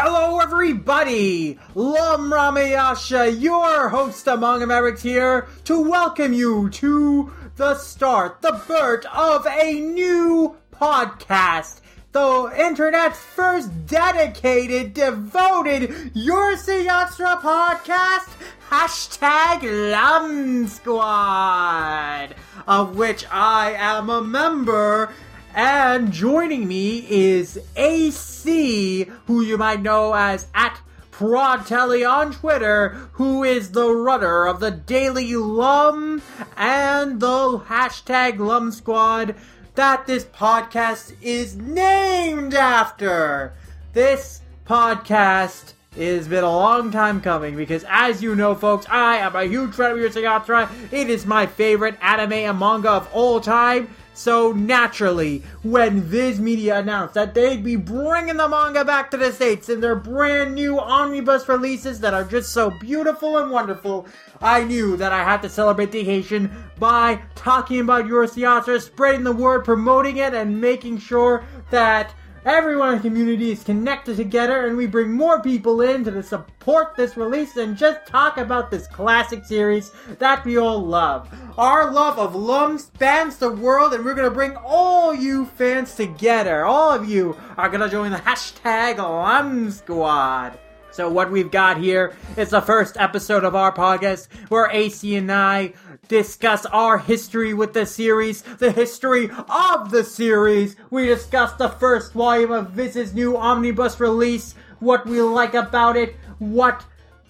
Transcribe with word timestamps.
Hello, 0.00 0.38
everybody! 0.38 1.58
Lum 1.74 2.30
Ramayasha, 2.30 3.42
your 3.42 3.88
host 3.88 4.24
Manga 4.26 4.64
Mavericks 4.64 5.02
here, 5.02 5.48
to 5.64 5.80
welcome 5.82 6.32
you 6.32 6.70
to 6.70 7.32
the 7.56 7.74
start, 7.74 8.40
the 8.40 8.62
birth 8.68 9.04
of 9.06 9.44
a 9.48 9.72
new 9.80 10.56
podcast. 10.70 11.80
The 12.12 12.54
internet's 12.56 13.18
first 13.18 13.86
dedicated, 13.86 14.94
devoted 14.94 15.90
Urusei 16.14 16.86
Yatsura 16.86 17.40
podcast, 17.40 18.28
hashtag 18.70 19.64
Lum 19.90 20.68
Squad, 20.68 22.36
of 22.68 22.94
which 22.94 23.24
I 23.32 23.72
am 23.72 24.10
a 24.10 24.22
member. 24.22 25.12
And 25.58 26.12
joining 26.12 26.68
me 26.68 27.04
is 27.10 27.58
AC, 27.74 29.10
who 29.26 29.42
you 29.42 29.58
might 29.58 29.82
know 29.82 30.14
as 30.14 30.46
at 30.54 30.80
Prodtelly 31.10 32.08
on 32.08 32.32
Twitter, 32.32 32.90
who 33.14 33.42
is 33.42 33.72
the 33.72 33.92
runner 33.92 34.46
of 34.46 34.60
the 34.60 34.70
Daily 34.70 35.34
Lum 35.34 36.22
and 36.56 37.18
the 37.18 37.58
hashtag 37.66 38.38
Lum 38.38 38.70
Squad 38.70 39.34
that 39.74 40.06
this 40.06 40.26
podcast 40.26 41.16
is 41.20 41.56
named 41.56 42.54
after. 42.54 43.52
This 43.94 44.42
podcast 44.64 45.72
it's 45.96 46.28
been 46.28 46.44
a 46.44 46.56
long 46.56 46.92
time 46.92 47.20
coming 47.20 47.56
because, 47.56 47.84
as 47.88 48.22
you 48.22 48.36
know, 48.36 48.54
folks, 48.54 48.86
I 48.88 49.16
am 49.16 49.34
a 49.34 49.44
huge 49.44 49.74
fan 49.74 49.90
of 49.90 49.98
Yatsura. 49.98 50.70
It 50.92 51.10
is 51.10 51.26
my 51.26 51.46
favorite 51.46 51.96
anime 52.00 52.34
and 52.34 52.58
manga 52.58 52.90
of 52.90 53.08
all 53.12 53.40
time. 53.40 53.88
So 54.18 54.50
naturally, 54.50 55.44
when 55.62 56.00
Viz 56.00 56.40
Media 56.40 56.80
announced 56.80 57.14
that 57.14 57.34
they'd 57.34 57.62
be 57.62 57.76
bringing 57.76 58.36
the 58.36 58.48
manga 58.48 58.84
back 58.84 59.12
to 59.12 59.16
the 59.16 59.32
States 59.32 59.68
in 59.68 59.80
their 59.80 59.94
brand 59.94 60.56
new 60.56 60.76
omnibus 60.76 61.48
releases 61.48 62.00
that 62.00 62.14
are 62.14 62.24
just 62.24 62.50
so 62.50 62.68
beautiful 62.80 63.38
and 63.38 63.52
wonderful, 63.52 64.08
I 64.40 64.64
knew 64.64 64.96
that 64.96 65.12
I 65.12 65.22
had 65.22 65.40
to 65.42 65.48
celebrate 65.48 65.92
the 65.92 66.00
occasion 66.00 66.50
by 66.80 67.22
talking 67.36 67.78
about 67.78 68.06
Urusei 68.06 68.42
Yatsura, 68.42 68.82
spreading 68.82 69.22
the 69.22 69.30
word, 69.30 69.64
promoting 69.64 70.16
it, 70.16 70.34
and 70.34 70.60
making 70.60 70.98
sure 70.98 71.44
that 71.70 72.12
Everyone 72.44 72.90
in 72.90 72.96
the 72.96 73.02
community 73.02 73.50
is 73.50 73.64
connected 73.64 74.16
together, 74.16 74.66
and 74.66 74.76
we 74.76 74.86
bring 74.86 75.12
more 75.12 75.42
people 75.42 75.80
in 75.82 76.04
to 76.04 76.22
support 76.22 76.94
this 76.96 77.16
release 77.16 77.56
and 77.56 77.76
just 77.76 78.06
talk 78.06 78.38
about 78.38 78.70
this 78.70 78.86
classic 78.86 79.44
series 79.44 79.90
that 80.18 80.44
we 80.44 80.56
all 80.56 80.78
love. 80.78 81.28
Our 81.58 81.90
love 81.90 82.18
of 82.18 82.34
Lum 82.34 82.78
spans 82.78 83.38
the 83.38 83.50
world, 83.50 83.92
and 83.92 84.04
we're 84.04 84.14
gonna 84.14 84.30
bring 84.30 84.56
all 84.56 85.12
you 85.14 85.46
fans 85.46 85.94
together. 85.94 86.64
All 86.64 86.90
of 86.90 87.08
you 87.08 87.36
are 87.56 87.68
gonna 87.68 87.88
join 87.88 88.12
the 88.12 88.18
hashtag 88.18 88.98
Lum 88.98 89.70
Squad. 89.70 90.58
So 90.98 91.08
what 91.08 91.30
we've 91.30 91.52
got 91.52 91.76
here 91.78 92.16
is 92.36 92.50
the 92.50 92.60
first 92.60 92.96
episode 92.98 93.44
of 93.44 93.54
our 93.54 93.72
podcast 93.72 94.26
where 94.48 94.68
AC 94.68 95.14
and 95.14 95.30
I 95.30 95.74
discuss 96.08 96.66
our 96.66 96.98
history 96.98 97.54
with 97.54 97.72
the 97.72 97.86
series, 97.86 98.42
the 98.42 98.72
history 98.72 99.30
of 99.48 99.92
the 99.92 100.02
series. 100.02 100.74
We 100.90 101.06
discuss 101.06 101.52
the 101.52 101.68
first 101.68 102.14
volume 102.14 102.50
of 102.50 102.70
Viz's 102.70 103.14
new 103.14 103.36
omnibus 103.36 104.00
release, 104.00 104.56
what 104.80 105.06
we 105.06 105.22
like 105.22 105.54
about 105.54 105.96
it, 105.96 106.16
what 106.40 106.84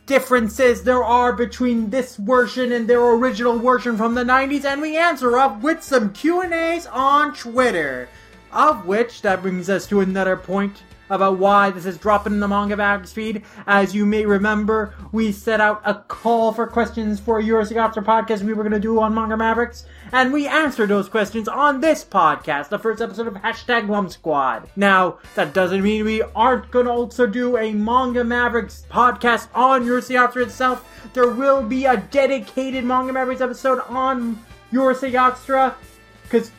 differences 0.07 0.83
there 0.83 1.05
are 1.05 1.35
between 1.35 1.91
this 1.91 2.17
version 2.17 2.73
and 2.73 2.89
their 2.89 3.07
original 3.07 3.59
version 3.59 3.99
from 3.99 4.15
the 4.15 4.25
90s, 4.25 4.65
and 4.65 4.81
we 4.81 4.97
answer 4.97 5.37
up 5.37 5.61
with 5.61 5.83
some 5.83 6.15
Q&As 6.15 6.87
on 6.87 7.35
Twitter. 7.35 8.09
Of 8.51 8.87
which, 8.87 9.21
that 9.21 9.43
brings 9.43 9.69
us 9.69 9.87
to 9.89 10.01
another 10.01 10.39
point 10.39 10.85
about 11.11 11.39
why 11.39 11.71
this 11.71 11.87
is 11.87 11.99
dropping 11.99 12.35
in 12.35 12.41
the 12.41 12.49
Manga 12.49 12.77
Mavericks 12.77 13.13
feed. 13.13 13.43
As 13.67 13.95
you 13.95 14.05
may 14.07 14.27
remember, 14.27 14.95
we 15.13 15.33
set 15.33 15.61
out 15.61 15.81
a 15.85 15.95
call 15.95 16.53
for 16.53 16.67
questions 16.67 17.19
for 17.21 17.39
a 17.39 17.43
Urusei 17.43 17.77
podcast 18.05 18.43
we 18.43 18.53
were 18.53 18.63
going 18.63 18.73
to 18.73 18.81
do 18.81 19.01
on 19.01 19.15
Manga 19.15 19.37
Mavericks, 19.37 19.87
and 20.13 20.33
we 20.33 20.47
answered 20.47 20.89
those 20.89 21.09
questions 21.09 21.49
on 21.49 21.81
this 21.81 22.05
podcast, 22.05 22.69
the 22.69 22.79
first 22.79 23.01
episode 23.01 23.27
of 23.27 23.35
Hashtag 23.35 23.89
Lum 23.89 24.09
Squad. 24.09 24.69
Now, 24.77 25.19
that 25.35 25.55
doesn't 25.55 25.83
mean 25.83 26.05
we 26.05 26.23
aren't 26.23 26.71
going 26.71 26.87
to 26.87 26.93
also 26.93 27.27
do 27.27 27.57
a 27.57 27.73
Manga 27.73 28.25
Mavericks 28.25 28.87
podcast 28.91 29.49
on 29.55 29.85
Urusei 29.85 30.17
Yatsura 30.17 30.43
itself. 30.43 31.11
There 31.15 31.31
will 31.31 31.63
be 31.63 31.87
a 31.87 31.97
dedicated 31.97 32.85
Manga 32.85 33.13
Mavericks 33.13 33.41
episode 33.41 33.81
on 33.89 34.39
Urusei 34.73 35.13
Yatsura, 35.13 35.75
because 36.23 36.51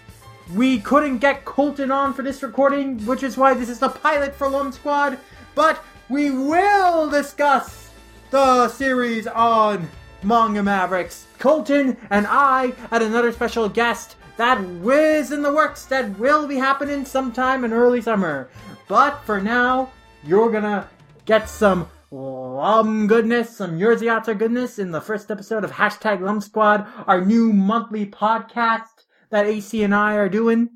we 0.55 0.79
couldn't 0.79 1.19
get 1.19 1.45
Colton 1.45 1.91
on 1.91 2.13
for 2.13 2.23
this 2.23 2.41
recording, 2.41 2.99
which 3.05 3.23
is 3.23 3.37
why 3.37 3.53
this 3.53 3.69
is 3.69 3.79
the 3.79 3.89
pilot 3.89 4.33
for 4.33 4.49
Lum 4.49 4.71
Squad, 4.71 5.19
but 5.53 5.83
we 6.09 6.31
will 6.31 7.09
discuss 7.09 7.91
the 8.31 8.67
series 8.69 9.27
on 9.27 9.87
Manga 10.23 10.63
Mavericks. 10.63 11.27
Colton 11.37 11.97
and 12.09 12.25
I 12.27 12.73
had 12.89 13.01
another 13.01 13.31
special 13.31 13.69
guest 13.69 14.15
that 14.37 14.63
whiz 14.63 15.31
in 15.31 15.41
the 15.41 15.53
works 15.53 15.85
that 15.85 16.17
will 16.17 16.47
be 16.47 16.55
happening 16.55 17.05
sometime 17.05 17.63
in 17.63 17.73
early 17.73 18.01
summer. 18.01 18.49
But 18.87 19.21
for 19.25 19.39
now, 19.39 19.91
you're 20.23 20.51
gonna 20.51 20.89
get 21.25 21.47
some 21.47 21.87
Lum 22.11 23.05
goodness, 23.05 23.55
some 23.55 23.77
Urusei 23.77 24.07
Yatsura 24.07 24.35
goodness 24.35 24.79
in 24.79 24.89
the 24.89 24.99
first 24.99 25.29
episode 25.29 25.63
of 25.63 25.71
Hashtag 25.71 26.21
Lum 26.21 26.41
Squad, 26.41 26.87
our 27.05 27.23
new 27.23 27.53
monthly 27.53 28.07
podcast 28.07 28.98
that 29.29 29.45
AC 29.45 29.83
and 29.83 29.93
I 29.93 30.15
are 30.15 30.29
doing. 30.29 30.69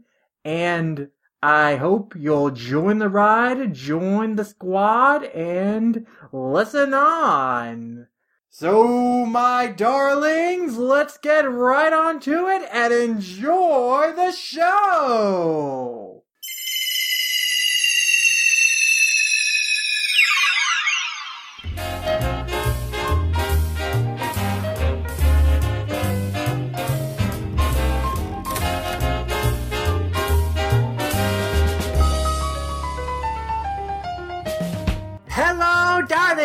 And 0.46 1.10
I 1.42 1.76
hope 1.76 2.16
you'll 2.16 2.52
join 2.52 3.00
the 3.00 3.10
ride, 3.10 3.74
join 3.74 4.36
the 4.36 4.46
squad, 4.46 5.24
and 5.26 6.06
listen 6.32 6.94
on. 6.94 8.08
So, 8.50 9.26
my 9.26 9.68
darlings, 9.68 10.78
let's 10.78 11.18
get 11.18 11.42
right 11.42 11.92
on 11.92 12.20
to 12.22 12.48
it 12.48 12.70
and 12.72 12.94
enjoy 12.94 14.14
the 14.16 14.32
show! 14.32 16.13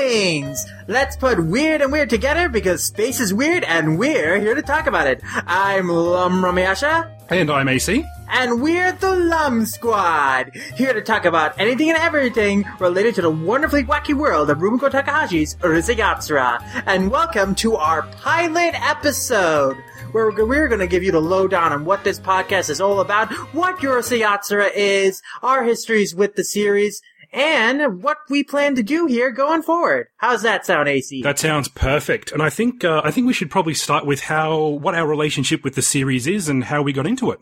Darlings! 0.02 0.64
Let's 0.86 1.16
put 1.16 1.44
weird 1.44 1.82
and 1.82 1.90
weird 1.90 2.08
together 2.08 2.48
because 2.48 2.84
space 2.84 3.18
is 3.18 3.34
weird 3.34 3.64
and 3.64 3.98
we're 3.98 4.38
here 4.38 4.54
to 4.54 4.62
talk 4.62 4.86
about 4.86 5.08
it. 5.08 5.20
I'm 5.24 5.88
Lum 5.88 6.40
Ramayasha, 6.40 7.10
And 7.30 7.50
I'm 7.50 7.68
AC. 7.68 8.04
and 8.30 8.62
we're 8.62 8.92
the 8.92 9.12
Lum 9.16 9.66
Squad, 9.66 10.54
here 10.76 10.92
to 10.92 11.02
talk 11.02 11.24
about 11.24 11.58
anything 11.58 11.88
and 11.88 11.98
everything 11.98 12.64
related 12.78 13.16
to 13.16 13.22
the 13.22 13.30
wonderfully 13.30 13.82
wacky 13.82 14.14
world 14.14 14.50
of 14.50 14.58
Rumiko 14.58 14.88
Takahashi's 14.88 15.56
Urusei 15.56 15.96
Yatsura. 15.96 16.62
And 16.86 17.10
welcome 17.10 17.56
to 17.56 17.74
our 17.74 18.02
pilot 18.02 18.74
episode! 18.80 19.76
Where 20.12 20.30
we're 20.30 20.46
we're 20.46 20.68
gonna 20.68 20.86
give 20.86 21.02
you 21.02 21.10
the 21.12 21.20
lowdown 21.20 21.72
on 21.72 21.84
what 21.84 22.04
this 22.04 22.20
podcast 22.20 22.70
is 22.70 22.80
all 22.80 23.00
about, 23.00 23.32
what 23.52 23.78
Urusei 23.78 24.20
Yatsura 24.22 24.70
is, 24.74 25.20
our 25.42 25.64
histories 25.64 26.14
with 26.14 26.36
the 26.36 26.44
series, 26.44 27.02
and 27.32 28.02
what 28.02 28.18
we 28.28 28.42
plan 28.42 28.74
to 28.76 28.82
do 28.82 29.06
here 29.06 29.30
going 29.30 29.62
forward. 29.62 30.08
How's 30.16 30.42
that 30.42 30.66
sound, 30.66 30.88
AC? 30.88 31.22
That 31.22 31.38
sounds 31.38 31.68
perfect. 31.68 32.32
And 32.32 32.42
I 32.42 32.50
think 32.50 32.84
uh, 32.84 33.02
I 33.04 33.10
think 33.10 33.26
we 33.26 33.32
should 33.32 33.50
probably 33.50 33.74
start 33.74 34.06
with 34.06 34.22
how 34.22 34.58
what 34.66 34.94
our 34.94 35.06
relationship 35.06 35.64
with 35.64 35.74
the 35.74 35.82
series 35.82 36.26
is 36.26 36.48
and 36.48 36.64
how 36.64 36.82
we 36.82 36.92
got 36.92 37.06
into 37.06 37.30
it. 37.30 37.40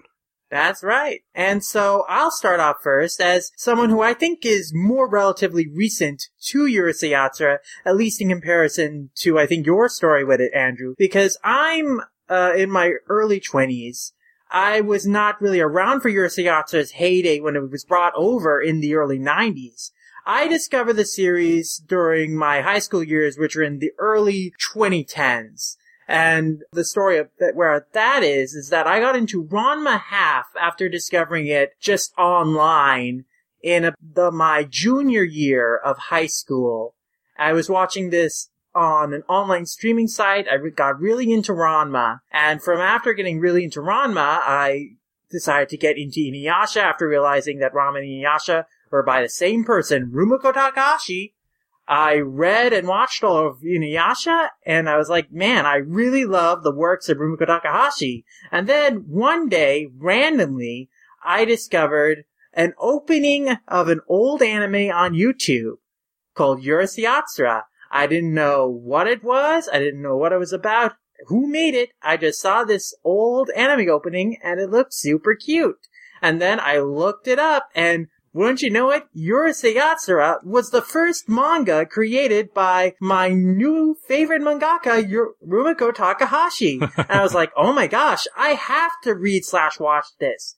That's 0.51 0.85
right. 0.85 1.23
And 1.35 1.65
so 1.65 2.05
I'll 2.09 2.31
start 2.31 2.61
off 2.61 2.77
first 2.83 3.21
as 3.21 3.51
someone 3.57 3.91
who 3.91 4.01
I 4.01 4.15
think 4.15 4.47
is 4.47 4.73
more 4.73 5.09
relatively 5.09 5.67
recent 5.69 6.29
to 6.49 6.67
Urusei 6.67 7.11
Yatsura, 7.11 7.59
at 7.85 7.97
least 7.97 8.21
in 8.21 8.29
comparison 8.29 9.11
to 9.17 9.39
I 9.39 9.47
think 9.47 9.67
your 9.67 9.89
story 9.89 10.25
with 10.25 10.41
it, 10.41 10.53
Andrew, 10.55 10.95
because 10.99 11.37
I'm 11.43 12.01
uh, 12.29 12.53
in 12.57 12.71
my 12.71 12.95
early 13.09 13.41
twenties. 13.41 14.13
I 14.51 14.81
was 14.81 15.07
not 15.07 15.41
really 15.41 15.61
around 15.61 16.01
for 16.01 16.11
Urusei 16.11 16.91
heyday 16.93 17.41
when 17.41 17.57
it 17.57 17.71
was 17.71 17.85
brought 17.85 18.13
over 18.15 18.61
in 18.61 18.81
the 18.81 18.95
early 18.95 19.19
90s. 19.19 19.91
I 20.25 20.49
discovered 20.49 20.95
the 20.95 21.05
series 21.05 21.83
during 21.87 22.37
my 22.37 22.61
high 22.61 22.81
school 22.81 23.03
years, 23.03 23.39
which 23.39 23.55
were 23.55 23.63
in 23.63 23.79
the 23.79 23.93
early 23.99 24.53
2010s. 24.75 25.77
And 26.09 26.63
the 26.73 26.85
story 26.85 27.19
of 27.19 27.31
that, 27.39 27.57
where 27.57 27.87
that 27.93 28.23
is, 28.23 28.55
is 28.55 28.69
that 28.71 28.87
I 28.87 29.01
got 29.01 29.17
into 29.17 29.45
Ranma 29.45 30.01
Half 30.01 30.47
after 30.61 30.89
discovering 30.89 31.47
it 31.47 31.75
just 31.81 32.13
online 32.17 33.25
in 33.63 33.85
a, 33.85 33.95
the, 34.01 34.31
my 34.31 34.65
junior 34.69 35.25
year 35.25 35.77
of 35.77 35.97
high 35.99 36.27
school. 36.27 36.95
I 37.39 37.53
was 37.53 37.69
watching 37.69 38.11
this 38.11 38.51
on 38.77 39.15
an 39.15 39.23
online 39.29 39.67
streaming 39.67 40.07
site. 40.07 40.47
I 40.49 40.59
got 40.69 41.01
really 41.01 41.33
into 41.33 41.53
Ranma. 41.53 42.21
And 42.31 42.63
from 42.63 42.79
after 42.81 43.15
getting 43.15 43.41
really 43.41 43.65
into 43.65 43.81
Ranma, 43.81 44.41
I 44.43 44.91
decided 45.31 45.71
to 45.71 45.77
get 45.77 45.99
into 45.99 46.21
Inuyasha 46.21 46.83
after 46.83 47.09
realizing 47.09 47.59
that 47.59 47.73
Ranma 47.73 47.99
and 47.99 48.07
Inuyasha 48.07 48.67
were 48.91 49.03
by 49.03 49.23
the 49.23 49.29
same 49.29 49.65
person, 49.65 50.13
Rumiko 50.15 50.53
Takahashi. 50.53 51.35
I 51.89 52.19
read 52.19 52.73
and 52.73 52.89
watched 52.89 53.23
all 53.23 53.47
of 53.47 53.61
Inuyasha, 53.61 54.49
and 54.65 54.89
I 54.89 54.97
was 54.97 55.09
like, 55.09 55.33
man, 55.33 55.67
I 55.67 55.77
really 55.77 56.25
love 56.25 56.63
the 56.63 56.75
works 56.75 57.09
of 57.09 57.19
Rumiko 57.19 57.47
Takahashi. 57.47 58.25
And 58.51 58.69
then 58.69 59.05
one 59.09 59.49
day, 59.49 59.89
randomly, 59.97 60.91
I 61.25 61.45
discovered 61.45 62.25
an 62.53 62.75
opening 62.79 63.57
of 63.69 63.89
an 63.89 64.01
old 64.09 64.43
anime 64.43 64.91
on 64.91 65.15
YouTube 65.15 65.77
called 66.35 66.63
Urusei 66.63 67.05
Yatsura. 67.05 67.63
I 67.91 68.07
didn't 68.07 68.35
know 68.35 68.69
what 68.69 69.07
it 69.07 69.23
was. 69.23 69.69
I 69.73 69.79
didn't 69.79 70.03
know 70.03 70.17
what 70.17 70.33
it 70.33 70.39
was 70.39 70.53
about. 70.53 70.95
Who 71.29 71.47
made 71.47 71.75
it? 71.75 71.91
I 72.03 72.17
just 72.17 72.41
saw 72.41 72.65
this 72.65 72.95
old 73.05 73.51
anime 73.51 73.89
opening 73.89 74.39
and 74.43 74.61
it 74.61 74.71
looked 74.71 74.95
super 74.95 75.35
cute. 75.35 75.79
And 76.23 76.41
then 76.41 76.61
I 76.61 76.79
looked 76.79 77.29
it 77.29 77.39
up 77.39 77.69
and 77.75 78.09
wouldn't 78.37 78.61
you 78.61 78.69
know 78.69 78.91
it? 78.91 79.05
Urusei 79.17 79.77
Yatsura 79.77 80.45
was 80.45 80.69
the 80.69 80.83
first 80.83 81.27
manga 81.27 81.87
created 81.87 82.53
by 82.53 82.95
my 83.01 83.31
new 83.31 83.97
favorite 84.07 84.43
mangaka, 84.43 85.11
Rumiko 85.43 85.95
Takahashi. 85.95 86.79
and 86.99 87.11
I 87.11 87.23
was 87.23 87.33
like, 87.33 87.51
oh 87.57 87.73
my 87.73 87.87
gosh, 87.87 88.27
I 88.37 88.51
have 88.51 88.93
to 89.05 89.15
read 89.15 89.47
slash 89.47 89.81
watch 89.81 90.05
this. 90.21 90.57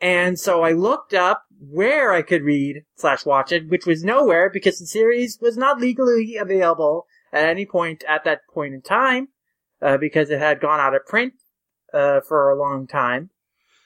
And 0.00 0.40
so 0.40 0.62
I 0.62 0.72
looked 0.72 1.12
up 1.12 1.42
where 1.60 2.12
I 2.12 2.22
could 2.22 2.42
read 2.42 2.84
slash 2.96 3.24
watch 3.24 3.52
it, 3.52 3.68
which 3.68 3.86
was 3.86 4.04
nowhere 4.04 4.50
because 4.50 4.78
the 4.78 4.86
series 4.86 5.38
was 5.40 5.56
not 5.56 5.80
legally 5.80 6.36
available 6.36 7.06
at 7.32 7.48
any 7.48 7.66
point 7.66 8.04
at 8.08 8.24
that 8.24 8.40
point 8.52 8.74
in 8.74 8.82
time, 8.82 9.28
uh, 9.82 9.96
because 9.96 10.30
it 10.30 10.38
had 10.38 10.60
gone 10.60 10.80
out 10.80 10.94
of 10.94 11.06
print, 11.06 11.34
uh, 11.92 12.20
for 12.20 12.50
a 12.50 12.58
long 12.58 12.86
time. 12.86 13.30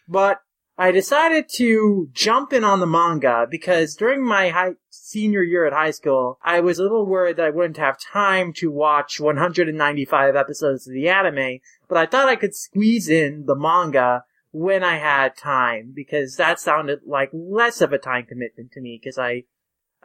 But 0.08 0.40
I 0.78 0.90
decided 0.90 1.48
to 1.56 2.08
jump 2.12 2.52
in 2.52 2.64
on 2.64 2.80
the 2.80 2.86
manga 2.86 3.46
because 3.50 3.94
during 3.94 4.24
my 4.24 4.48
high, 4.48 4.72
senior 4.90 5.42
year 5.42 5.66
at 5.66 5.72
high 5.72 5.90
school, 5.90 6.38
I 6.42 6.60
was 6.60 6.78
a 6.78 6.82
little 6.82 7.06
worried 7.06 7.36
that 7.36 7.46
I 7.46 7.50
wouldn't 7.50 7.76
have 7.76 7.98
time 8.00 8.52
to 8.54 8.70
watch 8.70 9.20
195 9.20 10.34
episodes 10.34 10.86
of 10.86 10.94
the 10.94 11.08
anime, 11.08 11.60
but 11.88 11.98
I 11.98 12.06
thought 12.06 12.28
I 12.28 12.36
could 12.36 12.54
squeeze 12.54 13.08
in 13.08 13.44
the 13.46 13.54
manga 13.54 14.24
when 14.52 14.84
I 14.84 14.99
had 14.99 15.37
time 15.37 15.93
because 15.94 16.37
that 16.37 16.60
sounded 16.60 17.00
like 17.06 17.31
less 17.32 17.81
of 17.81 17.93
a 17.93 17.99
time 17.99 18.26
commitment 18.26 18.70
to 18.72 18.81
me 18.81 19.00
because 19.02 19.19
I, 19.19 19.44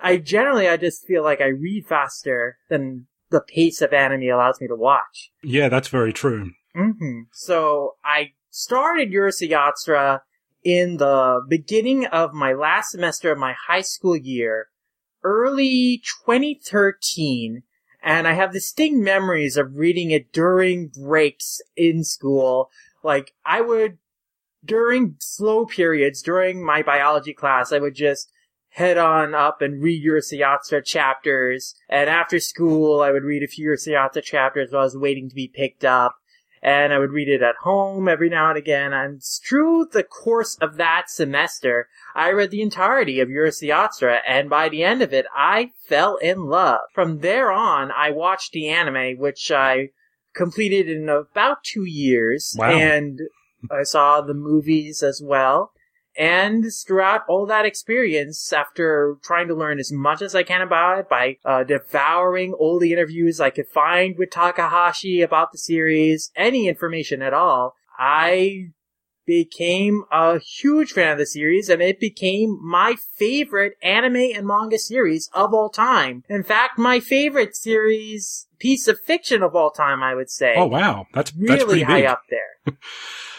I 0.01 0.17
generally, 0.17 0.67
I 0.67 0.77
just 0.77 1.05
feel 1.05 1.23
like 1.23 1.41
I 1.41 1.47
read 1.47 1.85
faster 1.85 2.57
than 2.69 3.07
the 3.29 3.41
pace 3.41 3.81
of 3.81 3.93
anime 3.93 4.29
allows 4.29 4.59
me 4.61 4.67
to 4.67 4.75
watch. 4.75 5.31
Yeah, 5.43 5.69
that's 5.69 5.89
very 5.89 6.13
true. 6.13 6.51
Mm-hmm. 6.75 7.21
So 7.33 7.95
I 8.03 8.31
started 8.49 9.11
Urusei 9.11 9.49
Yatsura 9.49 10.21
in 10.63 10.97
the 10.97 11.41
beginning 11.47 12.05
of 12.05 12.33
my 12.33 12.53
last 12.53 12.91
semester 12.91 13.31
of 13.31 13.37
my 13.37 13.53
high 13.67 13.81
school 13.81 14.15
year, 14.15 14.67
early 15.23 16.01
2013, 16.25 17.63
and 18.01 18.27
I 18.27 18.33
have 18.33 18.53
distinct 18.53 19.03
memories 19.03 19.57
of 19.57 19.75
reading 19.75 20.11
it 20.11 20.31
during 20.31 20.87
breaks 20.87 21.59
in 21.75 22.03
school. 22.03 22.69
Like, 23.03 23.33
I 23.45 23.61
would 23.61 23.97
during 24.63 25.15
slow 25.19 25.65
periods, 25.65 26.21
during 26.21 26.63
my 26.63 26.81
biology 26.81 27.33
class, 27.33 27.71
I 27.71 27.79
would 27.79 27.95
just 27.95 28.31
head 28.69 28.97
on 28.97 29.33
up 29.33 29.61
and 29.61 29.81
read 29.81 30.05
Urusei 30.05 30.39
Yatsura 30.39 30.85
chapters. 30.85 31.73
And 31.89 32.09
after 32.09 32.39
school, 32.39 33.01
I 33.01 33.11
would 33.11 33.23
read 33.23 33.43
a 33.43 33.47
few 33.47 33.69
Urusei 33.69 33.93
Yatsura 33.93 34.23
chapters 34.23 34.71
while 34.71 34.81
I 34.81 34.85
was 34.85 34.97
waiting 34.97 35.29
to 35.29 35.35
be 35.35 35.47
picked 35.47 35.83
up. 35.83 36.15
And 36.61 36.91
I 36.91 36.99
would 36.99 37.11
read 37.11 37.29
it 37.29 37.43
at 37.43 37.55
home 37.61 38.07
every 38.07 38.29
now 38.29 38.49
and 38.49 38.57
again. 38.57 38.91
And 38.91 39.21
through 39.23 39.89
the 39.91 40.03
course 40.03 40.57
of 40.59 40.77
that 40.77 41.09
semester, 41.09 41.87
I 42.15 42.31
read 42.31 42.51
the 42.51 42.61
entirety 42.61 43.19
of 43.19 43.29
Urusei 43.29 43.69
Yatsura. 43.69 44.19
And 44.27 44.49
by 44.49 44.69
the 44.69 44.83
end 44.83 45.01
of 45.01 45.13
it, 45.13 45.25
I 45.35 45.71
fell 45.87 46.17
in 46.17 46.45
love. 46.45 46.81
From 46.93 47.19
there 47.19 47.51
on, 47.51 47.91
I 47.91 48.11
watched 48.11 48.51
the 48.51 48.69
anime, 48.69 49.17
which 49.17 49.51
I 49.51 49.89
completed 50.35 50.89
in 50.89 51.09
about 51.09 51.63
two 51.63 51.85
years. 51.85 52.55
Wow. 52.57 52.71
And 52.71 53.21
I 53.71 53.83
saw 53.83 54.21
the 54.21 54.33
movies 54.33 55.03
as 55.03 55.21
well. 55.23 55.71
And 56.17 56.65
throughout 56.85 57.21
all 57.29 57.45
that 57.45 57.65
experience, 57.65 58.51
after 58.51 59.17
trying 59.23 59.47
to 59.49 59.55
learn 59.55 59.77
as 59.77 59.91
much 59.91 60.23
as 60.23 60.33
I 60.33 60.41
can 60.41 60.61
about 60.61 60.97
it 60.97 61.09
by 61.09 61.37
uh, 61.45 61.63
devouring 61.63 62.53
all 62.53 62.79
the 62.79 62.91
interviews 62.91 63.39
I 63.39 63.51
could 63.51 63.67
find 63.67 64.17
with 64.17 64.31
Takahashi 64.31 65.21
about 65.21 65.51
the 65.51 65.59
series, 65.59 66.31
any 66.35 66.67
information 66.67 67.21
at 67.21 67.35
all, 67.35 67.75
I 67.99 68.69
became 69.27 70.05
a 70.11 70.39
huge 70.39 70.93
fan 70.93 71.11
of 71.11 71.17
the 71.19 71.25
series 71.27 71.69
and 71.69 71.81
it 71.81 71.99
became 71.99 72.57
my 72.63 72.95
favorite 73.15 73.73
anime 73.83 74.31
and 74.33 74.47
manga 74.47 74.79
series 74.79 75.29
of 75.33 75.53
all 75.53 75.69
time. 75.69 76.23
In 76.29 76.43
fact, 76.43 76.79
my 76.79 76.99
favorite 76.99 77.55
series 77.55 78.47
piece 78.57 78.87
of 78.87 78.99
fiction 79.01 79.43
of 79.43 79.55
all 79.55 79.69
time, 79.69 80.01
I 80.01 80.15
would 80.15 80.31
say. 80.31 80.55
Oh 80.57 80.65
wow, 80.65 81.05
that's 81.13 81.31
really 81.35 81.47
that's 81.47 81.63
pretty 81.65 81.83
high 81.83 82.05
up 82.05 82.23
there. 82.31 82.75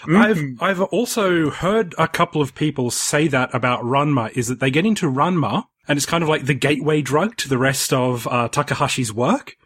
I've 0.17 0.43
I've 0.61 0.81
also 0.81 1.51
heard 1.51 1.95
a 1.99 2.07
couple 2.07 2.41
of 2.41 2.55
people 2.55 2.93
say 2.93 3.27
that 3.29 3.53
about 3.53 3.83
Ranma 3.83 4.31
is 4.37 4.47
that 4.47 4.61
they 4.61 4.71
get 4.71 4.87
into 4.87 5.11
Ranma 5.11 5.65
and 5.89 5.97
it's 5.97 6.07
kind 6.07 6.23
of 6.23 6.29
like 6.29 6.45
the 6.45 6.55
gateway 6.55 7.03
drug 7.03 7.37
to 7.39 7.49
the 7.49 7.59
rest 7.59 7.93
of 7.93 8.27
uh, 8.29 8.49
Takahashi's 8.49 9.13
work. 9.13 9.57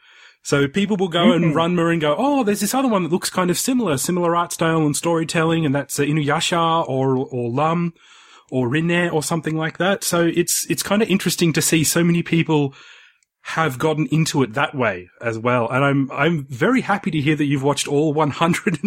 So 0.42 0.66
people 0.66 0.96
will 0.96 1.08
go 1.08 1.32
and 1.32 1.54
Ranma 1.54 1.92
and 1.92 2.00
go, 2.00 2.16
oh, 2.18 2.42
there's 2.42 2.60
this 2.60 2.74
other 2.74 2.88
one 2.88 3.04
that 3.04 3.12
looks 3.12 3.30
kind 3.30 3.48
of 3.50 3.56
similar, 3.58 3.96
similar 3.96 4.34
art 4.34 4.52
style 4.52 4.84
and 4.84 4.96
storytelling, 4.96 5.64
and 5.64 5.74
that's 5.74 5.98
uh, 6.00 6.02
Inuyasha 6.02 6.88
or 6.88 7.16
or 7.16 7.50
Lum 7.50 7.92
or 8.50 8.68
Rinne 8.68 9.12
or 9.12 9.22
something 9.22 9.56
like 9.56 9.78
that. 9.78 10.02
So 10.04 10.30
it's 10.34 10.66
it's 10.68 10.82
kind 10.82 11.00
of 11.00 11.08
interesting 11.08 11.52
to 11.52 11.62
see 11.62 11.84
so 11.84 12.02
many 12.02 12.22
people 12.22 12.74
have 13.46 13.76
gotten 13.78 14.06
into 14.12 14.42
it 14.42 14.54
that 14.54 14.74
way 14.74 15.08
as 15.20 15.38
well. 15.38 15.68
And 15.70 15.84
I'm 15.84 16.10
I'm 16.12 16.46
very 16.48 16.80
happy 16.80 17.10
to 17.12 17.20
hear 17.20 17.36
that 17.36 17.44
you've 17.46 17.62
watched 17.62 17.88
all 17.88 18.12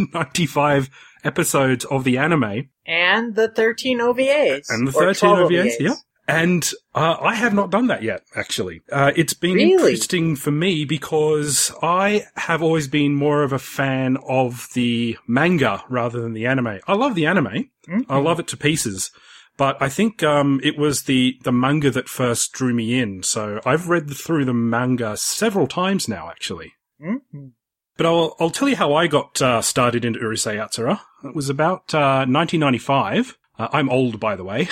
195 0.06 0.90
episodes 1.24 1.86
of 1.86 2.04
the 2.04 2.18
anime 2.18 2.69
And 2.86 3.36
the 3.36 3.48
13 3.50 4.00
OVAs. 4.00 4.66
and 4.69 4.88
the 4.88 4.92
13 4.92 5.30
12 5.30 5.50
OVAs. 5.50 5.74
Yeah. 5.80 5.94
And 6.27 6.69
uh, 6.95 7.18
I 7.22 7.36
have 7.36 7.54
not 7.54 7.69
done 7.69 7.86
that 7.88 8.01
yet, 8.01 8.24
actually. 8.36 8.81
Uh, 8.92 9.12
it's 9.16 9.33
been 9.36 9.54
Really? 9.56 9.72
interesting 9.74 10.36
for 10.36 10.50
me 10.51 10.83
because 10.83 11.72
I 11.83 12.25
have 12.36 12.63
always 12.63 12.88
been 12.88 13.13
more 13.13 13.44
of 13.44 13.54
a 13.54 13.60
fan 13.60 14.18
of 14.27 14.68
the 14.74 15.18
manga 15.27 15.83
rather 15.88 16.19
than 16.22 16.33
the 16.33 16.48
anime. 16.48 16.79
I 16.88 16.94
love 16.94 17.13
the 17.13 17.27
anime. 17.27 17.70
I 18.10 18.17
love 18.17 18.39
it 18.39 18.48
to 18.48 18.58
pieces. 18.58 19.12
But 19.58 19.79
I 19.79 19.88
think 19.88 20.24
um, 20.24 20.60
it 20.63 20.77
was 20.77 21.03
the, 21.03 21.38
the 21.44 21.51
manga 21.51 21.91
that 21.91 22.10
first 22.10 22.51
drew 22.53 22.74
me 22.74 23.00
in. 23.00 23.22
So 23.24 23.62
I've 23.65 23.88
read 23.88 24.10
through 24.10 24.46
the 24.46 24.53
manga 24.53 25.15
several 25.17 25.67
times 25.67 26.08
now, 26.10 26.29
actually. 26.29 26.74
Mhm. 27.00 27.51
But 27.98 28.05
I'll, 28.08 28.36
I'll 28.39 28.50
tell 28.50 28.67
you 28.67 28.75
how 28.75 28.94
I 28.96 29.08
got 29.08 29.41
uh, 29.41 29.62
started 29.62 30.03
into 30.03 30.20
Urusei 30.20 30.55
Yatsura. 30.58 31.00
It 31.24 31.36
was 31.36 31.50
about 31.50 31.94
uh, 31.94 32.25
1995. 32.27 33.38
Uh, 33.57 33.67
I'm 33.71 33.89
old, 33.89 34.19
by 34.19 34.35
the 34.35 34.43
way. 34.43 34.67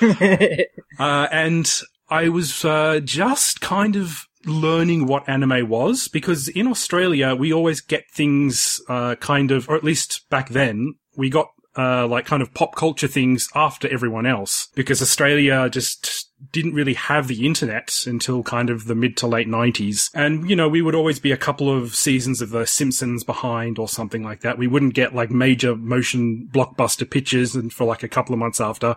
uh, 0.98 1.28
and 1.30 1.70
I 2.08 2.28
was 2.28 2.64
uh, 2.64 3.00
just 3.02 3.60
kind 3.60 3.96
of 3.96 4.26
learning 4.46 5.06
what 5.06 5.28
anime 5.28 5.68
was 5.68 6.08
because 6.08 6.48
in 6.48 6.66
Australia 6.66 7.34
we 7.34 7.52
always 7.52 7.80
get 7.80 8.10
things 8.10 8.80
uh, 8.88 9.14
kind 9.16 9.50
of, 9.50 9.68
or 9.68 9.76
at 9.76 9.84
least 9.84 10.28
back 10.30 10.50
then, 10.50 10.94
we 11.16 11.30
got 11.30 11.48
uh, 11.76 12.06
like 12.06 12.26
kind 12.26 12.42
of 12.42 12.54
pop 12.54 12.76
culture 12.76 13.08
things 13.08 13.48
after 13.54 13.92
everyone 13.92 14.26
else 14.26 14.68
because 14.74 15.02
Australia 15.02 15.68
just 15.68 16.30
didn't 16.52 16.74
really 16.74 16.94
have 16.94 17.28
the 17.28 17.46
internet 17.46 17.92
until 18.06 18.42
kind 18.42 18.70
of 18.70 18.86
the 18.86 18.94
mid 18.94 19.16
to 19.18 19.26
late 19.26 19.48
90s. 19.48 20.10
And, 20.14 20.48
you 20.48 20.56
know, 20.56 20.68
we 20.68 20.82
would 20.82 20.94
always 20.94 21.18
be 21.18 21.32
a 21.32 21.36
couple 21.36 21.70
of 21.70 21.94
seasons 21.94 22.40
of 22.40 22.50
The 22.50 22.66
Simpsons 22.66 23.24
behind 23.24 23.78
or 23.78 23.88
something 23.88 24.22
like 24.22 24.40
that. 24.40 24.58
We 24.58 24.66
wouldn't 24.66 24.94
get 24.94 25.14
like 25.14 25.30
major 25.30 25.76
motion 25.76 26.48
blockbuster 26.52 27.08
pictures 27.08 27.54
and 27.54 27.72
for 27.72 27.84
like 27.84 28.02
a 28.02 28.08
couple 28.08 28.32
of 28.32 28.38
months 28.38 28.60
after. 28.60 28.96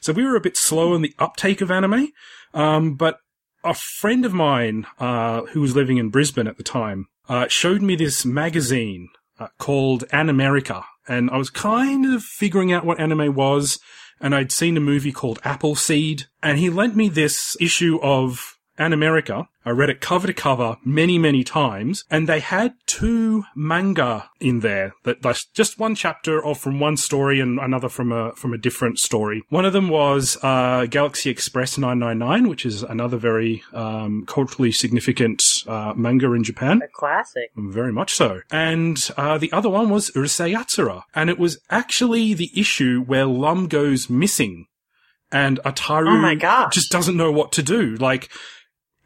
So 0.00 0.12
we 0.12 0.24
were 0.24 0.36
a 0.36 0.40
bit 0.40 0.56
slow 0.56 0.94
in 0.94 1.02
the 1.02 1.14
uptake 1.18 1.60
of 1.60 1.70
anime. 1.70 2.08
Um, 2.54 2.94
but 2.94 3.18
a 3.64 3.74
friend 3.74 4.24
of 4.24 4.32
mine, 4.32 4.86
uh, 4.98 5.42
who 5.46 5.60
was 5.60 5.76
living 5.76 5.98
in 5.98 6.10
Brisbane 6.10 6.46
at 6.46 6.56
the 6.56 6.62
time, 6.62 7.06
uh, 7.28 7.48
showed 7.48 7.82
me 7.82 7.96
this 7.96 8.24
magazine 8.24 9.08
uh, 9.38 9.48
called 9.58 10.04
Animerica. 10.08 10.84
And 11.06 11.30
I 11.30 11.36
was 11.36 11.50
kind 11.50 12.06
of 12.14 12.22
figuring 12.22 12.72
out 12.72 12.84
what 12.84 13.00
anime 13.00 13.34
was. 13.34 13.78
And 14.20 14.34
I'd 14.34 14.52
seen 14.52 14.76
a 14.76 14.80
movie 14.80 15.12
called 15.12 15.40
Appleseed. 15.44 16.26
And 16.42 16.58
he 16.58 16.70
lent 16.70 16.96
me 16.96 17.08
this 17.08 17.56
issue 17.60 17.98
of 18.02 18.58
Animerica. 18.78 19.48
I 19.68 19.72
read 19.72 19.90
it 19.90 20.00
cover 20.00 20.26
to 20.26 20.32
cover 20.32 20.78
many, 20.82 21.18
many 21.18 21.44
times. 21.44 22.06
And 22.10 22.26
they 22.26 22.40
had 22.40 22.72
two 22.86 23.44
manga 23.54 24.30
in 24.40 24.60
there 24.60 24.94
that 25.04 25.20
that's 25.20 25.44
just 25.44 25.78
one 25.78 25.94
chapter 25.94 26.42
of 26.42 26.56
from 26.58 26.80
one 26.80 26.96
story 26.96 27.38
and 27.38 27.60
another 27.60 27.90
from 27.90 28.10
a, 28.10 28.32
from 28.32 28.54
a 28.54 28.58
different 28.58 28.98
story. 28.98 29.42
One 29.50 29.66
of 29.66 29.74
them 29.74 29.90
was, 29.90 30.38
uh, 30.42 30.86
Galaxy 30.86 31.28
Express 31.28 31.76
999, 31.76 32.48
which 32.48 32.64
is 32.64 32.82
another 32.82 33.18
very, 33.18 33.62
um, 33.74 34.24
culturally 34.26 34.72
significant, 34.72 35.42
uh, 35.66 35.92
manga 35.94 36.32
in 36.32 36.44
Japan. 36.44 36.80
A 36.82 36.88
classic. 36.88 37.50
Very 37.54 37.92
much 37.92 38.14
so. 38.14 38.40
And 38.50 38.96
uh, 39.18 39.36
the 39.36 39.52
other 39.52 39.68
one 39.68 39.90
was 39.90 40.10
Urusei 40.12 40.54
Yatsura. 40.56 41.02
And 41.14 41.28
it 41.28 41.38
was 41.38 41.58
actually 41.68 42.32
the 42.32 42.50
issue 42.58 43.02
where 43.02 43.26
Lum 43.26 43.68
goes 43.68 44.08
missing 44.08 44.64
and 45.30 45.60
Ataru 45.64 46.08
Oh 46.42 46.68
just 46.70 46.90
doesn't 46.90 47.16
know 47.16 47.30
what 47.30 47.52
to 47.52 47.62
do. 47.62 47.96
Like, 47.96 48.30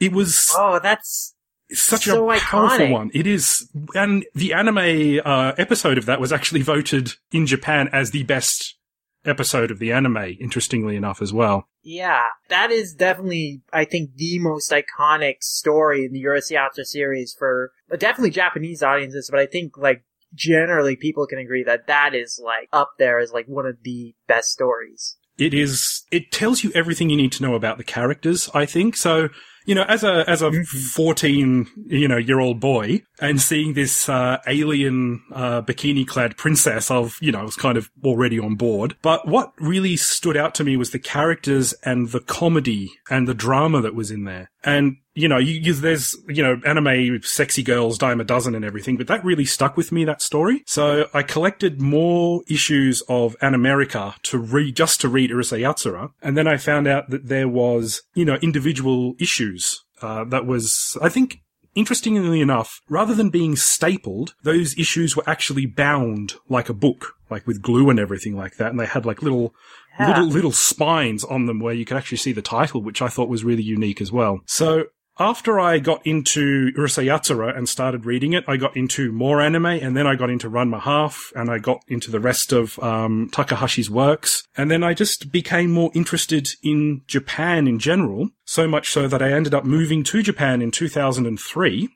It 0.02 0.12
was 0.12 0.50
Oh, 0.56 0.80
that's 0.82 1.34
such 1.72 2.04
so 2.04 2.30
a 2.30 2.38
powerful 2.38 2.78
iconic. 2.86 2.90
one. 2.90 3.10
It 3.14 3.26
is, 3.26 3.70
and 3.94 4.24
the 4.34 4.52
anime 4.52 5.20
uh, 5.24 5.52
episode 5.56 5.96
of 5.98 6.06
that 6.06 6.20
was 6.20 6.32
actually 6.32 6.62
voted 6.62 7.12
in 7.30 7.46
Japan 7.46 7.88
as 7.92 8.10
the 8.10 8.24
best 8.24 8.76
episode 9.24 9.70
of 9.70 9.78
the 9.78 9.92
anime. 9.92 10.36
Interestingly 10.40 10.96
enough, 10.96 11.22
as 11.22 11.32
well. 11.32 11.68
Yeah, 11.84 12.24
that 12.48 12.70
is 12.70 12.94
definitely, 12.94 13.62
I 13.72 13.84
think, 13.84 14.10
the 14.16 14.38
most 14.40 14.70
iconic 14.72 15.36
story 15.42 16.04
in 16.04 16.12
the 16.12 16.22
Urusei 16.22 16.56
Yatsura 16.56 16.84
series 16.84 17.34
for 17.38 17.72
uh, 17.92 17.96
definitely 17.96 18.30
Japanese 18.30 18.82
audiences, 18.82 19.28
but 19.30 19.40
I 19.40 19.46
think, 19.46 19.76
like, 19.78 20.04
generally 20.34 20.96
people 20.96 21.26
can 21.26 21.38
agree 21.38 21.62
that 21.64 21.86
that 21.86 22.14
is, 22.14 22.40
like, 22.42 22.68
up 22.72 22.92
there 22.98 23.18
as, 23.18 23.32
like, 23.32 23.46
one 23.46 23.66
of 23.66 23.76
the 23.82 24.14
best 24.28 24.48
stories. 24.50 25.16
It 25.38 25.54
is. 25.54 26.04
It 26.12 26.30
tells 26.30 26.62
you 26.62 26.70
everything 26.74 27.08
you 27.10 27.16
need 27.16 27.32
to 27.32 27.42
know 27.42 27.54
about 27.54 27.78
the 27.78 27.84
characters. 27.84 28.50
I 28.54 28.66
think 28.66 28.96
so. 28.96 29.28
You 29.64 29.74
know, 29.74 29.84
as 29.84 30.04
a 30.04 30.24
as 30.28 30.42
a 30.42 30.52
fourteen 30.64 31.68
you 31.86 32.08
know 32.08 32.16
year 32.16 32.40
old 32.40 32.60
boy, 32.60 33.02
and 33.20 33.40
seeing 33.40 33.74
this 33.74 34.08
uh, 34.08 34.38
alien 34.46 35.22
uh, 35.32 35.62
bikini 35.62 36.06
clad 36.06 36.36
princess, 36.36 36.90
of 36.90 37.18
you 37.20 37.32
know, 37.32 37.40
I 37.40 37.44
was 37.44 37.56
kind 37.56 37.78
of 37.78 37.90
already 38.04 38.38
on 38.38 38.56
board. 38.56 38.96
But 39.02 39.26
what 39.26 39.52
really 39.58 39.96
stood 39.96 40.36
out 40.36 40.54
to 40.56 40.64
me 40.64 40.76
was 40.76 40.90
the 40.90 40.98
characters 40.98 41.74
and 41.84 42.10
the 42.10 42.20
comedy 42.20 42.90
and 43.10 43.28
the 43.28 43.34
drama 43.34 43.80
that 43.80 43.94
was 43.94 44.10
in 44.10 44.24
there. 44.24 44.50
And 44.64 44.96
you 45.14 45.28
know, 45.28 45.38
you, 45.38 45.60
you, 45.60 45.74
there's, 45.74 46.16
you 46.28 46.42
know, 46.42 46.60
anime 46.64 47.20
sexy 47.22 47.62
girls 47.62 47.98
dime 47.98 48.20
a 48.20 48.24
dozen 48.24 48.54
and 48.54 48.64
everything, 48.64 48.96
but 48.96 49.06
that 49.08 49.24
really 49.24 49.44
stuck 49.44 49.76
with 49.76 49.92
me, 49.92 50.04
that 50.04 50.22
story. 50.22 50.62
So 50.66 51.08
I 51.12 51.22
collected 51.22 51.80
more 51.80 52.42
issues 52.48 53.02
of 53.08 53.36
Animerica 53.40 54.20
to 54.22 54.38
read, 54.38 54.76
just 54.76 55.00
to 55.02 55.08
read 55.08 55.30
Urusei 55.30 55.60
Yatsura. 55.60 56.10
And 56.22 56.36
then 56.36 56.46
I 56.46 56.56
found 56.56 56.86
out 56.86 57.10
that 57.10 57.28
there 57.28 57.48
was, 57.48 58.02
you 58.14 58.24
know, 58.24 58.36
individual 58.36 59.14
issues, 59.18 59.84
uh, 60.00 60.24
that 60.24 60.46
was, 60.46 60.96
I 61.02 61.08
think, 61.08 61.38
interestingly 61.74 62.40
enough, 62.40 62.80
rather 62.88 63.14
than 63.14 63.30
being 63.30 63.56
stapled, 63.56 64.34
those 64.42 64.76
issues 64.78 65.16
were 65.16 65.22
actually 65.26 65.66
bound 65.66 66.34
like 66.48 66.68
a 66.68 66.74
book, 66.74 67.14
like 67.30 67.46
with 67.46 67.62
glue 67.62 67.88
and 67.90 67.98
everything 67.98 68.36
like 68.36 68.56
that. 68.56 68.70
And 68.70 68.80
they 68.80 68.86
had 68.86 69.06
like 69.06 69.22
little, 69.22 69.54
Yeah. 69.98 70.08
little 70.08 70.26
little 70.26 70.52
spines 70.52 71.24
on 71.24 71.46
them 71.46 71.60
where 71.60 71.74
you 71.74 71.84
could 71.84 71.96
actually 71.96 72.18
see 72.18 72.32
the 72.32 72.42
title, 72.42 72.82
which 72.82 73.00
I 73.00 73.08
thought 73.08 73.28
was 73.28 73.44
really 73.44 73.62
unique 73.62 74.00
as 74.00 74.10
well. 74.12 74.40
So 74.46 74.84
after 75.18 75.60
I 75.60 75.78
got 75.78 76.06
into 76.06 76.72
Urusei 76.72 77.04
Yatsura 77.04 77.56
and 77.56 77.68
started 77.68 78.06
reading 78.06 78.32
it, 78.32 78.44
I 78.48 78.56
got 78.56 78.76
into 78.76 79.12
more 79.12 79.40
anime, 79.40 79.66
and 79.66 79.96
then 79.96 80.06
I 80.06 80.14
got 80.14 80.30
into 80.30 80.48
Ranma 80.50 80.80
Half, 80.80 81.32
and 81.34 81.50
I 81.50 81.58
got 81.58 81.82
into 81.86 82.10
the 82.10 82.20
rest 82.20 82.52
of 82.52 82.78
um, 82.78 83.28
Takahashi's 83.30 83.90
works, 83.90 84.42
and 84.56 84.70
then 84.70 84.82
I 84.82 84.94
just 84.94 85.30
became 85.30 85.70
more 85.70 85.90
interested 85.94 86.48
in 86.62 87.02
Japan 87.06 87.66
in 87.68 87.78
general. 87.78 88.30
So 88.44 88.66
much 88.66 88.90
so 88.90 89.06
that 89.08 89.22
I 89.22 89.32
ended 89.32 89.54
up 89.54 89.64
moving 89.64 90.02
to 90.04 90.22
Japan 90.22 90.62
in 90.62 90.70
2003 90.70 91.88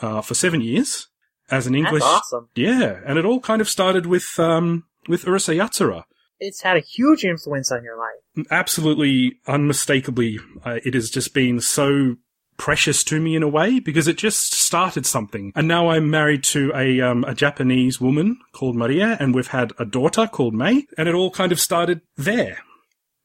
uh, 0.00 0.20
for 0.22 0.34
seven 0.34 0.60
years 0.60 1.08
as 1.50 1.66
an 1.66 1.74
English. 1.74 2.02
That's 2.02 2.32
awesome. 2.32 2.48
Yeah, 2.54 3.00
and 3.04 3.18
it 3.18 3.24
all 3.24 3.40
kind 3.40 3.60
of 3.60 3.68
started 3.68 4.06
with 4.06 4.38
um, 4.38 4.84
with 5.08 5.24
Urusei 5.24 5.56
Yatsura 5.56 6.04
It's 6.38 6.62
had 6.62 6.76
a 6.76 6.80
huge 6.80 7.24
influence 7.24 7.72
on 7.72 7.82
your 7.82 7.96
life. 7.98 8.46
absolutely 8.50 9.38
unmistakably 9.46 10.38
uh, 10.64 10.78
it 10.84 10.94
has 10.94 11.10
just 11.10 11.34
been 11.34 11.60
so 11.60 12.16
precious 12.60 13.02
to 13.02 13.18
me 13.18 13.34
in 13.34 13.42
a 13.42 13.48
way 13.48 13.80
because 13.80 14.06
it 14.06 14.18
just 14.18 14.52
started 14.52 15.06
something. 15.06 15.50
And 15.56 15.66
now 15.66 15.88
i'm 15.88 16.10
married 16.10 16.44
to 16.44 16.70
a 16.74 17.00
um, 17.00 17.24
a 17.24 17.34
japanese 17.34 18.00
woman 18.02 18.38
called 18.52 18.76
maria 18.76 19.16
and 19.18 19.34
we've 19.34 19.46
had 19.46 19.72
a 19.78 19.86
daughter 19.86 20.26
called 20.26 20.52
may 20.54 20.84
and 20.98 21.08
it 21.08 21.14
all 21.14 21.30
kind 21.30 21.52
of 21.52 21.58
started 21.58 22.02
there. 22.16 22.58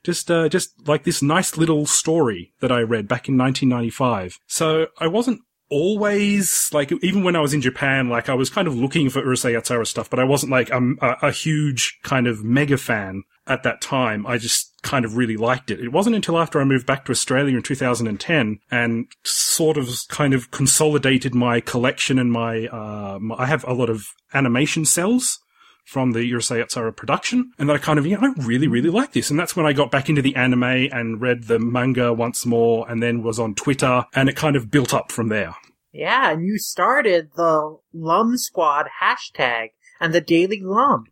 Just 0.06 0.32
uh, 0.32 0.48
just 0.48 0.88
like 0.88 1.04
this 1.04 1.22
nice 1.22 1.58
little 1.58 1.86
story 1.86 2.54
that 2.62 2.72
i 2.72 2.80
read 2.80 3.10
back 3.10 3.28
in 3.28 3.38
1995 3.38 4.40
so 4.48 4.88
i 5.00 5.08
wasn't 5.08 5.42
always 5.70 6.70
like 6.72 6.92
even 7.04 7.24
when 7.24 7.36
I 7.36 7.40
was 7.40 7.54
in 7.54 7.60
Japan, 7.60 8.08
like 8.08 8.30
I 8.30 8.36
was 8.36 8.52
kind 8.52 8.68
of 8.68 8.76
looking 8.76 9.10
for 9.10 9.22
Urusei 9.24 9.54
Yatsura 9.54 9.88
stuff, 9.88 10.12
but 10.12 10.20
I 10.20 10.24
wasn't 10.24 10.52
like 10.52 10.72
um, 10.72 11.00
a, 11.02 11.16
a 11.24 11.32
huge 11.32 11.98
kind 12.04 12.28
of 12.28 12.44
mega 12.44 12.78
fan 12.78 13.24
at 13.48 13.64
that 13.64 13.82
time. 13.82 14.28
I 14.28 14.38
just 14.38 14.72
kind 14.86 15.04
of 15.04 15.18
really 15.18 15.36
liked 15.36 15.72
it. 15.72 15.82
It 15.82 15.92
wasn't 15.92 16.16
until 16.16 16.38
after 16.38 16.62
I 16.62 16.64
moved 16.64 16.86
back 16.86 17.06
to 17.06 17.12
Australia 17.12 17.58
in 17.58 17.64
2010 17.64 18.60
and 18.72 19.08
sort 19.24 19.78
of 19.78 19.90
kind 20.08 20.34
of 20.34 20.52
consolidated 20.52 21.36
my 21.36 21.60
collection 21.60 22.18
and 22.20 22.32
my, 22.32 22.68
uh, 22.68 23.18
my 23.20 23.36
I 23.36 23.48
have 23.48 23.66
a 23.68 23.74
lot 23.74 23.90
of 23.90 24.06
animation 24.34 24.86
cells 24.86 25.40
from 25.86 26.14
the 26.14 26.20
Urusei 26.20 26.64
Yatsura 26.64 26.96
production, 26.96 27.52
and 27.60 27.70
then 27.70 27.76
I 27.76 27.80
kind 27.80 28.00
of, 28.00 28.08
you 28.08 28.18
know, 28.18 28.28
I 28.28 28.42
really, 28.42 28.68
really 28.68 28.90
like 28.90 29.14
this. 29.14 29.30
And 29.30 29.40
that's 29.40 29.56
when 29.56 29.68
I 29.68 29.74
got 29.74 29.92
back 29.92 30.10
into 30.10 30.22
the 30.22 30.36
anime 30.36 30.64
and 30.64 31.22
read 31.22 31.44
the 31.44 31.60
manga 31.60 32.12
once 32.12 32.46
more, 32.46 32.90
and 32.90 33.04
then 33.04 33.22
was 33.22 33.40
on 33.40 33.54
Twitter, 33.54 34.06
and 34.14 34.28
it 34.28 34.36
kind 34.36 34.56
of 34.56 34.72
built 34.72 34.94
up 34.94 35.12
from 35.12 35.30
there. 35.30 35.56
Yeah, 35.92 36.32
and 36.32 36.44
you 36.44 36.58
started 36.58 37.30
the 37.36 37.78
Lum 37.94 38.38
Squad 38.38 38.88
hashtag 39.02 39.70
and 40.00 40.14
the 40.14 40.22
Daily 40.22 40.60
Lum. 40.62 41.06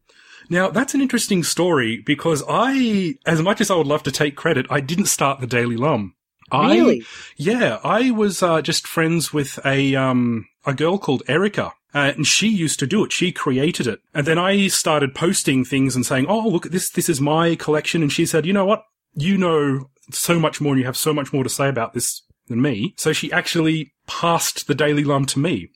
Now, 0.53 0.69
that's 0.69 0.93
an 0.93 1.01
interesting 1.01 1.41
story 1.41 1.97
because 1.97 2.43
I, 2.47 3.15
as 3.25 3.41
much 3.41 3.59
as 3.59 3.71
I 3.71 3.75
would 3.75 3.87
love 3.87 4.03
to 4.03 4.11
take 4.11 4.35
credit, 4.35 4.67
I 4.69 4.81
didn't 4.81 5.07
start 5.07 5.39
the 5.39 5.47
Daily 5.47 5.75
Lum. 5.75 6.13
I, 6.51 6.75
Really? 6.75 7.03
yeah, 7.35 7.79
I 7.83 8.11
was 8.11 8.43
uh, 8.43 8.61
just 8.61 8.85
friends 8.85 9.33
with 9.33 9.57
a 9.65 9.95
um 9.95 10.45
a 10.63 10.73
girl 10.75 10.99
called 10.99 11.23
Erica. 11.27 11.73
Uh, 11.95 12.11
and 12.15 12.27
she 12.27 12.47
used 12.47 12.79
to 12.79 12.87
do 12.87 13.03
it. 13.03 13.11
She 13.11 13.31
created 13.31 13.87
it. 13.87 13.99
And 14.13 14.25
then 14.27 14.37
I 14.39 14.67
started 14.67 15.13
posting 15.15 15.63
things 15.65 15.95
and 15.95 16.05
saying, 16.05 16.25
Oh, 16.27 16.47
look 16.47 16.65
at 16.65 16.71
this. 16.71 16.89
This 16.89 17.09
is 17.09 17.21
my 17.21 17.55
collection. 17.55 18.01
And 18.01 18.11
she 18.11 18.25
said, 18.25 18.47
you 18.47 18.53
know 18.53 18.65
what? 18.65 18.83
You 19.13 19.37
know 19.37 19.89
so 20.11 20.39
much 20.39 20.59
more 20.59 20.73
and 20.73 20.79
you 20.79 20.85
have 20.85 20.97
so 20.97 21.13
much 21.13 21.31
more 21.31 21.43
to 21.43 21.49
say 21.49 21.69
about 21.69 21.93
this 21.93 22.23
than 22.47 22.61
me. 22.61 22.95
So 22.97 23.13
she 23.13 23.31
actually 23.31 23.93
passed 24.07 24.67
the 24.67 24.75
Daily 24.75 25.03
Lum 25.03 25.25
to 25.27 25.39
me. 25.39 25.69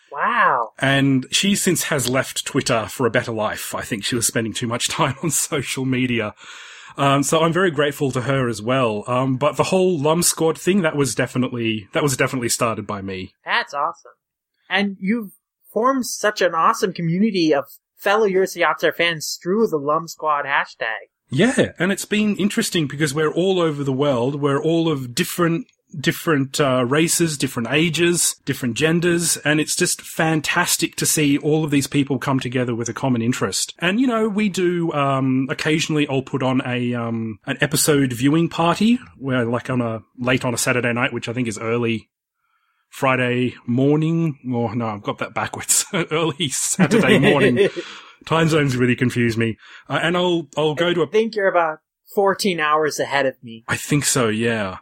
And 0.79 1.25
she 1.31 1.55
since 1.55 1.83
has 1.83 2.09
left 2.09 2.45
Twitter 2.45 2.87
for 2.87 3.07
a 3.07 3.11
better 3.11 3.31
life. 3.31 3.73
I 3.73 3.81
think 3.81 4.03
she 4.03 4.15
was 4.15 4.27
spending 4.27 4.53
too 4.53 4.67
much 4.67 4.87
time 4.89 5.15
on 5.23 5.31
social 5.31 5.85
media. 5.85 6.33
Um, 6.97 7.21
so 7.21 7.41
I'm 7.41 7.53
very 7.53 7.69
grateful 7.69 8.11
to 8.11 8.21
her 8.21 8.47
as 8.47 8.61
well. 8.61 9.03
Um, 9.07 9.37
but 9.37 9.55
the 9.55 9.65
whole 9.65 9.99
Lum 9.99 10.23
Squad 10.23 10.57
thing, 10.57 10.81
that 10.81 10.95
was 10.95 11.13
definitely, 11.13 11.87
that 11.93 12.03
was 12.03 12.17
definitely 12.17 12.49
started 12.49 12.87
by 12.87 13.01
me. 13.01 13.33
That's 13.45 13.73
awesome. 13.73 14.11
And 14.69 14.97
you've 14.99 15.31
formed 15.71 16.07
such 16.07 16.41
an 16.41 16.55
awesome 16.55 16.93
community 16.93 17.53
of 17.53 17.65
fellow 17.95 18.27
Urusei 18.27 18.93
fans 18.95 19.39
through 19.41 19.67
the 19.67 19.77
Lum 19.77 20.07
Squad 20.07 20.45
hashtag. 20.45 21.09
Yeah. 21.29 21.73
And 21.77 21.91
it's 21.91 22.05
been 22.05 22.35
interesting 22.37 22.87
because 22.87 23.13
we're 23.13 23.33
all 23.33 23.59
over 23.59 23.83
the 23.83 23.93
world. 23.93 24.41
We're 24.41 24.61
all 24.61 24.91
of 24.91 25.13
different, 25.13 25.67
different, 25.99 26.59
uh, 26.59 26.85
races, 26.85 27.37
different 27.37 27.69
ages, 27.71 28.35
different 28.45 28.75
genders. 28.75 29.37
And 29.37 29.59
it's 29.59 29.75
just 29.75 30.01
fantastic 30.01 30.95
to 30.97 31.05
see 31.05 31.37
all 31.37 31.63
of 31.63 31.71
these 31.71 31.87
people 31.87 32.19
come 32.19 32.39
together 32.39 32.75
with 32.75 32.89
a 32.89 32.93
common 32.93 33.21
interest. 33.21 33.73
And, 33.79 33.99
you 33.99 34.07
know, 34.07 34.27
we 34.27 34.49
do, 34.49 34.91
um, 34.93 35.47
occasionally 35.49 36.07
I'll 36.07 36.21
put 36.21 36.43
on 36.43 36.61
a, 36.65 36.93
um, 36.93 37.39
an 37.45 37.57
episode 37.61 38.13
viewing 38.13 38.49
party 38.49 38.99
where 39.17 39.45
like 39.45 39.69
on 39.69 39.81
a, 39.81 40.01
late 40.17 40.45
on 40.45 40.53
a 40.53 40.57
Saturday 40.57 40.93
night, 40.93 41.13
which 41.13 41.29
I 41.29 41.33
think 41.33 41.47
is 41.47 41.57
early 41.57 42.09
Friday 42.89 43.55
morning. 43.65 44.39
Or 44.53 44.75
no, 44.75 44.87
I've 44.87 45.03
got 45.03 45.19
that 45.19 45.33
backwards. 45.33 45.85
early 45.93 46.49
Saturday 46.49 47.19
morning. 47.31 47.69
Time 48.25 48.49
zones 48.49 48.75
really 48.75 48.95
confuse 48.95 49.37
me. 49.37 49.57
Uh, 49.87 49.99
and 50.01 50.17
I'll, 50.17 50.47
I'll 50.57 50.75
go 50.75 50.93
to 50.93 51.01
a. 51.01 51.07
I 51.07 51.09
think 51.09 51.35
you're 51.35 51.47
about 51.47 51.79
14 52.13 52.59
hours 52.59 52.99
ahead 52.99 53.25
of 53.25 53.35
me. 53.43 53.63
I 53.67 53.77
think 53.77 54.05
so, 54.05 54.27
yeah. 54.27 54.77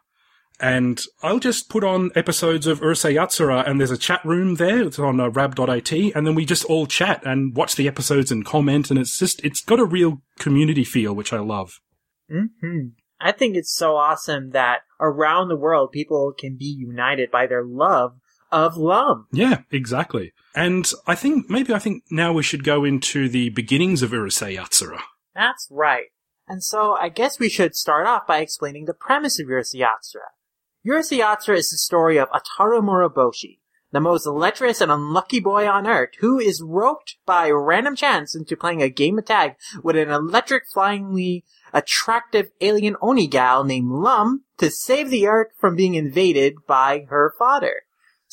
And 0.59 1.01
I'll 1.21 1.39
just 1.39 1.69
put 1.69 1.83
on 1.83 2.11
episodes 2.15 2.65
of 2.65 2.79
Urusei 2.79 3.15
Yatsura 3.15 3.67
and 3.67 3.79
there's 3.79 3.91
a 3.91 3.97
chat 3.97 4.23
room 4.23 4.55
there. 4.55 4.83
It's 4.83 4.99
on 4.99 5.19
uh, 5.19 5.29
rabb.it 5.29 5.91
and 6.15 6.25
then 6.25 6.35
we 6.35 6.45
just 6.45 6.65
all 6.65 6.87
chat 6.87 7.25
and 7.25 7.55
watch 7.55 7.75
the 7.75 7.87
episodes 7.87 8.31
and 8.31 8.45
comment 8.45 8.89
and 8.89 8.99
it's 8.99 9.19
just, 9.19 9.43
it's 9.43 9.61
got 9.61 9.79
a 9.79 9.85
real 9.85 10.21
community 10.39 10.83
feel, 10.83 11.13
which 11.13 11.33
I 11.33 11.39
love. 11.39 11.79
hmm 12.29 12.87
I 13.19 13.31
think 13.31 13.55
it's 13.55 13.73
so 13.73 13.95
awesome 13.95 14.51
that 14.51 14.79
around 14.99 15.47
the 15.47 15.55
world 15.55 15.91
people 15.91 16.33
can 16.37 16.57
be 16.57 16.65
united 16.65 17.31
by 17.31 17.47
their 17.47 17.63
love 17.63 18.19
of 18.51 18.77
Lum. 18.77 19.27
Yeah, 19.31 19.61
exactly. 19.71 20.33
And 20.53 20.89
I 21.07 21.15
think, 21.15 21.49
maybe 21.49 21.73
I 21.73 21.79
think 21.79 22.03
now 22.11 22.33
we 22.33 22.43
should 22.43 22.63
go 22.63 22.83
into 22.83 23.27
the 23.27 23.49
beginnings 23.49 24.01
of 24.01 24.11
Urusei 24.11 24.57
Yatsura. 24.57 24.99
That's 25.33 25.67
right. 25.71 26.05
And 26.47 26.63
so 26.63 26.95
I 26.95 27.09
guess 27.09 27.39
we 27.39 27.49
should 27.49 27.75
start 27.75 28.05
off 28.05 28.27
by 28.27 28.39
explaining 28.39 28.85
the 28.85 28.93
premise 28.93 29.39
of 29.39 29.47
Urusei 29.47 29.81
Yatsura. 29.81 30.29
Urusei 30.85 31.19
Yatsura 31.19 31.57
is 31.57 31.71
the 31.71 31.77
story 31.77 32.17
of 32.17 32.29
Ataru 32.29 32.79
Moroboshi, 32.79 33.57
the 33.91 33.99
most 33.99 34.27
lecherous 34.27 34.81
and 34.81 34.91
unlucky 34.91 35.39
boy 35.39 35.67
on 35.67 35.87
earth, 35.87 36.11
who 36.19 36.37
is 36.37 36.61
roped 36.61 37.15
by 37.25 37.49
random 37.49 37.95
chance 37.95 38.35
into 38.35 38.55
playing 38.55 38.83
a 38.83 38.89
game 38.89 39.17
of 39.17 39.25
tag 39.25 39.55
with 39.81 39.95
an 39.95 40.11
electric 40.11 40.65
flyingly 40.71 41.43
attractive 41.73 42.51
alien 42.61 42.95
Oni 43.01 43.25
gal 43.25 43.63
named 43.63 43.89
Lum 43.89 44.43
to 44.59 44.69
save 44.69 45.09
the 45.09 45.25
earth 45.25 45.47
from 45.57 45.75
being 45.75 45.95
invaded 45.95 46.53
by 46.67 47.07
her 47.09 47.33
father. 47.35 47.81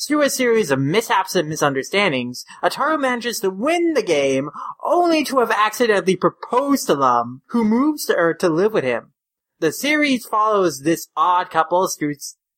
Through 0.07 0.21
a 0.21 0.29
series 0.29 0.69
of 0.69 0.77
mishaps 0.77 1.35
and 1.35 1.49
misunderstandings, 1.49 2.45
Ataru 2.61 2.99
manages 2.99 3.39
to 3.39 3.49
win 3.49 3.95
the 3.95 4.03
game, 4.03 4.51
only 4.83 5.23
to 5.23 5.39
have 5.39 5.49
accidentally 5.49 6.17
proposed 6.17 6.85
to 6.85 6.93
Lum, 6.93 7.41
who 7.47 7.63
moves 7.63 8.05
to 8.05 8.15
Earth 8.15 8.37
to 8.39 8.49
live 8.49 8.73
with 8.73 8.83
him. 8.83 9.13
The 9.59 9.71
series 9.71 10.25
follows 10.25 10.81
this 10.81 11.07
odd 11.15 11.49
couple 11.49 11.87
through 11.87 12.15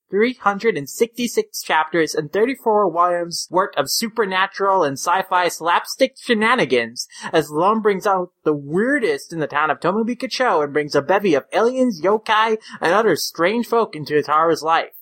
366 0.09 1.61
chapters 1.63 2.13
and 2.13 2.31
34 2.31 2.91
volumes 2.91 3.47
worth 3.49 3.75
of 3.75 3.89
supernatural 3.89 4.83
and 4.83 4.97
sci-fi 4.97 5.47
slapstick 5.47 6.15
shenanigans 6.17 7.07
as 7.33 7.49
Lum 7.49 7.81
brings 7.81 8.05
out 8.05 8.29
the 8.43 8.53
weirdest 8.53 9.33
in 9.33 9.39
the 9.39 9.47
town 9.47 9.69
of 9.69 9.79
Tomobikacho 9.79 10.63
and 10.63 10.73
brings 10.73 10.95
a 10.95 11.01
bevy 11.01 11.33
of 11.33 11.45
aliens, 11.53 12.01
yokai, 12.01 12.57
and 12.81 12.93
other 12.93 13.15
strange 13.15 13.67
folk 13.67 13.95
into 13.95 14.13
Ataru's 14.13 14.61
life. 14.61 14.93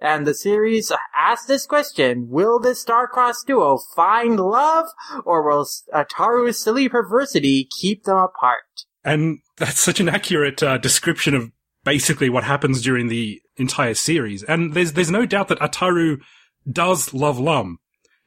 And 0.00 0.26
the 0.26 0.34
series 0.34 0.92
asks 1.16 1.46
this 1.46 1.66
question, 1.66 2.28
will 2.28 2.60
this 2.60 2.80
star-crossed 2.80 3.46
duo 3.46 3.78
find 3.96 4.38
love, 4.38 4.86
or 5.24 5.42
will 5.42 5.66
Ataru's 5.92 6.62
silly 6.62 6.88
perversity 6.88 7.68
keep 7.80 8.04
them 8.04 8.16
apart? 8.16 8.84
And 9.04 9.38
that's 9.56 9.80
such 9.80 9.98
an 9.98 10.08
accurate 10.08 10.62
uh, 10.62 10.78
description 10.78 11.34
of 11.34 11.50
basically 11.84 12.28
what 12.28 12.44
happens 12.44 12.82
during 12.82 13.08
the 13.08 13.40
entire 13.58 13.94
series. 13.94 14.42
And 14.42 14.74
there's 14.74 14.92
there's 14.92 15.10
no 15.10 15.26
doubt 15.26 15.48
that 15.48 15.60
Ataru 15.60 16.20
does 16.70 17.14
love 17.14 17.38
Lum. 17.38 17.78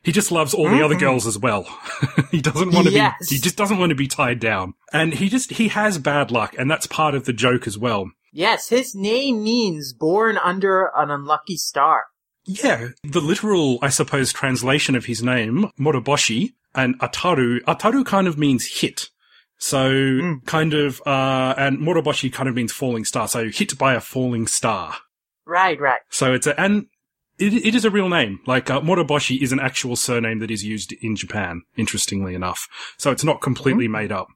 He 0.03 0.11
just 0.11 0.31
loves 0.31 0.53
all 0.53 0.65
the 0.65 0.71
mm-hmm. 0.71 0.85
other 0.85 0.95
girls 0.95 1.27
as 1.27 1.37
well. 1.37 1.67
he 2.31 2.41
doesn't 2.41 2.73
want 2.73 2.87
to 2.87 2.93
yes. 2.93 3.29
be 3.29 3.35
he 3.35 3.41
just 3.41 3.55
doesn't 3.55 3.77
want 3.77 3.91
to 3.91 3.95
be 3.95 4.07
tied 4.07 4.39
down. 4.39 4.73
And 4.91 5.13
he 5.13 5.29
just 5.29 5.51
he 5.51 5.67
has 5.69 5.99
bad 5.99 6.31
luck 6.31 6.55
and 6.57 6.69
that's 6.69 6.87
part 6.87 7.13
of 7.13 7.25
the 7.25 7.33
joke 7.33 7.67
as 7.67 7.77
well. 7.77 8.09
Yes, 8.33 8.69
his 8.69 8.95
name 8.95 9.43
means 9.43 9.93
born 9.93 10.37
under 10.37 10.89
an 10.95 11.11
unlucky 11.11 11.57
star. 11.57 12.05
Yeah, 12.45 12.89
the 13.03 13.19
literal, 13.19 13.77
I 13.81 13.89
suppose, 13.89 14.33
translation 14.33 14.95
of 14.95 15.05
his 15.05 15.21
name, 15.21 15.69
Moroboshi, 15.79 16.53
and 16.73 16.97
Ataru, 16.99 17.59
Ataru 17.61 18.05
kind 18.05 18.27
of 18.27 18.37
means 18.37 18.79
hit. 18.79 19.09
So 19.57 19.91
mm. 19.91 20.45
kind 20.45 20.73
of, 20.73 21.01
uh, 21.05 21.53
and 21.57 21.77
Moroboshi 21.77 22.33
kind 22.33 22.49
of 22.49 22.55
means 22.55 22.71
falling 22.71 23.05
star. 23.05 23.27
So 23.27 23.49
hit 23.49 23.77
by 23.77 23.93
a 23.93 24.01
falling 24.01 24.47
star. 24.47 24.95
Right, 25.51 25.77
right. 25.81 25.99
So 26.09 26.33
it's 26.33 26.47
a, 26.47 26.57
and 26.57 26.85
it, 27.37 27.53
it 27.53 27.75
is 27.75 27.83
a 27.83 27.91
real 27.91 28.07
name. 28.07 28.39
Like, 28.47 28.69
uh, 28.69 28.79
Moroboshi 28.79 29.41
is 29.41 29.51
an 29.51 29.59
actual 29.59 29.97
surname 29.97 30.39
that 30.39 30.49
is 30.49 30.63
used 30.63 30.93
in 31.01 31.17
Japan, 31.17 31.63
interestingly 31.75 32.35
enough. 32.35 32.69
So 32.95 33.11
it's 33.11 33.25
not 33.25 33.41
completely 33.41 33.89
mm. 33.89 33.91
made 33.91 34.13
up. 34.13 34.29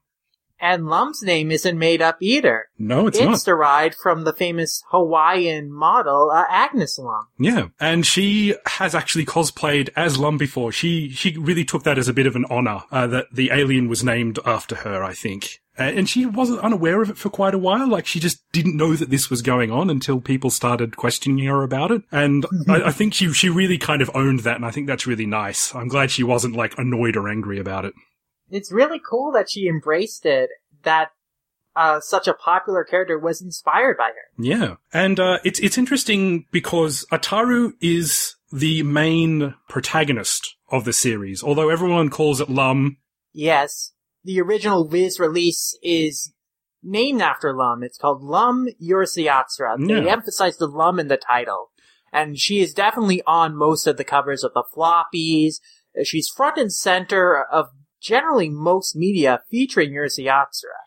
And 0.60 0.88
Lum's 0.88 1.22
name 1.22 1.50
isn't 1.50 1.78
made 1.78 2.02
up 2.02 2.18
either. 2.20 2.66
No, 2.78 3.06
it's, 3.06 3.16
it's 3.16 3.24
not. 3.24 3.34
It's 3.34 3.44
derived 3.44 3.94
from 3.94 4.24
the 4.24 4.34
famous 4.34 4.82
Hawaiian 4.90 5.72
model, 5.72 6.30
uh, 6.30 6.44
Agnes 6.50 6.98
Lum. 6.98 7.28
Yeah. 7.38 7.68
And 7.80 8.04
she 8.04 8.54
has 8.66 8.94
actually 8.94 9.24
cosplayed 9.24 9.88
as 9.96 10.18
Lum 10.18 10.36
before. 10.36 10.70
She, 10.70 11.08
she 11.08 11.34
really 11.38 11.64
took 11.64 11.84
that 11.84 11.96
as 11.96 12.08
a 12.08 12.14
bit 12.14 12.26
of 12.26 12.36
an 12.36 12.44
honor, 12.50 12.82
uh, 12.92 13.06
that 13.06 13.26
the 13.32 13.50
alien 13.52 13.88
was 13.88 14.04
named 14.04 14.38
after 14.44 14.76
her, 14.76 15.02
I 15.02 15.14
think. 15.14 15.60
And 15.78 16.08
she 16.08 16.26
wasn't 16.26 16.60
unaware 16.60 17.02
of 17.02 17.10
it 17.10 17.18
for 17.18 17.28
quite 17.28 17.54
a 17.54 17.58
while. 17.58 17.88
Like 17.88 18.06
she 18.06 18.20
just 18.20 18.40
didn't 18.52 18.76
know 18.76 18.94
that 18.94 19.10
this 19.10 19.28
was 19.28 19.42
going 19.42 19.70
on 19.70 19.90
until 19.90 20.20
people 20.20 20.50
started 20.50 20.96
questioning 20.96 21.44
her 21.46 21.62
about 21.62 21.90
it. 21.90 22.02
And 22.10 22.44
mm-hmm. 22.44 22.70
I, 22.70 22.86
I 22.86 22.92
think 22.92 23.14
she, 23.14 23.32
she 23.32 23.48
really 23.48 23.78
kind 23.78 24.00
of 24.00 24.10
owned 24.14 24.40
that. 24.40 24.56
And 24.56 24.64
I 24.64 24.70
think 24.70 24.86
that's 24.86 25.06
really 25.06 25.26
nice. 25.26 25.74
I'm 25.74 25.88
glad 25.88 26.10
she 26.10 26.22
wasn't 26.22 26.56
like 26.56 26.78
annoyed 26.78 27.16
or 27.16 27.28
angry 27.28 27.58
about 27.58 27.84
it 27.84 27.94
it's 28.50 28.72
really 28.72 29.00
cool 29.00 29.32
that 29.32 29.50
she 29.50 29.68
embraced 29.68 30.26
it. 30.26 30.50
That 30.82 31.10
uh, 31.74 32.00
such 32.00 32.28
a 32.28 32.34
popular 32.34 32.84
character 32.84 33.18
was 33.18 33.42
inspired 33.42 33.96
by 33.96 34.08
her. 34.08 34.42
Yeah, 34.42 34.76
and 34.92 35.18
uh, 35.18 35.38
it's 35.44 35.60
it's 35.60 35.78
interesting 35.78 36.46
because 36.52 37.04
Ataru 37.10 37.72
is 37.80 38.36
the 38.52 38.82
main 38.82 39.54
protagonist 39.68 40.56
of 40.70 40.84
the 40.84 40.92
series, 40.92 41.42
although 41.42 41.68
everyone 41.68 42.10
calls 42.10 42.40
it 42.40 42.48
Lum. 42.48 42.98
Yes, 43.32 43.92
the 44.26 44.40
original 44.40 44.86
Viz 44.88 45.20
release 45.20 45.78
is 45.82 46.32
named 46.82 47.22
after 47.22 47.54
Lum. 47.54 47.82
It's 47.82 47.96
called 47.96 48.22
Lum 48.22 48.68
Urusei-Yatsura. 48.82 49.86
They 49.86 50.04
yeah. 50.04 50.12
emphasize 50.12 50.56
the 50.56 50.66
Lum 50.66 50.98
in 50.98 51.08
the 51.08 51.16
title. 51.16 51.70
And 52.12 52.38
she 52.38 52.60
is 52.60 52.74
definitely 52.74 53.22
on 53.26 53.56
most 53.56 53.86
of 53.86 53.96
the 53.96 54.04
covers 54.04 54.42
of 54.42 54.52
the 54.52 54.64
floppies. 54.76 55.60
She's 56.04 56.28
front 56.28 56.58
and 56.58 56.72
center 56.72 57.44
of 57.44 57.68
generally 58.00 58.48
most 58.48 58.96
media 58.96 59.42
featuring 59.50 59.92
Urusei-Yatsura. 59.92 60.82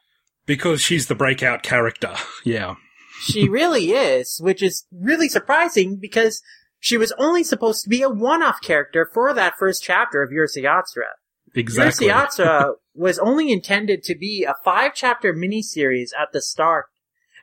Because 0.45 0.81
she's 0.81 1.07
the 1.07 1.15
breakout 1.15 1.63
character, 1.63 2.15
yeah. 2.43 2.75
she 3.21 3.47
really 3.49 3.91
is, 3.91 4.39
which 4.41 4.61
is 4.61 4.85
really 4.91 5.29
surprising 5.29 5.97
because 5.97 6.41
she 6.79 6.97
was 6.97 7.13
only 7.17 7.43
supposed 7.43 7.83
to 7.83 7.89
be 7.89 8.01
a 8.01 8.09
one-off 8.09 8.61
character 8.61 9.09
for 9.13 9.33
that 9.33 9.57
first 9.57 9.83
chapter 9.83 10.21
of 10.21 10.29
Urusei-Yatsura. 10.29 11.11
Exactly. 11.55 12.07
Was 12.95 13.19
only 13.19 13.51
intended 13.51 14.03
to 14.03 14.15
be 14.15 14.43
a 14.43 14.55
five-chapter 14.65 15.33
miniseries 15.33 16.09
at 16.19 16.33
the 16.33 16.41
start 16.41 16.87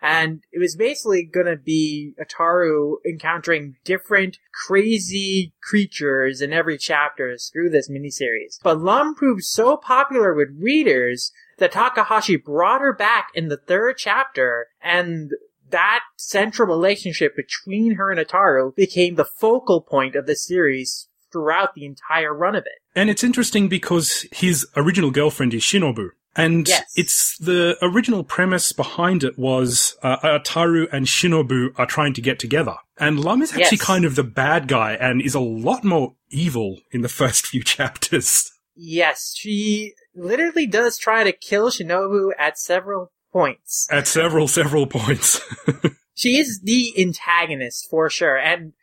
and 0.03 0.43
it 0.53 0.59
was 0.59 0.77
basically 0.77 1.25
gonna 1.25 1.57
be 1.57 2.15
Ataru 2.21 2.97
encountering 3.07 3.77
different 3.85 4.39
crazy 4.67 5.55
creatures 5.63 6.41
in 6.41 6.53
every 6.53 6.79
chapter 6.79 7.37
through 7.37 7.71
this 7.71 7.91
miniseries. 7.91 8.59
But 8.63 8.81
Lum 8.81 9.15
proved 9.15 9.45
so 9.45 9.77
popular 9.77 10.35
with 10.35 10.49
readers 10.61 11.33
that 11.59 11.73
Takahashi 11.73 12.37
brought 12.37 12.83
her 12.83 12.93
back 12.93 13.31
in 13.35 13.49
the 13.49 13.57
third 13.57 13.97
chapter, 13.97 14.69
and 14.83 15.31
that 15.71 16.01
central 16.17 16.69
relationship 16.69 17.35
between 17.35 17.95
her 17.95 18.11
and 18.11 18.21
Ataru 18.21 18.75
became 18.77 19.15
the 19.15 19.25
focal 19.25 19.81
point 19.81 20.15
of 20.15 20.27
the 20.27 20.37
series 20.37 21.06
throughout 21.33 21.75
the 21.75 21.85
entire 21.85 22.35
run 22.35 22.55
of 22.55 22.65
it. 22.65 22.81
And 22.95 23.11
it's 23.11 23.25
interesting 23.25 23.69
because 23.69 24.27
his 24.33 24.67
original 24.77 25.11
girlfriend 25.11 25.55
is 25.55 25.63
Shinobu. 25.63 26.11
And 26.37 26.69
yes. 26.69 26.93
it's 26.95 27.39
the 27.39 27.79
original 27.81 28.23
premise 28.23 28.73
behind 28.73 29.25
it 29.25 29.39
was 29.39 29.97
uh, 30.03 30.19
Ataru 30.19 30.87
and 30.93 31.07
Shinobu 31.07 31.71
are 31.79 31.87
trying 31.87 32.13
to 32.13 32.21
get 32.21 32.39
together. 32.39 32.77
And 32.99 33.21
Lum 33.21 33.43
is 33.43 33.53
actually 33.53 33.79
yes. 33.79 33.87
kind 33.87 34.05
of 34.05 34.17
the 34.17 34.25
bad 34.25 34.69
guy 34.69 34.93
and 34.93 35.23
is 35.23 35.35
a 35.35 35.41
lot 35.41 35.83
more 35.83 36.15
evil 36.29 36.81
in 36.91 37.01
the 37.01 37.09
first 37.21 37.47
few 37.47 37.63
chapters. 37.63 38.53
Yes, 38.75 39.35
she 39.35 39.95
literally 40.15 40.67
does 40.67 40.99
try 40.99 41.25
to 41.25 41.33
kill 41.33 41.71
Shinobu 41.71 42.33
at 42.39 42.59
several 42.59 43.13
points. 43.33 43.87
At 43.91 44.07
several, 44.07 44.47
several 44.49 44.87
points. 44.87 45.41
she 46.15 46.39
is 46.39 46.61
the 46.63 46.93
antagonist 46.99 47.89
for 47.89 48.11
sure. 48.11 48.37
And 48.37 48.75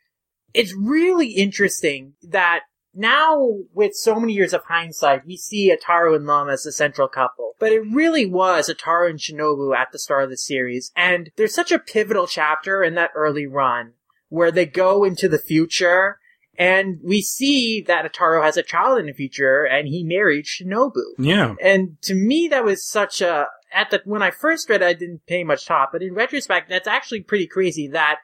it's 0.54 0.74
really 0.74 1.32
interesting 1.32 2.14
that 2.22 2.60
now 2.94 3.58
with 3.72 3.94
so 3.94 4.18
many 4.18 4.32
years 4.32 4.52
of 4.52 4.62
hindsight, 4.64 5.26
we 5.26 5.36
see 5.36 5.74
Ataru 5.74 6.14
and 6.14 6.26
Lum 6.26 6.48
as 6.48 6.62
the 6.62 6.72
central 6.72 7.08
couple. 7.08 7.52
But 7.58 7.72
it 7.72 7.82
really 7.92 8.24
was 8.24 8.68
Ataru 8.68 9.10
and 9.10 9.18
Shinobu 9.18 9.76
at 9.76 9.88
the 9.92 9.98
start 9.98 10.24
of 10.24 10.30
the 10.30 10.36
series. 10.36 10.92
And 10.96 11.30
there's 11.36 11.54
such 11.54 11.72
a 11.72 11.78
pivotal 11.78 12.26
chapter 12.26 12.82
in 12.82 12.94
that 12.94 13.10
early 13.14 13.46
run 13.46 13.94
where 14.28 14.50
they 14.50 14.66
go 14.66 15.04
into 15.04 15.28
the 15.28 15.38
future 15.38 16.18
and 16.56 17.00
we 17.02 17.20
see 17.20 17.80
that 17.82 18.10
Ataru 18.10 18.44
has 18.44 18.56
a 18.56 18.62
child 18.62 19.00
in 19.00 19.06
the 19.06 19.12
future 19.12 19.64
and 19.64 19.88
he 19.88 20.04
married 20.04 20.44
Shinobu. 20.44 21.02
Yeah. 21.18 21.54
And 21.62 22.00
to 22.02 22.14
me, 22.14 22.48
that 22.48 22.64
was 22.64 22.86
such 22.86 23.20
a, 23.20 23.48
at 23.72 23.90
the, 23.90 24.02
when 24.04 24.22
I 24.22 24.30
first 24.30 24.70
read 24.70 24.82
it, 24.82 24.86
I 24.86 24.92
didn't 24.92 25.26
pay 25.26 25.42
much 25.42 25.66
thought, 25.66 25.88
but 25.92 26.02
in 26.02 26.14
retrospect, 26.14 26.68
that's 26.68 26.86
actually 26.86 27.22
pretty 27.22 27.48
crazy 27.48 27.88
that 27.88 28.18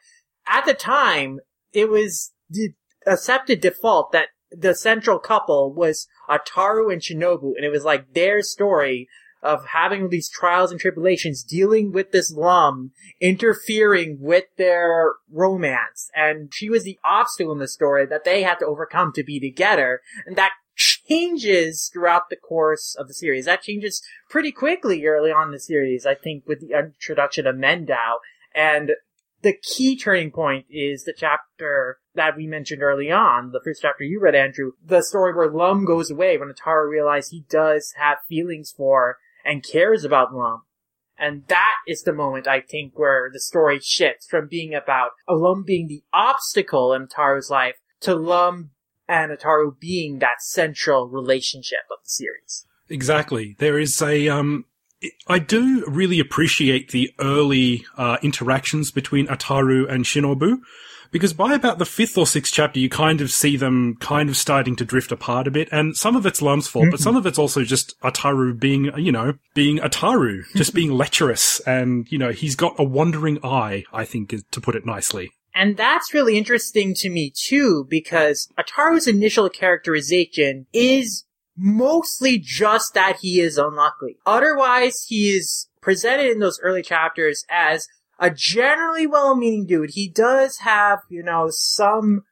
at 0.47 0.65
the 0.65 0.75
time, 0.75 1.41
it 1.73 1.89
was 1.89 2.33
the 2.49 2.71
accepted 3.07 3.61
default 3.61 4.13
that 4.13 4.29
the 4.51 4.75
central 4.75 5.19
couple 5.19 5.73
was 5.73 6.09
Ataru 6.29 6.93
and 6.93 7.01
Shinobu, 7.01 7.53
and 7.57 7.65
it 7.65 7.71
was 7.71 7.85
like 7.85 8.15
their 8.15 8.43
story 8.43 9.09
of 9.43 9.67
having 9.67 10.11
these 10.11 10.29
trials 10.29 10.71
and 10.71 10.79
tribulations, 10.79 11.43
dealing 11.43 11.93
with 11.93 12.13
this 12.13 12.31
Lum, 12.31 12.93
interfering 13.21 14.19
with 14.21 14.45
their 14.59 15.15
romance. 15.31 16.11
And 16.15 16.53
she 16.53 16.69
was 16.69 16.85
the 16.85 16.99
obstacle 17.05 17.53
in 17.53 17.59
the 17.59 17.69
story 17.69 18.05
that 18.07 18.25
they 18.25 18.43
had 18.43 18.59
to 18.59 18.67
overcome 18.67 19.13
to 19.15 19.25
be 19.25 19.41
together. 19.41 20.01
And 20.27 20.37
that 20.37 20.53
changes 20.77 21.91
throughout 21.93 22.29
the 22.29 22.37
course 22.37 22.95
of 22.99 23.09
the 23.09 23.15
series. 23.15 23.47
That 23.47 23.63
changes 23.63 24.03
pretty 24.29 24.53
quickly 24.53 25.07
early 25.07 25.33
on 25.33 25.49
in 25.49 25.53
the 25.53 25.61
series, 25.61 26.05
I 26.05 26.15
think, 26.15 26.45
with 26.47 26.61
the 26.61 26.79
introduction 26.79 27.47
of 27.47 27.57
Mendou. 27.57 28.19
And 28.55 28.93
the 29.43 29.55
key 29.63 29.97
turning 29.97 30.31
point 30.31 30.67
is 30.71 31.05
the 31.05 31.15
chapter 31.17 31.99
that 32.15 32.37
we 32.37 32.47
mentioned 32.47 32.83
early 32.83 33.11
on, 33.11 33.53
the 33.53 33.61
first 33.65 33.83
chapter 33.83 34.05
you 34.05 34.21
read, 34.21 34.35
Andrew, 34.35 34.73
the 34.85 35.03
story 35.03 35.35
where 35.35 35.51
Lum 35.51 35.85
goes 35.85 36.11
away 36.11 36.37
when 36.37 36.53
Ataru 36.53 36.89
realizes 36.89 37.31
he 37.31 37.45
does 37.49 37.95
have 37.97 38.19
feelings 38.29 38.73
for 38.77 39.17
and 39.45 39.65
cares 39.65 40.05
about 40.05 40.35
Lum. 40.35 40.63
And 41.19 41.47
that 41.49 41.75
is 41.87 42.03
the 42.03 42.15
moment, 42.15 42.49
I 42.49 42.61
think, 42.61 42.99
where 42.99 43.31
the 43.33 43.41
story 43.41 43.79
shifts 43.83 44.27
from 44.27 44.49
being 44.49 44.75
about 44.75 45.11
Lum 45.29 45.65
being 45.67 45.87
the 45.87 46.03
obstacle 46.13 46.95
in 46.95 47.07
Ataru's 47.07 47.51
life 47.51 47.77
to 48.01 48.15
Lum 48.15 48.71
and 49.07 49.31
Ataru 49.31 49.79
being 49.79 50.19
that 50.19 50.41
central 50.41 51.09
relationship 51.09 51.81
of 51.91 51.99
the 52.03 52.09
series. 52.09 52.67
Exactly. 52.89 53.55
There 53.59 53.79
is 53.79 54.01
a, 54.01 54.29
um, 54.29 54.65
I 55.27 55.39
do 55.39 55.85
really 55.87 56.21
appreciate 56.21 56.91
the 56.91 57.13
early 57.19 57.87
uh, 57.97 58.19
interactions 58.23 58.91
between 58.91 59.27
Ataru 59.29 59.91
and 59.91 60.05
Shinobu 60.05 60.61
because 61.11 61.33
by 61.33 61.55
about 61.55 61.79
the 61.79 61.85
fifth 61.85 62.17
or 62.17 62.27
sixth 62.27 62.53
chapter, 62.53 62.79
you 62.79 62.89
kind 62.89 63.21
of 63.21 63.31
see 63.31 63.57
them 63.57 63.97
kind 63.97 64.29
of 64.29 64.37
starting 64.37 64.77
to 64.77 64.85
drift 64.85 65.13
apart 65.13 65.47
a 65.47 65.51
bit, 65.51 65.69
and 65.73 65.97
some 65.97 66.17
of 66.17 66.27
it's 66.27 66.41
Lum's 66.41 66.69
fault, 66.69 66.85
mm-hmm. 66.85 66.91
but 66.91 67.01
some 67.01 67.17
of 67.17 67.27
it's 67.27 67.39
also 67.39 67.63
just 67.63 68.01
Ataru 68.01 68.59
being, 68.59 68.93
you 68.97 69.13
know, 69.13 69.35
being 69.55 69.79
Ataru, 69.79 70.43
just 70.55 70.75
being 70.75 70.93
lecherous, 70.93 71.61
and 71.61 72.11
you 72.11 72.19
know, 72.19 72.31
he's 72.31 72.55
got 72.55 72.79
a 72.79 72.85
wandering 72.85 73.39
eye. 73.45 73.85
I 73.93 74.05
think, 74.05 74.35
to 74.51 74.61
put 74.61 74.77
it 74.77 74.87
nicely. 74.87 75.33
And 75.53 75.77
that's 75.77 76.15
really 76.15 76.39
interesting 76.39 76.95
to 76.95 77.11
me 77.11 77.33
too, 77.35 77.87
because 77.89 78.49
Ataru's 78.57 79.09
initial 79.09 79.49
characterization 79.51 80.67
is 80.73 81.25
mostly 81.61 82.39
just 82.39 82.95
that 82.95 83.19
he 83.21 83.41
is 83.41 83.59
unlucky. 83.59 84.17
Otherwise, 84.25 85.05
he 85.07 85.31
is 85.31 85.69
presented 85.83 86.31
in 86.31 86.39
those 86.39 86.59
early 86.63 86.83
chapters 86.83 87.45
as 87.51 87.87
a 88.19 88.31
generally 88.31 89.07
well-meaning 89.07 89.67
dude. 89.67 89.91
He 89.93 90.09
does 90.09 90.59
have, 90.59 91.01
you 91.11 91.23
know, 91.23 91.49
some 91.51 92.23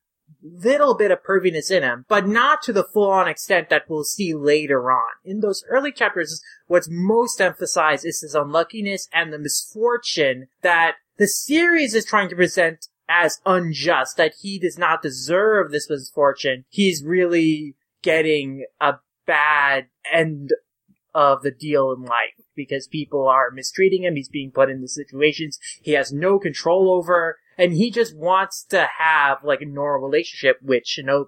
little 0.43 0.95
bit 0.97 1.11
of 1.11 1.23
perviness 1.23 1.71
in 1.71 1.83
him, 1.83 2.05
but 2.09 2.27
not 2.27 2.63
to 2.63 2.73
the 2.73 2.85
full-on 2.85 3.29
extent 3.29 3.69
that 3.69 3.83
we'll 3.89 4.05
see 4.05 4.35
later 4.35 4.91
on. 4.91 5.11
In 5.25 5.41
those 5.41 5.65
early 5.69 5.93
chapters, 5.93 6.41
what's 6.67 6.89
most 6.91 7.41
emphasized 7.41 8.07
is 8.07 8.21
his 8.21 8.35
unluckiness 8.35 9.09
and 9.13 9.33
the 9.33 9.39
misfortune 9.39 10.47
that 10.63 10.95
the 11.17 11.27
series 11.27 11.95
is 11.95 12.05
trying 12.05 12.29
to 12.29 12.37
present 12.37 12.87
as 13.09 13.41
unjust, 13.45 14.17
that 14.17 14.35
he 14.41 14.59
does 14.59 14.79
not 14.79 15.03
deserve 15.03 15.71
this 15.71 15.89
misfortune. 15.91 16.65
He's 16.69 17.03
really 17.05 17.75
getting 18.03 18.67
a 18.81 18.95
bad 19.29 19.87
end 20.11 20.55
of 21.15 21.43
the 21.43 21.51
deal 21.51 21.93
in 21.93 22.03
life 22.03 22.47
because 22.57 22.89
people 22.89 23.29
are 23.29 23.51
mistreating 23.53 24.03
him. 24.03 24.17
He's 24.17 24.29
being 24.29 24.51
put 24.51 24.71
into 24.71 24.89
situations 24.89 25.59
he 25.83 25.93
has 25.93 26.13
no 26.13 26.39
control 26.39 26.91
over 26.91 27.39
and 27.57 27.73
he 27.73 27.91
just 27.91 28.17
wants 28.17 28.65
to 28.71 28.89
have 28.99 29.39
like 29.45 29.61
a 29.61 29.67
normal 29.67 30.09
relationship 30.09 30.59
with 30.63 30.85
Shinobu. 30.85 31.27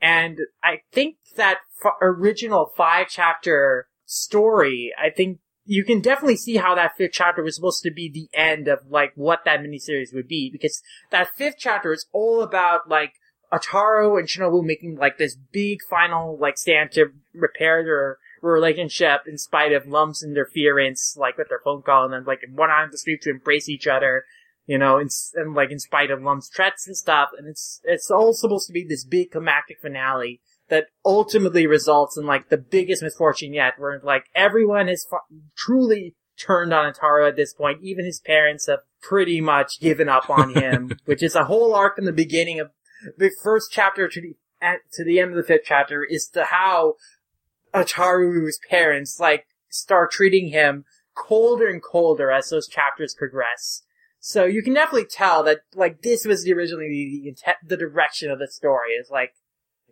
And 0.00 0.38
I 0.64 0.80
think 0.92 1.16
that 1.36 1.58
f- 1.84 1.92
original 2.00 2.72
five 2.76 3.06
chapter 3.08 3.86
story, 4.04 4.92
I 5.00 5.10
think 5.10 5.38
you 5.64 5.84
can 5.84 6.00
definitely 6.00 6.36
see 6.36 6.56
how 6.56 6.74
that 6.74 6.96
fifth 6.96 7.12
chapter 7.12 7.42
was 7.42 7.54
supposed 7.54 7.82
to 7.84 7.92
be 7.92 8.10
the 8.10 8.28
end 8.36 8.66
of 8.68 8.80
like 8.88 9.12
what 9.14 9.40
that 9.44 9.60
miniseries 9.60 10.12
would 10.12 10.26
be 10.26 10.50
because 10.50 10.82
that 11.10 11.30
fifth 11.36 11.56
chapter 11.58 11.92
is 11.92 12.06
all 12.12 12.42
about 12.42 12.88
like 12.88 13.14
Ataru 13.52 14.18
and 14.18 14.26
Shinobu 14.26 14.64
making 14.64 14.96
like 14.96 15.18
this 15.18 15.36
big 15.52 15.80
final 15.88 16.38
like 16.38 16.56
stand 16.56 16.92
to 16.92 17.12
repair 17.34 17.84
their 17.84 18.18
relationship 18.40 19.22
in 19.26 19.38
spite 19.38 19.72
of 19.72 19.86
Lum's 19.86 20.22
interference, 20.22 21.16
like 21.18 21.36
with 21.36 21.48
their 21.48 21.60
phone 21.62 21.82
call 21.82 22.04
and 22.04 22.14
then 22.14 22.24
like 22.24 22.40
one 22.52 22.70
on 22.70 22.90
the 22.90 22.98
street 22.98 23.22
to 23.22 23.30
embrace 23.30 23.68
each 23.68 23.86
other, 23.86 24.24
you 24.66 24.78
know, 24.78 24.98
and, 24.98 25.10
and 25.34 25.54
like 25.54 25.70
in 25.70 25.78
spite 25.78 26.10
of 26.10 26.22
Lum's 26.22 26.48
threats 26.54 26.86
and 26.86 26.96
stuff. 26.96 27.30
And 27.36 27.46
it's, 27.46 27.80
it's 27.84 28.10
all 28.10 28.32
supposed 28.32 28.66
to 28.68 28.72
be 28.72 28.84
this 28.84 29.04
big 29.04 29.30
climactic 29.30 29.80
finale 29.80 30.40
that 30.68 30.86
ultimately 31.04 31.66
results 31.66 32.16
in 32.16 32.24
like 32.24 32.48
the 32.48 32.56
biggest 32.56 33.02
misfortune 33.02 33.52
yet, 33.52 33.74
where 33.78 34.00
like 34.02 34.24
everyone 34.34 34.88
has 34.88 35.06
truly 35.56 36.14
turned 36.38 36.72
on 36.72 36.90
Ataru 36.92 37.28
at 37.28 37.36
this 37.36 37.52
point. 37.52 37.80
Even 37.82 38.04
his 38.04 38.20
parents 38.20 38.66
have 38.66 38.80
pretty 39.02 39.40
much 39.40 39.80
given 39.80 40.08
up 40.08 40.30
on 40.30 40.54
him, 40.54 40.96
which 41.04 41.22
is 41.22 41.34
a 41.34 41.44
whole 41.44 41.74
arc 41.74 41.98
in 41.98 42.04
the 42.04 42.12
beginning 42.12 42.58
of 42.58 42.70
the 43.16 43.30
first 43.42 43.70
chapter 43.70 44.08
to 44.08 44.20
the 44.20 44.36
to 44.92 45.04
the 45.04 45.18
end 45.18 45.30
of 45.30 45.36
the 45.36 45.42
fifth 45.42 45.64
chapter 45.64 46.04
is 46.04 46.28
to 46.28 46.44
how 46.44 46.94
Ataru's 47.74 48.60
parents 48.70 49.18
like 49.18 49.46
start 49.68 50.12
treating 50.12 50.48
him 50.48 50.84
colder 51.14 51.68
and 51.68 51.82
colder 51.82 52.30
as 52.30 52.50
those 52.50 52.68
chapters 52.68 53.14
progress. 53.14 53.82
So 54.20 54.44
you 54.44 54.62
can 54.62 54.74
definitely 54.74 55.08
tell 55.10 55.42
that 55.44 55.60
like 55.74 56.02
this 56.02 56.24
was 56.24 56.44
the 56.44 56.52
originally 56.52 56.88
the, 57.24 57.34
the, 57.44 57.54
the 57.66 57.76
direction 57.76 58.30
of 58.30 58.38
the 58.38 58.46
story 58.46 58.92
is 58.92 59.10
like 59.10 59.32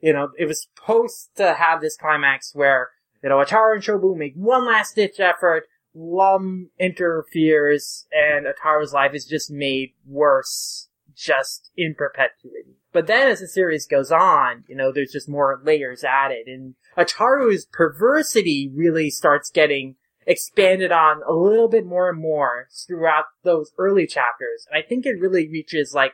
you 0.02 0.12
know, 0.12 0.30
it 0.38 0.46
was 0.46 0.66
supposed 0.74 1.30
to 1.36 1.54
have 1.54 1.80
this 1.80 1.96
climax 1.96 2.54
where, 2.54 2.88
you 3.22 3.28
know, 3.28 3.36
Ataru 3.36 3.74
and 3.74 3.82
Shinobu 3.82 4.16
make 4.16 4.34
one 4.34 4.66
last 4.66 4.96
ditch 4.96 5.20
effort, 5.20 5.64
Lum 5.94 6.70
interferes, 6.78 8.06
and 8.12 8.46
Ataru's 8.46 8.92
life 8.92 9.12
is 9.14 9.26
just 9.26 9.50
made 9.50 9.90
worse 10.06 10.88
just 11.20 11.70
in 11.76 11.94
perpetuity. 11.94 12.76
But 12.92 13.06
then 13.06 13.28
as 13.28 13.40
the 13.40 13.48
series 13.48 13.86
goes 13.86 14.10
on, 14.10 14.64
you 14.66 14.74
know, 14.74 14.90
there's 14.92 15.12
just 15.12 15.28
more 15.28 15.60
layers 15.64 16.02
added, 16.02 16.46
and 16.46 16.74
Ataru's 16.96 17.66
perversity 17.66 18.70
really 18.74 19.10
starts 19.10 19.50
getting 19.50 19.96
expanded 20.26 20.92
on 20.92 21.22
a 21.26 21.32
little 21.32 21.68
bit 21.68 21.86
more 21.86 22.08
and 22.10 22.20
more 22.20 22.68
throughout 22.86 23.24
those 23.42 23.72
early 23.78 24.06
chapters. 24.06 24.66
And 24.70 24.82
I 24.82 24.86
think 24.86 25.06
it 25.06 25.20
really 25.20 25.48
reaches 25.48 25.92
like 25.94 26.12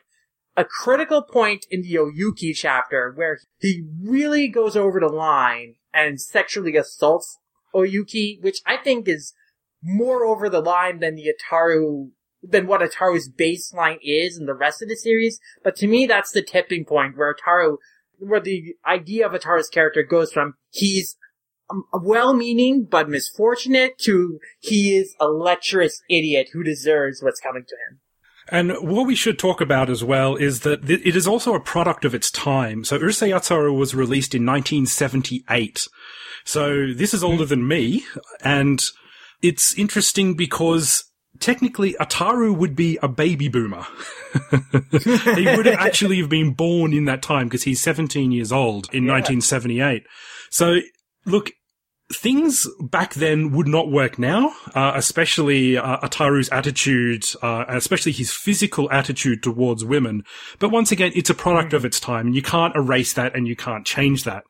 a 0.57 0.65
critical 0.65 1.23
point 1.23 1.67
in 1.71 1.83
the 1.83 1.95
Oyuki 1.95 2.55
chapter 2.55 3.13
where 3.15 3.39
he 3.59 3.85
really 4.03 4.49
goes 4.49 4.77
over 4.77 5.01
the 5.01 5.09
line 5.09 5.75
and 5.93 6.21
sexually 6.21 6.77
assaults 6.77 7.39
Oyuki, 7.75 8.43
which 8.43 8.61
I 8.67 8.77
think 8.77 9.09
is 9.09 9.35
more 9.83 10.25
over 10.25 10.49
the 10.49 10.61
line 10.61 11.01
than 11.01 11.15
the 11.15 11.33
Ataru, 11.33 12.11
than 12.43 12.67
what 12.67 12.81
Ataru's 12.81 13.31
baseline 13.31 13.99
is 14.03 14.39
in 14.39 14.47
the 14.47 14.55
rest 14.55 14.83
of 14.83 14.89
the 14.89 14.97
series. 14.97 15.41
But 15.65 15.77
to 15.77 15.87
me, 15.87 16.07
that's 16.07 16.33
the 16.33 16.43
tipping 16.43 16.85
point 16.85 17.17
where 17.17 17.35
Ataru, 17.35 17.77
where 18.19 18.41
the 18.41 18.75
idea 18.87 19.27
of 19.27 19.33
Ataru's 19.33 19.69
character 19.69 20.03
goes 20.03 20.33
from 20.33 20.55
he's 20.71 21.17
um, 21.69 21.85
well-meaning 21.93 22.87
but 22.89 23.09
misfortunate 23.09 23.99
to 23.99 24.39
he 24.61 24.97
is 24.97 25.15
a 25.19 25.27
lecherous 25.27 26.01
idiot 26.09 26.51
who 26.53 26.63
deserves 26.63 27.23
what's 27.23 27.41
coming 27.41 27.65
to 27.67 27.75
him. 27.75 28.01
And 28.49 28.73
what 28.89 29.07
we 29.07 29.17
should 29.17 29.39
talk 29.39 29.61
about 29.61 29.91
as 29.91 30.05
well 30.05 30.37
is 30.37 30.61
that 30.61 30.89
it 30.89 31.17
is 31.17 31.27
also 31.27 31.55
a 31.55 31.61
product 31.61 32.05
of 32.05 32.15
its 32.15 32.31
time. 32.31 32.85
So 32.85 32.99
Urusei 32.99 33.31
Yatsura 33.31 33.77
was 33.77 33.95
released 33.95 34.35
in 34.35 34.47
1978. 34.47 35.89
So 36.45 36.93
this 36.93 37.13
is 37.13 37.25
older 37.25 37.45
than 37.45 37.67
me. 37.67 38.05
And 38.45 38.81
it's 39.43 39.77
interesting 39.77 40.37
because 40.37 41.11
technically 41.41 41.95
Ataru 41.95 42.57
would 42.57 42.77
be 42.77 42.99
a 43.03 43.09
baby 43.09 43.49
boomer. 43.49 43.87
he 44.91 45.45
would 45.57 45.67
actually 45.67 46.19
have 46.19 46.29
been 46.29 46.53
born 46.53 46.93
in 46.93 47.07
that 47.07 47.23
time 47.23 47.47
because 47.47 47.63
he's 47.63 47.81
17 47.81 48.33
years 48.33 48.53
old 48.53 48.89
in 48.93 49.05
yeah. 49.05 49.13
1978. 49.13 50.05
So 50.51 50.81
look, 51.25 51.51
things 52.13 52.69
back 52.81 53.15
then 53.15 53.51
would 53.51 53.67
not 53.67 53.91
work 53.91 54.19
now, 54.19 54.55
uh, 54.75 54.93
especially 54.95 55.77
uh, 55.77 55.99
Ataru's 55.99 56.49
attitude, 56.51 57.25
uh, 57.43 57.65
especially 57.69 58.13
his 58.13 58.33
physical 58.33 58.91
attitude 58.93 59.43
towards 59.43 59.85
women. 59.85 60.23
But 60.59 60.71
once 60.71 60.93
again, 60.93 61.13
it's 61.15 61.31
a 61.31 61.35
product 61.35 61.73
of 61.73 61.85
its 61.85 61.99
time, 61.99 62.27
and 62.27 62.35
you 62.35 62.43
can't 62.43 62.77
erase 62.77 63.13
that 63.15 63.35
and 63.35 63.49
you 63.49 63.57
can't 63.57 63.85
change 63.85 64.25
that. 64.25 64.45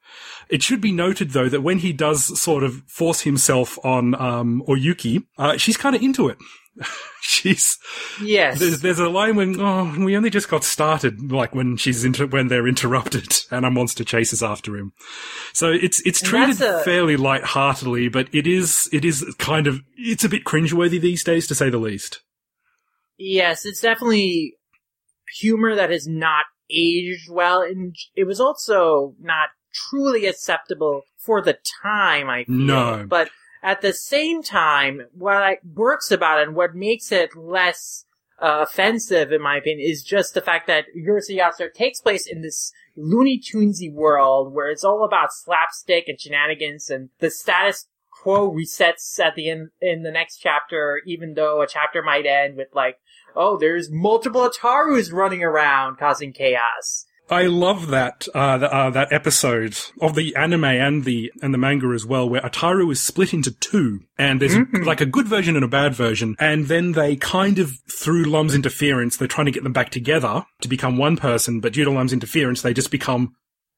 It 0.49 0.63
should 0.63 0.81
be 0.81 0.93
noted, 0.93 1.31
though, 1.31 1.49
that 1.49 1.63
when 1.63 1.79
he 1.79 1.93
does 1.93 2.41
sort 2.41 2.63
of 2.63 2.83
force 2.87 3.23
himself 3.23 3.79
on 3.85 4.15
um, 4.15 4.63
Oyuki, 4.69 5.25
uh, 5.39 5.57
she's 5.57 5.77
kind 5.77 5.97
of 5.97 6.03
into 6.03 6.29
it. 6.29 6.37
she's 7.21 7.79
yes. 8.23 8.59
There's, 8.59 8.81
there's 8.81 8.99
a 8.99 9.09
line 9.09 9.37
when 9.37 9.61
oh 9.61 9.95
we 9.99 10.17
only 10.17 10.31
just 10.31 10.49
got 10.49 10.65
started, 10.65 11.31
like 11.33 11.55
when 11.55 11.77
she's 11.77 12.05
inter- 12.05 12.27
when 12.27 12.49
they're 12.49 12.69
interrupted 12.69 13.35
and 13.51 13.65
a 13.65 13.71
monster 13.71 14.05
chases 14.05 14.43
after 14.43 14.77
him. 14.77 14.93
So 15.53 15.71
it's 15.71 16.01
it's 16.07 16.21
treated 16.21 16.61
a- 16.61 16.81
fairly 16.81 17.17
light-heartedly, 17.17 18.09
but 18.09 18.29
it 18.35 18.47
is 18.47 18.89
it 18.93 19.05
is 19.05 19.25
kind 19.39 19.67
of 19.67 19.81
it's 19.97 20.25
a 20.25 20.29
bit 20.29 20.45
cringeworthy 20.45 21.01
these 21.01 21.25
days 21.25 21.47
to 21.49 21.55
say 21.55 21.71
the 21.71 21.79
least. 21.79 22.23
Yes, 23.19 23.65
it's 23.65 23.81
definitely 23.81 24.57
humor 25.39 25.75
that 25.75 25.91
has 25.91 26.07
not 26.07 26.45
aged 26.71 27.31
well, 27.31 27.63
and 27.63 27.95
it 28.15 28.25
was 28.25 28.41
also 28.41 29.15
not 29.21 29.49
truly 29.91 30.27
acceptable 30.27 31.03
for 31.19 31.43
the 31.43 31.59
time. 31.83 32.29
I 32.29 32.45
feel, 32.45 32.55
no, 32.55 33.07
but 33.09 33.31
at 33.63 33.81
the 33.81 33.93
same 33.93 34.43
time, 34.43 35.03
what 35.13 35.59
works 35.65 36.11
about 36.11 36.41
it 36.41 36.49
and 36.49 36.57
what 36.57 36.75
makes 36.75 37.11
it 37.13 37.37
less 37.37 38.05
uh, 38.41 38.67
offensive, 38.69 39.33
in 39.33 39.41
my 39.41 39.57
opinion, 39.57 39.89
is 39.89 40.03
just 40.03 40.35
the 40.35 40.41
fact 40.41 40.67
that 40.67 40.85
Urusei 40.97 41.39
Yatsura 41.39 41.73
takes 41.73 42.01
place 42.01 42.27
in 42.27 42.43
this 42.43 42.73
Looney 42.97 43.41
Tunesy 43.41 43.93
world 43.93 44.53
where 44.53 44.71
it's 44.71 44.85
all 44.85 45.05
about 45.05 45.33
slapstick 45.33 46.09
and 46.09 46.21
shenanigans, 46.21 46.91
and 46.91 47.11
the 47.19 47.31
status 47.31 47.87
quo 48.11 48.51
resets 48.51 49.19
at 49.21 49.35
the 49.37 49.49
end 49.49 49.71
in 49.81 50.03
the 50.03 50.11
next 50.11 50.39
chapter, 50.39 51.01
even 51.07 51.35
though 51.35 51.63
a 51.63 51.67
chapter 51.67 52.03
might 52.03 52.27
end 52.27 52.57
with 52.57 52.69
like, 52.75 52.99
oh, 53.35 53.57
there's 53.57 53.91
multiple 53.91 54.49
Atarus 54.49 55.13
running 55.13 55.43
around 55.43 55.97
causing 55.97 56.33
chaos. 56.33 57.07
I 57.29 57.47
love 57.47 57.89
that 57.89 58.29
uh, 58.35 58.59
the, 58.59 58.73
uh, 58.73 58.91
that 58.91 59.13
episode 59.13 59.77
of 60.01 60.15
the 60.15 60.37
anime 60.37 60.65
and 60.65 61.05
the 61.05 61.33
and 61.43 61.53
the 61.53 61.59
manga 61.59 61.89
as 61.89 62.07
well, 62.07 62.29
where 62.29 62.41
Ataru 62.41 62.91
is 62.93 63.03
split 63.03 63.35
into 63.35 63.51
two, 63.51 64.01
and 64.17 64.41
there's 64.41 64.55
mm-hmm. 64.55 64.85
like 64.85 65.01
a 65.01 65.07
good 65.07 65.27
version 65.27 65.57
and 65.57 65.65
a 65.65 65.69
bad 65.69 65.95
version, 65.95 66.37
and 66.39 66.67
then 66.67 66.93
they 66.93 67.17
kind 67.17 67.59
of 67.59 67.79
through 67.91 68.25
Lum's 68.25 68.55
interference, 68.55 69.17
they're 69.17 69.29
trying 69.29 69.47
to 69.47 69.53
get 69.53 69.65
them 69.65 69.73
back 69.73 69.91
together 69.91 70.47
to 70.61 70.69
become 70.69 70.97
one 70.97 71.17
person, 71.17 71.61
but 71.61 71.73
due 71.73 71.85
to 71.85 71.91
Lum's 71.91 72.13
interference, 72.13 72.63
they 72.63 72.75
just 72.75 72.91
become 72.91 73.35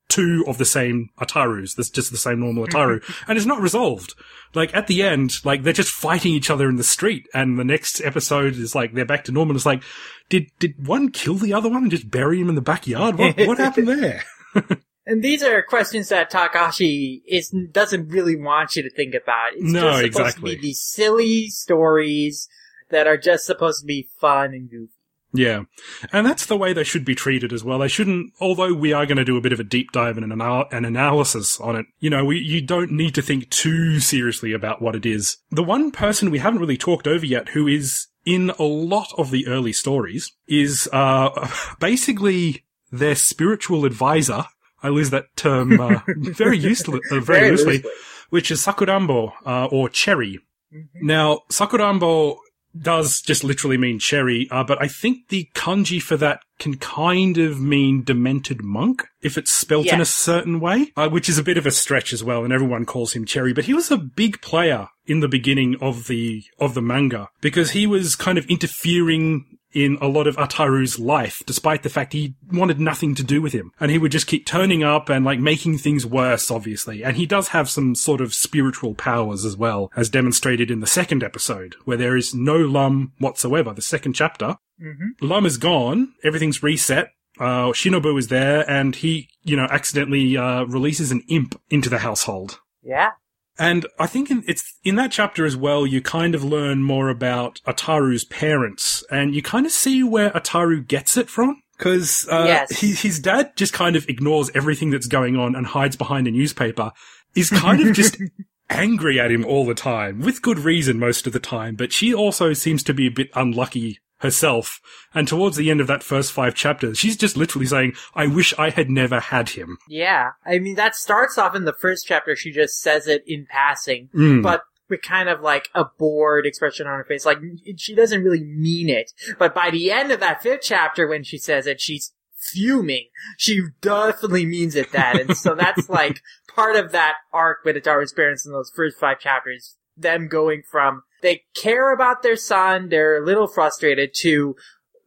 two 0.09 0.45
of 0.47 0.59
the 0.59 0.65
same 0.65 1.11
Atarus. 1.21 1.75
That's 1.75 1.91
just 1.91 2.11
the 2.11 2.17
same 2.17 2.41
normal 2.41 2.67
Ataru, 2.67 3.03
and 3.29 3.37
it's 3.37 3.47
not 3.47 3.61
resolved. 3.61 4.15
Like 4.55 4.75
at 4.75 4.87
the 4.87 5.03
end, 5.03 5.45
like 5.45 5.63
they're 5.63 5.73
just 5.73 5.93
fighting 5.93 6.33
each 6.33 6.51
other 6.51 6.69
in 6.69 6.77
the 6.77 6.85
street, 6.85 7.27
and 7.35 7.59
the 7.59 7.65
next 7.65 8.01
episode 8.01 8.57
is 8.57 8.75
like 8.75 8.95
they're 8.95 9.05
back 9.05 9.25
to 9.25 9.33
normal. 9.33 9.57
It's 9.57 9.67
like, 9.67 9.83
did 10.29 10.51
did 10.59 10.87
one 10.87 11.11
kill 11.11 11.35
the 11.35 11.53
other 11.53 11.69
one 11.69 11.83
and 11.83 11.91
just 11.91 12.11
bury 12.11 12.41
him 12.41 12.49
in 12.49 12.55
the 12.55 12.61
backyard? 12.61 13.19
What 13.19 13.37
what 13.39 13.59
happened 13.59 13.89
there? 13.89 14.25
and 15.07 15.23
these 15.23 15.43
are 15.43 15.63
questions 15.63 16.09
that 16.09 16.31
Takahashi 16.31 17.23
is 17.27 17.55
doesn't 17.71 18.09
really 18.09 18.37
want 18.37 18.77
you 18.77 18.83
to 18.83 18.91
think 18.91 19.15
about. 19.15 19.53
It's 19.55 19.73
no, 19.73 19.81
just 19.81 19.97
supposed 19.97 20.07
exactly. 20.07 20.51
to 20.51 20.57
be 20.57 20.69
these 20.69 20.83
silly 20.83 21.49
stories 21.49 22.49
that 22.91 23.07
are 23.07 23.19
just 23.19 23.45
supposed 23.45 23.81
to 23.81 23.87
be 23.87 24.09
fun 24.19 24.55
and 24.55 24.71
goofy. 24.71 24.93
Yeah. 25.33 25.65
And 26.13 26.27
that's 26.27 26.47
the 26.47 26.57
way 26.57 26.73
they 26.73 26.85
should 26.85 27.05
be 27.05 27.15
treated 27.15 27.53
as 27.53 27.63
well. 27.63 27.79
They 27.79 27.89
shouldn't, 27.89 28.33
although 28.41 28.73
we 28.73 28.93
are 28.93 29.05
going 29.07 29.19
to 29.19 29.25
do 29.25 29.37
a 29.37 29.41
bit 29.43 29.53
of 29.53 29.61
a 29.61 29.65
deep 29.65 29.93
dive 29.93 30.17
and 30.17 30.25
an, 30.25 30.33
anal- 30.33 30.69
an 30.73 30.85
analysis 30.85 31.61
on 31.61 31.77
it, 31.77 31.87
you 31.99 32.09
know, 32.09 32.25
we, 32.25 32.39
you 32.39 32.61
don't 32.63 32.91
need 32.93 33.15
to 33.17 33.23
think 33.23 33.51
too 33.51 34.01
seriously 34.01 34.53
about 34.53 34.81
what 34.81 34.97
it 34.97 35.05
is. 35.05 35.37
The 35.51 35.63
one 35.63 35.91
person 35.91 36.31
we 36.31 36.39
haven't 36.39 36.61
really 36.61 36.79
talked 36.79 37.07
over 37.07 37.27
yet 37.27 37.51
who 37.51 37.67
is 37.67 38.07
in 38.25 38.51
a 38.59 38.63
lot 38.63 39.13
of 39.19 39.31
the 39.31 39.47
early 39.47 39.73
stories 39.73 40.33
is, 40.47 40.89
uh, 40.93 41.49
basically 41.81 42.65
their 42.91 43.15
spiritual 43.15 43.85
advisor. 43.85 44.45
I 44.83 44.89
use 44.89 45.11
that 45.11 45.27
term, 45.37 45.79
uh, 45.81 46.01
very, 46.17 46.57
usefully, 46.57 47.01
uh, 47.11 47.21
very, 47.21 47.41
Very 47.41 47.51
loosely, 47.51 47.73
loosely. 47.75 47.91
which 48.31 48.51
is 48.51 48.65
Sakurambo, 48.65 49.33
uh, 49.45 49.67
or 49.67 49.89
Cherry. 49.89 50.39
Mm-hmm. 50.75 51.07
Now, 51.07 51.41
Sakurambo 51.51 52.39
does 52.77 53.21
just 53.21 53.45
literally 53.45 53.77
mean 53.77 53.99
cherry, 53.99 54.49
uh, 54.51 54.65
but 54.65 54.81
I 54.81 54.89
think 54.89 55.29
the 55.29 55.49
kanji 55.55 56.01
for 56.01 56.17
that 56.19 56.41
can 56.59 56.77
kind 56.77 57.39
of 57.39 57.61
mean 57.61 58.03
demented 58.03 58.63
monk 58.63 59.05
if 59.23 59.39
it's 59.39 59.53
spelt 59.53 59.87
in 59.87 60.01
a 60.01 60.05
certain 60.05 60.61
way, 60.61 60.93
uh, 60.97 61.09
which 61.09 61.29
is 61.29 61.39
a 61.39 61.43
bit 61.43 61.57
of 61.57 61.67
a 61.67 61.71
stretch 61.71 62.13
as 62.13 62.23
well, 62.23 62.45
and 62.45 62.53
everyone 62.53 62.85
calls 62.85 63.13
him 63.13 63.25
cherry. 63.25 63.53
But 63.53 63.65
he 63.65 63.75
was 63.75 63.91
a 63.91 63.97
big 63.97 64.41
player 64.43 64.89
in 65.07 65.21
the 65.21 65.29
beginning 65.29 65.77
of 65.81 66.07
the 66.07 66.45
of 66.59 66.75
the 66.75 66.83
manga 66.83 67.29
because 67.41 67.71
he 67.71 67.87
was 67.87 68.17
kind 68.17 68.39
of 68.39 68.47
interfering 68.47 69.58
in 69.73 69.99
a 70.01 70.09
lot 70.09 70.27
of 70.27 70.37
Ataru's 70.37 70.99
life, 70.99 71.43
despite 71.47 71.83
the 71.83 71.89
fact 71.89 72.13
he 72.13 72.35
wanted 72.53 72.81
nothing 72.81 73.15
to 73.15 73.23
do 73.23 73.43
with 73.43 73.53
him. 73.53 73.73
And 73.79 73.91
he 73.91 73.99
would 73.99 74.13
just 74.13 74.27
keep 74.27 74.47
turning 74.47 74.83
up 74.83 75.09
and 75.09 75.25
like 75.25 75.41
making 75.41 75.79
things 75.79 76.07
worse, 76.07 76.51
obviously. 76.51 77.05
And 77.05 77.17
he 77.17 77.27
does 77.27 77.49
have 77.49 77.69
some 77.69 77.95
sort 77.95 78.21
of 78.21 78.35
spiritual 78.35 78.95
powers 78.95 79.45
as 79.45 79.57
well, 79.57 79.91
as 79.97 80.09
demonstrated 80.09 80.71
in 80.71 80.81
the 80.81 80.87
second 80.87 81.23
episode, 81.23 81.77
where 81.85 81.97
there 81.97 82.17
is 82.17 82.35
no 82.35 82.57
Lum 82.57 83.13
whatsoever, 83.19 83.73
the 83.73 83.83
second 83.83 84.15
chapter. 84.15 84.57
Mm-hmm. 84.81 85.27
Lum 85.27 85.47
is 85.47 85.59
gone, 85.59 86.15
everything's 86.25 86.63
reset. 86.63 87.11
Uh, 87.39 87.69
Shinobu 87.69 88.19
is 88.19 88.29
there, 88.29 88.69
and 88.69 88.97
he, 88.97 89.29
you 89.43 89.57
know, 89.57 89.67
accidentally 89.71 90.37
uh, 90.37 90.65
releases 90.65 91.13
an 91.13 91.23
imp 91.29 91.61
into 91.71 91.89
the 91.89 91.99
household. 91.99 92.61
Yeah. 92.83 93.11
And 93.59 93.87
I 93.99 94.07
think 94.07 94.31
in, 94.31 94.45
it's 94.47 94.77
in 94.85 94.95
that 94.97 95.11
chapter 95.11 95.45
as 95.45 95.57
well, 95.57 95.87
you 95.87 96.01
kind 96.01 96.35
of 96.35 96.45
learn 96.45 96.83
more 96.83 97.09
about 97.09 97.61
Ataru's 97.67 98.25
parents 98.25 99.03
and 99.11 99.35
you 99.35 99.43
kind 99.43 99.67
of 99.67 99.73
see 99.73 100.03
where 100.03 100.31
Ataru 100.31 100.87
gets 100.87 101.17
it 101.17 101.29
from. 101.29 101.61
Cause, 101.79 102.27
uh, 102.31 102.45
Yes. 102.47 102.81
he, 102.81 102.93
his 102.93 103.21
dad 103.21 103.53
just 103.57 103.73
kind 103.73 103.95
of 103.97 104.09
ignores 104.09 104.51
everything 104.55 104.91
that's 104.91 105.07
going 105.07 105.37
on 105.37 105.55
and 105.55 105.67
hides 105.67 105.97
behind 105.97 106.27
a 106.27 106.31
newspaper. 106.31 106.93
Is 107.35 107.51
kind 107.51 107.87
of 107.87 107.95
just 107.95 108.17
angry 108.71 109.21
at 109.21 109.31
him 109.31 109.45
all 109.45 109.65
the 109.67 109.75
time, 109.75 110.21
with 110.21 110.43
good 110.43 110.59
reason 110.59 110.99
most 110.99 111.27
of 111.27 111.33
the 111.33 111.39
time, 111.41 111.77
but 111.77 111.93
she 111.93 112.13
also 112.13 112.53
seems 112.53 112.83
to 112.85 112.95
be 112.95 113.07
a 113.07 113.11
bit 113.11 113.29
unlucky 113.35 113.99
herself. 114.19 114.81
And 115.15 115.27
towards 115.29 115.57
the 115.57 115.71
end 115.71 115.81
of 115.81 115.87
that 115.87 116.03
first 116.03 116.33
five 116.33 116.55
chapters, 116.55 116.99
she's 116.99 117.17
just 117.17 117.37
literally 117.37 117.67
saying, 117.67 117.95
I 118.15 118.27
wish 118.27 118.53
I 118.59 118.71
had 118.71 118.91
never 118.91 119.21
had 119.21 119.51
him. 119.51 119.79
Yeah. 119.89 120.31
I 120.45 120.59
mean, 120.59 120.75
that 120.77 120.95
starts 120.97 121.39
off 121.39 121.55
in 121.55 121.65
the 121.65 121.73
first 121.73 122.07
chapter. 122.07 122.35
She 122.37 122.51
just 122.53 122.81
says 122.81 123.07
it 123.07 123.23
in 123.27 123.47
passing, 123.49 124.09
Mm. 124.15 124.43
but 124.43 124.63
with 124.91 125.03
kind 125.03 125.29
of 125.29 125.41
like 125.43 125.69
a 125.75 125.85
bored 125.85 126.47
expression 126.47 126.87
on 126.87 126.97
her 126.97 127.05
face. 127.05 127.27
Like, 127.27 127.39
she 127.77 127.95
doesn't 127.95 128.23
really 128.25 128.43
mean 128.43 128.89
it. 128.89 129.13
But 129.39 129.55
by 129.55 129.71
the 129.71 129.91
end 129.93 130.11
of 130.13 130.21
that 130.21 130.43
fifth 130.43 130.63
chapter, 130.63 131.07
when 131.07 131.23
she 131.25 131.37
says 131.37 131.67
it, 131.67 131.79
she's 131.81 132.13
fuming. 132.37 133.09
She 133.37 133.63
definitely 133.83 134.47
means 134.47 134.75
it 134.77 134.93
that. 134.93 135.21
And 135.21 135.37
so 135.37 135.55
that's 135.55 135.89
like 135.91 136.23
part 136.55 136.77
of 136.77 136.93
that 136.93 137.15
arc 137.33 137.59
with 137.65 137.77
Ataru's 137.77 138.13
parents 138.13 138.47
in 138.47 138.53
those 138.53 138.73
first 138.75 138.99
five 138.99 139.21
chapters. 139.21 139.77
Them 139.97 140.27
going 140.29 140.63
from, 140.71 141.03
they 141.23 141.43
care 141.55 141.93
about 141.93 142.23
their 142.23 142.37
son, 142.37 142.89
they're 142.89 143.23
a 143.23 143.25
little 143.25 143.47
frustrated, 143.47 144.11
to, 144.21 144.57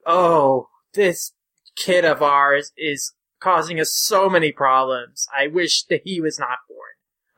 oh, 0.06 0.68
this 0.94 1.34
kid 1.76 2.06
of 2.06 2.22
ours 2.22 2.72
is 2.78 3.14
causing 3.40 3.80
us 3.80 3.94
so 3.94 4.30
many 4.30 4.52
problems. 4.52 5.28
I 5.36 5.48
wish 5.48 5.84
that 5.86 6.02
he 6.04 6.22
was 6.22 6.38
not 6.38 6.60
born. 6.68 6.80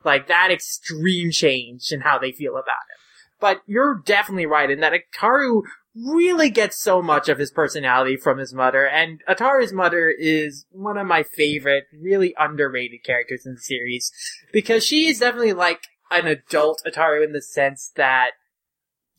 Like 0.04 0.28
that 0.28 0.52
extreme 0.52 1.32
change 1.32 1.92
in 1.92 2.02
how 2.02 2.20
they 2.20 2.32
feel 2.32 2.54
about 2.54 2.66
him. 2.66 3.00
But 3.40 3.62
you're 3.68 4.02
definitely 4.06 4.46
right 4.46 4.70
in 4.70 4.80
that 4.82 4.94
Ataru 4.94 5.62
really 5.96 6.50
gets 6.50 6.78
so 6.78 7.02
much 7.02 7.30
of 7.30 7.38
his 7.38 7.52
personality 7.52 8.18
from 8.18 8.40
his 8.40 8.54
mother, 8.54 8.88
and 8.88 9.22
Ataru's 9.30 9.72
mother 9.72 10.10
is 10.10 10.66
one 10.72 10.98
of 10.98 11.06
my 11.06 11.24
favorite, 11.24 11.84
really 11.94 12.34
underrated 12.40 13.04
characters 13.04 13.46
in 13.46 13.54
the 13.54 13.60
series, 13.60 14.12
because 14.52 14.84
she 14.84 15.08
is 15.08 15.20
definitely 15.20 15.54
like 15.54 15.84
an 16.10 16.26
adult 16.26 16.82
Ataru 16.88 17.24
in 17.24 17.32
the 17.32 17.42
sense 17.42 17.92
that 17.96 18.32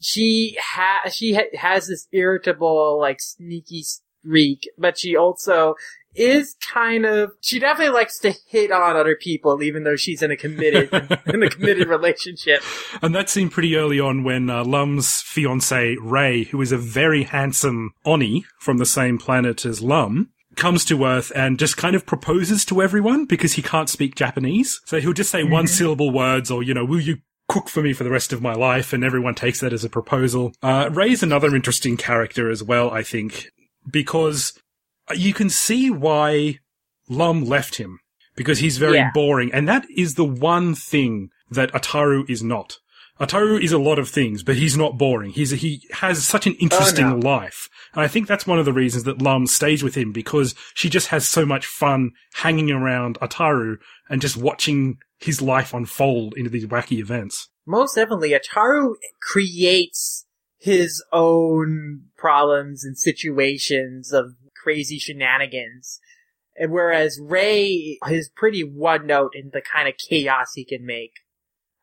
she 0.04 0.56
ha- 0.60 1.08
she 1.10 1.34
ha- 1.34 1.56
has 1.56 1.88
this 1.88 2.06
irritable, 2.12 2.98
like 3.00 3.20
sneaky 3.22 3.82
streak, 3.82 4.68
but 4.76 4.98
she 4.98 5.16
also 5.16 5.76
is 6.14 6.54
kind 6.60 7.06
of 7.06 7.32
she 7.40 7.58
definitely 7.58 7.92
likes 7.92 8.20
to 8.20 8.32
hit 8.46 8.70
on 8.70 8.94
other 8.94 9.16
people 9.16 9.60
even 9.64 9.82
though 9.82 9.96
she's 9.96 10.22
in 10.22 10.30
a 10.30 10.36
committed 10.36 10.88
in 11.26 11.42
a 11.42 11.48
committed 11.48 11.88
relationship. 11.88 12.62
And 13.02 13.14
that 13.14 13.30
seemed 13.30 13.50
pretty 13.50 13.74
early 13.76 13.98
on 13.98 14.22
when 14.22 14.50
uh, 14.50 14.62
Lum's 14.62 15.22
fiance 15.22 15.96
Ray, 16.00 16.44
who 16.44 16.60
is 16.60 16.70
a 16.70 16.78
very 16.78 17.24
handsome 17.24 17.94
Oni 18.04 18.44
from 18.60 18.76
the 18.76 18.86
same 18.86 19.18
planet 19.18 19.64
as 19.64 19.82
Lum, 19.82 20.30
comes 20.54 20.84
to 20.84 21.04
Earth 21.04 21.32
and 21.34 21.58
just 21.58 21.76
kind 21.76 21.96
of 21.96 22.06
proposes 22.06 22.64
to 22.66 22.82
everyone 22.82 23.24
because 23.24 23.54
he 23.54 23.62
can't 23.62 23.88
speak 23.88 24.14
Japanese. 24.14 24.80
So 24.84 25.00
he'll 25.00 25.14
just 25.14 25.30
say 25.30 25.42
one 25.42 25.66
syllable 25.66 26.12
words 26.12 26.50
or, 26.50 26.62
you 26.62 26.74
know, 26.74 26.84
will 26.84 27.00
you 27.00 27.16
cook 27.48 27.68
for 27.68 27.82
me 27.82 27.92
for 27.92 28.04
the 28.04 28.10
rest 28.10 28.32
of 28.32 28.42
my 28.42 28.54
life? 28.54 28.92
And 28.92 29.04
everyone 29.04 29.34
takes 29.34 29.60
that 29.60 29.72
as 29.72 29.84
a 29.84 29.90
proposal. 29.90 30.52
Uh, 30.62 30.88
Ray's 30.92 31.22
another 31.22 31.54
interesting 31.54 31.96
character 31.96 32.50
as 32.50 32.62
well, 32.62 32.90
I 32.90 33.02
think, 33.02 33.48
because 33.90 34.52
you 35.14 35.34
can 35.34 35.50
see 35.50 35.90
why 35.90 36.58
Lum 37.08 37.44
left 37.44 37.76
him 37.76 37.98
because 38.36 38.58
he's 38.58 38.78
very 38.78 38.96
Yeah. 38.96 39.10
boring. 39.12 39.52
And 39.52 39.68
that 39.68 39.86
is 39.96 40.14
the 40.14 40.24
one 40.24 40.74
thing 40.74 41.28
that 41.50 41.72
Ataru 41.72 42.28
is 42.28 42.42
not. 42.42 42.78
Ataru 43.20 43.62
is 43.62 43.70
a 43.70 43.78
lot 43.78 44.00
of 44.00 44.08
things, 44.08 44.42
but 44.42 44.56
he's 44.56 44.76
not 44.76 44.98
boring. 44.98 45.30
He's 45.30 45.50
he 45.50 45.82
has 45.92 46.26
such 46.26 46.48
an 46.48 46.54
interesting 46.54 47.10
no. 47.10 47.16
life. 47.16 47.68
And 47.92 48.02
I 48.02 48.08
think 48.08 48.26
that's 48.26 48.46
one 48.46 48.58
of 48.58 48.64
the 48.64 48.72
reasons 48.72 49.04
that 49.04 49.22
Lum 49.22 49.46
stays 49.46 49.84
with 49.84 49.94
him 49.94 50.10
because 50.10 50.54
she 50.74 50.88
just 50.88 51.08
has 51.08 51.28
so 51.28 51.46
much 51.46 51.64
fun 51.64 52.10
hanging 52.34 52.72
around 52.72 53.18
Ataru 53.20 53.76
and 54.10 54.20
just 54.20 54.36
watching 54.36 54.96
his 55.18 55.40
life 55.40 55.72
unfold 55.72 56.34
into 56.36 56.50
these 56.50 56.66
wacky 56.66 56.98
events. 56.98 57.48
Most 57.66 57.94
definitely, 57.94 58.30
Ataru 58.30 58.94
creates 59.22 60.26
his 60.58 61.02
own 61.12 62.04
problems 62.16 62.84
and 62.84 62.98
situations 62.98 64.12
of 64.12 64.34
crazy 64.62 64.98
shenanigans. 64.98 66.00
And 66.56 66.72
whereas 66.72 67.20
Ray 67.20 67.98
is 68.08 68.30
pretty 68.34 68.62
one 68.62 69.06
note 69.06 69.32
in 69.34 69.50
the 69.52 69.60
kind 69.60 69.88
of 69.88 69.94
chaos 70.08 70.52
he 70.54 70.64
can 70.64 70.86
make, 70.86 71.12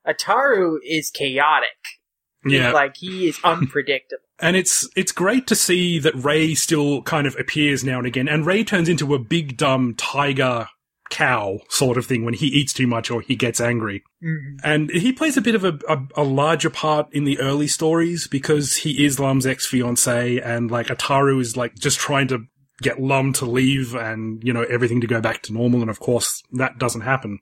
Ataru 0.07 0.77
is 0.83 1.11
chaotic. 1.11 1.67
Yeah. 2.45 2.71
Like, 2.71 2.95
he 2.97 3.27
is 3.27 3.39
unpredictable. 3.43 4.23
And 4.39 4.55
it's 4.55 4.89
it's 4.95 5.11
great 5.11 5.45
to 5.47 5.55
see 5.55 5.99
that 5.99 6.15
Ray 6.15 6.55
still 6.55 7.03
kind 7.03 7.27
of 7.27 7.35
appears 7.39 7.83
now 7.83 7.99
and 7.99 8.07
again, 8.07 8.27
and 8.27 8.45
Ray 8.45 8.63
turns 8.63 8.89
into 8.89 9.13
a 9.13 9.19
big 9.19 9.55
dumb 9.55 9.93
tiger 9.93 10.67
cow 11.11 11.59
sort 11.69 11.97
of 11.97 12.05
thing 12.05 12.25
when 12.25 12.33
he 12.33 12.47
eats 12.47 12.73
too 12.73 12.87
much 12.87 13.11
or 13.11 13.21
he 13.21 13.35
gets 13.35 13.61
angry. 13.61 14.03
Mhm. 14.23 14.57
And 14.63 14.89
he 14.89 15.11
plays 15.11 15.37
a 15.37 15.41
bit 15.41 15.53
of 15.53 15.63
a, 15.63 15.77
a, 15.87 15.99
a 16.17 16.23
larger 16.23 16.69
part 16.69 17.07
in 17.11 17.25
the 17.25 17.39
early 17.39 17.67
stories 17.67 18.27
because 18.27 18.77
he 18.77 19.05
is 19.05 19.19
Lum's 19.19 19.45
ex-fiance 19.45 20.39
and 20.39 20.71
like 20.71 20.87
Ataru 20.87 21.39
is 21.39 21.55
like 21.55 21.75
just 21.75 21.99
trying 21.99 22.27
to 22.29 22.45
get 22.81 22.99
Lum 22.99 23.33
to 23.33 23.45
leave 23.45 23.93
and, 23.93 24.41
you 24.43 24.53
know, 24.53 24.63
everything 24.63 25.01
to 25.01 25.07
go 25.07 25.21
back 25.21 25.43
to 25.43 25.53
normal. 25.53 25.81
And 25.81 25.89
of 25.89 25.99
course 25.99 26.41
that 26.53 26.79
doesn't 26.79 27.01
happen. 27.01 27.39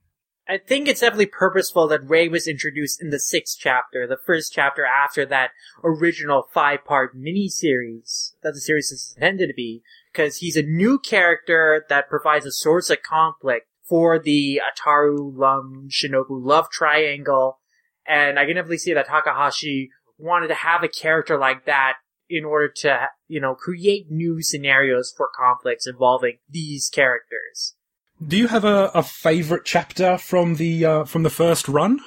I 0.50 0.58
think 0.58 0.88
it's 0.88 1.02
definitely 1.02 1.28
purposeful 1.28 1.88
that 1.90 2.10
Ray 2.10 2.28
was 2.28 2.48
introduced 2.48 3.04
in 3.04 3.12
the 3.12 3.20
sixth 3.20 3.58
chapter, 3.60 4.08
the 4.08 4.18
first 4.18 4.52
chapter 4.52 4.84
after 4.84 5.24
that 5.28 5.52
original 5.84 6.48
five-part 6.52 7.16
mini-series 7.16 8.34
that 8.42 8.56
the 8.56 8.60
series 8.60 8.92
is 8.92 9.14
intended 9.16 9.50
to 9.50 9.54
be, 9.54 9.84
because 10.12 10.38
he's 10.38 10.58
a 10.58 10.64
new 10.64 10.98
character 10.98 11.86
that 11.90 12.10
provides 12.10 12.48
a 12.48 12.52
source 12.52 12.90
of 12.90 13.04
conflict 13.04 13.68
for 13.88 14.18
the 14.18 14.60
Ataru 14.60 15.32
Lum 15.38 15.88
Shinobu 15.88 16.26
love 16.30 16.72
triangle, 16.72 17.60
and 18.08 18.40
I 18.40 18.46
can 18.46 18.56
definitely 18.56 18.80
see 18.80 18.96
that 18.96 19.08
Takahashi 19.08 19.92
wanted 20.18 20.48
to 20.48 20.56
have 20.56 20.84
a 20.84 20.88
character 20.88 21.38
like 21.38 21.66
that 21.66 21.98
in 22.28 22.44
order 22.44 22.70
to, 22.78 23.10
you 23.28 23.40
know, 23.40 23.54
create 23.54 24.10
new 24.10 24.42
scenarios 24.42 25.14
for 25.16 25.30
conflicts 25.36 25.86
involving 25.86 26.40
these 26.50 26.90
characters. 26.90 27.76
Do 28.26 28.38
you 28.38 28.48
have 28.48 28.66
a, 28.66 28.92
a 28.94 29.04
favorite 29.04 29.64
chapter 29.66 30.18
from 30.18 30.56
the, 30.56 30.86
uh, 30.86 31.04
from 31.06 31.24
the 31.24 31.30
first 31.30 31.68
run? 31.68 32.00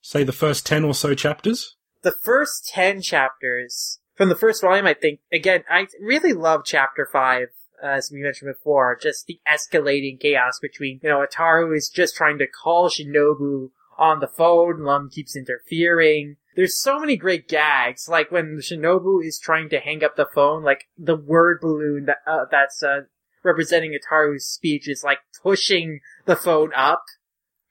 Say 0.00 0.24
the 0.24 0.32
first 0.32 0.66
10 0.66 0.84
or 0.84 0.94
so 0.94 1.14
chapters? 1.14 1.76
the 2.02 2.12
first 2.12 2.68
10 2.68 3.02
chapters 3.02 3.98
from 4.14 4.28
the 4.28 4.36
first 4.36 4.60
volume, 4.62 4.86
I 4.86 4.94
think, 4.94 5.20
again, 5.32 5.64
I 5.68 5.86
really 6.00 6.32
love 6.32 6.62
chapter 6.64 7.08
5, 7.10 7.48
as 7.82 8.10
we 8.12 8.22
mentioned 8.22 8.52
before, 8.54 8.98
just 9.00 9.26
the 9.26 9.40
escalating 9.48 10.20
chaos 10.20 10.58
between, 10.60 11.00
you 11.02 11.08
know, 11.08 11.24
Ataru 11.24 11.74
is 11.76 11.88
just 11.88 12.16
trying 12.16 12.38
to 12.38 12.46
call 12.46 12.90
Shinobu 12.90 13.70
on 13.98 14.20
the 14.20 14.28
phone, 14.28 14.82
Lum 14.82 15.10
keeps 15.10 15.36
interfering, 15.36 16.36
there's 16.56 16.82
so 16.82 16.98
many 16.98 17.16
great 17.16 17.48
gags, 17.48 18.08
like 18.08 18.30
when 18.30 18.58
Shinobu 18.58 19.24
is 19.24 19.38
trying 19.38 19.68
to 19.70 19.80
hang 19.80 20.02
up 20.02 20.16
the 20.16 20.26
phone, 20.34 20.62
like 20.62 20.88
the 20.98 21.16
word 21.16 21.60
balloon 21.60 22.06
that 22.06 22.18
uh, 22.26 22.44
that's 22.50 22.82
uh, 22.82 23.02
representing 23.42 23.92
Ataru's 23.92 24.46
speech 24.46 24.88
is 24.88 25.04
like 25.04 25.18
pushing 25.42 26.00
the 26.26 26.36
phone 26.36 26.72
up, 26.74 27.04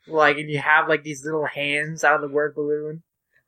like, 0.08 0.38
and 0.38 0.50
you 0.50 0.60
have 0.60 0.88
like 0.88 1.04
these 1.04 1.24
little 1.24 1.46
hands 1.46 2.04
out 2.04 2.16
of 2.16 2.22
the 2.22 2.34
word 2.34 2.56
balloon. 2.56 3.04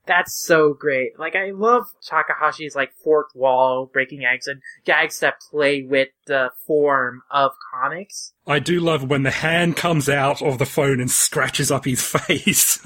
That's 0.07 0.43
so 0.45 0.73
great. 0.73 1.19
Like, 1.19 1.35
I 1.35 1.51
love 1.51 1.85
Takahashi's 2.09 2.75
like 2.75 2.91
fourth 3.03 3.35
wall 3.35 3.89
breaking 3.91 4.25
eggs 4.25 4.47
and 4.47 4.61
gags 4.83 5.19
that 5.19 5.35
play 5.51 5.83
with 5.83 6.09
the 6.25 6.49
form 6.65 7.21
of 7.29 7.51
comics. 7.71 8.33
I 8.47 8.59
do 8.59 8.79
love 8.79 9.09
when 9.09 9.23
the 9.23 9.31
hand 9.31 9.77
comes 9.77 10.09
out 10.09 10.41
of 10.41 10.57
the 10.57 10.65
phone 10.65 10.99
and 10.99 11.11
scratches 11.11 11.71
up 11.71 11.85
his 11.85 12.03
face. 12.05 12.79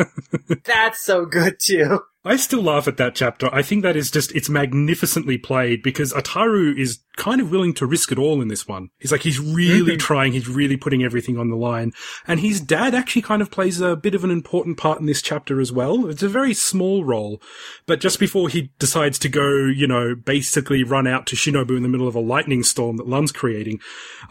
That's 0.65 1.01
so 1.01 1.25
good 1.25 1.57
too. 1.59 2.01
I 2.27 2.37
still 2.37 2.63
laugh 2.63 2.87
at 2.87 2.97
that 2.97 3.13
chapter. 3.13 3.53
I 3.53 3.61
think 3.61 3.83
that 3.83 3.95
is 3.95 4.09
just, 4.09 4.31
it's 4.33 4.49
magnificently 4.49 5.37
played 5.37 5.83
because 5.83 6.11
Ataru 6.11 6.75
is 6.75 6.99
kind 7.17 7.39
of 7.39 7.51
willing 7.51 7.73
to 7.75 7.85
risk 7.85 8.11
it 8.11 8.17
all 8.17 8.41
in 8.41 8.47
this 8.47 8.67
one. 8.67 8.89
He's 8.97 9.11
like, 9.11 9.21
he's 9.21 9.39
really 9.39 9.95
Mhm. 9.95 9.99
trying, 9.99 10.33
he's 10.33 10.47
really 10.49 10.75
putting 10.75 11.03
everything 11.03 11.37
on 11.37 11.49
the 11.49 11.55
line. 11.55 11.93
And 12.27 12.39
his 12.39 12.59
dad 12.59 12.95
actually 12.95 13.21
kind 13.21 13.43
of 13.43 13.51
plays 13.51 13.79
a 13.79 13.95
bit 13.95 14.15
of 14.15 14.23
an 14.23 14.31
important 14.31 14.75
part 14.75 14.99
in 14.99 15.05
this 15.05 15.21
chapter 15.21 15.61
as 15.61 15.71
well. 15.71 16.07
It's 16.09 16.23
a 16.23 16.27
very 16.27 16.55
small 16.55 17.05
role, 17.05 17.41
but 17.85 18.01
just 18.01 18.19
before 18.19 18.49
he 18.49 18.71
decides 18.79 19.19
to 19.19 19.29
go, 19.29 19.47
you 19.65 19.85
know, 19.85 20.15
basically 20.15 20.83
run 20.83 21.05
out 21.05 21.27
to 21.27 21.35
Shinobu 21.35 21.77
in 21.77 21.83
the 21.83 21.89
middle 21.89 22.07
of 22.07 22.15
a 22.15 22.19
lightning 22.19 22.63
storm 22.63 22.97
that 22.97 23.07
Lum's 23.07 23.31
creating, 23.31 23.79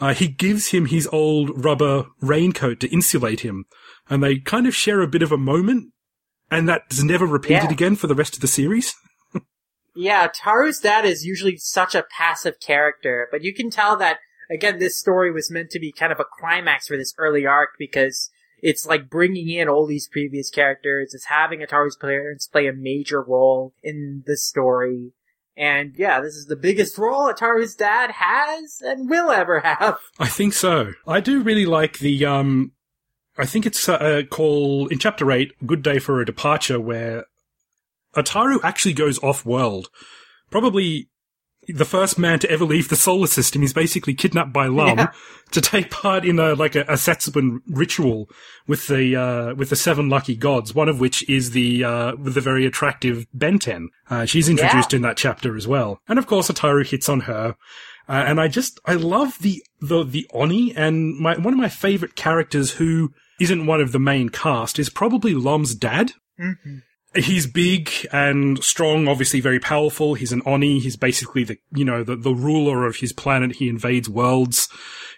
uh, 0.01 0.15
he 0.15 0.27
gives 0.27 0.69
him 0.69 0.87
his 0.87 1.09
old 1.13 1.65
rubber 1.65 2.07
raincoat 2.21 2.81
to 2.81 2.89
insulate 2.93 3.41
him. 3.41 3.67
And 4.11 4.23
they 4.23 4.39
kind 4.41 4.67
of 4.67 4.75
share 4.75 5.01
a 5.01 5.09
bit 5.09 5.23
of 5.23 5.33
a 5.33 5.39
moment. 5.39 5.93
And 6.55 6.69
that's 6.69 7.03
never 7.03 7.27
repeated 7.27 7.65
Yeah. 7.65 7.73
again 7.73 7.97
for 7.97 8.07
the 8.07 8.15
rest 8.15 8.35
of 8.35 8.41
the 8.41 8.47
series. 8.49 8.95
Yeah, 9.97 10.27
Taru's 10.27 10.81
dad 10.81 11.05
is 11.05 11.25
usually 11.25 11.57
such 11.57 11.95
a 11.95 12.05
passive 12.17 12.59
character, 12.59 13.29
but 13.31 13.45
you 13.45 13.55
can 13.55 13.71
tell 13.71 13.97
that, 13.99 14.19
again, 14.51 14.81
this 14.81 14.99
story 14.99 15.31
was 15.31 15.53
meant 15.53 15.71
to 15.71 15.79
be 15.79 15.93
kind 15.93 16.11
of 16.13 16.19
a 16.19 16.25
climax 16.25 16.89
for 16.89 16.97
this 16.97 17.15
early 17.17 17.47
arc 17.47 17.71
because 17.79 18.29
it's 18.61 18.87
like 18.87 19.09
bringing 19.09 19.49
in 19.49 19.69
all 19.69 19.87
these 19.87 20.09
previous 20.09 20.51
characters, 20.51 21.15
it's 21.15 21.27
having 21.27 21.61
Ataru's 21.61 21.97
parents 21.97 22.49
play 22.49 22.67
a 22.67 22.73
major 22.73 23.23
role 23.23 23.73
in 23.85 24.25
the 24.27 24.37
story. 24.37 25.13
And 25.57 25.95
yeah, 25.97 26.21
this 26.21 26.35
is 26.35 26.47
the 26.47 26.57
biggest 26.57 26.99
role 26.99 27.33
Ataru's 27.33 27.77
dad 27.77 28.11
has 28.13 28.81
and 28.85 29.09
will 29.09 29.31
ever 29.31 29.61
have. 29.61 29.99
I 30.19 30.27
think 30.27 30.55
so. 30.55 30.95
I 31.07 31.21
do 31.21 31.41
really 31.41 31.67
like 31.67 32.01
the, 32.01 32.25
um, 32.25 32.73
I 33.37 33.47
think 33.47 33.67
it's 33.67 33.89
uh, 33.89 34.23
called, 34.31 34.93
in 34.93 34.99
chapter 34.99 35.31
8, 35.31 35.53
Good 35.67 35.83
Day 35.83 35.99
for 35.99 36.21
a 36.21 36.27
Departure, 36.27 36.81
where 36.81 37.27
Ataru 38.15 38.61
actually 38.63 38.95
goes 38.95 39.19
off 39.23 39.45
world. 39.45 39.89
Probably 40.51 41.09
the 41.67 41.85
first 41.85 42.19
man 42.19 42.39
to 42.39 42.51
ever 42.51 42.65
leave 42.65 42.89
the 42.89 42.97
solar 42.97 43.27
system. 43.27 43.63
He's 43.63 43.73
basically 43.73 44.15
kidnapped 44.15 44.53
by 44.53 44.67
Lum 44.67 44.99
Yeah. 44.99 45.13
to 45.53 45.61
take 45.61 45.91
part 45.91 46.25
in 46.25 46.39
a, 46.39 46.55
like 46.55 46.75
a, 46.75 46.83
a 46.83 46.95
Setsubun 46.95 47.61
ritual 47.67 48.29
with 48.67 48.87
the, 48.87 49.17
uh, 49.17 49.55
with 49.55 49.71
the 49.71 49.77
seven 49.77 50.09
lucky 50.09 50.37
gods, 50.37 50.75
one 50.75 50.89
of 50.89 51.01
which 51.01 51.29
is 51.29 51.53
the, 51.53 51.85
uh, 51.85 52.17
with 52.17 52.35
the 52.35 52.41
very 52.41 52.67
attractive 52.67 53.27
Benten. 53.37 53.87
Uh, 54.11 54.27
she's 54.27 54.49
introduced 54.49 54.93
in 54.93 55.03
that 55.03 55.17
chapter 55.17 55.57
as 55.57 55.67
well. 55.67 56.01
And 56.07 56.19
of 56.19 56.27
course, 56.27 56.51
Ataru 56.51 56.87
hits 56.87 57.09
on 57.09 57.21
her. 57.21 57.57
Uh, 58.09 58.13
and 58.27 58.41
I 58.41 58.49
just, 58.49 58.79
I 58.85 58.95
love 58.95 59.39
the, 59.41 59.63
the, 59.81 60.05
the 60.05 60.29
Oni 60.35 60.75
and 60.77 61.19
my, 61.19 61.37
one 61.39 61.55
of 61.55 61.59
my 61.59 61.71
favorite 61.71 62.17
characters 62.17 62.73
who 62.73 63.13
isn't 63.41 63.67
one 63.67 63.81
of 63.81 63.93
the 63.93 63.99
main 63.99 64.29
cast 64.29 64.79
is 64.79 64.89
probably 64.91 65.35
Lum's 65.35 65.75
dad. 65.75 66.13
Mhm. 66.41 66.83
He's 67.17 67.47
big 67.47 67.91
and 68.13 68.63
strong, 68.65 69.07
obviously 69.07 69.41
very 69.41 69.61
powerful. 69.61 70.15
He's 70.15 70.33
an 70.33 70.43
Oni. 70.47 70.81
He's 70.81 70.97
basically 70.97 71.45
the, 71.45 71.59
you 71.73 71.85
know, 71.85 72.03
the, 72.03 72.17
the 72.17 72.35
ruler 72.35 72.87
of 72.87 72.97
his 72.97 73.13
planet. 73.13 73.57
He 73.57 73.69
invades 73.69 74.09
worlds. 74.09 74.69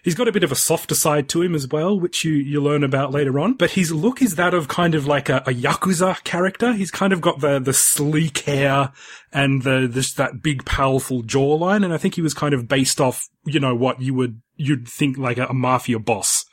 He's 0.04 0.14
got 0.14 0.28
a 0.28 0.32
bit 0.32 0.44
of 0.44 0.52
a 0.52 0.56
softer 0.56 0.94
side 0.94 1.26
to 1.30 1.40
him 1.40 1.54
as 1.54 1.66
well, 1.66 1.98
which 1.98 2.22
you, 2.22 2.34
you 2.34 2.62
learn 2.62 2.84
about 2.84 3.12
later 3.12 3.40
on. 3.40 3.54
But 3.54 3.70
his 3.70 3.92
look 3.92 4.20
is 4.20 4.36
that 4.36 4.52
of 4.52 4.68
kind 4.68 4.94
of 4.94 5.06
like 5.06 5.30
a, 5.30 5.38
a 5.38 5.54
Yakuza 5.54 6.22
character. 6.22 6.74
He's 6.74 6.90
kind 6.90 7.14
of 7.14 7.22
got 7.22 7.40
the, 7.40 7.58
the 7.58 7.72
sleek 7.72 8.40
hair 8.40 8.92
and 9.32 9.62
the, 9.62 9.88
this, 9.90 10.12
that 10.14 10.42
big 10.42 10.66
powerful 10.66 11.22
jawline. 11.22 11.82
And 11.82 11.94
I 11.94 11.98
think 11.98 12.14
he 12.14 12.22
was 12.22 12.34
kind 12.34 12.52
of 12.52 12.68
based 12.68 13.00
off, 13.00 13.26
you 13.46 13.58
know, 13.58 13.74
what 13.74 14.02
you 14.02 14.12
would, 14.12 14.42
you'd 14.54 14.86
think 14.86 15.16
like 15.16 15.38
a, 15.38 15.46
a 15.46 15.54
mafia 15.54 15.98
boss 15.98 16.44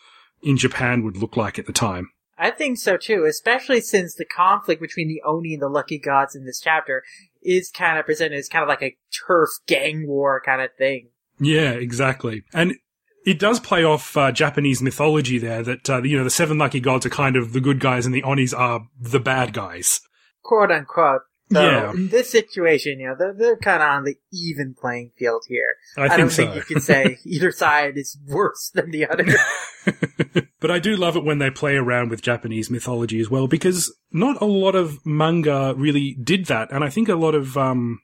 in 0.44 0.58
Japan 0.58 1.04
would 1.04 1.18
look 1.18 1.38
like 1.38 1.58
at 1.58 1.66
the 1.66 1.74
time. 1.74 2.10
I 2.38 2.52
think 2.52 2.78
so 2.78 2.98
too, 2.98 3.26
especially 3.26 3.82
since 3.82 4.16
the 4.16 4.26
conflict 4.26 4.82
between 4.82 5.08
the 5.08 5.22
Oni 5.26 5.54
and 5.54 5.62
the 5.62 5.70
Lucky 5.70 6.00
Gods 6.00 6.36
in 6.36 6.46
this 6.46 6.60
chapter 6.60 7.04
is 7.42 7.70
kind 7.70 8.00
of 8.00 8.06
presented 8.06 8.38
as 8.38 8.50
kind 8.50 8.64
of 8.64 8.70
like 8.70 8.82
a 8.82 8.98
turf 9.28 9.50
gang 9.68 10.08
war 10.08 10.42
kind 10.44 10.62
of 10.62 10.70
thing. 10.78 11.10
Yeah, 11.40 11.72
exactly. 11.72 12.44
And 12.54 12.76
it 13.26 13.40
does 13.40 13.60
play 13.60 13.84
off 13.84 14.18
uh, 14.18 14.32
Japanese 14.32 14.82
mythology 14.82 15.38
there 15.38 15.64
that, 15.64 15.90
uh, 15.90 16.02
you 16.04 16.18
know, 16.18 16.24
the 16.24 16.30
seven 16.30 16.58
lucky 16.58 16.80
gods 16.80 17.06
are 17.06 17.10
kind 17.10 17.36
of 17.36 17.54
the 17.54 17.62
good 17.62 17.80
guys 17.80 18.06
and 18.06 18.14
the 18.14 18.24
Onis 18.24 18.54
are 18.54 18.88
the 19.00 19.20
bad 19.20 19.54
guys. 19.54 20.02
quote 20.44 20.72
unquote. 20.72 21.22
So 21.54 21.62
Yeah. 21.62 21.92
in 21.92 22.10
this 22.10 22.30
situation, 22.32 23.00
you 23.00 23.08
know, 23.08 23.16
they're, 23.18 23.34
they're 23.34 23.58
kind 23.58 23.82
of 23.82 23.90
on 23.90 24.04
the 24.04 24.16
even 24.32 24.76
playing 24.80 25.12
field 25.18 25.44
here. 25.48 25.76
I, 25.98 26.04
I, 26.04 26.08
think 26.10 26.20
don't 26.20 26.30
so. 26.30 26.44
think 26.44 26.56
you 26.56 26.62
can 26.64 26.82
say 26.82 27.18
either 27.26 27.52
side 27.52 27.98
is 27.98 28.18
worse 28.28 28.72
than 28.74 28.92
the 28.92 29.08
other. 29.08 29.26
but 30.60 30.72
I 30.72 30.80
do 30.80 30.96
love 30.96 31.16
it 31.16 31.24
when 31.24 31.40
they 31.40 31.50
play 31.50 31.76
around 31.76 32.10
with 32.10 32.22
Japanese 32.22 32.70
mythology 32.70 33.20
as 33.20 33.30
well, 33.30 33.48
because 33.48 33.96
not 34.12 34.42
a 34.42 34.46
lot 34.46 34.76
of 34.76 35.06
manga 35.06 35.74
really 35.78 36.18
did 36.22 36.46
that. 36.46 36.72
And 36.72 36.84
I 36.84 36.90
think 36.90 37.10
a 37.10 37.16
lot 37.16 37.36
of, 37.36 37.58
um, 37.58 38.02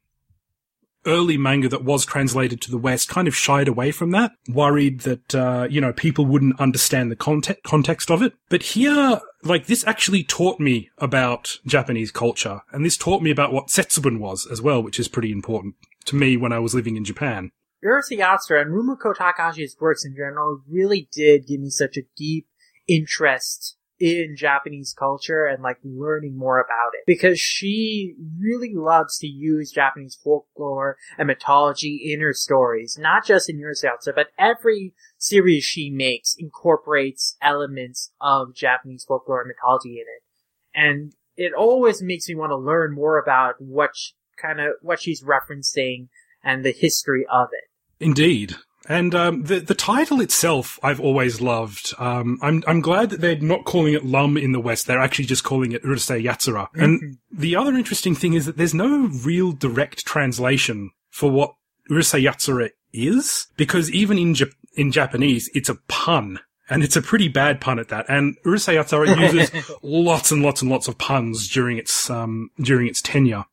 early 1.06 1.38
manga 1.38 1.70
that 1.70 1.84
was 1.84 2.06
translated 2.06 2.62
to 2.62 2.72
the 2.72 2.78
West 2.78 3.10
kind 3.10 3.28
of 3.28 3.36
shied 3.36 3.68
away 3.68 3.92
from 3.92 4.12
that, 4.12 4.32
worried 4.48 5.02
that, 5.02 5.36
uh, 5.36 5.68
you 5.70 5.80
know, 5.80 5.94
people 5.94 6.26
wouldn't 6.26 6.60
understand 6.60 7.12
the 7.12 7.16
context, 7.16 7.64
context 7.64 8.12
of 8.12 8.22
it. 8.22 8.34
But 8.50 8.64
here, 8.64 9.22
like, 9.44 9.68
this 9.68 9.86
actually 9.88 10.24
taught 10.24 10.60
me 10.60 10.90
about 10.98 11.58
Japanese 11.66 12.12
culture, 12.12 12.62
and 12.72 12.86
this 12.86 12.98
taught 12.98 13.22
me 13.22 13.32
about 13.32 13.54
what 13.54 13.68
Setsubun 13.68 14.20
was 14.20 14.48
as 14.52 14.62
well, 14.62 14.84
which 14.84 15.00
is 15.00 15.08
pretty 15.08 15.32
important 15.32 15.76
to 16.06 16.16
me 16.16 16.38
when 16.38 16.52
I 16.52 16.60
was 16.60 16.76
living 16.76 16.96
in 16.96 17.06
Japan. 17.06 17.52
Urusei 17.84 18.20
Yatsura 18.20 18.62
and 18.62 18.72
Rumiko 18.72 19.16
Takahashi's 19.16 19.78
works 19.80 20.04
in 20.04 20.14
general 20.14 20.62
really 20.70 21.08
did 21.14 21.48
give 21.48 21.62
me 21.62 21.70
such 21.70 21.96
a 21.96 22.02
deep 22.18 22.48
interest 22.88 23.78
in 24.00 24.36
Japanese 24.36 24.94
culture 24.98 25.46
and 25.46 25.62
like 25.62 25.78
learning 25.84 26.38
more 26.38 26.60
about 26.60 26.94
it 26.94 27.04
because 27.06 27.40
she 27.40 28.16
really 28.40 28.74
loves 28.74 29.18
to 29.18 29.28
use 29.28 29.72
Japanese 29.72 30.18
folklore 30.24 30.98
and 31.18 31.28
mythology 31.28 32.12
in 32.14 32.22
her 32.22 32.34
stories, 32.34 32.98
not 33.00 33.26
just 33.26 33.50
in 33.50 33.58
Urusei 33.58 33.86
Yatsura, 33.86 34.16
but 34.16 34.28
every 34.38 34.94
series 35.18 35.64
she 35.64 35.90
makes 35.90 36.36
incorporates 36.40 37.36
elements 37.42 38.12
of 38.22 38.56
Japanese 38.56 39.04
folklore 39.06 39.42
and 39.42 39.50
mythology 39.50 39.96
in 39.96 40.06
it. 40.08 40.24
And 40.74 41.14
it 41.36 41.54
always 41.54 42.02
makes 42.02 42.30
me 42.30 42.36
want 42.36 42.52
to 42.52 42.58
learn 42.58 42.94
more 42.94 43.18
about 43.18 43.56
what 43.60 43.92
kind 44.42 44.62
of, 44.62 44.74
what 44.82 45.02
she's 45.02 45.24
referencing 45.24 46.08
and 46.44 46.64
the 46.64 46.72
history 46.72 47.26
of 47.30 47.50
it. 47.52 47.70
Indeed. 48.04 48.56
And 48.90 49.14
um, 49.14 49.44
the 49.44 49.60
the 49.60 49.76
title 49.76 50.20
itself, 50.20 50.80
I've 50.82 51.00
always 51.00 51.40
loved. 51.40 51.94
Um, 52.00 52.40
I'm 52.42 52.64
I'm 52.66 52.82
glad 52.82 53.12
that 53.12 53.22
they're 53.22 53.38
not 53.38 53.64
calling 53.64 53.94
it 53.94 54.04
Lum 54.04 54.36
in 54.36 54.52
the 54.52 54.60
West. 54.60 54.88
They're 54.88 55.00
actually 55.00 55.26
just 55.26 55.44
calling 55.44 55.72
it 55.74 55.84
Urusei 55.84 56.24
Yatsura. 56.24 56.70
And 56.74 57.20
the 57.32 57.56
other 57.56 57.76
interesting 57.76 58.16
thing 58.16 58.34
is 58.34 58.48
that 58.48 58.58
there's 58.58 58.74
no 58.74 59.08
real 59.24 59.52
direct 59.52 60.06
translation 60.08 60.90
for 61.12 61.30
what 61.30 61.54
Urusei 61.92 62.24
Yatsura 62.24 62.72
is, 62.92 63.48
because 63.58 63.92
even 63.92 64.18
in 64.18 64.34
Jap- 64.34 64.56
in 64.74 64.92
Japanese, 64.92 65.52
it's 65.54 65.70
a 65.70 65.76
pun. 65.88 66.40
And 66.72 66.84
it's 66.84 66.96
a 66.96 67.02
pretty 67.02 67.30
bad 67.30 67.60
pun 67.62 67.80
at 67.80 67.88
that. 67.90 68.06
And 68.10 68.38
Urusei 68.46 68.76
Yatsura 68.76 69.16
uses 69.34 69.52
lots 69.84 70.32
and 70.32 70.42
lots 70.42 70.64
and 70.64 70.70
lots 70.70 70.88
of 70.88 70.98
puns 70.98 71.48
during 71.48 71.78
its 71.78 72.10
um, 72.10 72.50
during 72.60 72.88
its 72.88 73.04
tenure. 73.04 73.46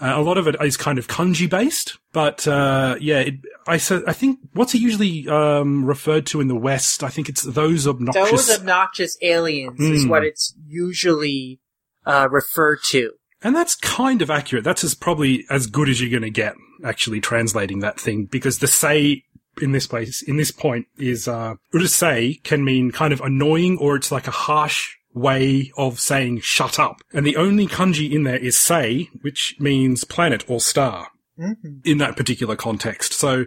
Uh, 0.00 0.12
a 0.16 0.22
lot 0.22 0.38
of 0.38 0.46
it 0.46 0.54
is 0.62 0.76
kind 0.76 0.98
of 0.98 1.08
kanji 1.08 1.48
based, 1.50 1.98
but 2.12 2.46
uh, 2.46 2.96
yeah, 3.00 3.20
it, 3.20 3.34
I 3.66 3.78
so 3.78 4.02
I 4.06 4.12
think 4.12 4.38
what's 4.54 4.74
it 4.74 4.80
usually 4.80 5.28
um, 5.28 5.84
referred 5.84 6.26
to 6.26 6.40
in 6.40 6.48
the 6.48 6.54
West? 6.56 7.02
I 7.02 7.08
think 7.08 7.28
it's 7.28 7.42
those 7.42 7.86
obnoxious. 7.86 8.46
Those 8.46 8.58
obnoxious 8.58 9.18
aliens 9.22 9.80
is 9.80 10.04
Hmm. 10.04 10.10
what 10.10 10.24
it's 10.24 10.54
usually 10.66 11.60
uh, 12.06 12.28
referred 12.30 12.78
to. 12.90 13.12
And 13.42 13.54
that's 13.54 13.74
kind 13.76 14.22
of 14.22 14.30
accurate. 14.30 14.64
That's 14.64 14.82
as 14.84 14.94
probably 14.94 15.44
as 15.50 15.66
good 15.66 15.88
as 15.88 16.00
you're 16.00 16.10
going 16.10 16.22
to 16.22 16.30
get 16.30 16.54
actually 16.84 17.20
translating 17.20 17.80
that 17.80 17.98
thing 18.00 18.24
because 18.24 18.58
the 18.58 18.66
say 18.66 19.22
in 19.60 19.72
this 19.72 19.86
place, 19.86 20.22
in 20.22 20.36
this 20.36 20.50
point 20.50 20.86
is, 20.96 21.26
uh, 21.28 21.54
urusei 21.74 22.42
can 22.44 22.64
mean 22.64 22.90
kind 22.90 23.12
of 23.12 23.20
annoying 23.20 23.76
or 23.78 23.96
it's 23.96 24.12
like 24.12 24.26
a 24.28 24.32
harsh 24.32 24.96
way 25.18 25.70
of 25.76 26.00
saying 26.00 26.40
shut 26.40 26.78
up. 26.78 27.00
And 27.12 27.26
the 27.26 27.36
only 27.36 27.66
kanji 27.66 28.10
in 28.10 28.24
there 28.24 28.38
is 28.38 28.56
say, 28.56 29.08
which 29.22 29.56
means 29.58 30.04
planet 30.04 30.44
or 30.48 30.60
star 30.60 31.08
Mm-hmm. 31.38 31.78
in 31.84 31.98
that 31.98 32.16
particular 32.16 32.56
context. 32.56 33.12
So 33.12 33.44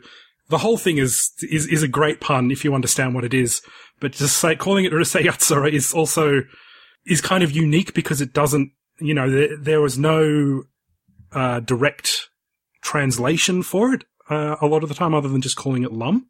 the 0.47 0.59
whole 0.59 0.77
thing 0.77 0.97
is, 0.97 1.29
is, 1.41 1.67
is 1.67 1.83
a 1.83 1.89
great 1.89 2.21
pun 2.21 2.49
if 2.49 2.63
you 2.63 2.73
understand 2.73 3.13
what 3.13 3.25
it 3.25 3.33
is. 3.33 3.61
But 3.99 4.13
just 4.13 4.37
say, 4.37 4.55
calling 4.55 4.85
it 4.85 4.93
urusei 4.93 5.23
yatsura 5.23 5.69
is 5.69 5.91
also, 5.93 6.43
is 7.05 7.19
kind 7.19 7.43
of 7.43 7.51
unique 7.51 7.93
because 7.93 8.21
it 8.21 8.31
doesn't 8.31 8.71
you 9.01 9.13
know, 9.13 9.29
there, 9.29 9.57
there 9.57 9.81
was 9.81 9.97
no 9.97 10.63
uh, 11.33 11.59
direct 11.61 12.29
translation 12.81 13.63
for 13.63 13.93
it 13.93 14.03
uh, 14.29 14.55
a 14.61 14.67
lot 14.67 14.83
of 14.83 14.89
the 14.89 14.95
time, 14.95 15.13
other 15.13 15.27
than 15.27 15.41
just 15.41 15.57
calling 15.57 15.83
it 15.83 15.91
Lum. 15.91 16.27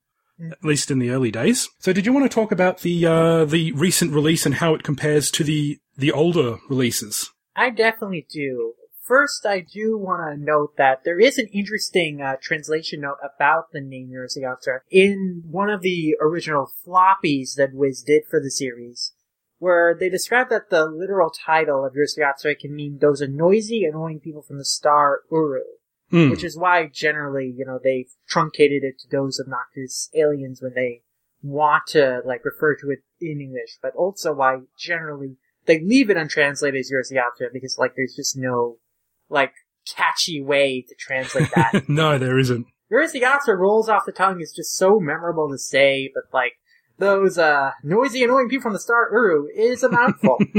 At 0.49 0.63
least 0.63 0.89
in 0.89 0.99
the 0.99 1.11
early 1.11 1.29
days. 1.29 1.69
So, 1.79 1.93
did 1.93 2.05
you 2.05 2.13
want 2.13 2.29
to 2.29 2.33
talk 2.33 2.51
about 2.51 2.79
the 2.79 3.05
uh, 3.05 3.45
the 3.45 3.71
recent 3.73 4.11
release 4.11 4.45
and 4.45 4.55
how 4.55 4.73
it 4.73 4.83
compares 4.83 5.29
to 5.31 5.43
the 5.43 5.79
the 5.97 6.11
older 6.11 6.57
releases? 6.69 7.29
I 7.55 7.69
definitely 7.69 8.25
do. 8.31 8.73
First, 9.03 9.45
I 9.45 9.59
do 9.59 9.97
want 9.97 10.21
to 10.21 10.41
note 10.41 10.77
that 10.77 11.03
there 11.03 11.19
is 11.19 11.37
an 11.37 11.47
interesting 11.47 12.21
uh, 12.21 12.37
translation 12.41 13.01
note 13.01 13.17
about 13.21 13.71
the 13.73 13.81
name 13.81 14.09
Urusei 14.09 14.79
in 14.89 15.43
one 15.45 15.69
of 15.69 15.81
the 15.81 16.15
original 16.21 16.71
floppies 16.87 17.55
that 17.55 17.71
Viz 17.73 18.03
did 18.03 18.23
for 18.29 18.39
the 18.39 18.49
series, 18.49 19.13
where 19.57 19.93
they 19.99 20.07
describe 20.07 20.49
that 20.49 20.69
the 20.69 20.85
literal 20.85 21.29
title 21.29 21.83
of 21.83 21.93
Urusei 21.93 22.57
can 22.57 22.73
mean 22.73 22.99
those 22.99 23.21
are 23.21 23.27
noisy, 23.27 23.83
annoying 23.83 24.21
people 24.21 24.43
from 24.43 24.57
the 24.57 24.65
star 24.65 25.21
Uru. 25.29 25.61
Mm. 26.11 26.29
which 26.29 26.43
is 26.43 26.57
why 26.57 26.87
generally, 26.87 27.53
you 27.55 27.65
know, 27.65 27.79
they've 27.81 28.11
truncated 28.27 28.83
it 28.83 28.99
to 28.99 29.07
those 29.09 29.39
obnoxious 29.39 30.09
aliens 30.13 30.61
when 30.61 30.73
they 30.73 31.03
want 31.41 31.87
to, 31.87 32.21
like, 32.25 32.43
refer 32.43 32.75
to 32.75 32.91
it 32.91 32.99
in 33.19 33.39
English, 33.41 33.77
but 33.81 33.95
also 33.95 34.33
why 34.33 34.57
generally 34.77 35.37
they 35.65 35.79
leave 35.79 36.09
it 36.09 36.17
untranslated 36.17 36.79
as 36.79 36.91
Urusei 36.91 37.17
Yatsura 37.17 37.53
because, 37.53 37.77
like, 37.77 37.95
there's 37.95 38.15
just 38.15 38.37
no, 38.37 38.77
like, 39.29 39.53
catchy 39.95 40.41
way 40.41 40.85
to 40.87 40.95
translate 40.95 41.49
that. 41.55 41.83
no, 41.89 42.17
there 42.17 42.37
isn't. 42.37 42.67
Urusei 42.91 43.21
Yatsura 43.21 43.57
rolls 43.57 43.89
off 43.89 44.05
the 44.05 44.11
tongue 44.11 44.41
is 44.41 44.53
just 44.53 44.75
so 44.75 44.99
memorable 44.99 45.49
to 45.49 45.57
say, 45.57 46.11
but, 46.13 46.23
like, 46.33 46.53
those, 47.01 47.37
uh, 47.37 47.71
noisy, 47.83 48.23
annoying 48.23 48.47
people 48.47 48.63
from 48.63 48.73
the 48.73 48.79
star 48.79 49.09
Uru 49.11 49.47
is 49.53 49.83
a 49.83 49.89
mouthful. 49.89 50.37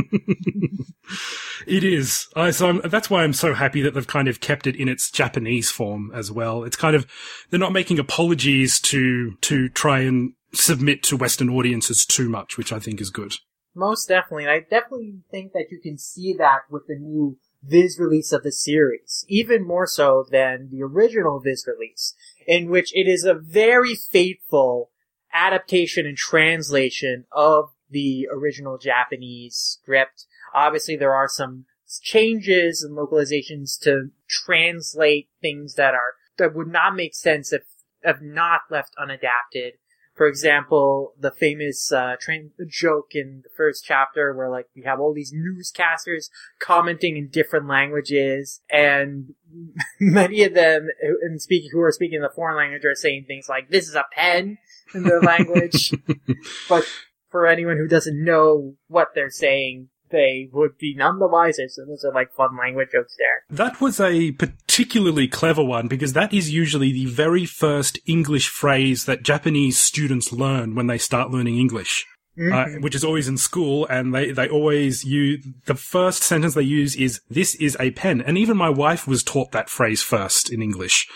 It 1.67 1.85
is. 1.85 2.29
I, 2.35 2.51
so 2.51 2.69
I'm, 2.69 2.81
that's 2.85 3.11
why 3.11 3.23
I'm 3.23 3.33
so 3.33 3.55
happy 3.55 3.83
that 3.83 3.95
they've 3.95 4.07
kind 4.07 4.29
of 4.29 4.41
kept 4.41 4.67
it 4.67 4.77
in 4.77 4.89
its 4.89 5.11
Japanese 5.11 5.71
form 5.71 6.11
as 6.15 6.31
well. 6.31 6.65
It's 6.65 6.77
kind 6.77 6.97
of 6.97 7.07
they're 7.51 7.61
not 7.61 7.73
making 7.73 7.99
apologies 7.99 8.81
to 8.83 9.37
to 9.43 9.69
try 9.69 10.01
and 10.01 10.33
submit 10.53 11.03
to 11.05 11.17
Western 11.17 11.51
audiences 11.51 12.05
too 12.05 12.29
much, 12.29 12.57
which 12.59 12.73
I 12.73 12.79
think 12.79 13.01
is 13.01 13.11
good. 13.11 13.35
Most 13.75 14.09
definitely. 14.09 14.45
And 14.45 14.53
I 14.53 14.61
definitely 14.61 15.21
think 15.31 15.53
that 15.53 15.67
you 15.71 15.81
can 15.81 15.99
see 15.99 16.35
that 16.39 16.63
with 16.71 16.87
the 16.87 16.97
new 16.97 17.39
Viz 17.63 17.99
release 17.99 18.33
of 18.33 18.43
the 18.43 18.53
series, 18.53 19.25
even 19.29 19.67
more 19.67 19.87
so 19.87 20.27
than 20.31 20.69
the 20.71 20.83
original 20.83 21.41
Viz 21.41 21.65
release, 21.67 22.15
in 22.47 22.69
which 22.69 22.95
it 22.95 23.09
is 23.09 23.25
a 23.25 23.35
very 23.35 23.95
faithful 23.95 24.91
adaptation 25.33 26.07
and 26.07 26.17
translation 26.17 27.25
of 27.33 27.71
the 27.91 28.29
original 28.33 28.79
Japanese 28.79 29.57
script. 29.57 30.27
Obviously, 30.55 30.97
there 30.97 31.15
are 31.15 31.29
some 31.29 31.67
changes 32.01 32.83
and 32.83 32.97
localizations 32.97 33.79
to 33.81 34.11
translate 34.29 35.29
things 35.41 35.75
that 35.75 35.95
are 35.95 36.15
that 36.39 36.55
would 36.55 36.69
not 36.69 36.97
make 36.97 37.15
sense 37.15 37.53
if 37.53 37.63
if 38.03 38.21
not 38.21 38.63
left 38.71 38.95
unadapted. 38.99 39.73
For 40.15 40.27
example, 40.27 41.15
the 41.19 41.31
famous 41.31 41.91
uh, 41.91 42.17
tra- 42.21 42.51
joke 42.69 43.15
in 43.15 43.41
the 43.45 43.51
first 43.57 43.85
chapter 43.87 44.35
where 44.35 44.51
like 44.51 44.67
we 44.77 44.83
have 44.83 45.01
all 45.01 45.15
these 45.15 45.33
newscasters 45.33 46.29
commenting 46.59 47.17
in 47.17 47.29
different 47.29 47.67
languages, 47.67 48.61
and 48.71 49.35
many 50.01 50.45
of 50.45 50.55
them 50.55 50.89
and 51.23 51.41
speaking 51.41 51.71
who 51.73 51.81
are 51.81 51.93
speaking 51.93 52.21
the 52.21 52.29
foreign 52.35 52.57
language 52.57 52.85
are 52.85 52.95
saying 52.95 53.25
things 53.27 53.49
like 53.49 53.71
"this 53.71 53.89
is 53.89 53.95
a 53.95 54.05
pen" 54.13 54.59
in 54.95 55.05
their 55.05 55.21
language, 55.21 55.95
but 56.69 56.85
for 57.31 57.47
anyone 57.47 57.77
who 57.77 57.89
doesn't 57.89 58.23
know 58.25 58.75
what 58.89 59.09
they're 59.15 59.31
saying, 59.31 59.89
they 60.13 60.49
would 60.53 60.79
be 60.79 60.95
none 60.95 61.19
the 61.19 61.27
wiser. 61.27 61.69
So 61.69 61.85
those 61.85 62.05
are 62.05 62.13
like 62.13 62.33
fun 62.33 62.57
language 62.57 62.91
jokes 62.93 63.17
there. 63.19 63.45
That 63.51 63.81
was 63.81 63.99
a 63.99 64.33
particularly 64.33 65.27
clever 65.27 65.65
one 65.65 65.89
because 65.89 66.13
that 66.13 66.33
is 66.33 66.53
usually 66.53 66.93
the 66.93 67.07
very 67.07 67.47
first 67.47 67.99
English 68.07 68.49
phrase 68.49 69.07
that 69.07 69.25
Japanese 69.25 69.79
students 69.79 70.33
learn 70.33 70.75
when 70.75 70.87
they 70.87 70.99
start 70.99 71.31
learning 71.31 71.59
English. 71.59 72.07
Uh, 72.41 72.65
which 72.81 72.95
is 72.95 73.05
always 73.05 73.29
in 73.29 73.37
school, 73.37 73.87
and 73.91 74.15
they, 74.15 74.31
they 74.31 74.49
always 74.49 75.05
use 75.05 75.47
the 75.67 75.75
first 75.75 76.23
sentence 76.23 76.55
they 76.55 76.63
use 76.63 76.97
is 76.97 77.21
"This 77.29 77.55
is 77.57 77.77
a 77.79 77.91
pen," 77.91 78.23
and 78.23 78.39
even 78.39 78.57
my 78.57 78.71
wife 78.71 79.07
was 79.07 79.23
taught 79.23 79.53
that 79.53 79.69
phrase 79.69 80.03
first 80.03 80.51
in 80.51 80.63
English. 80.63 81.07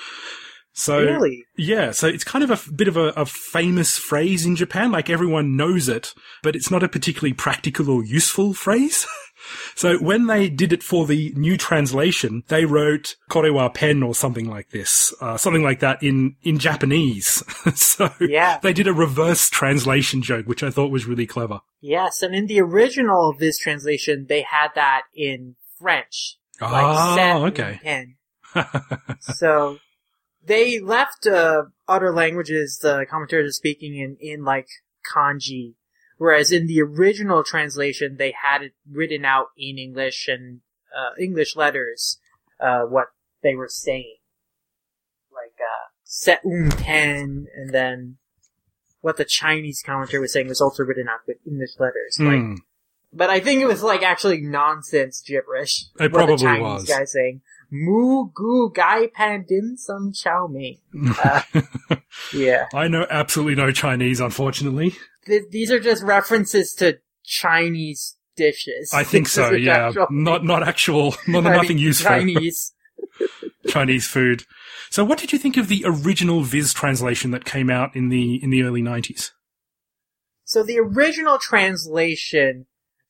So 0.79 0.99
Really? 1.03 1.43
yeah, 1.57 1.91
so 1.93 2.07
it's 2.07 2.23
kind 2.23 2.45
of 2.45 2.51
a 2.51 2.71
bit 2.71 2.87
of 2.87 2.99
a, 2.99 3.07
a 3.17 3.25
famous 3.25 3.97
phrase 3.97 4.45
in 4.45 4.57
Japan. 4.57 4.93
Like 4.93 5.09
everyone 5.09 5.57
knows 5.57 5.89
it, 5.89 6.13
but 6.43 6.55
it's 6.55 6.71
not 6.71 6.83
a 6.83 6.89
particularly 6.89 7.33
practical 7.33 7.89
or 7.89 8.05
useful 8.05 8.53
phrase. 8.53 9.07
so 9.75 9.97
when 9.97 10.27
they 10.27 10.51
did 10.51 10.75
it 10.75 10.83
for 10.83 11.07
the 11.07 11.33
new 11.35 11.57
translation, 11.57 12.43
they 12.49 12.67
wrote 12.67 13.17
"korewa 13.31 13.71
pen" 13.71 14.03
or 14.03 14.15
something 14.15 14.51
like 14.51 14.69
this, 14.69 15.15
uh, 15.23 15.39
something 15.39 15.63
like 15.63 15.81
that 15.81 16.03
in 16.03 16.37
in 16.43 16.59
Japanese. 16.59 17.43
so 17.75 18.11
Yeah. 18.21 18.59
they 18.63 18.75
did 18.75 18.87
a 18.87 18.93
reverse 18.93 19.49
translation 19.49 20.21
joke, 20.21 20.45
which 20.47 20.63
I 20.63 20.69
thought 20.69 20.91
was 20.91 21.07
really 21.07 21.27
clever. 21.27 21.61
Yes, 21.81 22.21
and 22.21 22.35
in 22.35 22.49
the 22.49 22.61
original 22.61 23.31
of 23.31 23.39
this 23.39 23.57
translation, 23.57 24.27
they 24.29 24.43
had 24.43 24.69
that 24.75 25.05
in 25.15 25.57
French. 25.81 26.37
Like 26.61 26.85
oh, 26.85 27.47
okay. 27.47 27.81
and 27.83 28.15
so 29.21 29.79
they 30.47 30.81
left 30.81 31.27
uh, 31.27 31.65
other 31.89 32.13
languages 32.13 32.79
the 32.79 33.05
commentators 33.09 33.51
are 33.51 33.53
speaking 33.53 33.97
in 33.97 34.17
in 34.21 34.45
like 34.45 34.69
kanji, 35.15 35.75
whereas 36.19 36.53
in 36.53 36.67
the 36.67 36.81
original 36.81 37.43
translation 37.45 38.17
they 38.17 38.33
had 38.43 38.63
it 38.63 38.73
written 38.91 39.25
out 39.25 39.47
in 39.57 39.79
English 39.79 40.29
and 40.29 40.61
uh, 40.97 41.11
English 41.21 41.57
letters 41.57 42.19
uh, 42.61 42.83
what 42.83 43.09
they 43.43 43.55
were 43.55 43.69
saying, 43.69 44.17
like 45.33 45.57
uh, 45.61 45.89
set 46.05 46.41
un 46.45 46.71
ten, 46.71 47.47
and 47.55 47.71
then 47.73 48.17
what 49.01 49.17
the 49.17 49.25
Chinese 49.25 49.83
commentator 49.85 50.21
was 50.21 50.33
saying 50.33 50.49
was 50.49 50.61
also 50.61 50.83
written 50.83 51.09
out 51.09 51.21
with 51.27 51.37
English 51.47 51.79
letters. 51.79 52.17
Like, 52.19 52.41
Hmm. 52.41 52.55
but 53.13 53.31
I 53.31 53.41
think 53.41 53.61
it 53.61 53.67
was 53.67 53.83
like 53.83 54.03
actually 54.03 54.41
nonsense 54.41 55.23
gibberish. 55.25 55.85
It 56.01 56.11
what 56.11 56.13
probably 56.13 56.37
the 56.37 56.43
Chinese 56.43 56.63
was. 56.81 56.89
guy 56.89 57.05
saying 57.05 57.43
"Moo 57.71 58.31
goo 58.35 58.71
gai 58.75 59.09
pan 59.09 59.45
dim 59.49 59.77
sum 59.77 60.13
chow 60.13 60.47
mein." 60.47 60.79
Uh, 61.23 61.43
yeah, 62.35 62.67
I 62.75 62.89
know 62.89 63.07
absolutely 63.11 63.55
no 63.55 63.73
Chinese, 63.73 64.21
unfortunately. 64.21 64.95
Th- 65.27 65.45
these 65.51 65.71
are 65.71 65.81
just 65.81 66.03
references 66.03 66.75
to 66.75 66.99
Chinese 67.25 68.17
dishes. 68.37 68.93
I 68.93 69.05
think 69.05 69.29
so. 69.29 69.53
Yeah, 69.53 69.89
actual- 69.89 70.09
not 70.11 70.45
not 70.45 70.67
actual, 70.67 71.15
not 71.27 71.45
nothing 71.45 71.79
useful. 71.79 72.11
Chinese. 72.11 72.73
Chinese 73.69 74.07
food. 74.07 74.45
So, 74.91 75.05
what 75.05 75.19
did 75.19 75.33
you 75.33 75.39
think 75.39 75.57
of 75.57 75.69
the 75.69 75.83
original 75.85 76.43
Viz 76.43 76.73
translation 76.73 77.33
that 77.33 77.45
came 77.45 77.71
out 77.71 77.97
in 77.97 78.09
the 78.09 78.43
in 78.43 78.51
the 78.51 78.63
early 78.63 78.83
nineties? 78.83 79.33
So 80.45 80.63
the 80.63 80.79
original 80.79 81.39
translation 81.39 82.67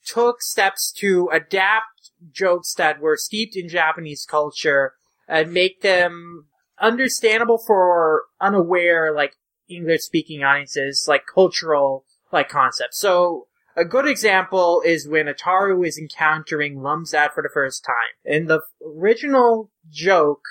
took 0.06 0.40
steps 0.40 0.90
to 0.98 1.28
adapt 1.30 1.95
jokes 2.30 2.74
that 2.74 3.00
were 3.00 3.16
steeped 3.16 3.56
in 3.56 3.68
Japanese 3.68 4.26
culture 4.28 4.94
and 5.28 5.52
make 5.52 5.82
them 5.82 6.46
understandable 6.80 7.58
for 7.58 8.24
unaware, 8.40 9.14
like, 9.14 9.32
English 9.68 10.02
speaking 10.02 10.42
audiences, 10.42 11.06
like 11.08 11.22
cultural, 11.32 12.04
like 12.32 12.48
concepts. 12.48 12.98
So, 12.98 13.46
a 13.78 13.84
good 13.84 14.08
example 14.08 14.80
is 14.86 15.06
when 15.06 15.26
Ataru 15.26 15.86
is 15.86 15.98
encountering 15.98 16.80
Lum's 16.80 17.10
dad 17.10 17.32
for 17.34 17.42
the 17.42 17.50
first 17.52 17.84
time. 17.84 17.94
In 18.24 18.46
the 18.46 18.62
original 18.82 19.70
joke, 19.90 20.44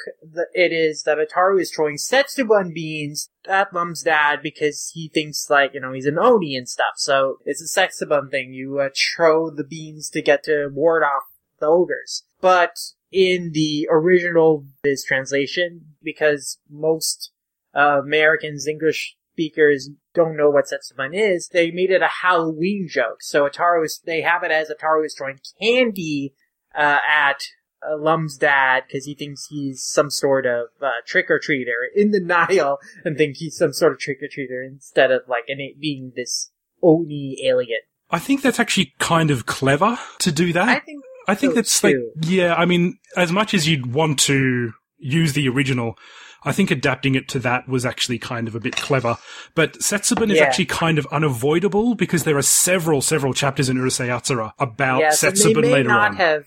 it 0.53 0.71
is 0.71 1.03
that 1.03 1.17
Ataru 1.17 1.59
is 1.59 1.71
throwing 1.71 1.95
Setsubun 1.95 2.71
beans 2.71 3.31
at 3.47 3.73
Lum's 3.73 4.03
dad 4.03 4.41
because 4.43 4.91
he 4.93 5.09
thinks 5.11 5.49
like, 5.49 5.73
you 5.73 5.79
know, 5.79 5.91
he's 5.91 6.05
an 6.05 6.19
Oni 6.19 6.55
and 6.55 6.69
stuff. 6.69 6.93
So 6.97 7.37
it's 7.45 7.61
a 7.63 7.79
Setsubun 7.79 8.29
thing. 8.29 8.53
You 8.53 8.79
uh, 8.79 8.89
throw 9.15 9.49
the 9.49 9.63
beans 9.63 10.11
to 10.11 10.21
get 10.21 10.43
to 10.43 10.69
ward 10.71 11.01
off 11.01 11.23
the 11.59 11.67
ogres. 11.67 12.23
But 12.41 12.75
in 13.11 13.51
the 13.53 13.87
original 13.89 14.65
Viz 14.83 15.03
translation, 15.03 15.95
because 16.03 16.59
most 16.69 17.31
uh, 17.75 18.01
Americans, 18.03 18.67
English 18.67 19.15
speakers 19.33 19.89
don't 20.13 20.37
know 20.37 20.49
what 20.49 20.65
Setsubun 20.65 21.11
is, 21.13 21.49
they 21.49 21.71
made 21.71 21.91
it 21.91 22.01
a 22.01 22.09
Halloween 22.21 22.87
joke. 22.89 23.21
So 23.21 23.47
Ataru 23.47 23.85
is, 23.85 24.01
they 24.05 24.21
have 24.21 24.43
it 24.43 24.51
as 24.51 24.69
Ataru 24.69 25.05
is 25.05 25.15
throwing 25.17 25.39
candy, 25.61 26.33
uh, 26.73 26.99
at 27.09 27.41
uh, 27.85 27.97
Lum's 27.97 28.37
dad 28.37 28.83
because 28.87 29.05
he 29.05 29.15
thinks 29.15 29.47
he's 29.49 29.83
some 29.83 30.09
sort 30.09 30.45
of, 30.45 30.67
uh, 30.81 31.01
trick-or-treater 31.05 31.87
in 31.95 32.11
denial 32.11 32.79
and 33.05 33.17
think 33.17 33.37
he's 33.37 33.57
some 33.57 33.73
sort 33.73 33.91
of 33.91 33.99
trick-or-treater 33.99 34.65
instead 34.65 35.11
of 35.11 35.21
like 35.27 35.45
an, 35.47 35.59
being 35.79 36.13
this 36.15 36.51
Oni 36.81 37.37
alien. 37.45 37.79
I 38.09 38.19
think 38.19 38.41
that's 38.41 38.59
actually 38.59 38.93
kind 38.99 39.31
of 39.31 39.45
clever 39.45 39.97
to 40.19 40.31
do 40.31 40.53
that. 40.53 40.69
I 40.69 40.79
think 40.79 41.03
I 41.27 41.35
think 41.35 41.51
so 41.51 41.55
that's 41.55 41.83
like, 41.83 41.95
yeah, 42.21 42.55
I 42.55 42.65
mean, 42.65 42.97
as 43.15 43.31
much 43.31 43.53
as 43.53 43.67
you'd 43.67 43.93
want 43.93 44.19
to 44.21 44.73
use 44.97 45.33
the 45.33 45.47
original, 45.49 45.97
I 46.43 46.51
think 46.51 46.69
adapting 46.69 47.15
it 47.15 47.27
to 47.29 47.39
that 47.39 47.67
was 47.67 47.85
actually 47.85 48.19
kind 48.19 48.47
of 48.47 48.55
a 48.55 48.59
bit 48.59 48.75
clever. 48.75 49.17
But 49.55 49.73
Setsubun 49.79 50.31
is 50.31 50.39
actually 50.39 50.67
kind 50.67 50.99
of 50.99 51.07
unavoidable 51.11 51.95
because 51.95 52.23
there 52.23 52.37
are 52.37 52.43
several, 52.43 53.01
several 53.01 53.33
chapters 53.33 53.67
in 53.67 53.77
Urusei 53.77 54.07
Yatsura 54.07 54.53
about 54.59 54.99
yeah, 54.99 55.09
so 55.09 55.31
they 55.31 55.37
Setsubun 55.37 55.61
may 55.61 55.73
later 55.73 55.89
not 55.89 56.11
on. 56.11 56.15
have 56.17 56.43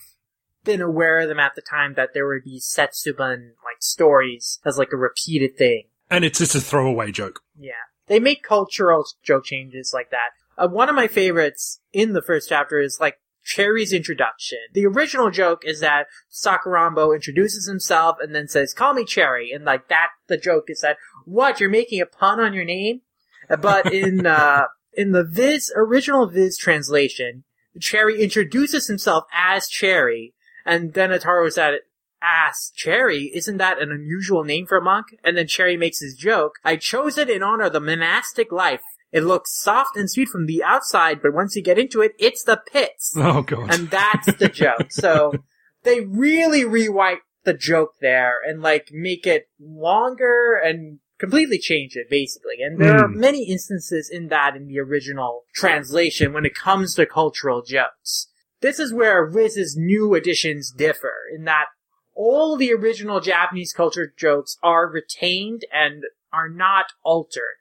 been 0.65 0.81
aware 0.81 1.19
of 1.19 1.29
them 1.29 1.41
at 1.41 1.55
the 1.57 1.63
time 1.63 1.95
that 1.95 2.11
there 2.15 2.27
would 2.29 2.45
be 2.45 2.61
Setsubun 2.61 3.51
like 3.65 3.81
stories 3.81 4.61
as 4.65 4.79
like 4.79 4.93
a 4.93 4.97
repeated 4.97 5.57
thing. 5.57 5.85
And 6.11 6.25
it's 6.25 6.39
just 6.39 6.55
a 6.55 6.61
throwaway 6.61 7.11
joke. 7.11 7.41
Yeah. 7.59 7.73
They 8.07 8.21
make 8.21 8.43
cultural 8.43 9.05
joke 9.23 9.45
changes 9.45 9.93
like 9.93 10.11
that. 10.11 10.31
Uh, 10.57 10.69
one 10.69 10.89
of 10.89 10.95
my 10.95 11.07
favorites 11.07 11.81
in 11.93 12.13
the 12.13 12.23
first 12.23 12.49
chapter 12.49 12.81
is 12.81 12.99
like 13.01 13.19
Cherry's 13.49 13.95
introduction. 13.95 14.59
The 14.75 14.85
original 14.85 15.31
joke 15.31 15.63
is 15.65 15.81
that 15.81 16.07
Sakurambo 16.31 17.15
introduces 17.15 17.67
himself 17.67 18.19
and 18.21 18.35
then 18.35 18.47
says, 18.47 18.75
call 18.75 18.93
me 18.93 19.07
Cherry. 19.07 19.53
And 19.53 19.65
like 19.65 19.89
that, 19.89 20.09
the 20.27 20.37
joke 20.37 20.65
is 20.69 20.83
that, 20.83 20.99
what, 21.25 21.59
you're 21.59 21.71
making 21.71 22.03
a 22.03 22.07
pun 22.07 22.41
on 22.41 22.53
your 22.53 22.67
name? 22.67 23.01
But 23.49 23.91
in, 23.91 24.27
uh, 24.27 24.65
in 24.93 25.13
the 25.13 25.25
Viz, 25.25 25.73
original 25.75 26.29
Viz 26.29 26.59
translation, 26.59 27.45
Cherry 27.81 28.23
introduces 28.23 28.87
himself 28.87 29.25
as 29.33 29.67
Cherry, 29.67 30.35
and 30.67 30.93
then 30.93 31.09
Ataru 31.09 31.51
said, 31.51 31.79
asks 32.21 32.71
Cherry, 32.73 33.31
isn't 33.35 33.57
that 33.57 33.81
an 33.81 33.91
unusual 33.91 34.45
name 34.45 34.67
for 34.67 34.77
a 34.77 34.83
monk? 34.83 35.07
And 35.25 35.39
then 35.39 35.47
Cherry 35.47 35.79
makes 35.79 36.01
his 36.01 36.15
joke, 36.15 36.57
I 36.67 36.77
chose 36.77 37.17
it 37.17 37.31
in 37.31 37.43
honor 37.43 37.65
of 37.65 37.73
the 37.73 37.81
monastic 37.81 38.53
life. 38.53 38.83
It 39.11 39.23
looks 39.25 39.59
soft 39.61 39.97
and 39.97 40.11
sweet 40.11 40.29
from 40.29 40.47
the 40.47 40.63
outside, 40.63 41.23
but 41.23 41.33
once 41.33 41.57
you 41.57 41.63
get 41.63 41.79
into 41.79 42.01
it, 42.03 42.13
it's 42.19 42.45
the 42.45 42.61
pits. 42.73 43.15
Oh 43.17 43.43
god. 43.43 43.73
And 43.73 43.91
that's 43.91 44.35
the 44.35 44.49
joke. 44.49 44.91
So 44.91 45.43
they 45.85 46.01
really 46.01 46.65
rewrite 46.65 47.21
the 47.45 47.55
joke 47.55 47.93
there 48.01 48.37
and 48.47 48.61
like 48.61 48.89
make 48.93 49.27
it 49.27 49.47
longer 49.59 50.55
and 50.63 50.99
completely 51.19 51.59
change 51.59 51.97
it 51.97 52.11
basically. 52.11 52.57
And 52.63 52.79
there 52.79 53.03
are 53.03 53.09
Hmm. 53.09 53.19
many 53.19 53.49
instances 53.51 54.11
in 54.13 54.29
that 54.29 54.55
in 54.57 54.67
the 54.69 54.79
original 54.79 55.45
translation 55.55 56.33
when 56.33 56.45
it 56.45 56.55
comes 56.55 56.95
to 56.95 57.07
cultural 57.07 57.63
jokes. 57.63 58.29
This 58.61 58.79
is 58.79 58.93
where 58.93 59.27
Viz's 59.27 59.77
new 59.79 60.15
editions 60.15 60.71
differ 60.71 61.15
in 61.35 61.45
that 61.45 61.67
all 62.15 62.57
the 62.57 62.73
original 62.73 63.21
Japanese 63.21 63.73
culture 63.73 64.13
jokes 64.17 64.59
are 64.63 64.89
retained 64.91 65.63
and 65.73 66.03
are 66.33 66.49
not 66.49 66.87
altered. 67.05 67.57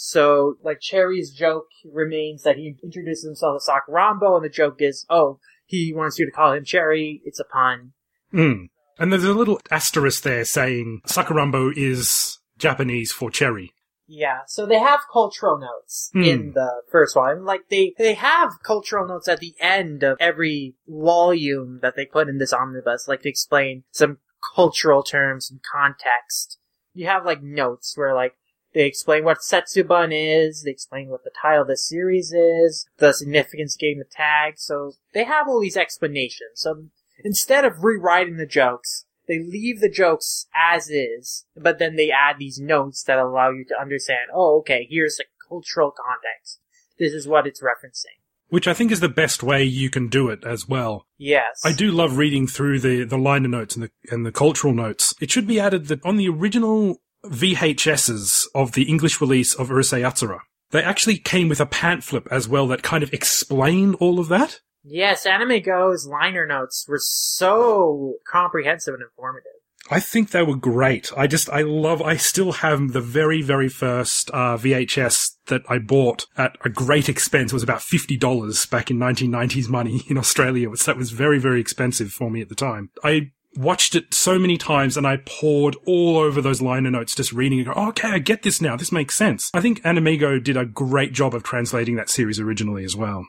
So, 0.00 0.54
like, 0.62 0.78
Cherry's 0.80 1.32
joke 1.32 1.66
remains 1.84 2.44
that 2.44 2.54
he 2.54 2.76
introduces 2.84 3.24
himself 3.24 3.56
as 3.56 3.68
Sakurambo, 3.68 4.36
and 4.36 4.44
the 4.44 4.48
joke 4.48 4.76
is, 4.78 5.04
oh, 5.10 5.40
he 5.66 5.92
wants 5.92 6.20
you 6.20 6.24
to 6.24 6.30
call 6.30 6.52
him 6.52 6.64
Cherry, 6.64 7.20
it's 7.24 7.40
a 7.40 7.44
pun. 7.44 7.94
Mm. 8.32 8.68
And 8.96 9.12
there's 9.12 9.24
a 9.24 9.34
little 9.34 9.60
asterisk 9.72 10.22
there 10.22 10.44
saying 10.44 11.00
Sakurambo 11.08 11.76
is 11.76 12.38
Japanese 12.58 13.10
for 13.10 13.28
cherry. 13.28 13.72
Yeah, 14.06 14.42
so 14.46 14.66
they 14.66 14.78
have 14.78 15.00
cultural 15.12 15.58
notes 15.58 16.10
Hmm. 16.12 16.22
in 16.22 16.52
the 16.54 16.82
first 16.92 17.16
one. 17.16 17.44
Like, 17.44 17.62
they, 17.68 17.94
they 17.98 18.14
have 18.14 18.52
cultural 18.62 19.04
notes 19.04 19.26
at 19.26 19.40
the 19.40 19.56
end 19.60 20.04
of 20.04 20.16
every 20.20 20.76
volume 20.86 21.80
that 21.82 21.96
they 21.96 22.06
put 22.06 22.28
in 22.28 22.38
this 22.38 22.52
omnibus, 22.52 23.08
like 23.08 23.22
to 23.22 23.28
explain 23.28 23.82
some 23.90 24.18
cultural 24.54 25.02
terms 25.02 25.50
and 25.50 25.58
context. 25.60 26.58
You 26.94 27.06
have, 27.08 27.26
like, 27.26 27.42
notes 27.42 27.96
where, 27.96 28.14
like, 28.14 28.34
they 28.74 28.86
explain 28.86 29.24
what 29.24 29.38
Setsubun 29.38 30.10
is, 30.12 30.62
they 30.62 30.70
explain 30.70 31.08
what 31.08 31.24
the 31.24 31.30
title 31.42 31.62
of 31.62 31.68
the 31.68 31.76
series 31.76 32.32
is, 32.32 32.86
the 32.98 33.12
significance 33.12 33.74
of 33.74 33.80
getting 33.80 33.98
the 33.98 34.04
tag, 34.04 34.54
so 34.58 34.92
they 35.14 35.24
have 35.24 35.48
all 35.48 35.60
these 35.60 35.76
explanations. 35.76 36.56
So 36.56 36.84
instead 37.24 37.64
of 37.64 37.82
rewriting 37.82 38.36
the 38.36 38.46
jokes, 38.46 39.04
they 39.26 39.38
leave 39.38 39.80
the 39.80 39.90
jokes 39.90 40.46
as 40.54 40.88
is, 40.88 41.44
but 41.56 41.78
then 41.78 41.96
they 41.96 42.10
add 42.10 42.36
these 42.38 42.58
notes 42.58 43.02
that 43.04 43.18
allow 43.18 43.50
you 43.50 43.64
to 43.68 43.80
understand, 43.80 44.30
oh, 44.34 44.58
okay, 44.60 44.86
here's 44.90 45.16
the 45.16 45.24
cultural 45.48 45.90
context. 45.90 46.60
This 46.98 47.12
is 47.12 47.28
what 47.28 47.46
it's 47.46 47.62
referencing. 47.62 48.18
Which 48.48 48.66
I 48.66 48.72
think 48.72 48.90
is 48.90 49.00
the 49.00 49.10
best 49.10 49.42
way 49.42 49.62
you 49.62 49.90
can 49.90 50.08
do 50.08 50.30
it 50.30 50.44
as 50.44 50.66
well. 50.66 51.06
Yes. 51.18 51.60
I 51.62 51.74
do 51.74 51.90
love 51.90 52.16
reading 52.16 52.46
through 52.46 52.80
the, 52.80 53.04
the 53.04 53.18
liner 53.18 53.48
notes 53.48 53.76
and 53.76 53.84
the, 53.84 53.90
and 54.10 54.24
the 54.24 54.32
cultural 54.32 54.72
notes. 54.72 55.14
It 55.20 55.30
should 55.30 55.46
be 55.46 55.60
added 55.60 55.88
that 55.88 56.02
on 56.04 56.16
the 56.16 56.30
original 56.30 57.02
VHSs 57.24 58.46
of 58.54 58.72
the 58.72 58.84
English 58.84 59.20
release 59.20 59.54
of 59.54 59.68
Urusei 59.68 60.00
Yatsura, 60.00 60.40
they 60.70 60.82
actually 60.82 61.18
came 61.18 61.48
with 61.48 61.60
a 61.60 61.66
pamphlet 61.66 62.24
as 62.30 62.48
well 62.48 62.66
that 62.68 62.82
kind 62.82 63.02
of 63.02 63.12
explained 63.12 63.96
all 63.96 64.18
of 64.18 64.28
that. 64.28 64.60
Yes, 64.84 65.26
AnimEigo's 65.26 66.06
liner 66.06 66.46
notes 66.46 66.86
were 66.88 67.00
so 67.00 68.14
comprehensive 68.26 68.94
and 68.94 69.02
informative. 69.02 69.52
I 69.90 70.00
think 70.00 70.30
they 70.30 70.42
were 70.42 70.56
great. 70.56 71.10
I 71.16 71.26
just, 71.26 71.48
I 71.48 71.62
love, 71.62 72.02
I 72.02 72.16
still 72.16 72.52
have 72.52 72.92
the 72.92 73.00
very, 73.00 73.40
very 73.40 73.68
first 73.68 74.30
uh, 74.32 74.56
VHS 74.56 75.30
that 75.46 75.62
I 75.68 75.78
bought 75.78 76.26
at 76.36 76.56
a 76.64 76.68
great 76.68 77.08
expense. 77.08 77.52
It 77.52 77.56
was 77.56 77.62
about 77.62 77.80
$50 77.80 78.70
back 78.70 78.90
in 78.90 78.98
1990s 78.98 79.68
money 79.68 80.02
in 80.08 80.18
Australia. 80.18 80.68
So 80.76 80.90
that 80.90 80.98
was 80.98 81.10
very, 81.10 81.38
very 81.38 81.60
expensive 81.60 82.10
for 82.10 82.30
me 82.30 82.42
at 82.42 82.50
the 82.50 82.54
time. 82.54 82.90
I 83.02 83.30
watched 83.56 83.94
it 83.94 84.12
so 84.14 84.38
many 84.38 84.56
times 84.56 84.96
and 84.96 85.06
I 85.06 85.18
poured 85.24 85.76
all 85.86 86.18
over 86.18 86.40
those 86.40 86.62
liner 86.62 86.90
notes 86.90 87.14
just 87.14 87.32
reading 87.32 87.58
and 87.58 87.66
go, 87.66 87.74
oh, 87.74 87.88
okay, 87.88 88.08
I 88.08 88.18
get 88.18 88.42
this 88.42 88.60
now. 88.60 88.76
This 88.76 88.92
makes 88.92 89.16
sense. 89.16 89.50
I 89.54 89.60
think 89.60 89.82
AnimEigo 89.82 90.42
did 90.42 90.56
a 90.56 90.64
great 90.64 91.12
job 91.12 91.34
of 91.34 91.42
translating 91.42 91.96
that 91.96 92.10
series 92.10 92.38
originally 92.38 92.84
as 92.84 92.96
well. 92.96 93.26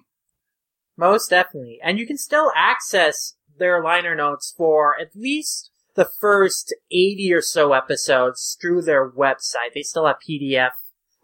Most 0.97 1.30
definitely. 1.30 1.80
And 1.84 1.97
you 1.97 2.05
can 2.05 2.17
still 2.17 2.51
access 2.55 3.36
their 3.57 3.84
liner 3.84 4.15
notes 4.15 4.53
for 4.55 4.99
at 4.99 5.15
least 5.15 5.72
the 5.95 6.09
first 6.20 6.74
80 6.91 7.34
or 7.34 7.41
so 7.41 7.74
episodes 7.74 8.57
through 8.61 8.84
their 8.84 9.09
website. 9.09 9.74
They 9.74 9.84
still 9.84 10.05
have 10.05 10.17
PDF 10.28 10.72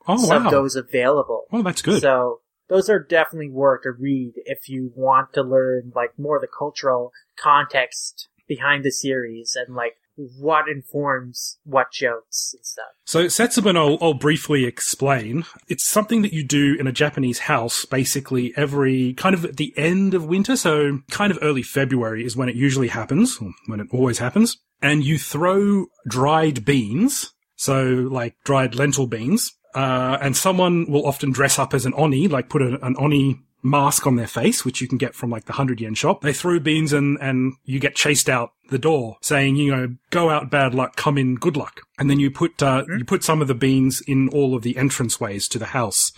Oh, 0.07 0.17
some 0.17 0.45
of 0.45 0.51
those 0.51 0.75
available. 0.75 1.45
Oh, 1.51 1.63
that's 1.63 1.81
good. 1.81 2.01
So 2.01 2.41
those 2.67 2.89
are 2.89 2.99
definitely 2.99 3.49
worth 3.49 3.85
a 3.85 3.91
read 3.91 4.33
if 4.45 4.69
you 4.69 4.91
want 4.95 5.33
to 5.33 5.41
learn 5.41 5.91
like 5.95 6.17
more 6.17 6.37
of 6.37 6.41
the 6.41 6.47
cultural 6.47 7.11
context 7.37 8.27
behind 8.47 8.83
the 8.83 8.91
series 8.91 9.55
and 9.55 9.75
like 9.75 9.93
what 10.15 10.69
informs 10.69 11.57
what 11.63 11.91
jokes 11.91 12.53
and 12.53 12.65
stuff. 12.65 12.85
So 13.05 13.25
Setsubun, 13.25 13.75
I'll, 13.75 13.97
I'll 14.01 14.13
briefly 14.13 14.65
explain. 14.65 15.45
It's 15.67 15.85
something 15.85 16.21
that 16.21 16.33
you 16.33 16.43
do 16.43 16.75
in 16.79 16.87
a 16.87 16.91
Japanese 16.91 17.39
house, 17.39 17.85
basically 17.85 18.53
every 18.55 19.13
kind 19.15 19.35
of 19.35 19.43
at 19.45 19.57
the 19.57 19.73
end 19.77 20.13
of 20.13 20.25
winter. 20.25 20.55
So 20.55 20.99
kind 21.11 21.31
of 21.31 21.39
early 21.41 21.63
February 21.63 22.25
is 22.25 22.37
when 22.37 22.49
it 22.49 22.55
usually 22.55 22.87
happens, 22.87 23.39
when 23.67 23.79
it 23.79 23.87
always 23.91 24.19
happens. 24.19 24.57
And 24.81 25.03
you 25.03 25.17
throw 25.17 25.87
dried 26.07 26.65
beans, 26.65 27.33
so 27.55 27.83
like 27.83 28.35
dried 28.43 28.75
lentil 28.75 29.07
beans, 29.07 29.53
uh, 29.73 30.17
and 30.21 30.37
someone 30.37 30.89
will 30.89 31.05
often 31.05 31.31
dress 31.31 31.59
up 31.59 31.73
as 31.73 31.85
an 31.85 31.93
oni, 31.95 32.27
like 32.27 32.49
put 32.49 32.61
an 32.61 32.95
oni 32.97 33.41
mask 33.65 34.05
on 34.05 34.15
their 34.15 34.27
face, 34.27 34.63
which 34.63 34.79
you 34.79 34.87
can 34.87 34.97
get 34.97 35.15
from 35.15 35.29
like 35.29 35.45
the 35.45 35.53
hundred 35.53 35.81
yen 35.81 35.95
shop. 35.95 36.21
They 36.21 36.33
throw 36.33 36.59
beans 36.59 36.93
and, 36.93 37.17
and 37.19 37.53
you 37.63 37.79
get 37.79 37.95
chased 37.95 38.29
out 38.29 38.51
the 38.69 38.79
door 38.79 39.17
saying, 39.21 39.55
you 39.55 39.75
know, 39.75 39.95
go 40.11 40.29
out 40.29 40.49
bad 40.49 40.73
luck, 40.73 40.95
come 40.95 41.17
in 41.17 41.35
good 41.35 41.57
luck. 41.57 41.81
And 41.97 42.09
then 42.09 42.19
you 42.19 42.31
put, 42.31 42.61
uh, 42.61 42.83
you 42.97 43.05
put 43.05 43.23
some 43.23 43.41
of 43.41 43.47
the 43.47 43.55
beans 43.55 44.01
in 44.07 44.29
all 44.29 44.55
of 44.55 44.61
the 44.61 44.75
entranceways 44.75 45.47
to 45.49 45.59
the 45.59 45.67
house 45.67 46.11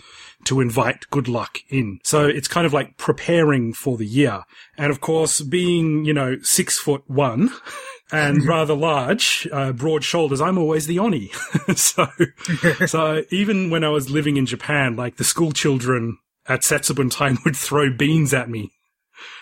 to 0.44 0.60
invite 0.60 1.10
good 1.10 1.28
luck 1.28 1.58
in. 1.68 1.98
So 2.04 2.26
it's 2.26 2.48
kind 2.48 2.66
of 2.66 2.72
like 2.72 2.96
preparing 2.96 3.72
for 3.72 3.96
the 3.96 4.06
year. 4.06 4.44
And 4.76 4.90
of 4.90 5.00
course, 5.00 5.40
being, 5.40 6.04
you 6.04 6.12
know, 6.12 6.36
six 6.42 6.78
foot 6.78 7.02
one, 7.06 7.50
and 8.12 8.44
rather 8.46 8.74
large, 8.74 9.48
uh, 9.52 9.72
broad 9.72 10.04
shoulders, 10.04 10.40
I'm 10.40 10.58
always 10.58 10.86
the 10.86 10.98
Oni. 10.98 11.30
so, 11.76 12.08
so 12.86 13.22
even 13.30 13.70
when 13.70 13.84
I 13.84 13.88
was 13.88 14.10
living 14.10 14.36
in 14.36 14.46
Japan, 14.46 14.96
like 14.96 15.16
the 15.16 15.24
school 15.24 15.52
children 15.52 16.18
at 16.48 16.60
Setsubun 16.60 17.10
time 17.10 17.38
would 17.44 17.56
throw 17.56 17.90
beans 17.92 18.32
at 18.34 18.48
me 18.48 18.72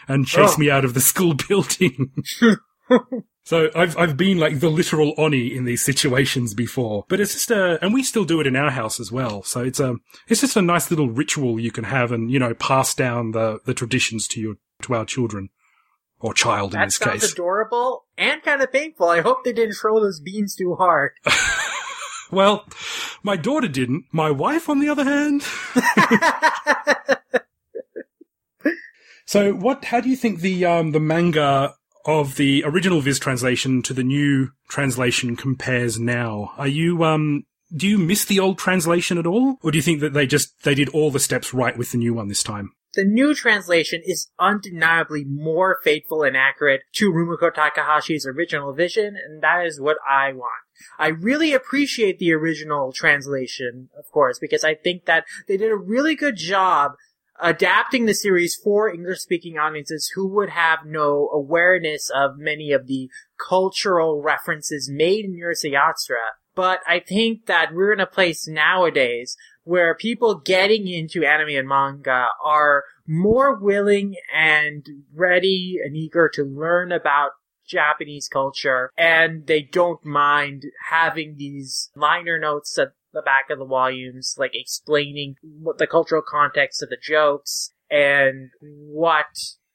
and 0.08 0.26
chase 0.26 0.54
Oh. 0.56 0.58
me 0.58 0.70
out 0.70 0.84
of 0.84 0.94
the 0.94 1.00
school 1.00 1.34
building. 1.48 2.12
so 3.44 3.70
I've, 3.74 3.96
I've 3.98 4.16
been 4.16 4.38
like 4.38 4.60
the 4.60 4.68
literal 4.70 5.14
Oni 5.18 5.54
in 5.54 5.64
these 5.64 5.84
situations 5.84 6.54
before, 6.54 7.04
but 7.08 7.20
it's 7.20 7.32
just 7.34 7.50
a, 7.50 7.82
and 7.84 7.92
we 7.92 8.02
still 8.02 8.24
do 8.24 8.40
it 8.40 8.46
in 8.46 8.56
our 8.56 8.70
house 8.70 8.98
as 9.00 9.10
well. 9.12 9.42
So 9.42 9.60
it's 9.62 9.80
a, 9.80 9.96
it's 10.28 10.40
just 10.40 10.56
a 10.56 10.62
nice 10.62 10.90
little 10.90 11.08
ritual 11.10 11.60
you 11.60 11.70
can 11.70 11.84
have 11.84 12.12
and, 12.12 12.30
you 12.30 12.38
know, 12.38 12.54
pass 12.54 12.94
down 12.94 13.32
the, 13.32 13.60
the 13.64 13.74
traditions 13.74 14.26
to 14.28 14.40
your, 14.40 14.54
to 14.82 14.94
our 14.94 15.04
children. 15.04 15.50
Or 16.18 16.32
child 16.32 16.72
in 16.72 16.80
That 16.80 16.86
this 16.86 16.96
sounds 16.96 17.20
case. 17.20 17.32
adorable 17.34 18.06
and 18.16 18.42
kind 18.42 18.62
of 18.62 18.72
painful. 18.72 19.06
I 19.10 19.20
hope 19.20 19.44
they 19.44 19.52
didn't 19.52 19.74
throw 19.74 20.00
those 20.00 20.18
beans 20.18 20.54
too 20.56 20.74
hard. 20.74 21.10
Well, 22.30 22.66
my 23.22 23.36
daughter 23.36 23.68
didn't. 23.68 24.06
My 24.12 24.30
wife, 24.30 24.68
on 24.68 24.80
the 24.80 24.88
other 24.88 25.04
hand. 25.04 25.42
so, 29.26 29.52
what? 29.52 29.84
How 29.86 30.00
do 30.00 30.08
you 30.08 30.16
think 30.16 30.40
the 30.40 30.64
um, 30.64 30.92
the 30.92 31.00
manga 31.00 31.74
of 32.04 32.36
the 32.36 32.62
original 32.64 33.00
Viz 33.00 33.18
translation 33.18 33.82
to 33.82 33.94
the 33.94 34.04
new 34.04 34.50
translation 34.68 35.36
compares 35.36 35.98
now? 35.98 36.52
Are 36.56 36.68
you 36.68 37.04
um? 37.04 37.44
Do 37.74 37.88
you 37.88 37.98
miss 37.98 38.24
the 38.24 38.38
old 38.38 38.58
translation 38.58 39.18
at 39.18 39.26
all, 39.26 39.58
or 39.62 39.70
do 39.70 39.78
you 39.78 39.82
think 39.82 40.00
that 40.00 40.12
they 40.12 40.26
just 40.26 40.62
they 40.62 40.74
did 40.74 40.88
all 40.90 41.10
the 41.10 41.20
steps 41.20 41.52
right 41.52 41.76
with 41.76 41.92
the 41.92 41.98
new 41.98 42.14
one 42.14 42.28
this 42.28 42.42
time? 42.42 42.72
the 42.96 43.04
new 43.04 43.34
translation 43.34 44.00
is 44.04 44.30
undeniably 44.38 45.24
more 45.24 45.78
faithful 45.84 46.22
and 46.22 46.36
accurate 46.36 46.80
to 46.94 47.12
Rumiko 47.12 47.52
Takahashi's 47.54 48.26
original 48.26 48.72
vision, 48.72 49.16
and 49.16 49.42
that 49.42 49.66
is 49.66 49.78
what 49.78 49.98
I 50.08 50.32
want. 50.32 50.65
I 50.98 51.08
really 51.08 51.52
appreciate 51.52 52.18
the 52.18 52.32
original 52.32 52.92
translation, 52.92 53.88
of 53.98 54.10
course, 54.10 54.38
because 54.38 54.64
I 54.64 54.74
think 54.74 55.04
that 55.06 55.24
they 55.48 55.56
did 55.56 55.70
a 55.70 55.76
really 55.76 56.14
good 56.14 56.36
job 56.36 56.92
adapting 57.40 58.06
the 58.06 58.14
series 58.14 58.54
for 58.54 58.88
English 58.88 59.20
speaking 59.20 59.58
audiences 59.58 60.10
who 60.14 60.26
would 60.26 60.50
have 60.50 60.80
no 60.86 61.28
awareness 61.32 62.10
of 62.14 62.38
many 62.38 62.72
of 62.72 62.86
the 62.86 63.10
cultural 63.48 64.22
references 64.22 64.90
made 64.90 65.24
in 65.24 65.32
Urusei 65.32 65.72
Yatsura. 65.72 66.30
But 66.54 66.80
I 66.86 67.00
think 67.00 67.46
that 67.46 67.74
we're 67.74 67.92
in 67.92 68.00
a 68.00 68.06
place 68.06 68.48
nowadays 68.48 69.36
where 69.64 69.94
people 69.94 70.36
getting 70.36 70.88
into 70.88 71.24
anime 71.24 71.56
and 71.56 71.68
manga 71.68 72.28
are 72.42 72.84
more 73.06 73.54
willing 73.54 74.14
and 74.34 74.86
ready 75.14 75.78
and 75.84 75.96
eager 75.96 76.30
to 76.32 76.44
learn 76.44 76.92
about 76.92 77.32
Japanese 77.66 78.28
culture 78.28 78.90
and 78.96 79.46
they 79.46 79.62
don't 79.62 80.04
mind 80.04 80.64
having 80.90 81.36
these 81.36 81.90
liner 81.94 82.38
notes 82.38 82.78
at 82.78 82.92
the 83.12 83.22
back 83.22 83.50
of 83.50 83.58
the 83.58 83.64
volumes, 83.64 84.36
like 84.38 84.52
explaining 84.54 85.36
what 85.42 85.78
the 85.78 85.86
cultural 85.86 86.22
context 86.26 86.82
of 86.82 86.90
the 86.90 86.98
jokes 87.00 87.70
and 87.90 88.50
what 88.60 89.26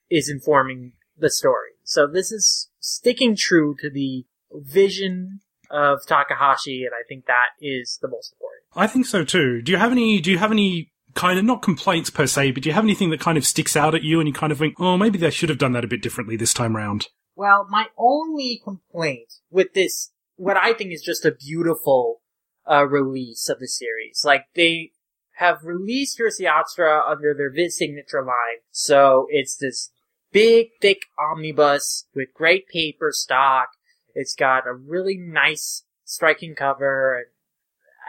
is 0.09 0.29
informing 0.29 0.93
the 1.17 1.29
story. 1.29 1.71
So 1.83 2.07
this 2.07 2.31
is 2.31 2.69
sticking 2.79 3.35
true 3.35 3.75
to 3.79 3.89
the 3.89 4.25
vision 4.51 5.39
of 5.69 6.05
Takahashi, 6.05 6.83
and 6.83 6.93
I 6.93 7.03
think 7.07 7.25
that 7.25 7.55
is 7.59 7.97
the 8.01 8.09
most 8.09 8.33
important. 8.33 8.63
I 8.75 8.87
think 8.87 9.05
so 9.05 9.23
too. 9.23 9.61
Do 9.61 9.71
you 9.71 9.77
have 9.77 9.91
any? 9.91 10.19
Do 10.19 10.31
you 10.31 10.37
have 10.37 10.51
any 10.51 10.91
kind 11.13 11.39
of 11.39 11.45
not 11.45 11.61
complaints 11.61 12.09
per 12.09 12.27
se, 12.27 12.51
but 12.51 12.63
do 12.63 12.69
you 12.69 12.73
have 12.73 12.83
anything 12.83 13.09
that 13.09 13.19
kind 13.19 13.37
of 13.37 13.45
sticks 13.45 13.75
out 13.75 13.95
at 13.95 14.03
you, 14.03 14.19
and 14.19 14.27
you 14.27 14.33
kind 14.33 14.51
of 14.51 14.59
think, 14.59 14.75
oh, 14.79 14.97
maybe 14.97 15.17
they 15.17 15.29
should 15.29 15.49
have 15.49 15.57
done 15.57 15.71
that 15.73 15.83
a 15.83 15.87
bit 15.87 16.01
differently 16.01 16.35
this 16.35 16.53
time 16.53 16.75
round? 16.75 17.07
Well, 17.35 17.67
my 17.69 17.87
only 17.97 18.61
complaint 18.63 19.33
with 19.49 19.73
this, 19.73 20.11
what 20.35 20.57
I 20.57 20.73
think 20.73 20.91
is 20.91 21.01
just 21.01 21.25
a 21.25 21.31
beautiful 21.31 22.21
uh, 22.69 22.85
release 22.85 23.49
of 23.49 23.59
the 23.59 23.67
series, 23.67 24.23
like 24.25 24.45
they 24.55 24.91
have 25.37 25.63
released 25.63 26.19
Urusei 26.19 26.45
Yatsura 26.45 27.01
under 27.07 27.33
their 27.33 27.49
Viz 27.49 27.77
signature 27.77 28.23
line, 28.23 28.59
so 28.69 29.27
it's 29.29 29.55
this 29.55 29.91
big, 30.31 30.67
thick 30.81 31.03
omnibus 31.17 32.07
with 32.13 32.33
great 32.33 32.67
paper 32.67 33.11
stock. 33.11 33.69
It's 34.13 34.35
got 34.35 34.67
a 34.67 34.73
really 34.73 35.17
nice, 35.17 35.83
striking 36.03 36.53
cover, 36.55 37.15
and 37.17 37.25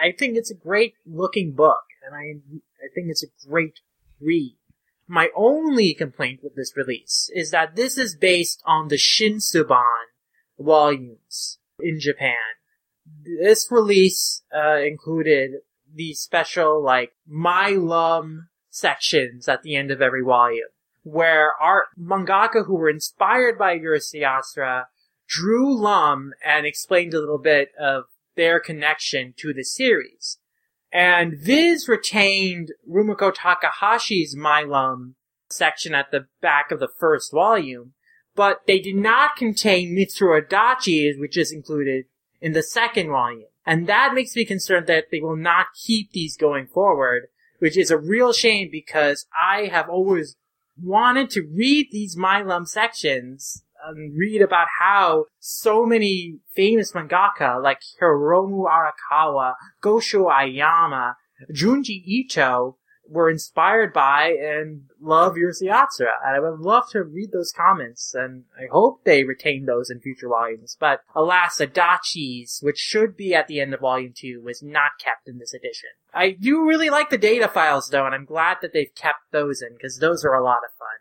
I 0.00 0.16
think 0.16 0.36
it's 0.36 0.50
a 0.50 0.54
great 0.54 0.94
looking 1.06 1.52
book, 1.52 1.84
and 2.04 2.14
I 2.14 2.40
I 2.84 2.88
think 2.94 3.06
it's 3.08 3.24
a 3.24 3.48
great 3.48 3.80
read. 4.20 4.56
My 5.06 5.28
only 5.36 5.94
complaint 5.94 6.40
with 6.42 6.54
this 6.54 6.76
release 6.76 7.30
is 7.34 7.50
that 7.50 7.76
this 7.76 7.98
is 7.98 8.16
based 8.16 8.62
on 8.64 8.88
the 8.88 8.96
Shinsoban 8.96 10.06
volumes 10.58 11.58
in 11.80 11.98
Japan. 12.00 12.36
This 13.24 13.68
release 13.70 14.42
uh, 14.54 14.76
included 14.76 15.52
the 15.94 16.14
special 16.14 16.82
like 16.82 17.12
My 17.26 17.70
Lum 17.70 18.48
sections 18.70 19.48
at 19.48 19.62
the 19.62 19.76
end 19.76 19.90
of 19.90 20.00
every 20.00 20.22
volume, 20.22 20.70
where 21.02 21.52
art 21.60 21.86
mangaka 22.00 22.66
who 22.66 22.76
were 22.76 22.88
inspired 22.88 23.58
by 23.58 23.78
Urusei 23.78 24.22
Yatsura 24.22 24.84
drew 25.28 25.78
Lum 25.78 26.32
and 26.44 26.64
explained 26.64 27.12
a 27.12 27.20
little 27.20 27.38
bit 27.38 27.70
of 27.78 28.04
their 28.34 28.60
connection 28.60 29.34
to 29.36 29.52
the 29.52 29.64
series. 29.64 30.38
And 30.92 31.38
Viz 31.38 31.88
retained 31.88 32.72
Rumiko 32.88 33.34
Takahashi's 33.34 34.36
My 34.36 34.62
Lum 34.62 35.14
section 35.48 35.94
at 35.94 36.10
the 36.10 36.26
back 36.40 36.70
of 36.70 36.80
the 36.80 36.88
first 36.98 37.32
volume, 37.32 37.94
but 38.34 38.62
they 38.66 38.78
did 38.78 38.96
not 38.96 39.36
contain 39.36 39.96
Mitsuru 39.96 40.42
Adachi's, 40.42 41.18
which 41.18 41.36
is 41.36 41.52
included 41.52 42.06
in 42.40 42.52
the 42.52 42.62
second 42.62 43.08
volume. 43.08 43.46
And 43.64 43.86
that 43.86 44.12
makes 44.14 44.34
me 44.34 44.44
concerned 44.44 44.86
that 44.88 45.06
they 45.10 45.20
will 45.20 45.36
not 45.36 45.66
keep 45.80 46.12
these 46.12 46.36
going 46.36 46.66
forward, 46.66 47.28
which 47.58 47.78
is 47.78 47.90
a 47.90 47.98
real 47.98 48.32
shame 48.32 48.68
because 48.70 49.26
I 49.40 49.66
have 49.66 49.88
always 49.88 50.36
wanted 50.82 51.30
to 51.30 51.42
read 51.42 51.88
these 51.90 52.16
My 52.16 52.42
Lum 52.42 52.66
sections 52.66 53.64
and 53.86 54.16
read 54.16 54.42
about 54.42 54.66
how 54.78 55.26
so 55.38 55.84
many 55.84 56.38
famous 56.54 56.92
mangaka 56.92 57.62
like 57.62 57.80
Hiromu 58.00 58.64
Arakawa, 58.66 59.54
Gosho 59.82 60.30
Aoyama, 60.30 61.16
Junji 61.52 62.02
Ito 62.04 62.76
were 63.08 63.28
inspired 63.28 63.92
by 63.92 64.28
and 64.40 64.82
love 65.00 65.34
Urusei 65.34 65.64
Yatsura. 65.64 66.12
And 66.24 66.36
I 66.36 66.40
would 66.40 66.60
love 66.60 66.84
to 66.90 67.02
read 67.02 67.30
those 67.32 67.52
comments, 67.54 68.14
and 68.14 68.44
I 68.56 68.66
hope 68.70 69.04
they 69.04 69.24
retain 69.24 69.66
those 69.66 69.90
in 69.90 70.00
future 70.00 70.28
volumes. 70.28 70.76
But 70.78 71.00
alas, 71.14 71.58
Adachi's, 71.58 72.60
which 72.62 72.78
should 72.78 73.16
be 73.16 73.34
at 73.34 73.48
the 73.48 73.60
end 73.60 73.74
of 73.74 73.80
volume 73.80 74.14
two, 74.16 74.40
was 74.42 74.62
not 74.62 74.92
kept 75.02 75.28
in 75.28 75.38
this 75.38 75.52
edition. 75.52 75.90
I 76.14 76.30
do 76.30 76.64
really 76.64 76.90
like 76.90 77.10
the 77.10 77.18
data 77.18 77.48
files 77.48 77.88
though, 77.88 78.06
and 78.06 78.14
I'm 78.14 78.24
glad 78.24 78.58
that 78.62 78.72
they've 78.72 78.94
kept 78.94 79.32
those 79.32 79.60
in, 79.60 79.74
because 79.74 79.98
those 79.98 80.24
are 80.24 80.34
a 80.34 80.44
lot 80.44 80.60
of 80.64 80.70
fun. 80.78 80.91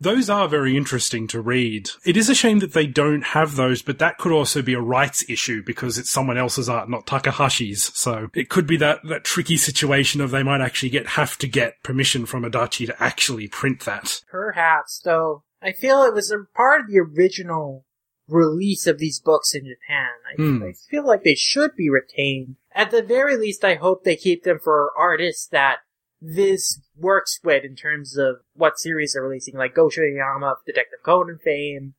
Those 0.00 0.30
are 0.30 0.48
very 0.48 0.76
interesting 0.76 1.26
to 1.28 1.40
read. 1.40 1.90
It 2.04 2.16
is 2.16 2.28
a 2.28 2.34
shame 2.34 2.60
that 2.60 2.72
they 2.72 2.86
don't 2.86 3.22
have 3.22 3.56
those, 3.56 3.82
but 3.82 3.98
that 3.98 4.18
could 4.18 4.32
also 4.32 4.62
be 4.62 4.74
a 4.74 4.80
rights 4.80 5.24
issue 5.28 5.62
because 5.64 5.98
it's 5.98 6.10
someone 6.10 6.38
else's 6.38 6.68
art, 6.68 6.88
not 6.88 7.06
Takahashi's. 7.06 7.90
So 7.98 8.28
it 8.34 8.48
could 8.48 8.66
be 8.66 8.76
that, 8.76 9.00
that 9.08 9.24
tricky 9.24 9.56
situation 9.56 10.20
of 10.20 10.30
they 10.30 10.42
might 10.42 10.60
actually 10.60 10.90
get, 10.90 11.08
have 11.08 11.36
to 11.38 11.48
get 11.48 11.82
permission 11.82 12.26
from 12.26 12.44
Adachi 12.44 12.86
to 12.86 13.02
actually 13.02 13.48
print 13.48 13.80
that. 13.86 14.22
Perhaps, 14.30 15.00
though. 15.04 15.42
I 15.60 15.72
feel 15.72 16.04
it 16.04 16.14
was 16.14 16.30
a 16.30 16.44
part 16.56 16.82
of 16.82 16.86
the 16.88 17.00
original 17.00 17.84
release 18.28 18.86
of 18.86 18.98
these 18.98 19.18
books 19.18 19.54
in 19.54 19.62
Japan. 19.64 20.10
I, 20.30 20.34
Hmm. 20.36 20.62
I 20.62 20.72
feel 20.90 21.04
like 21.06 21.24
they 21.24 21.34
should 21.34 21.74
be 21.76 21.90
retained. 21.90 22.56
At 22.72 22.90
the 22.90 23.02
very 23.02 23.36
least, 23.36 23.64
I 23.64 23.74
hope 23.74 24.04
they 24.04 24.14
keep 24.14 24.44
them 24.44 24.60
for 24.62 24.92
artists 24.96 25.46
that 25.48 25.78
Viz 26.20 26.80
works 26.96 27.38
with 27.44 27.64
in 27.64 27.76
terms 27.76 28.16
of 28.16 28.36
what 28.54 28.78
series 28.78 29.12
they're 29.12 29.22
releasing, 29.22 29.56
like 29.56 29.74
Gosho 29.74 29.98
Aoyama 30.00 30.48
of 30.48 30.56
Detective 30.66 31.00
Conan 31.04 31.38
fame, 31.42 31.94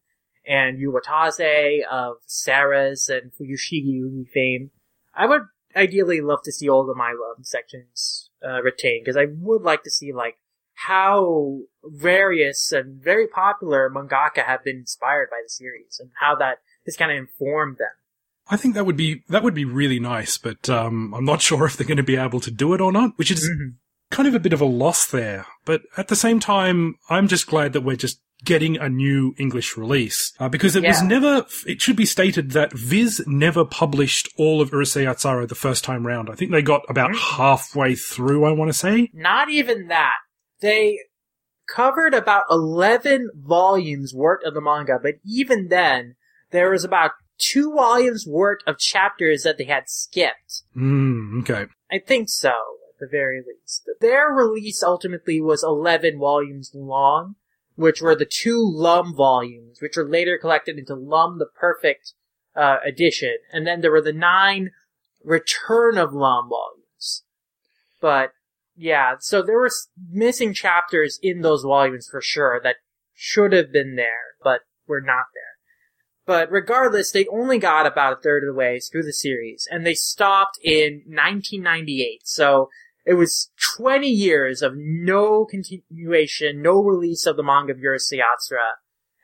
and 0.46 0.80
Yu 0.80 0.92
Watase 0.92 1.84
of 1.90 2.18
Ceres 2.26 3.10
and 3.10 3.32
Fushigi 3.32 4.02
Yugi 4.02 4.28
fame. 4.30 4.72
I 5.14 5.26
would 5.26 5.44
ideally 5.76 6.22
love 6.22 6.40
to 6.44 6.52
see 6.52 6.68
all 6.68 6.86
the 6.86 6.96
My 6.96 7.12
Lum 7.12 7.44
sections 7.44 8.30
uh, 8.46 8.62
retained, 8.62 9.04
because 9.06 9.18
I 9.18 9.28
would 9.30 9.62
like 9.62 9.84
to 9.84 9.92
see, 9.92 10.12
like, 10.12 10.38
how 10.74 11.60
various 11.84 12.72
and 12.72 13.02
very 13.02 13.28
popular 13.28 13.90
mangaka 13.90 14.46
have 14.46 14.64
been 14.64 14.78
inspired 14.78 15.30
by 15.30 15.42
the 15.44 15.50
series, 15.50 15.98
and 16.00 16.12
how 16.20 16.36
that 16.36 16.60
has 16.86 16.98
kind 16.98 17.12
of 17.12 17.18
informed 17.18 17.78
them. 17.78 17.90
I 18.50 18.58
think 18.58 18.74
that 18.74 18.86
would 18.86 18.98
be, 18.98 19.24
that 19.30 19.44
would 19.44 19.54
be 19.54 19.66
really 19.66 20.00
nice, 20.00 20.38
but, 20.38 20.70
um, 20.70 21.14
I'm 21.14 21.26
not 21.26 21.42
sure 21.42 21.66
if 21.66 21.78
they're 21.78 21.86
going 21.88 21.98
to 21.98 22.04
be 22.04 22.16
able 22.16 22.40
to 22.40 22.52
do 22.52 22.74
it 22.74 22.82
or 22.82 22.92
not, 22.92 23.18
which 23.18 23.30
is 23.30 23.48
Mhm. 23.48 23.76
Kind 24.12 24.28
of 24.28 24.36
a 24.36 24.40
bit 24.40 24.54
of 24.54 24.62
a 24.62 24.66
loss 24.66 25.06
there. 25.08 25.46
But 25.66 25.82
at 25.98 26.08
the 26.08 26.16
same 26.16 26.40
time, 26.40 26.96
I'm 27.10 27.28
just 27.28 27.48
glad 27.48 27.74
that 27.74 27.82
we're 27.82 27.96
just 27.96 28.22
getting 28.46 28.78
a 28.78 28.88
new 28.88 29.36
English 29.38 29.76
release. 29.76 30.32
Uh, 30.40 30.48
because 30.48 30.76
it 30.76 30.84
was 30.84 31.02
never, 31.04 31.46
it 31.68 31.82
should 31.82 31.98
be 31.98 32.06
stated 32.06 32.52
that 32.52 32.72
Viz 32.72 33.22
never 33.28 33.66
published 33.66 34.30
all 34.38 34.62
of 34.62 34.72
Urusei 34.72 35.04
Yatsura 35.04 35.46
the 35.48 35.56
first 35.56 35.84
time 35.84 36.08
round. 36.08 36.30
I 36.30 36.36
think 36.36 36.52
they 36.52 36.62
got 36.62 36.82
about 36.88 37.12
Mhm. 37.12 37.38
halfway 37.38 37.96
through, 37.96 38.46
I 38.46 38.52
want 38.52 38.70
to 38.70 38.78
say. 38.78 39.10
Not 39.14 39.50
even 39.50 39.88
that. 39.88 40.16
They 40.62 41.00
covered 41.68 42.14
about 42.14 42.46
11 42.50 43.30
volumes 43.36 44.14
worth 44.14 44.44
of 44.46 44.54
the 44.54 44.62
manga, 44.62 44.98
but 45.02 45.16
even 45.26 45.68
then, 45.68 46.16
there 46.52 46.72
was 46.72 46.86
about 46.86 47.12
two 47.38 47.74
volumes 47.74 48.26
worth 48.28 48.60
of 48.66 48.78
chapters 48.80 49.44
that 49.44 49.58
they 49.58 49.66
had 49.66 49.84
skipped. 49.88 50.64
Mm, 50.76 51.42
okay. 51.42 51.68
I 51.92 52.00
think 52.00 52.30
so, 52.30 52.54
the 53.00 53.08
very 53.08 53.42
least. 53.42 53.90
Their 54.02 54.28
release 54.28 54.84
ultimately 54.84 55.42
was 55.42 55.64
11 55.64 56.20
volumes 56.20 56.72
long, 56.74 57.36
which 57.76 58.02
were 58.02 58.16
the 58.16 58.30
two 58.30 58.62
Lum 58.62 59.16
volumes, 59.16 59.82
which 59.82 59.96
were 59.96 60.08
later 60.08 60.38
collected 60.38 60.78
into 60.78 60.96
Lum 60.96 61.40
the 61.40 61.46
Perfect 61.46 62.14
uh, 62.56 62.78
edition. 62.86 63.38
And 63.52 63.66
then 63.66 63.82
there 63.82 63.92
were 63.92 64.02
the 64.02 64.14
nine 64.14 64.72
Return 65.24 65.98
of 65.98 66.14
Lum 66.14 66.50
volumes. 66.50 67.24
But, 68.02 68.32
yeah, 68.76 69.16
so 69.20 69.42
there 69.42 69.58
were 69.58 69.72
missing 70.10 70.54
chapters 70.54 71.20
in 71.22 71.42
those 71.42 71.64
volumes 71.64 72.08
for 72.10 72.22
sure 72.22 72.60
that 72.64 72.78
should 73.14 73.52
have 73.52 73.72
been 73.72 73.96
there, 73.96 74.36
but 74.44 74.62
were 74.88 75.02
not 75.02 75.26
there. 75.34 75.50
But 76.30 76.52
regardless, 76.52 77.12
they 77.12 77.26
only 77.28 77.58
got 77.58 77.88
about 77.88 78.14
a 78.14 78.22
third 78.22 78.44
of 78.44 78.54
the 78.54 78.54
way 78.54 78.80
through 78.80 79.02
the 79.02 79.14
series, 79.14 79.68
and 79.72 79.84
they 79.84 79.96
stopped 79.96 80.60
in 80.64 81.02
1998. 81.08 82.22
So 82.24 82.70
it 83.10 83.16
was 83.16 83.50
20 83.78 84.08
years 84.08 84.62
of 84.62 84.74
no 84.76 85.44
continuation, 85.44 86.62
no 86.62 86.80
release 86.80 87.26
of 87.26 87.38
the 87.38 87.44
manga 87.44 87.74
of 87.74 87.80
Urusei 87.80 88.22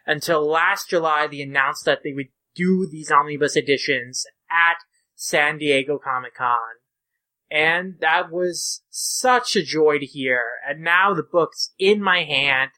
until 0.08 0.44
last 0.44 0.90
July 0.90 1.28
they 1.28 1.42
announced 1.42 1.86
that 1.86 2.00
they 2.04 2.12
would 2.12 2.30
do 2.56 2.88
these 2.92 3.12
omnibus 3.12 3.56
editions 3.56 4.26
at 4.50 4.78
San 5.14 5.60
Diego 5.60 6.00
Comic 6.04 6.34
Con. 6.36 6.58
And 7.52 8.00
that 8.02 8.32
was 8.32 8.82
such 8.90 9.56
a 9.56 9.64
joy 9.64 10.00
to 10.00 10.06
hear. 10.06 10.42
And 10.68 10.84
now 10.84 11.14
the 11.14 11.22
book's 11.22 11.72
in 11.78 12.02
my 12.02 12.24
hand, 12.24 12.72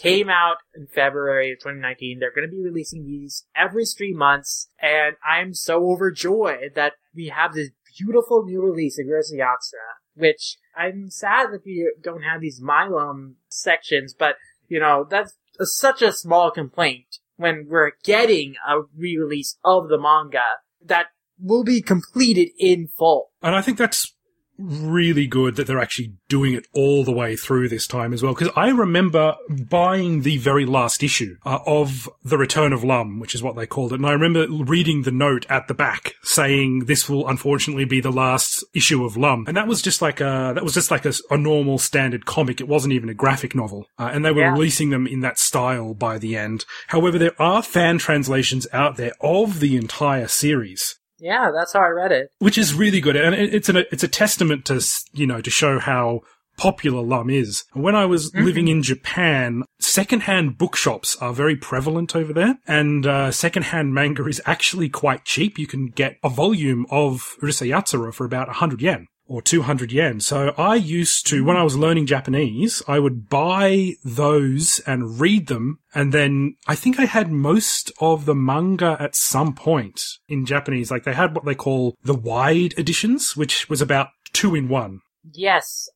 came 0.00 0.28
out 0.30 0.58
in 0.76 0.86
February 0.86 1.50
of 1.50 1.58
2019. 1.58 2.20
They're 2.20 2.32
going 2.32 2.48
to 2.48 2.56
be 2.56 2.62
releasing 2.62 3.04
these 3.04 3.46
every 3.56 3.84
three 3.84 4.14
months, 4.14 4.68
and 4.80 5.16
I'm 5.28 5.54
so 5.54 5.90
overjoyed 5.90 6.76
that 6.76 6.92
we 7.12 7.32
have 7.34 7.52
this 7.52 7.70
beautiful 7.98 8.44
new 8.44 8.62
release 8.62 8.96
of 8.98 9.06
Yatsura, 9.06 9.98
which 10.14 10.56
I'm 10.76 11.10
sad 11.10 11.52
that 11.52 11.64
we 11.64 11.92
don't 12.02 12.22
have 12.22 12.40
these 12.40 12.60
My 12.60 12.86
Lum 12.86 13.36
sections, 13.48 14.14
but 14.14 14.36
you 14.68 14.80
know, 14.80 15.06
that's 15.08 15.34
such 15.60 16.02
a 16.02 16.12
small 16.12 16.50
complaint 16.50 17.18
when 17.36 17.66
we're 17.68 17.92
getting 18.04 18.54
a 18.66 18.82
re-release 18.96 19.58
of 19.64 19.88
the 19.88 19.98
manga 19.98 20.40
that 20.84 21.06
will 21.38 21.64
be 21.64 21.82
completed 21.82 22.50
in 22.58 22.86
full. 22.86 23.32
And 23.42 23.54
I 23.54 23.62
think 23.62 23.78
that's 23.78 24.14
really 24.62 25.26
good 25.26 25.56
that 25.56 25.66
they're 25.66 25.80
actually 25.80 26.14
doing 26.28 26.54
it 26.54 26.66
all 26.74 27.04
the 27.04 27.12
way 27.12 27.36
through 27.36 27.68
this 27.68 27.86
time 27.86 28.12
as 28.12 28.22
well. 28.22 28.34
Because 28.34 28.52
I 28.56 28.68
remember 28.68 29.36
buying 29.68 30.22
the 30.22 30.38
very 30.38 30.64
last 30.64 31.02
issue 31.02 31.36
uh, 31.44 31.58
of 31.66 32.08
The 32.24 32.38
Return 32.38 32.72
of 32.72 32.84
Lum, 32.84 33.18
which 33.18 33.34
is 33.34 33.42
what 33.42 33.56
they 33.56 33.66
called 33.66 33.92
it. 33.92 33.96
And 33.96 34.06
I 34.06 34.12
remember 34.12 34.46
reading 34.48 35.02
the 35.02 35.10
note 35.10 35.46
at 35.48 35.68
the 35.68 35.74
back 35.74 36.14
saying 36.22 36.84
this 36.86 37.08
will 37.08 37.28
unfortunately 37.28 37.84
be 37.84 38.00
the 38.00 38.12
last 38.12 38.64
issue 38.74 39.04
of 39.04 39.16
Lum. 39.16 39.44
And 39.46 39.56
that 39.56 39.66
was 39.66 39.82
just 39.82 40.00
like 40.00 40.20
a, 40.20 40.52
that 40.54 40.64
was 40.64 40.74
just 40.74 40.90
like 40.90 41.04
a, 41.04 41.12
a 41.30 41.36
normal 41.36 41.78
standard 41.78 42.26
comic. 42.26 42.60
It 42.60 42.68
wasn't 42.68 42.94
even 42.94 43.08
a 43.08 43.14
graphic 43.14 43.54
novel. 43.54 43.86
Uh, 43.98 44.10
and 44.12 44.24
they 44.24 44.32
were 44.32 44.42
yeah. 44.42 44.52
releasing 44.52 44.90
them 44.90 45.06
in 45.06 45.20
that 45.20 45.38
style 45.38 45.94
by 45.94 46.18
the 46.18 46.36
end. 46.36 46.64
However, 46.88 47.18
there 47.18 47.40
are 47.40 47.62
fan 47.62 47.98
translations 47.98 48.66
out 48.72 48.96
there 48.96 49.12
of 49.20 49.60
the 49.60 49.76
entire 49.76 50.28
series. 50.28 50.98
Yeah, 51.22 51.52
that's 51.54 51.72
how 51.72 51.80
I 51.80 51.88
read 51.88 52.10
it. 52.10 52.30
Which 52.40 52.58
is 52.58 52.74
really 52.74 53.00
good, 53.00 53.14
and 53.14 53.32
it's 53.32 53.68
an 53.68 53.76
it's 53.76 54.02
a 54.02 54.08
testament 54.08 54.64
to 54.66 54.84
you 55.12 55.26
know 55.26 55.40
to 55.40 55.50
show 55.50 55.78
how 55.78 56.22
popular 56.58 57.00
Lum 57.00 57.30
is. 57.30 57.62
When 57.74 57.94
I 57.94 58.06
was 58.06 58.32
mm-hmm. 58.32 58.44
living 58.44 58.68
in 58.68 58.82
Japan, 58.82 59.62
secondhand 59.78 60.58
bookshops 60.58 61.16
are 61.20 61.32
very 61.32 61.54
prevalent 61.54 62.16
over 62.16 62.32
there, 62.32 62.58
and 62.66 63.06
uh, 63.06 63.30
secondhand 63.30 63.94
manga 63.94 64.26
is 64.26 64.42
actually 64.46 64.88
quite 64.88 65.24
cheap. 65.24 65.60
You 65.60 65.68
can 65.68 65.86
get 65.86 66.18
a 66.24 66.28
volume 66.28 66.86
of 66.90 67.36
Urusei 67.40 67.68
Yatsura 67.68 68.12
for 68.12 68.24
about 68.24 68.48
100 68.48 68.82
yen 68.82 69.06
or 69.32 69.40
200 69.40 69.90
yen. 69.90 70.20
So 70.20 70.54
I 70.58 70.74
used 70.74 71.26
to, 71.28 71.42
when 71.42 71.56
I 71.56 71.62
was 71.62 71.76
learning 71.76 72.06
Japanese, 72.06 72.82
I 72.86 72.98
would 72.98 73.30
buy 73.30 73.94
those 74.04 74.80
and 74.80 75.18
read 75.18 75.46
them. 75.46 75.78
And 75.94 76.12
then 76.12 76.56
I 76.66 76.74
think 76.74 77.00
I 77.00 77.06
had 77.06 77.32
most 77.32 77.90
of 77.98 78.26
the 78.26 78.34
manga 78.34 78.96
at 79.00 79.16
some 79.16 79.54
point 79.54 80.02
in 80.28 80.44
Japanese. 80.44 80.90
Like 80.90 81.04
they 81.04 81.14
had 81.14 81.34
what 81.34 81.46
they 81.46 81.54
call 81.54 81.96
the 82.04 82.14
wide 82.14 82.74
editions, 82.78 83.34
which 83.34 83.70
was 83.70 83.80
about 83.80 84.08
two 84.34 84.54
in 84.54 84.68
one. 84.68 85.00
Yes. 85.32 85.88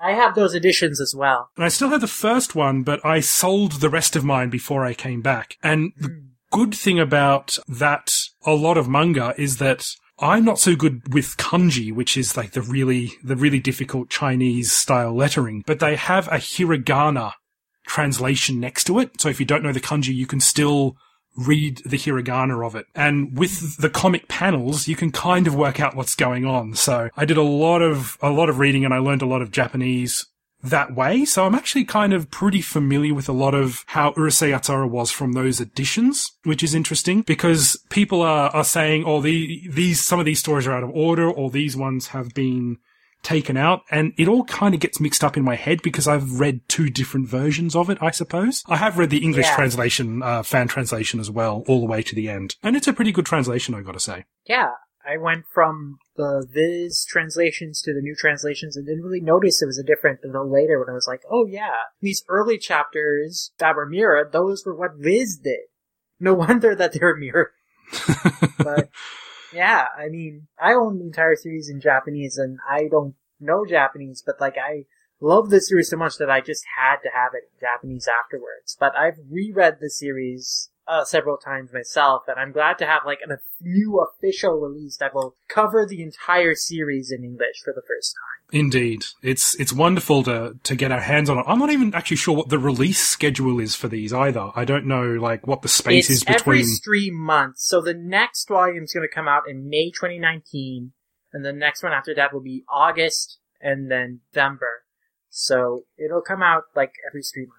I 0.00 0.12
have 0.12 0.34
those 0.34 0.54
editions 0.54 0.98
as 0.98 1.14
well. 1.14 1.50
And 1.56 1.66
I 1.66 1.68
still 1.68 1.90
have 1.90 2.00
the 2.00 2.06
first 2.06 2.54
one, 2.54 2.84
but 2.84 3.04
I 3.04 3.20
sold 3.20 3.72
the 3.72 3.90
rest 3.90 4.16
of 4.16 4.24
mine 4.24 4.48
before 4.48 4.84
I 4.84 4.94
came 4.94 5.20
back. 5.20 5.56
And 5.62 5.92
the 5.98 6.08
hmm. 6.08 6.18
good 6.50 6.74
thing 6.74 6.98
about 6.98 7.58
that, 7.68 8.14
a 8.46 8.52
lot 8.52 8.78
of 8.78 8.88
manga 8.88 9.34
is 9.36 9.58
that 9.58 9.88
I'm 10.20 10.44
not 10.44 10.58
so 10.58 10.74
good 10.74 11.12
with 11.12 11.36
kanji, 11.36 11.92
which 11.92 12.16
is 12.16 12.36
like 12.36 12.52
the 12.52 12.62
really, 12.62 13.12
the 13.22 13.36
really 13.36 13.60
difficult 13.60 14.10
Chinese 14.10 14.72
style 14.72 15.14
lettering, 15.14 15.62
but 15.66 15.78
they 15.78 15.96
have 15.96 16.26
a 16.28 16.36
hiragana 16.36 17.32
translation 17.86 18.60
next 18.60 18.84
to 18.84 18.98
it. 18.98 19.20
So 19.20 19.28
if 19.28 19.38
you 19.40 19.46
don't 19.46 19.62
know 19.62 19.72
the 19.72 19.80
kanji, 19.80 20.14
you 20.14 20.26
can 20.26 20.40
still 20.40 20.96
read 21.36 21.80
the 21.86 21.96
hiragana 21.96 22.66
of 22.66 22.74
it. 22.74 22.86
And 22.94 23.38
with 23.38 23.76
the 23.78 23.90
comic 23.90 24.28
panels, 24.28 24.88
you 24.88 24.96
can 24.96 25.12
kind 25.12 25.46
of 25.46 25.54
work 25.54 25.78
out 25.78 25.94
what's 25.94 26.16
going 26.16 26.44
on. 26.44 26.74
So 26.74 27.10
I 27.16 27.24
did 27.24 27.36
a 27.36 27.42
lot 27.42 27.80
of, 27.80 28.18
a 28.20 28.30
lot 28.30 28.48
of 28.48 28.58
reading 28.58 28.84
and 28.84 28.92
I 28.92 28.98
learned 28.98 29.22
a 29.22 29.26
lot 29.26 29.42
of 29.42 29.52
Japanese 29.52 30.26
that 30.62 30.94
way. 30.94 31.24
So 31.24 31.46
I'm 31.46 31.54
actually 31.54 31.84
kind 31.84 32.12
of 32.12 32.30
pretty 32.30 32.60
familiar 32.60 33.14
with 33.14 33.28
a 33.28 33.32
lot 33.32 33.54
of 33.54 33.84
how 33.88 34.12
Urusei 34.12 34.50
Yatsura 34.50 34.88
was 34.88 35.10
from 35.10 35.32
those 35.32 35.60
editions, 35.60 36.32
which 36.44 36.62
is 36.62 36.74
interesting 36.74 37.22
because 37.22 37.76
people 37.90 38.22
are, 38.22 38.50
are 38.50 38.64
saying, 38.64 39.04
oh, 39.06 39.20
the, 39.20 39.68
these, 39.68 40.04
some 40.04 40.18
of 40.18 40.26
these 40.26 40.40
stories 40.40 40.66
are 40.66 40.72
out 40.72 40.82
of 40.82 40.90
order 40.90 41.30
or 41.30 41.50
these 41.50 41.76
ones 41.76 42.08
have 42.08 42.34
been 42.34 42.78
taken 43.22 43.56
out 43.56 43.82
and 43.90 44.12
it 44.16 44.28
all 44.28 44.44
kind 44.44 44.74
of 44.74 44.80
gets 44.80 45.00
mixed 45.00 45.24
up 45.24 45.36
in 45.36 45.42
my 45.42 45.56
head 45.56 45.82
because 45.82 46.06
I've 46.06 46.38
read 46.38 46.60
two 46.68 46.88
different 46.88 47.28
versions 47.28 47.74
of 47.74 47.90
it, 47.90 47.98
I 48.00 48.10
suppose. 48.10 48.62
I 48.68 48.76
have 48.76 48.98
read 48.98 49.10
the 49.10 49.24
English 49.24 49.46
yeah. 49.46 49.56
translation, 49.56 50.22
uh, 50.22 50.42
fan 50.42 50.68
translation 50.68 51.20
as 51.20 51.30
well, 51.30 51.64
all 51.66 51.80
the 51.80 51.86
way 51.86 52.02
to 52.02 52.14
the 52.14 52.28
end. 52.28 52.56
And 52.62 52.76
it's 52.76 52.88
a 52.88 52.92
pretty 52.92 53.12
good 53.12 53.26
translation, 53.26 53.74
I 53.74 53.82
gotta 53.82 54.00
say. 54.00 54.24
Yeah. 54.46 54.70
I 55.08 55.16
went 55.16 55.44
from 55.52 55.98
the 56.18 56.46
Viz 56.50 57.06
translations 57.08 57.80
to 57.80 57.94
the 57.94 58.02
new 58.02 58.14
translations 58.14 58.76
and 58.76 58.84
didn't 58.84 59.04
really 59.04 59.20
notice 59.20 59.62
it 59.62 59.66
was 59.66 59.78
a 59.78 59.84
different 59.84 60.20
until 60.22 60.50
later 60.50 60.78
when 60.78 60.90
I 60.90 60.92
was 60.92 61.06
like, 61.06 61.22
oh 61.30 61.46
yeah, 61.46 61.86
these 62.02 62.24
early 62.28 62.58
chapters 62.58 63.52
that 63.58 63.76
were 63.76 63.88
those 64.30 64.66
were 64.66 64.74
what 64.74 64.96
Viz 64.98 65.38
did. 65.42 65.60
No 66.20 66.34
wonder 66.48 66.74
that 66.74 66.92
they 66.92 66.98
were 67.00 67.16
mirrored. 67.16 67.52
but 68.58 68.90
yeah, 69.54 69.86
I 69.96 70.08
mean, 70.08 70.48
I 70.60 70.74
own 70.74 70.98
the 70.98 71.06
entire 71.06 71.36
series 71.36 71.70
in 71.70 71.80
Japanese 71.80 72.36
and 72.36 72.58
I 72.68 72.88
don't 72.90 73.14
know 73.40 73.64
Japanese, 73.64 74.22
but 74.26 74.40
like 74.40 74.56
I 74.58 74.84
love 75.20 75.50
the 75.50 75.60
series 75.60 75.88
so 75.88 75.96
much 75.96 76.18
that 76.18 76.30
I 76.30 76.40
just 76.40 76.64
had 76.76 76.96
to 77.04 77.10
have 77.14 77.32
it 77.34 77.44
in 77.52 77.60
Japanese 77.60 78.08
afterwards. 78.08 78.76
But 78.78 78.96
I've 78.96 79.18
reread 79.30 79.78
the 79.80 79.90
series 79.90 80.70
uh, 80.88 81.04
several 81.04 81.36
times 81.36 81.70
myself, 81.72 82.22
and 82.26 82.38
I'm 82.38 82.50
glad 82.50 82.78
to 82.78 82.86
have 82.86 83.02
like 83.04 83.18
a 83.22 83.38
new 83.60 84.00
official 84.00 84.58
release 84.58 84.96
that 84.96 85.14
will 85.14 85.36
cover 85.46 85.86
the 85.86 86.02
entire 86.02 86.54
series 86.54 87.10
in 87.10 87.22
English 87.22 87.60
for 87.62 87.74
the 87.74 87.82
first 87.86 88.14
time. 88.14 88.58
Indeed, 88.58 89.04
it's 89.22 89.54
it's 89.60 89.72
wonderful 89.72 90.22
to 90.22 90.56
to 90.62 90.74
get 90.74 90.90
our 90.90 91.00
hands 91.00 91.28
on 91.28 91.38
it. 91.38 91.44
I'm 91.46 91.58
not 91.58 91.70
even 91.70 91.94
actually 91.94 92.16
sure 92.16 92.34
what 92.34 92.48
the 92.48 92.58
release 92.58 93.06
schedule 93.06 93.60
is 93.60 93.74
for 93.74 93.88
these 93.88 94.14
either. 94.14 94.50
I 94.56 94.64
don't 94.64 94.86
know 94.86 95.04
like 95.12 95.46
what 95.46 95.60
the 95.60 95.68
space 95.68 96.08
it's 96.08 96.20
is 96.20 96.24
between. 96.24 96.60
Every 96.60 96.74
three 96.82 97.10
months. 97.10 97.68
So 97.68 97.82
the 97.82 97.94
next 97.94 98.48
volume 98.48 98.84
is 98.84 98.92
going 98.94 99.06
to 99.06 99.14
come 99.14 99.28
out 99.28 99.42
in 99.46 99.68
May 99.68 99.90
2019, 99.90 100.92
and 101.34 101.44
the 101.44 101.52
next 101.52 101.82
one 101.82 101.92
after 101.92 102.14
that 102.14 102.32
will 102.32 102.40
be 102.40 102.64
August 102.72 103.38
and 103.60 103.90
then 103.90 104.20
November. 104.34 104.84
So 105.28 105.82
it'll 105.98 106.22
come 106.22 106.42
out 106.42 106.64
like 106.74 106.92
every 107.06 107.22
three 107.22 107.44
months. 107.44 107.57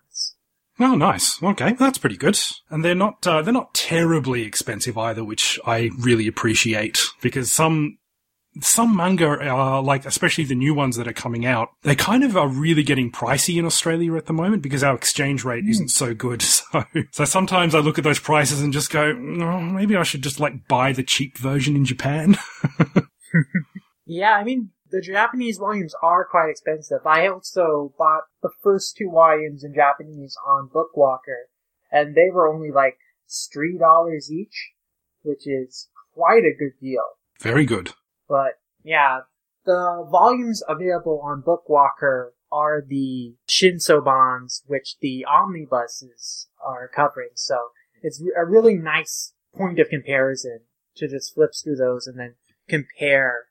Oh, 0.80 0.96
nice. 0.96 1.42
Okay, 1.44 1.74
that's 1.74 1.98
pretty 1.98 2.18
good. 2.18 2.40
And 2.70 2.86
they're 2.86 2.96
not 2.96 3.26
uh, 3.28 3.42
they're 3.42 3.54
not 3.54 3.74
terribly 3.74 4.44
expensive 4.44 4.98
either, 4.98 5.24
which 5.24 5.60
I 5.66 5.90
really 6.00 6.28
appreciate 6.28 7.00
because 7.22 7.52
some 7.52 7.98
some 8.62 8.96
manga 8.96 9.28
are 9.28 9.82
like, 9.82 10.06
especially 10.06 10.44
the 10.44 10.56
new 10.56 10.74
ones 10.74 10.96
that 10.96 11.08
are 11.08 11.14
coming 11.14 11.46
out, 11.46 11.70
they 11.84 11.96
kind 11.96 12.24
of 12.24 12.36
are 12.36 12.48
really 12.48 12.84
getting 12.84 13.12
pricey 13.12 13.58
in 13.58 13.66
Australia 13.66 14.16
at 14.16 14.26
the 14.26 14.34
moment 14.34 14.64
because 14.64 14.84
our 14.84 14.96
exchange 14.96 15.44
rate 15.44 15.66
mm. 15.66 15.70
isn't 15.70 15.90
so 15.90 16.14
good. 16.14 16.44
So, 16.72 16.84
so 17.12 17.26
sometimes 17.26 17.74
I 17.74 17.80
look 17.80 17.98
at 17.98 18.04
those 18.04 18.20
prices 18.20 18.62
and 18.62 18.72
just 18.72 18.92
go, 18.92 19.02
oh, 19.02 19.60
maybe 19.60 19.96
I 19.96 20.04
should 20.04 20.22
just 20.22 20.40
like 20.40 20.68
buy 20.68 20.94
the 20.94 21.04
cheap 21.04 21.38
version 21.38 21.76
in 21.76 21.84
Japan. 21.84 22.38
yeah, 24.06 24.34
I 24.34 24.44
mean, 24.44 24.70
the 24.92 25.02
Japanese 25.02 25.58
volumes 25.58 25.94
are 26.02 26.26
quite 26.26 26.50
expensive. 26.50 27.06
I 27.06 27.28
also 27.28 27.94
bought 27.98 28.24
the 28.42 28.50
first 28.64 28.96
two 28.98 29.12
volumes 29.12 29.64
in 29.64 29.74
Japanese 29.74 30.36
on 30.48 30.70
Bookwalker, 30.70 31.48
and 31.92 32.16
they 32.16 32.30
were 32.32 32.48
only 32.48 32.72
like 32.72 32.98
three 33.54 33.78
dollars 33.78 34.32
each, 34.32 34.72
which 35.22 35.48
is 35.48 35.90
quite 36.14 36.44
a 36.44 36.58
good 36.58 36.74
deal. 36.82 37.04
Very 37.40 37.66
good. 37.66 37.92
But 38.28 38.60
yeah, 38.84 39.22
the 39.66 40.08
volumes 40.10 40.64
available 40.68 41.22
on 41.24 41.44
Bookwalker 41.44 42.30
are 42.52 42.84
the 42.86 43.36
Shinsobans, 43.48 44.62
which 44.66 44.98
the 45.02 45.26
omnibuses 45.26 46.48
are 46.64 46.88
covering. 46.88 47.30
So 47.36 47.70
it's 48.02 48.22
a 48.36 48.46
really 48.46 48.76
nice 48.76 49.34
point 49.56 49.80
of 49.80 49.90
comparison 49.90 50.62
to 50.96 51.08
just 51.08 51.34
flip 51.34 51.52
through 51.64 51.76
those 51.76 52.08
and 52.08 52.20
then 52.20 52.36
compare 52.68 53.49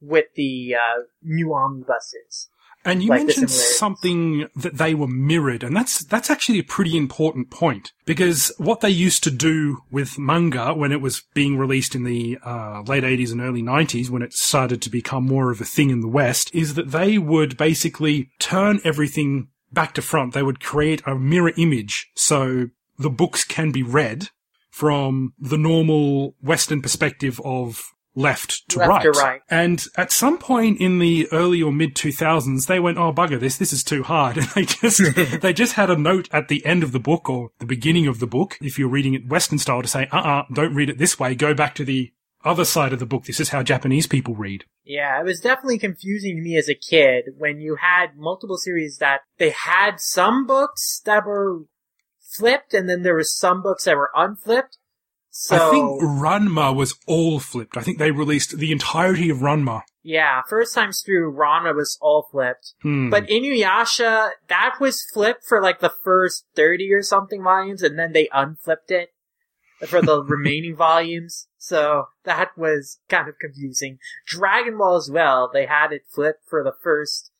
with 0.00 0.26
the 0.34 0.74
uh, 0.74 1.02
new 1.22 1.54
omnibuses. 1.54 2.48
And 2.84 3.02
you 3.02 3.10
like 3.10 3.26
mentioned 3.26 3.50
something 3.50 4.48
that 4.54 4.78
they 4.78 4.94
were 4.94 5.08
mirrored, 5.08 5.64
and 5.64 5.74
that's 5.74 6.04
that's 6.04 6.30
actually 6.30 6.60
a 6.60 6.64
pretty 6.64 6.96
important 6.96 7.50
point 7.50 7.92
because 8.04 8.52
what 8.56 8.80
they 8.80 8.88
used 8.88 9.24
to 9.24 9.32
do 9.32 9.78
with 9.90 10.18
manga 10.18 10.72
when 10.72 10.92
it 10.92 11.00
was 11.00 11.24
being 11.34 11.58
released 11.58 11.96
in 11.96 12.04
the 12.04 12.38
uh, 12.44 12.82
late 12.82 13.02
eighties 13.02 13.32
and 13.32 13.40
early 13.40 13.62
nineties, 13.62 14.10
when 14.10 14.22
it 14.22 14.32
started 14.32 14.80
to 14.82 14.90
become 14.90 15.26
more 15.26 15.50
of 15.50 15.60
a 15.60 15.64
thing 15.64 15.90
in 15.90 16.00
the 16.00 16.08
West, 16.08 16.54
is 16.54 16.74
that 16.74 16.92
they 16.92 17.18
would 17.18 17.56
basically 17.56 18.30
turn 18.38 18.80
everything 18.84 19.48
back 19.72 19.92
to 19.94 20.02
front. 20.02 20.32
They 20.32 20.42
would 20.42 20.60
create 20.60 21.02
a 21.04 21.16
mirror 21.16 21.52
image 21.56 22.10
so 22.14 22.68
the 22.96 23.10
books 23.10 23.44
can 23.44 23.72
be 23.72 23.82
read 23.82 24.28
from 24.70 25.34
the 25.38 25.58
normal 25.58 26.36
Western 26.40 26.80
perspective 26.80 27.40
of 27.44 27.82
left 28.18 28.68
to 28.68 28.80
left 28.80 28.90
right. 28.90 29.02
To 29.02 29.10
right. 29.10 29.40
And 29.48 29.84
at 29.96 30.12
some 30.12 30.38
point 30.38 30.80
in 30.80 30.98
the 30.98 31.28
early 31.32 31.62
or 31.62 31.72
mid 31.72 31.94
2000s, 31.94 32.66
they 32.66 32.80
went, 32.80 32.98
"Oh 32.98 33.12
bugger 33.12 33.38
this! 33.38 33.56
This 33.56 33.72
is 33.72 33.84
too 33.84 34.02
hard." 34.02 34.36
And 34.38 34.46
they 34.48 34.64
just 34.64 35.00
they 35.42 35.52
just 35.52 35.74
had 35.74 35.90
a 35.90 35.96
note 35.96 36.28
at 36.32 36.48
the 36.48 36.64
end 36.66 36.82
of 36.82 36.92
the 36.92 37.00
book 37.00 37.30
or 37.30 37.50
the 37.58 37.66
beginning 37.66 38.06
of 38.06 38.18
the 38.18 38.26
book, 38.26 38.58
if 38.60 38.78
you're 38.78 38.88
reading 38.88 39.14
it 39.14 39.28
Western 39.28 39.58
style, 39.58 39.82
to 39.82 39.88
say, 39.88 40.08
"Uh, 40.12 40.16
uh-uh, 40.18 40.40
uh, 40.40 40.44
do 40.52 40.62
not 40.62 40.74
read 40.74 40.90
it 40.90 40.98
this 40.98 41.18
way. 41.18 41.34
Go 41.34 41.54
back 41.54 41.74
to 41.76 41.84
the 41.84 42.12
other 42.44 42.64
side 42.64 42.92
of 42.92 42.98
the 42.98 43.06
book. 43.06 43.24
This 43.24 43.40
is 43.40 43.50
how 43.50 43.62
Japanese 43.62 44.06
people 44.06 44.34
read." 44.34 44.64
Yeah, 44.84 45.20
it 45.20 45.24
was 45.24 45.40
definitely 45.40 45.78
confusing 45.78 46.36
to 46.36 46.42
me 46.42 46.56
as 46.56 46.68
a 46.68 46.74
kid 46.74 47.34
when 47.36 47.60
you 47.60 47.76
had 47.76 48.16
multiple 48.16 48.58
series 48.58 48.98
that 48.98 49.20
they 49.38 49.50
had 49.50 50.00
some 50.00 50.46
books 50.46 51.00
that 51.04 51.26
were 51.26 51.64
flipped 52.20 52.74
and 52.74 52.88
then 52.88 53.02
there 53.02 53.14
was 53.14 53.36
some 53.36 53.62
books 53.62 53.84
that 53.84 53.96
were 53.96 54.10
unflipped 54.14 54.78
So 55.30 55.56
I 55.56 55.70
think 55.70 56.02
Ranma 56.02 56.74
was 56.74 56.94
all 57.06 57.38
flipped. 57.38 57.76
I 57.76 57.82
think 57.82 57.98
they 57.98 58.10
released 58.10 58.58
the 58.58 58.72
entirety 58.72 59.30
of 59.30 59.38
Ranma. 59.38 59.82
yeah, 60.02 60.42
first 60.48 60.74
time 60.74 60.90
through, 60.92 61.34
Ranma 61.34 61.74
was 61.74 61.98
all 62.00 62.26
flipped. 62.30 62.74
Hmm. 62.82 63.10
But 63.10 63.26
Inuyasha, 63.28 64.30
that 64.48 64.74
was 64.80 65.04
flipped 65.12 65.44
for 65.46 65.60
like 65.62 65.80
the 65.80 65.92
first 66.02 66.46
30 66.56 66.92
or 66.92 67.02
something 67.02 67.42
volumes, 67.42 67.82
and 67.82 67.98
then 67.98 68.12
they 68.12 68.28
unflipped 68.32 68.90
it 68.90 69.10
for 69.86 70.02
the 70.02 70.22
remaining 70.28 70.74
volumes. 70.74 71.46
So 71.58 72.06
that 72.24 72.56
was 72.56 72.98
kind 73.08 73.28
of 73.28 73.38
confusing. 73.38 73.98
Dragon 74.26 74.78
Ball 74.78 74.96
as 74.96 75.10
well, 75.12 75.50
they 75.52 75.66
had 75.66 75.92
it 75.92 76.02
flipped 76.08 76.48
for 76.48 76.64
the 76.64 76.74
first 76.82 77.30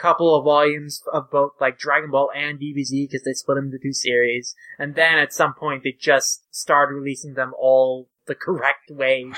couple 0.00 0.34
of 0.34 0.44
volumes 0.44 1.02
of 1.12 1.30
both 1.30 1.52
like 1.60 1.78
Dragon 1.78 2.10
Ball 2.10 2.30
and 2.34 2.58
DBZ 2.58 3.08
because 3.08 3.22
they 3.24 3.32
split 3.32 3.56
them 3.56 3.66
into 3.66 3.78
two 3.78 3.92
series. 3.92 4.54
And 4.78 4.94
then 4.94 5.18
at 5.18 5.32
some 5.32 5.54
point 5.54 5.82
they 5.84 5.96
just 5.98 6.42
started 6.54 6.94
releasing 6.94 7.34
them 7.34 7.54
all 7.58 8.08
the 8.26 8.34
correct 8.34 8.90
way. 8.90 9.30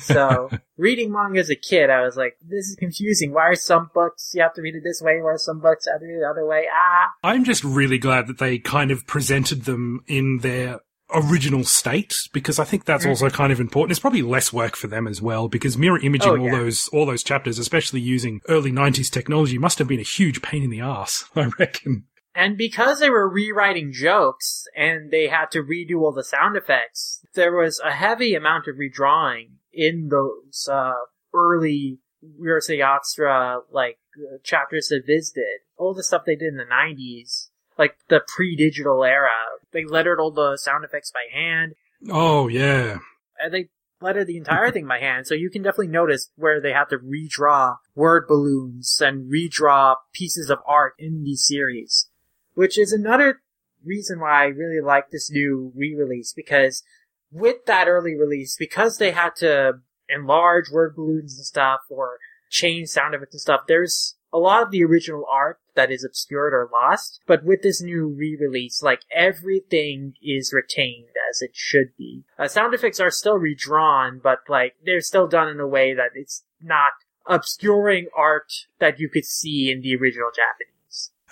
So 0.00 0.50
reading 0.76 1.12
manga 1.12 1.40
as 1.40 1.50
a 1.50 1.56
kid, 1.56 1.90
I 1.90 2.04
was 2.04 2.16
like, 2.16 2.36
this 2.42 2.66
is 2.66 2.76
confusing. 2.76 3.32
Why 3.32 3.48
are 3.48 3.54
some 3.54 3.90
books 3.94 4.32
you 4.34 4.42
have 4.42 4.54
to 4.54 4.62
read 4.62 4.74
it 4.74 4.82
this 4.84 5.02
way? 5.02 5.20
Why 5.20 5.32
are 5.32 5.38
some 5.38 5.60
books 5.60 5.86
you 5.86 5.92
have 5.92 6.00
to 6.00 6.06
read 6.06 6.16
it 6.16 6.20
the 6.20 6.30
other 6.30 6.46
way? 6.46 6.66
Ah. 6.72 7.10
I'm 7.22 7.44
just 7.44 7.64
really 7.64 7.98
glad 7.98 8.26
that 8.26 8.38
they 8.38 8.58
kind 8.58 8.90
of 8.90 9.06
presented 9.06 9.64
them 9.64 10.02
in 10.06 10.38
their 10.38 10.80
original 11.12 11.64
state 11.64 12.14
because 12.32 12.58
I 12.58 12.64
think 12.64 12.84
that's 12.84 13.06
also 13.06 13.28
kind 13.30 13.52
of 13.52 13.60
important. 13.60 13.92
It's 13.92 14.00
probably 14.00 14.22
less 14.22 14.52
work 14.52 14.76
for 14.76 14.86
them 14.86 15.06
as 15.06 15.20
well 15.20 15.48
because 15.48 15.76
mirror 15.76 15.98
imaging 15.98 16.32
Oh, 16.32 16.38
all 16.38 16.50
those 16.50 16.88
all 16.88 17.06
those 17.06 17.22
chapters, 17.22 17.58
especially 17.58 18.00
using 18.00 18.40
early 18.48 18.72
90s 18.72 19.10
technology, 19.10 19.58
must 19.58 19.78
have 19.78 19.88
been 19.88 20.00
a 20.00 20.04
huge 20.04 20.42
pain 20.42 20.62
in 20.62 20.70
the 20.70 20.80
ass. 20.80 21.24
I 21.36 21.50
reckon. 21.58 22.04
And 22.34 22.58
because 22.58 22.98
they 22.98 23.10
were 23.10 23.28
rewriting 23.28 23.92
jokes 23.92 24.64
and 24.76 25.12
they 25.12 25.28
had 25.28 25.52
to 25.52 25.62
redo 25.62 26.00
all 26.00 26.12
the 26.12 26.24
sound 26.24 26.56
effects, 26.56 27.24
there 27.34 27.54
was 27.54 27.80
a 27.84 27.92
heavy 27.92 28.34
amount 28.34 28.66
of 28.66 28.76
redrawing 28.76 29.50
in 29.72 30.08
those 30.08 30.68
uh, 30.70 30.94
early 31.32 31.98
Urusei 32.40 32.80
like 33.70 33.98
uh, 34.16 34.38
chapters 34.42 34.88
that 34.88 35.04
Viz 35.06 35.30
did. 35.30 35.60
All 35.76 35.94
the 35.94 36.02
stuff 36.02 36.22
they 36.26 36.36
did 36.36 36.48
in 36.48 36.56
the 36.56 36.64
90s, 36.64 37.50
like 37.78 37.96
the 38.08 38.20
pre-digital 38.26 39.04
era, 39.04 39.30
they 39.72 39.84
lettered 39.84 40.20
all 40.20 40.30
the 40.30 40.56
sound 40.56 40.84
effects 40.84 41.10
by 41.12 41.26
hand. 41.32 41.74
Oh 42.10 42.48
yeah. 42.48 42.98
And 43.38 43.52
they 43.52 43.68
lettered 44.00 44.26
the 44.26 44.36
entire 44.36 44.70
thing 44.70 44.86
by 44.86 44.98
hand, 44.98 45.26
so 45.26 45.34
you 45.34 45.50
can 45.50 45.62
definitely 45.62 45.88
notice 45.88 46.30
where 46.36 46.60
they 46.60 46.72
have 46.72 46.88
to 46.88 46.98
redraw 46.98 47.76
word 47.94 48.26
balloons 48.28 49.00
and 49.00 49.32
redraw 49.32 49.96
pieces 50.12 50.50
of 50.50 50.58
art 50.66 50.94
in 50.98 51.24
these 51.24 51.46
series. 51.46 52.08
Which 52.54 52.78
is 52.78 52.92
another 52.92 53.40
reason 53.84 54.20
why 54.20 54.44
I 54.44 54.46
really 54.46 54.80
like 54.80 55.10
this 55.10 55.30
new 55.30 55.72
re-release, 55.74 56.32
because 56.32 56.82
with 57.32 57.64
that 57.66 57.88
early 57.88 58.14
release, 58.14 58.56
because 58.56 58.98
they 58.98 59.10
had 59.10 59.36
to 59.36 59.80
enlarge 60.08 60.70
word 60.70 60.94
balloons 60.94 61.36
and 61.36 61.44
stuff, 61.44 61.80
or 61.88 62.18
change 62.50 62.88
sound 62.88 63.14
effects 63.14 63.34
and 63.34 63.40
stuff, 63.40 63.62
there's 63.66 64.16
a 64.34 64.38
lot 64.38 64.62
of 64.62 64.72
the 64.72 64.82
original 64.82 65.24
art 65.30 65.60
that 65.76 65.92
is 65.92 66.04
obscured 66.04 66.52
or 66.52 66.68
lost, 66.72 67.20
but 67.24 67.44
with 67.44 67.62
this 67.62 67.80
new 67.80 68.08
re-release, 68.08 68.82
like 68.82 69.02
everything 69.14 70.14
is 70.20 70.52
retained 70.52 71.06
as 71.30 71.40
it 71.40 71.52
should 71.54 71.96
be. 71.96 72.24
Uh, 72.36 72.48
sound 72.48 72.74
effects 72.74 72.98
are 72.98 73.12
still 73.12 73.36
redrawn, 73.36 74.20
but 74.22 74.40
like 74.48 74.74
they're 74.84 75.00
still 75.00 75.28
done 75.28 75.48
in 75.48 75.60
a 75.60 75.68
way 75.68 75.94
that 75.94 76.10
it's 76.14 76.44
not 76.60 76.92
obscuring 77.26 78.08
art 78.16 78.52
that 78.80 78.98
you 78.98 79.08
could 79.08 79.24
see 79.24 79.70
in 79.70 79.80
the 79.80 79.94
original 79.96 80.30
Japanese. 80.34 80.73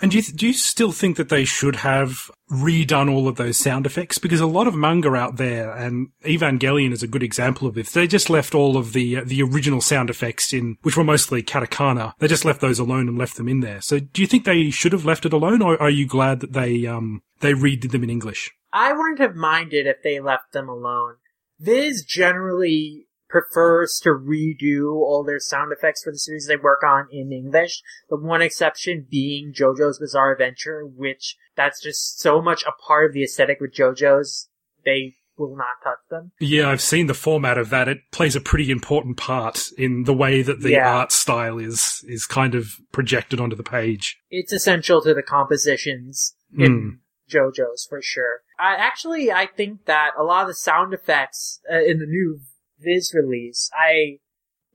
And 0.03 0.11
do 0.11 0.17
you, 0.17 0.21
th- 0.21 0.35
do 0.35 0.47
you 0.47 0.53
still 0.53 0.91
think 0.91 1.15
that 1.15 1.29
they 1.29 1.45
should 1.45 1.77
have 1.77 2.29
redone 2.51 3.09
all 3.09 3.29
of 3.29 3.37
those 3.37 3.57
sound 3.57 3.85
effects? 3.85 4.17
Because 4.17 4.41
a 4.41 4.45
lot 4.45 4.67
of 4.67 4.75
manga 4.75 5.13
out 5.13 5.37
there, 5.37 5.71
and 5.71 6.09
Evangelion 6.25 6.91
is 6.91 7.01
a 7.01 7.07
good 7.07 7.23
example 7.23 7.69
of 7.69 7.73
this, 7.73 7.93
they 7.93 8.05
just 8.05 8.29
left 8.29 8.53
all 8.53 8.75
of 8.75 8.91
the 8.91 9.19
uh, 9.19 9.23
the 9.25 9.41
original 9.41 9.79
sound 9.79 10.09
effects 10.09 10.51
in, 10.51 10.77
which 10.81 10.97
were 10.97 11.05
mostly 11.05 11.41
katakana. 11.41 12.11
They 12.19 12.27
just 12.27 12.43
left 12.43 12.59
those 12.59 12.79
alone 12.79 13.07
and 13.07 13.17
left 13.17 13.37
them 13.37 13.47
in 13.47 13.61
there. 13.61 13.79
So 13.79 14.01
do 14.01 14.21
you 14.21 14.27
think 14.27 14.43
they 14.43 14.69
should 14.71 14.91
have 14.91 15.05
left 15.05 15.25
it 15.25 15.31
alone, 15.31 15.61
or 15.61 15.81
are 15.81 15.89
you 15.89 16.05
glad 16.05 16.41
that 16.41 16.51
they 16.51 16.85
um 16.85 17.23
they 17.39 17.53
redid 17.53 17.91
them 17.91 18.03
in 18.03 18.09
English? 18.09 18.51
I 18.73 18.91
wouldn't 18.91 19.19
have 19.19 19.35
minded 19.35 19.87
if 19.87 20.03
they 20.03 20.19
left 20.19 20.51
them 20.51 20.67
alone. 20.67 21.15
Viz 21.61 22.03
generally 22.03 23.07
prefers 23.33 23.99
to 24.03 24.09
redo 24.09 24.91
all 24.93 25.23
their 25.23 25.39
sound 25.39 25.73
effects 25.73 26.03
for 26.03 26.11
the 26.11 26.19
series 26.19 26.45
they 26.47 26.55
work 26.55 26.83
on 26.85 27.07
in 27.11 27.31
English. 27.33 27.81
The 28.09 28.15
one 28.15 28.43
exception 28.43 29.07
being 29.09 29.51
JoJo's 29.51 29.97
Bizarre 29.97 30.33
Adventure, 30.33 30.83
which 30.85 31.35
that's 31.57 31.81
just 31.81 32.19
so 32.19 32.43
much 32.43 32.63
a 32.63 32.71
part 32.87 33.07
of 33.07 33.13
the 33.13 33.23
aesthetic 33.23 33.59
with 33.59 33.73
JoJo's, 33.73 34.49
they 34.85 35.15
will 35.35 35.57
not 35.57 35.81
touch 35.83 35.97
them. 36.11 36.31
Yeah, 36.39 36.69
I've 36.69 36.79
seen 36.79 37.07
the 37.07 37.15
format 37.15 37.57
of 37.57 37.71
that. 37.71 37.87
It 37.87 37.97
plays 38.11 38.35
a 38.35 38.41
pretty 38.41 38.69
important 38.69 39.17
part 39.17 39.71
in 39.79 40.03
the 40.03 40.13
way 40.13 40.43
that 40.43 40.61
the 40.61 40.73
Yeah. 40.73 40.95
art 40.95 41.11
style 41.11 41.57
is 41.57 42.05
is 42.07 42.27
kind 42.27 42.53
of 42.53 42.67
projected 42.91 43.39
onto 43.39 43.55
the 43.55 43.63
page. 43.63 44.19
It's 44.29 44.53
essential 44.53 45.01
to 45.01 45.15
the 45.15 45.23
compositions 45.23 46.35
in 46.55 46.99
JoJo's 47.31 47.87
for 47.89 47.99
sure. 47.99 48.41
I 48.59 48.75
actually, 48.75 49.31
I 49.31 49.47
think 49.47 49.85
that 49.85 50.11
a 50.19 50.23
lot 50.23 50.43
of 50.43 50.49
the 50.49 50.53
sound 50.53 50.93
effects 50.93 51.59
uh, 51.71 51.79
in 51.81 51.97
the 51.97 52.05
new 52.05 52.41
Viz 52.83 53.13
release, 53.13 53.69
I 53.73 54.19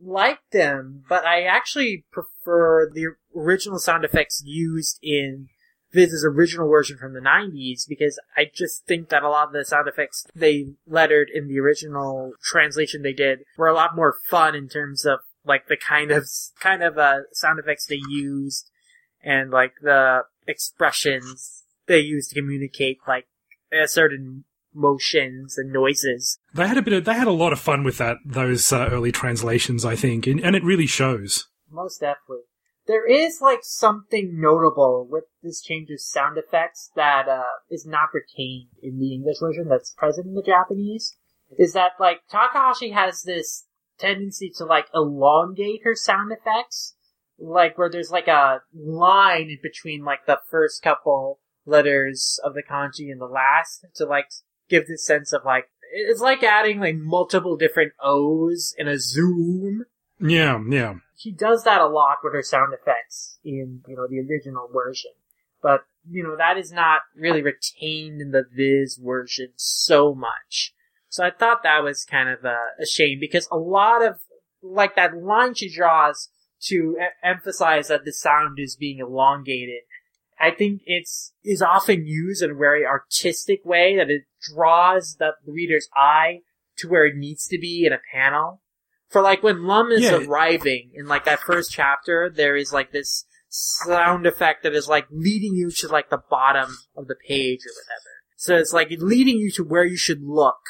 like 0.01 0.41
them, 0.53 1.05
but 1.09 1.25
I 1.25 1.43
actually 1.43 2.05
prefer 2.13 2.91
the 2.93 3.15
original 3.37 3.79
sound 3.79 4.05
effects 4.05 4.43
used 4.45 4.99
in 5.03 5.49
Viz's 5.93 6.25
original 6.25 6.69
version 6.69 6.99
from 6.99 7.15
the 7.15 7.21
90s 7.21 7.89
because 7.89 8.21
I 8.37 8.51
just 8.53 8.85
think 8.87 9.09
that 9.09 9.23
a 9.23 9.29
lot 9.29 9.49
of 9.49 9.53
the 9.53 9.65
sound 9.65 9.89
effects 9.89 10.27
they 10.35 10.75
lettered 10.87 11.31
in 11.33 11.49
the 11.49 11.59
original 11.59 12.33
translation 12.43 13.03
they 13.03 13.15
did 13.15 13.41
were 13.57 13.69
a 13.69 13.75
lot 13.75 13.97
more 13.97 14.15
fun 14.29 14.55
in 14.55 14.69
terms 14.69 15.07
of 15.07 15.21
like 15.45 15.67
the 15.69 15.79
kind 15.79 16.11
of 16.11 16.29
kind 16.61 16.83
of 16.83 16.99
uh, 16.99 17.21
sound 17.33 17.59
effects 17.59 17.87
they 17.87 18.01
used 18.11 18.71
and 19.23 19.51
like 19.51 19.73
the 19.81 20.25
expressions 20.47 21.65
they 21.87 22.01
used 22.01 22.31
to 22.31 22.41
communicate 22.41 22.99
like 23.07 23.27
a 23.73 23.89
certain 23.89 24.45
motions 24.75 25.59
and 25.59 25.73
noises. 25.73 26.39
They 26.55 26.67
had 26.67 26.79
a 26.79 26.83
bit 26.83 26.95
of, 26.95 27.05
they 27.05 27.15
had 27.15 27.27
a 27.27 27.33
lot 27.33 27.53
of 27.53 27.61
fun 27.61 27.85
with 27.85 27.99
that, 27.99 28.19
those 28.25 28.73
uh, 28.73 28.89
early 28.91 29.13
translations, 29.13 29.85
I 29.85 29.97
think, 29.97 30.27
and, 30.27 30.41
and 30.41 30.55
it 30.55 30.65
really 30.65 30.87
shows. 30.87 31.47
Most 31.71 32.01
definitely. 32.01 32.45
There 32.87 33.07
is 33.07 33.41
like 33.43 33.61
something 33.63 34.41
notable 34.41 35.07
with 35.11 35.25
this 35.43 35.61
change 35.61 35.91
of 35.91 36.01
sound 36.01 36.39
effects 36.39 36.91
that 36.97 37.29
uh, 37.29 37.43
is 37.71 37.85
not 37.87 38.09
retained 38.15 38.69
in 38.83 38.99
the 38.99 39.13
English 39.13 39.41
version 39.41 39.69
that's 39.69 39.93
present 39.93 40.27
in 40.27 40.35
the 40.35 40.43
Japanese. 40.43 41.15
Is 41.59 41.75
that 41.75 41.93
like 42.01 42.21
Takahashi 42.31 42.91
has 42.91 43.23
this 43.23 43.67
tendency 43.99 44.51
to 44.57 44.65
like 44.65 44.87
elongate 44.95 45.81
her 45.85 45.95
sound 45.95 46.33
effects, 46.33 46.95
like 47.39 47.77
where 47.77 47.91
there's 47.91 48.11
like 48.11 48.29
a 48.29 48.63
line 48.75 49.51
in 49.51 49.59
between 49.63 50.05
like 50.05 50.27
the 50.27 50.41
first 50.51 50.83
couple 50.83 51.41
letters 51.67 52.41
of 52.43 52.55
the 52.55 52.63
kanji 52.63 53.11
and 53.13 53.21
the 53.21 53.27
last 53.27 53.85
to 53.95 54.07
like 54.07 54.29
give 54.69 54.87
this 54.87 55.07
sense 55.07 55.33
of 55.33 55.45
like 55.45 55.69
it's 55.93 56.21
like 56.21 56.43
adding 56.43 56.81
like 56.81 56.97
multiple 56.97 57.57
different 57.57 57.93
O's 58.03 58.75
in 58.79 58.89
a 58.89 58.99
zoom. 58.99 59.85
Yeah, 60.21 60.61
yeah. 60.69 60.95
she 61.17 61.31
does 61.33 61.63
that 61.65 61.81
a 61.81 61.87
lot 61.87 62.19
with 62.25 62.33
her 62.33 62.43
sound 62.43 62.75
effects 62.75 63.39
in 63.45 63.83
you 63.87 63.97
know 63.97 64.07
the 64.09 64.21
original 64.21 64.69
version. 64.73 65.13
But 65.63 65.85
you 66.09 66.23
know 66.23 66.37
that 66.37 66.57
is 66.57 66.73
not 66.73 67.01
really 67.15 67.43
retained 67.43 68.21
in 68.21 68.31
the 68.31 68.45
viz 68.55 69.01
version 69.03 69.49
so 69.57 70.15
much. 70.15 70.75
So 71.11 71.25
i 71.25 71.31
thought 71.31 71.63
that 71.63 71.83
was 71.83 72.05
kind 72.05 72.29
of 72.29 72.45
a, 72.45 72.59
a 72.81 72.87
shame 72.87 73.19
because 73.21 73.49
a 73.51 73.57
lot 73.57 74.05
of 74.05 74.21
like 74.63 74.97
that 74.97 75.17
line 75.17 75.55
she 75.55 75.75
draws 75.75 76.29
to 76.61 76.97
e- 77.01 77.05
emphasize 77.23 77.89
that 77.89 78.05
the 78.05 78.13
sound 78.13 78.59
is 78.59 78.77
being 78.77 78.99
elongated 78.99 79.83
i 80.41 80.51
think 80.51 80.83
it's 80.87 81.33
is 81.45 81.63
often 81.63 82.07
used 82.07 82.43
in 82.43 82.51
a 82.53 82.55
very 82.55 82.85
artistic 82.87 83.61
way 83.65 83.97
that 83.97 84.11
it 84.11 84.23
draws 84.53 85.17
the 85.19 85.33
reader's 85.47 85.89
eye 85.95 86.41
to 86.77 86.89
where 86.89 87.07
it 87.07 87.17
needs 87.17 87.47
to 87.47 87.59
be 87.59 87.85
in 87.85 87.93
a 87.93 87.99
panel 88.13 88.61
for 89.09 89.23
like 89.23 89.43
when 89.43 89.65
Lum 89.65 89.91
is 89.91 90.03
Yeah. 90.03 90.19
arriving 90.19 90.91
in 90.95 91.07
like 91.07 91.25
that 91.25 91.41
first 91.41 91.71
chapter, 91.73 92.29
there 92.29 92.57
is 92.57 92.73
like 92.75 92.93
this 92.93 93.25
sound 93.49 94.27
effect 94.27 94.63
that 94.63 94.75
is 94.75 94.87
like 94.87 95.07
leading 95.11 95.55
you 95.55 95.71
to 95.71 95.89
like 95.89 96.11
the 96.11 96.21
bottom 96.31 96.77
of 96.95 97.09
the 97.09 97.15
page 97.27 97.61
or 97.61 97.73
whatever. 97.73 98.11
So 98.37 98.57
it's 98.57 98.75
like 98.75 98.91
leading 98.99 99.39
you 99.39 99.51
to 99.53 99.65
where 99.65 99.85
you 99.85 99.97
should 99.97 100.23
look, 100.23 100.61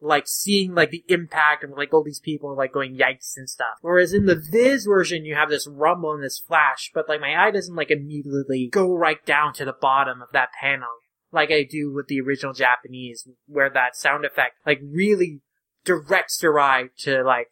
like 0.00 0.28
seeing 0.28 0.74
like 0.74 0.90
the 0.90 1.04
impact 1.08 1.64
of 1.64 1.70
like 1.70 1.92
all 1.92 2.04
these 2.04 2.20
people 2.20 2.56
like 2.56 2.72
going 2.72 2.96
yikes 2.96 3.36
and 3.36 3.48
stuff. 3.48 3.78
Whereas 3.80 4.12
in 4.12 4.26
the 4.26 4.40
Viz 4.50 4.84
version, 4.84 5.24
you 5.24 5.34
have 5.34 5.50
this 5.50 5.66
rumble 5.66 6.12
and 6.12 6.22
this 6.22 6.38
flash, 6.38 6.90
but 6.94 7.08
like 7.08 7.20
my 7.20 7.36
eye 7.36 7.50
doesn't 7.50 7.74
like 7.74 7.90
immediately 7.90 8.68
go 8.70 8.94
right 8.94 9.24
down 9.26 9.52
to 9.54 9.64
the 9.64 9.74
bottom 9.78 10.22
of 10.22 10.28
that 10.32 10.50
panel 10.60 10.88
like 11.32 11.50
I 11.50 11.66
do 11.68 11.92
with 11.92 12.06
the 12.06 12.20
original 12.20 12.54
Japanese, 12.54 13.28
where 13.46 13.70
that 13.70 13.96
sound 13.96 14.24
effect 14.24 14.56
like 14.66 14.80
really 14.82 15.40
directs 15.84 16.42
your 16.42 16.58
eye 16.58 16.88
to 16.98 17.22
like 17.22 17.48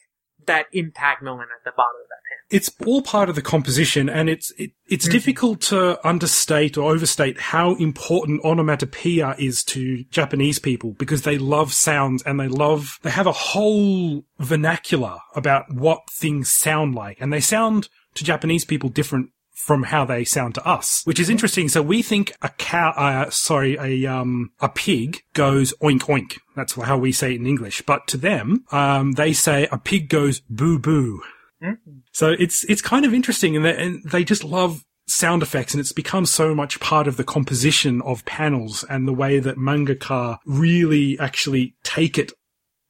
that 0.46 0.66
impact 0.72 1.22
moment 1.22 1.50
at 1.56 1.64
the 1.64 1.74
bottom 1.76 2.00
of 2.02 2.08
that. 2.08 2.15
It's 2.50 2.70
all 2.86 3.02
part 3.02 3.28
of 3.28 3.34
the 3.34 3.42
composition 3.42 4.08
and 4.08 4.28
it's 4.28 4.50
it, 4.58 4.70
it's 4.88 5.06
Mm-hmm. 5.06 5.12
difficult 5.12 5.60
to 5.62 6.06
understate 6.06 6.76
or 6.76 6.92
overstate 6.92 7.40
how 7.40 7.74
important 7.76 8.44
onomatopoeia 8.44 9.34
is 9.38 9.64
to 9.64 10.04
Japanese 10.10 10.58
people 10.58 10.92
because 10.92 11.22
they 11.22 11.38
love 11.38 11.72
sounds 11.72 12.22
and 12.22 12.38
they 12.38 12.48
love 12.48 12.98
they 13.02 13.10
have 13.10 13.26
a 13.26 13.32
whole 13.32 14.24
vernacular 14.38 15.18
about 15.34 15.72
what 15.72 16.00
things 16.10 16.50
sound 16.50 16.94
like 16.94 17.18
and 17.20 17.32
they 17.32 17.40
sound 17.40 17.88
to 18.14 18.24
Japanese 18.24 18.64
people 18.64 18.88
different 18.88 19.30
from 19.56 19.84
how 19.84 20.04
they 20.04 20.22
sound 20.22 20.54
to 20.54 20.64
us, 20.66 21.00
which 21.06 21.18
is 21.18 21.30
interesting. 21.30 21.68
So 21.68 21.80
we 21.80 22.02
think 22.02 22.36
a 22.42 22.50
cow, 22.50 22.90
uh, 22.90 23.30
sorry, 23.30 23.76
a 23.80 24.06
um, 24.06 24.52
a 24.60 24.68
pig 24.68 25.22
goes 25.32 25.72
oink 25.82 26.02
oink. 26.02 26.38
That's 26.54 26.74
how 26.74 26.98
we 26.98 27.10
say 27.10 27.32
it 27.32 27.40
in 27.40 27.46
English. 27.46 27.82
But 27.82 28.06
to 28.08 28.18
them, 28.18 28.64
um, 28.70 29.12
they 29.12 29.32
say 29.32 29.66
a 29.72 29.78
pig 29.78 30.08
goes 30.10 30.40
boo 30.40 30.78
boo. 30.78 31.22
Mm. 31.62 31.78
So 32.12 32.34
it's 32.38 32.64
it's 32.64 32.82
kind 32.82 33.04
of 33.04 33.14
interesting, 33.14 33.56
and 33.56 33.64
they, 33.64 33.76
and 33.76 34.02
they 34.04 34.24
just 34.24 34.44
love 34.44 34.84
sound 35.08 35.42
effects, 35.42 35.72
and 35.72 35.80
it's 35.80 35.92
become 35.92 36.26
so 36.26 36.54
much 36.54 36.80
part 36.80 37.06
of 37.06 37.16
the 37.16 37.24
composition 37.24 38.02
of 38.02 38.24
panels 38.24 38.84
and 38.88 39.06
the 39.06 39.12
way 39.12 39.38
that 39.38 39.56
mangaka 39.56 40.38
really 40.44 41.18
actually 41.18 41.74
take 41.84 42.18
it 42.18 42.32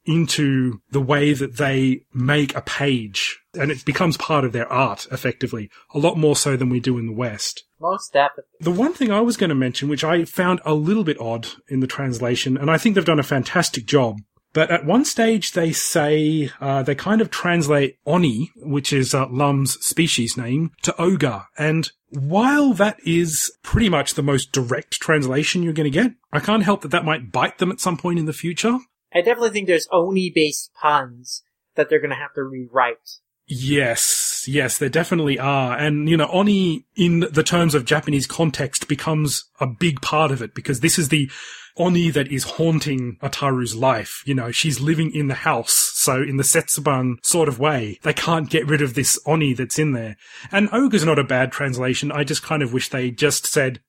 into 0.07 0.79
the 0.89 1.01
way 1.01 1.33
that 1.33 1.57
they 1.57 2.01
make 2.13 2.55
a 2.55 2.61
page, 2.61 3.39
and 3.53 3.69
it 3.69 3.83
becomes 3.83 4.15
part 4.17 4.45
of 4.45 4.53
their 4.53 4.71
art 4.71 5.05
effectively, 5.11 5.69
a 5.93 5.99
lot 5.99 6.17
more 6.17 6.35
so 6.35 6.55
than 6.55 6.69
we 6.69 6.79
do 6.79 6.97
in 6.97 7.07
the 7.07 7.13
West. 7.13 7.65
Most 7.79 8.13
definitely. 8.13 8.43
The 8.61 8.71
one 8.71 8.93
thing 8.93 9.11
I 9.11 9.19
was 9.19 9.37
going 9.37 9.49
to 9.49 9.55
mention, 9.55 9.89
which 9.89 10.05
I 10.05 10.23
found 10.23 10.61
a 10.65 10.73
little 10.73 11.03
bit 11.03 11.19
odd 11.19 11.47
in 11.67 11.81
the 11.81 11.87
translation, 11.87 12.57
and 12.57 12.71
I 12.71 12.77
think 12.77 12.95
they've 12.95 13.03
done 13.03 13.19
a 13.19 13.23
fantastic 13.23 13.85
job, 13.85 14.19
but 14.57 14.71
at 14.71 14.85
one 14.87 15.05
stage 15.05 15.51
they 15.51 15.71
say, 15.71 16.49
uh, 16.59 16.81
they 16.81 16.95
kind 16.95 17.21
of 17.21 17.29
translate 17.29 17.99
Oni, 18.07 18.49
which 18.55 18.91
is 18.91 19.13
uh, 19.13 19.27
Lum's 19.29 19.73
species 19.85 20.35
name, 20.35 20.71
to 20.81 20.99
ogre. 20.99 21.43
And 21.59 21.91
while 22.09 22.73
that 22.73 22.97
is 23.05 23.55
pretty 23.61 23.87
much 23.87 24.15
the 24.15 24.23
most 24.23 24.51
direct 24.51 24.93
translation 24.93 25.61
you're 25.61 25.73
going 25.73 25.91
to 25.91 25.95
get, 25.95 26.13
I 26.33 26.39
can't 26.39 26.63
help 26.63 26.81
that 26.81 26.89
that 26.89 27.05
might 27.05 27.31
bite 27.31 27.59
them 27.59 27.71
at 27.71 27.79
some 27.79 27.97
point 27.97 28.17
in 28.17 28.25
the 28.25 28.33
future. 28.33 28.79
I 29.13 29.21
definitely 29.21 29.51
think 29.51 29.67
there's 29.67 29.87
Oni 29.91 30.31
based 30.33 30.71
puns 30.81 31.43
that 31.75 31.87
they're 31.87 32.01
going 32.01 32.09
to 32.09 32.15
have 32.15 32.33
to 32.33 32.41
rewrite. 32.41 33.19
Yes, 33.45 34.45
yes, 34.47 34.79
there 34.79 34.89
definitely 34.89 35.37
are. 35.37 35.77
And, 35.77 36.09
you 36.09 36.17
know, 36.17 36.29
Oni, 36.31 36.87
in 36.95 37.27
the 37.31 37.43
terms 37.43 37.75
of 37.75 37.85
Japanese 37.85 38.25
context, 38.25 38.87
becomes 38.87 39.45
a 39.59 39.67
big 39.67 40.01
part 40.01 40.31
of 40.31 40.41
it 40.41 40.55
because 40.55 40.79
this 40.79 40.97
is 40.97 41.09
the 41.09 41.29
Oni 41.77 42.09
that 42.09 42.31
is 42.31 42.43
haunting 42.43 43.17
Ataru's 43.21 43.75
life. 43.75 44.23
You 44.25 44.35
know, 44.35 44.51
she's 44.51 44.79
living 44.79 45.11
in 45.13 45.27
the 45.27 45.35
house. 45.35 45.91
So 45.93 46.21
in 46.21 46.37
the 46.37 46.43
Setsubun 46.43 47.15
sort 47.23 47.47
of 47.47 47.59
way, 47.59 47.99
they 48.03 48.13
can't 48.13 48.49
get 48.49 48.67
rid 48.67 48.81
of 48.81 48.93
this 48.93 49.19
Oni 49.25 49.53
that's 49.53 49.79
in 49.79 49.93
there. 49.93 50.17
And 50.51 50.69
Ogre's 50.71 51.05
not 51.05 51.19
a 51.19 51.23
bad 51.23 51.51
translation. 51.51 52.11
I 52.11 52.23
just 52.23 52.43
kind 52.43 52.63
of 52.63 52.73
wish 52.73 52.89
they 52.89 53.11
just 53.11 53.45
said 53.45 53.81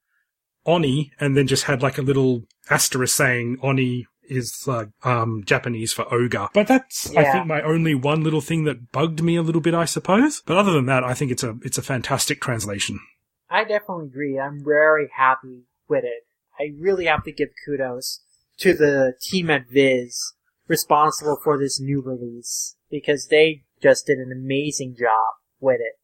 Oni 0.66 1.12
and 1.18 1.36
then 1.36 1.46
just 1.46 1.64
had 1.64 1.82
like 1.82 1.98
a 1.98 2.02
little 2.02 2.44
asterisk 2.70 3.16
saying 3.16 3.58
Oni 3.62 4.06
is 4.28 4.66
uh, 4.68 4.84
um, 5.04 5.42
Japanese 5.44 5.92
for 5.92 6.12
ogre. 6.12 6.48
But 6.52 6.66
that's 6.66 7.14
I 7.16 7.32
think 7.32 7.46
my 7.46 7.62
only 7.62 7.94
one 7.94 8.22
little 8.22 8.40
thing 8.40 8.64
that 8.64 8.92
bugged 8.92 9.22
me 9.22 9.36
a 9.36 9.42
little 9.42 9.60
bit, 9.60 9.74
I 9.74 9.86
suppose. 9.86 10.42
But 10.44 10.56
other 10.56 10.72
than 10.72 10.86
that, 10.86 11.02
I 11.02 11.14
think 11.14 11.30
it's 11.30 11.42
a 11.42 11.56
it's 11.62 11.78
a 11.78 11.82
fantastic 11.82 12.40
translation. 12.40 13.00
I 13.50 13.64
definitely 13.64 14.06
agree. 14.06 14.38
I'm 14.38 14.62
very 14.62 15.08
happy 15.16 15.64
with 15.88 16.04
it. 16.04 16.27
I 16.58 16.72
really 16.78 17.06
have 17.06 17.24
to 17.24 17.32
give 17.32 17.50
kudos 17.64 18.24
to 18.58 18.74
the 18.74 19.14
team 19.20 19.50
at 19.50 19.68
Viz 19.70 20.34
responsible 20.66 21.38
for 21.42 21.58
this 21.58 21.80
new 21.80 22.02
release 22.02 22.76
because 22.90 23.28
they 23.28 23.64
just 23.82 24.06
did 24.06 24.18
an 24.18 24.32
amazing 24.32 24.96
job 24.98 25.34
with 25.60 25.80
it. 25.80 25.94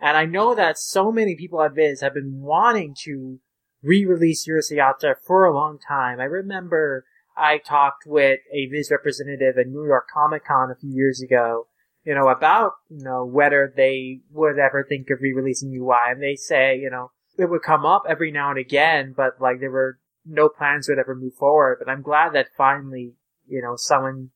And 0.00 0.16
I 0.16 0.24
know 0.24 0.54
that 0.54 0.78
so 0.78 1.10
many 1.10 1.34
people 1.34 1.62
at 1.62 1.74
Viz 1.74 2.00
have 2.00 2.14
been 2.14 2.40
wanting 2.42 2.94
to 3.04 3.40
re-release 3.82 4.46
Urusei 4.48 4.78
Yatsura 4.78 5.14
for 5.26 5.44
a 5.44 5.54
long 5.54 5.78
time. 5.78 6.20
I 6.20 6.24
remember 6.24 7.04
I 7.36 7.58
talked 7.58 8.04
with 8.06 8.40
a 8.52 8.66
Viz 8.66 8.90
representative 8.90 9.58
at 9.58 9.66
New 9.66 9.84
York 9.86 10.06
Comic 10.12 10.44
Con 10.46 10.70
a 10.70 10.76
few 10.76 10.90
years 10.90 11.20
ago, 11.20 11.66
you 12.04 12.14
know, 12.14 12.28
about, 12.28 12.72
you 12.88 13.02
know, 13.02 13.24
whether 13.24 13.72
they 13.74 14.20
would 14.30 14.58
ever 14.58 14.84
think 14.88 15.10
of 15.10 15.20
re-releasing 15.20 15.74
UI. 15.74 16.10
And 16.10 16.22
they 16.22 16.36
say, 16.36 16.78
you 16.78 16.90
know, 16.90 17.10
it 17.36 17.50
would 17.50 17.62
come 17.62 17.84
up 17.84 18.04
every 18.08 18.30
now 18.30 18.50
and 18.50 18.58
again, 18.58 19.14
but 19.16 19.40
like 19.40 19.60
they 19.60 19.68
were 19.68 19.98
no 20.26 20.48
plans 20.48 20.88
would 20.88 20.98
ever 20.98 21.14
move 21.14 21.34
forward. 21.34 21.78
But 21.78 21.90
I'm 21.90 22.02
glad 22.02 22.32
that 22.34 22.48
finally, 22.56 23.14
you 23.46 23.62
know, 23.62 23.74
someone 23.76 24.30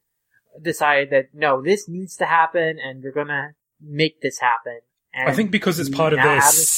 decided 0.63 1.11
that 1.11 1.27
no, 1.35 1.63
this 1.63 1.89
needs 1.89 2.17
to 2.17 2.27
happen 2.27 2.79
and 2.83 3.03
we're 3.03 3.13
gonna 3.13 3.55
make 3.81 4.21
this 4.21 4.39
happen. 4.39 4.81
And 5.15 5.29
I 5.29 5.33
think 5.33 5.51
because 5.51 5.79
it's 5.79 5.89
part 5.89 6.13
of 6.13 6.19
their 6.19 6.35
this 6.37 6.77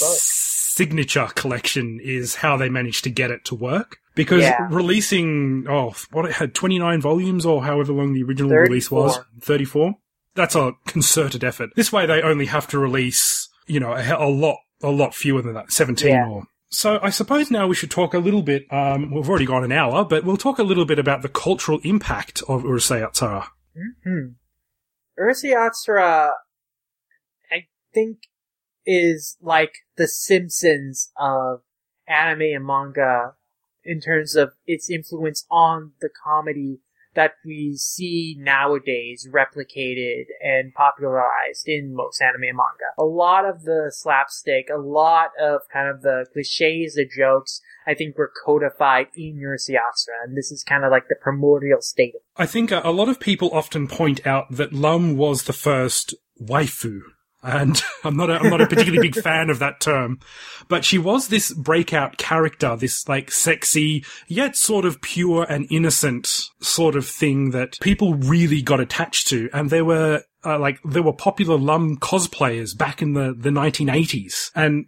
signature 0.75 1.29
collection 1.35 1.99
is 2.03 2.37
how 2.37 2.57
they 2.57 2.69
managed 2.69 3.05
to 3.05 3.11
get 3.11 3.31
it 3.31 3.45
to 3.47 3.55
work. 3.55 3.99
Because 4.15 4.43
Yeah. 4.43 4.67
releasing, 4.71 5.67
oh, 5.69 5.95
what 6.11 6.27
it 6.27 6.33
had 6.33 6.55
29 6.55 7.01
volumes 7.01 7.47
or 7.47 7.65
however 7.65 7.93
long 7.93 8.13
the 8.13 8.23
original 8.23 8.51
release 8.51 8.91
was, 8.91 9.17
34. 9.17 9.41
34. 9.43 9.95
That's 10.35 10.55
a 10.55 10.73
concerted 10.87 11.45
effort. 11.45 11.71
This 11.77 11.93
way 11.93 12.07
they 12.07 12.23
only 12.23 12.47
have 12.47 12.67
to 12.69 12.79
release, 12.79 13.49
you 13.67 13.81
know, 13.81 13.93
a, 13.93 14.17
a 14.17 14.29
lot, 14.29 14.59
a 14.83 14.91
lot 14.91 15.15
fewer 15.15 15.43
than 15.43 15.55
that, 15.55 15.73
17 15.73 16.09
Yeah. 16.11 16.29
or. 16.29 16.45
So 16.71 17.01
I 17.03 17.11
suppose 17.11 17.51
now 17.51 17.67
we 17.67 17.75
should 17.75 17.91
talk 17.91 18.15
a 18.15 18.19
little 18.19 18.43
bit, 18.43 18.73
um, 18.73 19.11
we've 19.11 19.29
already 19.29 19.45
gone 19.45 19.65
an 19.65 19.73
hour, 19.73 20.05
but 20.05 20.25
we'll 20.25 20.37
talk 20.37 20.59
a 20.59 20.63
little 20.63 20.85
bit 20.85 21.01
about 21.01 21.23
the 21.23 21.29
cultural 21.29 21.81
impact 21.83 22.43
of 22.49 22.63
Urusei 22.63 23.03
Yatsura. 23.03 23.49
Hmm. 24.05 24.35
Urusei 25.19 25.53
Yatsura, 25.55 26.31
I 27.51 27.67
think, 27.93 28.19
is 28.87 29.37
like 29.41 29.73
the 29.97 30.07
Simpsons 30.07 31.11
of 31.19 31.63
anime 32.07 32.43
and 32.43 32.67
manga 32.67 33.35
in 33.85 34.01
terms 34.01 34.37
of 34.37 34.53
its 34.65 34.89
influence 34.89 35.47
on 35.51 35.93
the 36.01 36.11
comedy 36.25 36.79
that 37.21 37.35
we 37.45 37.77
see 37.77 38.35
nowadays 38.39 39.29
replicated 39.31 40.25
and 40.43 40.73
popularized 40.73 41.65
in 41.67 41.95
most 41.95 42.23
anime 42.23 42.45
and 42.45 42.57
manga. 42.57 42.91
A 42.99 43.05
lot 43.05 43.45
of 43.45 43.65
the 43.65 43.93
slapstick, 43.95 44.69
a 44.73 44.79
lot 44.81 45.33
of 45.39 45.61
kind 45.71 45.91
of 45.91 46.01
the 46.01 46.25
cliches, 46.33 46.95
the 46.95 47.05
jokes, 47.07 47.61
I 47.87 47.93
think 47.93 48.17
were 48.17 48.33
codified 48.47 49.09
in 49.15 49.37
Urusei 49.37 49.75
Yatsura, 49.75 50.25
and 50.25 50.35
this 50.35 50.51
is 50.51 50.65
kind 50.65 50.83
of 50.83 50.91
like 50.91 51.09
the 51.09 51.17
primordial 51.21 51.83
state 51.83 52.15
of 52.15 52.23
I 52.37 52.47
think 52.47 52.71
a 52.71 52.89
lot 52.89 53.11
of 53.11 53.21
people 53.21 53.51
often 53.53 53.87
point 53.87 54.27
out 54.27 54.47
that 54.51 54.73
Lum 54.73 55.19
was 55.19 55.45
the 55.45 55.53
first 55.53 56.15
waifu. 56.41 57.01
And 57.43 57.81
I'm 58.05 58.17
not 58.17 58.31
a, 58.31 58.35
I'm 58.35 58.51
not 58.51 58.61
a 58.61 58.67
particularly 58.67 59.09
big 59.09 59.23
fan 59.23 59.51
of 59.51 59.59
that 59.61 59.81
term, 59.81 60.21
but 60.69 60.85
she 60.85 60.99
was 60.99 61.29
this 61.29 61.53
breakout 61.53 62.19
character, 62.19 62.77
this 62.77 63.09
like 63.09 63.31
sexy, 63.31 64.05
yet 64.29 64.57
sort 64.57 64.85
of 64.85 65.01
pure 65.01 65.45
and 65.49 65.67
innocent 65.71 66.27
sort 66.61 66.97
of 66.97 67.07
thing 67.07 67.51
that 67.51 67.79
people 67.81 68.15
really 68.15 68.63
got 68.63 68.81
attached 68.81 69.29
to. 69.29 69.49
And 69.53 69.71
there 69.71 69.85
were, 69.85 70.23
uh, 70.45 70.59
like, 70.59 70.79
there 70.85 71.03
were 71.03 71.13
popular 71.13 71.57
Lum 71.57 71.97
cosplayers 71.97 72.77
back 72.77 73.01
in 73.03 73.15
the, 73.15 73.35
the 73.37 73.51
1980s. 73.51 74.51
And 74.55 74.85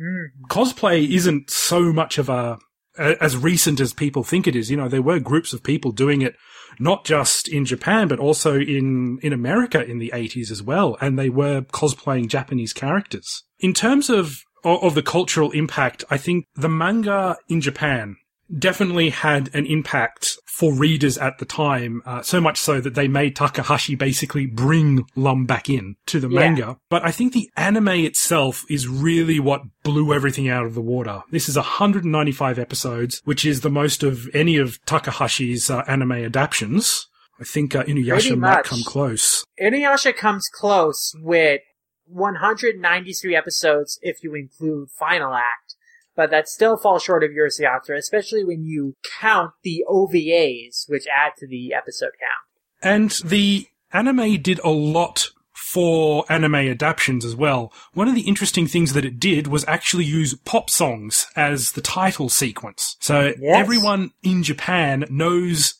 cosplay 0.48 1.08
isn't 1.08 1.50
so 1.50 1.92
much 1.92 2.18
of 2.18 2.28
a, 2.28 2.58
a- 2.98 3.22
as 3.22 3.36
recent 3.36 3.80
as 3.80 3.92
people 3.94 4.24
think 4.24 4.46
it 4.46 4.56
is. 4.56 4.70
You 4.70 4.76
know, 4.76 4.88
there 4.88 5.02
were 5.02 5.18
groups 5.18 5.52
of 5.52 5.62
people 5.62 5.90
doing 5.92 6.22
it 6.22 6.36
not 6.78 7.04
just 7.04 7.48
in 7.48 7.64
Japan, 7.64 8.08
but 8.08 8.18
also 8.18 8.58
in, 8.58 9.18
in 9.22 9.32
America 9.32 9.84
in 9.84 9.98
the 9.98 10.12
80s 10.14 10.50
as 10.50 10.62
well. 10.62 10.96
And 11.00 11.18
they 11.18 11.30
were 11.30 11.62
cosplaying 11.62 12.28
Japanese 12.28 12.72
characters. 12.72 13.44
In 13.58 13.74
terms 13.74 14.10
of, 14.10 14.42
of 14.64 14.94
the 14.94 15.02
cultural 15.02 15.50
impact, 15.52 16.04
I 16.10 16.16
think 16.16 16.46
the 16.54 16.68
manga 16.68 17.36
in 17.48 17.60
Japan 17.60 18.16
definitely 18.56 19.10
had 19.10 19.50
an 19.54 19.66
impact 19.66 20.36
for 20.46 20.74
readers 20.74 21.16
at 21.18 21.38
the 21.38 21.44
time, 21.44 22.02
uh, 22.04 22.22
so 22.22 22.40
much 22.40 22.58
so 22.58 22.80
that 22.80 22.94
they 22.94 23.08
made 23.08 23.34
Takahashi 23.34 23.94
basically 23.94 24.46
bring 24.46 25.04
Lum 25.16 25.46
back 25.46 25.70
in 25.70 25.96
to 26.06 26.20
the 26.20 26.28
Yeah. 26.28 26.40
manga. 26.40 26.76
But 26.90 27.04
I 27.04 27.10
think 27.10 27.32
the 27.32 27.48
anime 27.56 27.88
itself 27.88 28.64
is 28.68 28.86
really 28.86 29.40
what 29.40 29.62
blew 29.82 30.12
everything 30.12 30.48
out 30.48 30.66
of 30.66 30.74
the 30.74 30.82
water. 30.82 31.22
This 31.30 31.48
is 31.48 31.56
195 31.56 32.58
episodes, 32.58 33.20
which 33.24 33.44
is 33.44 33.62
the 33.62 33.70
most 33.70 34.02
of 34.02 34.28
any 34.34 34.56
of 34.58 34.78
Takahashi's 34.84 35.70
uh, 35.70 35.82
anime 35.88 36.12
adaptations. 36.12 37.08
I 37.40 37.44
think 37.44 37.74
uh, 37.74 37.82
Inuyasha 37.84 38.38
might 38.38 38.64
come 38.64 38.82
close. 38.84 39.44
Inuyasha 39.60 40.14
comes 40.14 40.48
close 40.52 41.12
with 41.20 41.60
193 42.06 43.34
episodes 43.34 43.98
if 44.02 44.22
you 44.22 44.34
include 44.34 44.90
Final 44.90 45.34
Act, 45.34 45.74
but 46.16 46.30
that 46.30 46.48
still 46.48 46.76
falls 46.76 47.02
short 47.02 47.24
of 47.24 47.30
Yatsura, 47.30 47.96
especially 47.96 48.44
when 48.44 48.64
you 48.64 48.96
count 49.20 49.52
the 49.62 49.84
OVAs, 49.88 50.88
which 50.88 51.06
add 51.06 51.32
to 51.38 51.46
the 51.46 51.72
episode 51.74 52.10
count. 52.20 52.82
And 52.82 53.10
the 53.28 53.66
anime 53.92 54.40
did 54.42 54.60
a 54.64 54.70
lot 54.70 55.30
for 55.54 56.24
anime 56.28 56.54
adaptions 56.56 57.24
as 57.24 57.34
well. 57.36 57.72
One 57.94 58.08
of 58.08 58.14
the 58.14 58.22
interesting 58.22 58.66
things 58.66 58.92
that 58.92 59.04
it 59.04 59.18
did 59.20 59.46
was 59.46 59.64
actually 59.66 60.04
use 60.04 60.34
pop 60.44 60.68
songs 60.68 61.26
as 61.36 61.72
the 61.72 61.80
title 61.80 62.28
sequence. 62.28 62.96
So 63.00 63.32
Yes. 63.38 63.56
everyone 63.56 64.12
in 64.22 64.42
Japan 64.42 65.04
knows 65.08 65.74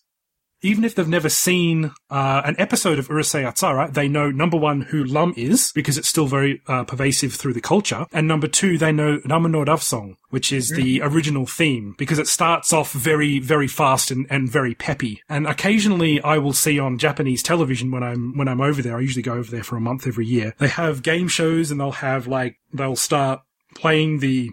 even 0.62 0.84
if 0.84 0.94
they've 0.94 1.08
never 1.08 1.28
seen 1.28 1.92
uh, 2.10 2.42
an 2.44 2.54
episode 2.58 2.98
of 2.98 3.08
Urusei 3.08 3.42
Yatsura, 3.44 3.92
they 3.92 4.08
know 4.08 4.30
number 4.30 4.56
one 4.56 4.82
who 4.82 5.02
Lum 5.04 5.34
is 5.36 5.72
because 5.74 5.98
it's 5.98 6.08
still 6.08 6.26
very 6.26 6.62
uh, 6.68 6.84
pervasive 6.84 7.34
through 7.34 7.52
the 7.52 7.60
culture, 7.60 8.06
and 8.12 8.28
number 8.28 8.46
two 8.46 8.78
they 8.78 8.92
know 8.92 9.20
Lum 9.24 9.50
no 9.50 9.60
Love 9.62 9.82
Song, 9.82 10.16
which 10.30 10.52
is 10.52 10.68
the 10.70 10.82
Mm-hmm. 11.00 11.14
original 11.14 11.46
theme 11.46 11.94
because 11.98 12.18
it 12.18 12.26
starts 12.26 12.72
off 12.72 12.92
very 12.92 13.38
very 13.38 13.66
fast 13.68 14.10
and, 14.10 14.26
and 14.30 14.50
very 14.50 14.74
peppy. 14.74 15.22
And 15.28 15.46
occasionally 15.46 16.20
I 16.22 16.38
will 16.38 16.52
see 16.52 16.78
on 16.78 16.98
Japanese 16.98 17.42
television 17.42 17.90
when 17.90 18.02
I'm 18.02 18.36
when 18.36 18.48
I'm 18.48 18.60
over 18.60 18.82
there. 18.82 18.96
I 18.96 19.00
usually 19.00 19.22
go 19.22 19.34
over 19.34 19.50
there 19.50 19.62
for 19.64 19.76
a 19.76 19.80
month 19.80 20.06
every 20.06 20.26
year. 20.26 20.54
They 20.58 20.68
have 20.68 21.02
game 21.02 21.28
shows 21.28 21.70
and 21.70 21.80
they'll 21.80 21.92
have 21.92 22.26
like 22.26 22.56
they'll 22.72 22.96
start 22.96 23.40
playing 23.74 24.18
the 24.18 24.50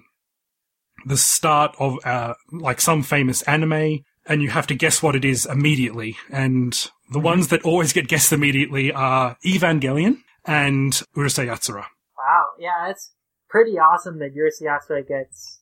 the 1.06 1.18
start 1.18 1.76
of 1.80 1.98
uh, 2.06 2.34
like 2.52 2.82
some 2.82 3.04
famous 3.04 3.42
anime 3.44 4.00
and 4.30 4.42
you 4.42 4.50
have 4.52 4.68
to 4.68 4.76
guess 4.76 5.04
what 5.04 5.16
it 5.16 5.26
is 5.26 5.46
immediately. 5.46 6.16
And 6.30 6.74
the 7.12 7.20
ones 7.20 7.50
that 7.50 7.64
always 7.64 7.92
get 7.92 8.08
guessed 8.08 8.32
immediately 8.32 8.94
are 8.94 9.36
Evangelion 9.44 10.20
and 10.46 10.94
Urusei 11.18 11.48
Yatsura. 11.48 11.86
Wow, 12.18 12.46
yeah, 12.60 12.90
it's 12.90 13.14
pretty 13.50 13.80
awesome 13.80 14.20
that 14.20 14.36
Urusei 14.36 14.68
Yatsura 14.68 15.06
gets 15.06 15.62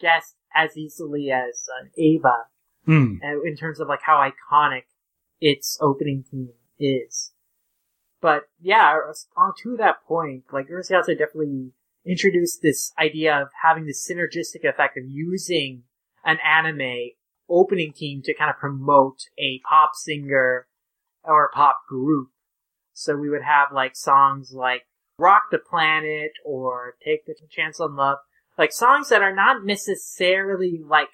guessed 0.00 0.36
as 0.54 0.76
easily 0.76 1.30
as 1.30 1.66
an 1.80 1.90
Eva 1.96 2.46
Hmm. 2.84 3.14
uh, 3.24 3.40
in 3.42 3.56
terms 3.56 3.78
of 3.78 3.86
like 3.86 4.02
how 4.02 4.16
iconic 4.16 4.82
its 5.40 5.78
opening 5.80 6.24
theme 6.28 6.50
is. 6.80 7.32
But 8.20 8.42
yeah, 8.60 8.96
on 9.36 9.52
to 9.62 9.76
that 9.78 10.04
point, 10.06 10.44
like 10.52 10.68
Urusei 10.68 10.92
Yatsura 10.92 11.18
definitely 11.18 11.72
introduced 12.04 12.60
this 12.60 12.92
idea 12.98 13.40
of 13.40 13.48
having 13.62 13.86
this 13.86 14.08
synergistic 14.08 14.68
effect 14.68 14.98
of 14.98 15.04
using 15.06 15.84
an 16.24 16.38
anime 16.44 17.10
opening 17.48 17.92
theme 17.92 18.22
to 18.24 18.34
kind 18.34 18.50
of 18.50 18.58
promote 18.58 19.18
a 19.38 19.60
pop 19.68 19.90
singer 19.94 20.66
or 21.24 21.50
pop 21.52 21.76
group. 21.88 22.28
So 22.92 23.16
we 23.16 23.30
would 23.30 23.42
have 23.42 23.68
like 23.72 23.96
songs 23.96 24.52
like 24.52 24.82
Rock 25.18 25.44
the 25.50 25.58
Planet 25.58 26.32
or 26.44 26.94
Take 27.04 27.26
the 27.26 27.34
Chance 27.48 27.80
on 27.80 27.96
Love, 27.96 28.18
like 28.58 28.72
songs 28.72 29.08
that 29.08 29.22
are 29.22 29.34
not 29.34 29.64
necessarily 29.64 30.80
like 30.84 31.10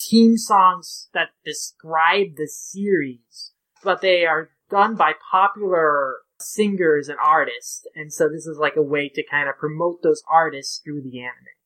theme 0.00 0.36
songs 0.36 1.08
that 1.12 1.28
describe 1.44 2.36
the 2.36 2.48
series, 2.48 3.52
but 3.84 4.00
they 4.00 4.24
are 4.24 4.50
done 4.70 4.96
by 4.96 5.12
popular 5.30 6.16
singers 6.38 7.08
and 7.08 7.18
artists. 7.22 7.86
And 7.94 8.12
so 8.12 8.28
this 8.28 8.46
is 8.46 8.58
like 8.58 8.76
a 8.76 8.82
way 8.82 9.08
to 9.10 9.22
kind 9.22 9.48
of 9.48 9.58
promote 9.58 10.02
those 10.02 10.22
artists 10.30 10.80
through 10.82 11.02
the 11.02 11.20
anime. 11.20 11.59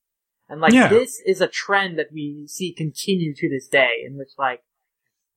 And 0.49 0.61
like 0.61 0.73
Yeah. 0.73 0.89
this 0.89 1.21
is 1.27 1.41
a 1.41 1.49
trend 1.49 1.99
that 1.99 2.09
we 2.13 2.47
see 2.47 2.73
continue 2.73 3.35
to 3.35 3.49
this 3.49 3.67
day 3.67 4.03
in 4.07 4.17
which 4.17 4.31
like 4.39 4.61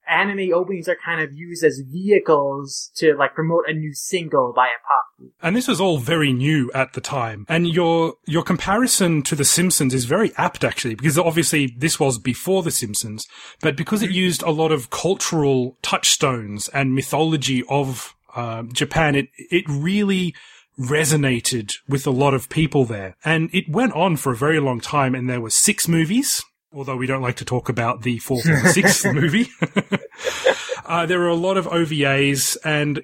anime 0.08 0.54
openings 0.54 0.88
are 0.88 0.98
kind 1.04 1.22
of 1.22 1.34
used 1.34 1.64
as 1.64 1.82
vehicles 1.86 2.92
to 2.96 3.14
like 3.16 3.34
promote 3.34 3.66
a 3.68 3.74
new 3.74 3.94
single 3.94 4.54
by 4.56 4.68
a 4.68 4.80
pop 4.88 5.06
group. 5.18 5.34
And 5.42 5.56
this 5.56 5.68
was 5.68 5.82
all 5.82 5.98
very 5.98 6.34
new 6.34 6.72
at 6.74 6.94
the 6.94 7.02
time. 7.02 7.46
And 7.50 7.68
your 7.68 8.16
your 8.26 8.44
comparison 8.44 9.22
to 9.24 9.36
The 9.36 9.46
Simpsons 9.46 9.94
is 9.94 10.06
very 10.06 10.32
apt 10.38 10.64
actually, 10.64 10.96
because 10.96 11.18
obviously 11.18 11.76
this 11.78 12.00
was 12.00 12.18
before 12.20 12.64
The 12.64 12.72
Simpsons, 12.72 13.28
but 13.62 13.76
because 13.76 14.02
it 14.02 14.12
used 14.12 14.42
a 14.44 14.52
lot 14.52 14.72
of 14.72 14.90
cultural 14.90 15.78
touchstones 15.82 16.70
and 16.70 16.96
mythology 16.96 17.64
of 17.70 18.16
uh, 18.36 18.64
Japan, 18.72 19.16
it 19.16 19.28
it 19.38 19.66
really 19.68 20.36
resonated 20.80 21.74
with 21.88 22.06
a 22.06 22.12
lot 22.12 22.34
of 22.34 22.50
people 22.50 22.86
there. 22.86 23.16
And 23.26 23.50
it 23.54 23.66
went 23.70 23.94
on 23.94 24.16
for 24.16 24.32
a 24.32 24.38
very 24.38 24.60
long 24.60 24.80
time, 24.80 25.16
and 25.16 25.30
there 25.30 25.42
were 25.42 25.50
six 25.50 25.88
movies. 25.88 26.44
Although 26.74 26.98
we 26.98 27.08
don't 27.08 27.22
like 27.22 27.38
to 27.38 27.46
talk 27.46 27.70
about 27.70 28.02
the 28.02 28.20
fourth 28.20 28.48
or 28.48 28.62
the 28.62 28.70
sixth 28.74 29.06
movie, 29.06 29.50
uh, 30.86 31.06
there 31.06 31.22
are 31.22 31.30
a 31.30 31.36
lot 31.36 31.58
of 31.58 31.66
OVAs, 31.66 32.58
and 32.64 33.02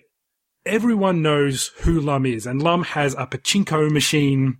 everyone 0.65 1.21
knows 1.21 1.71
who 1.81 1.99
Lum 1.99 2.25
is, 2.25 2.45
and 2.45 2.61
Lum 2.61 2.83
has 2.83 3.13
a 3.15 3.25
pachinko 3.25 3.89
machine 3.89 4.57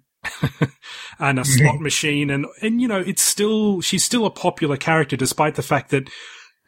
and 1.20 1.40
a 1.40 1.46
slot 1.46 1.82
machine, 1.82 2.30
and 2.30 2.46
and 2.62 2.82
you 2.82 2.88
know 2.88 3.00
it's 3.00 3.22
still 3.22 3.82
she's 3.82 4.04
still 4.04 4.26
a 4.26 4.32
popular 4.32 4.78
character 4.78 5.18
despite 5.18 5.56
the 5.56 5.62
fact 5.62 5.90
that 5.92 6.10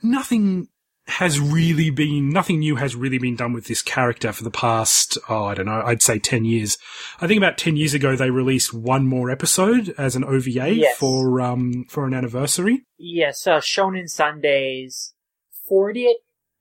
nothing 0.04 0.68
has 1.08 1.40
really 1.40 1.92
been 1.92 2.30
nothing 2.30 2.60
new 2.60 2.76
has 2.78 2.96
really 2.96 3.20
been 3.20 3.36
done 3.36 3.54
with 3.54 3.66
this 3.68 3.84
character 3.84 4.32
for 4.32 4.44
the 4.44 4.50
past 4.52 5.18
oh 5.30 5.46
I 5.46 5.54
don't 5.54 5.68
know 5.68 5.84
I'd 5.86 6.02
say 6.02 6.18
ten 6.20 6.46
years. 6.46 6.78
I 7.22 7.28
think 7.28 7.38
about 7.38 7.58
ten 7.60 7.76
years 7.76 7.94
ago 7.94 8.16
they 8.16 8.32
released 8.32 8.74
one 8.74 9.06
more 9.06 9.30
episode 9.30 9.94
as 9.98 10.16
an 10.16 10.24
OVA 10.24 10.74
Yes. 10.74 10.98
for 10.98 11.40
um 11.42 11.86
for 11.90 12.06
an 12.06 12.14
anniversary. 12.14 12.86
Yes, 12.98 13.46
uh, 13.46 13.60
Shonen 13.60 14.10
Sunday's 14.10 15.14
40th 15.70 16.14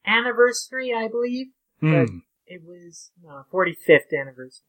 anniversary, 0.07 0.93
I 0.95 1.09
believe. 1.09 1.47
Hmm. 1.81 2.19
It 2.47 2.63
was 2.65 3.11
no, 3.23 3.45
45th 3.53 4.13
anniversary. 4.19 4.65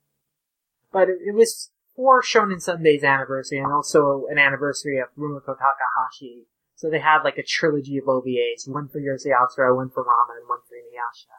But 0.92 1.10
it, 1.10 1.18
it 1.28 1.36
was 1.36 1.72
for 1.96 2.22
Shonen 2.22 2.62
Sunday's 2.62 3.04
anniversary 3.04 3.58
and 3.58 3.72
also 3.72 4.26
an 4.30 4.38
anniversary 4.38 5.00
of 5.00 5.08
Rumiko 5.18 5.58
Takahashi. 5.58 6.48
So 6.76 6.90
they 6.90 7.00
had 7.00 7.24
like 7.24 7.38
a 7.38 7.44
trilogy 7.44 7.98
of 7.98 8.06
OVAs, 8.06 8.68
one 8.68 8.88
for 8.90 9.00
Urusei 9.00 9.28
Yatsura, 9.28 9.76
one 9.76 9.90
for 9.90 10.04
Ranma, 10.04 10.38
and 10.40 10.48
one 10.48 10.60
for 10.68 10.76
Inuyasha. 10.76 11.36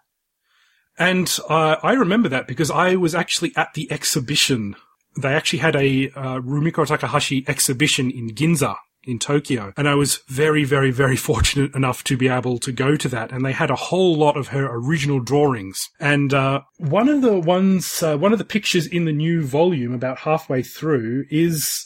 And 0.99 1.39
uh, 1.49 1.77
I 1.83 1.93
remember 1.93 2.29
that 2.31 2.47
because 2.47 2.71
I 2.71 2.97
was 2.97 3.15
actually 3.15 3.53
at 3.55 3.75
the 3.75 3.91
exhibition. 3.93 4.77
They 5.21 5.35
actually 5.35 5.59
had 5.59 5.77
a 5.77 6.11
uh, 6.11 6.41
Rumiko 6.41 6.87
Takahashi 6.87 7.45
exhibition 7.47 8.11
in 8.11 8.31
Ginza 8.31 8.77
in 9.07 9.19
Tokyo. 9.19 9.73
And 9.77 9.89
I 9.89 9.95
was 9.95 10.17
very, 10.27 10.65
very, 10.65 10.91
very 10.91 11.17
fortunate 11.31 11.75
enough 11.75 12.05
to 12.05 12.17
be 12.17 12.29
able 12.29 12.59
to 12.59 12.73
go 12.73 12.97
to 12.97 13.09
that. 13.09 13.33
And 13.33 13.45
they 13.45 13.53
had 13.53 13.71
a 13.71 13.77
whole 13.77 14.17
lot 14.17 14.37
of 14.37 14.49
her 14.49 14.67
original 14.67 15.21
drawings. 15.21 15.89
And 16.01 16.35
uh, 16.35 16.63
one 16.79 17.09
of 17.09 17.23
the 17.23 17.39
ones, 17.39 18.03
uh, 18.03 18.19
one 18.19 18.33
of 18.33 18.39
the 18.39 18.45
pictures 18.45 18.87
in 18.87 19.05
the 19.05 19.13
new 19.13 19.45
volume, 19.45 19.95
about 19.95 20.19
halfway 20.19 20.63
through, 20.63 21.25
is 21.31 21.86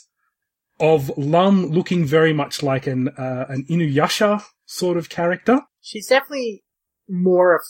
of 0.81 1.15
Lum 1.17 1.67
looking 1.67 2.03
very 2.05 2.33
much 2.33 2.61
like 2.63 2.87
an 2.87 3.09
uh, 3.09 3.45
an 3.47 3.63
Inuyasha 3.69 4.43
sort 4.65 4.97
of 4.97 5.09
character. 5.09 5.61
She's 5.81 6.07
definitely 6.07 6.63
more 7.07 7.55
of 7.55 7.61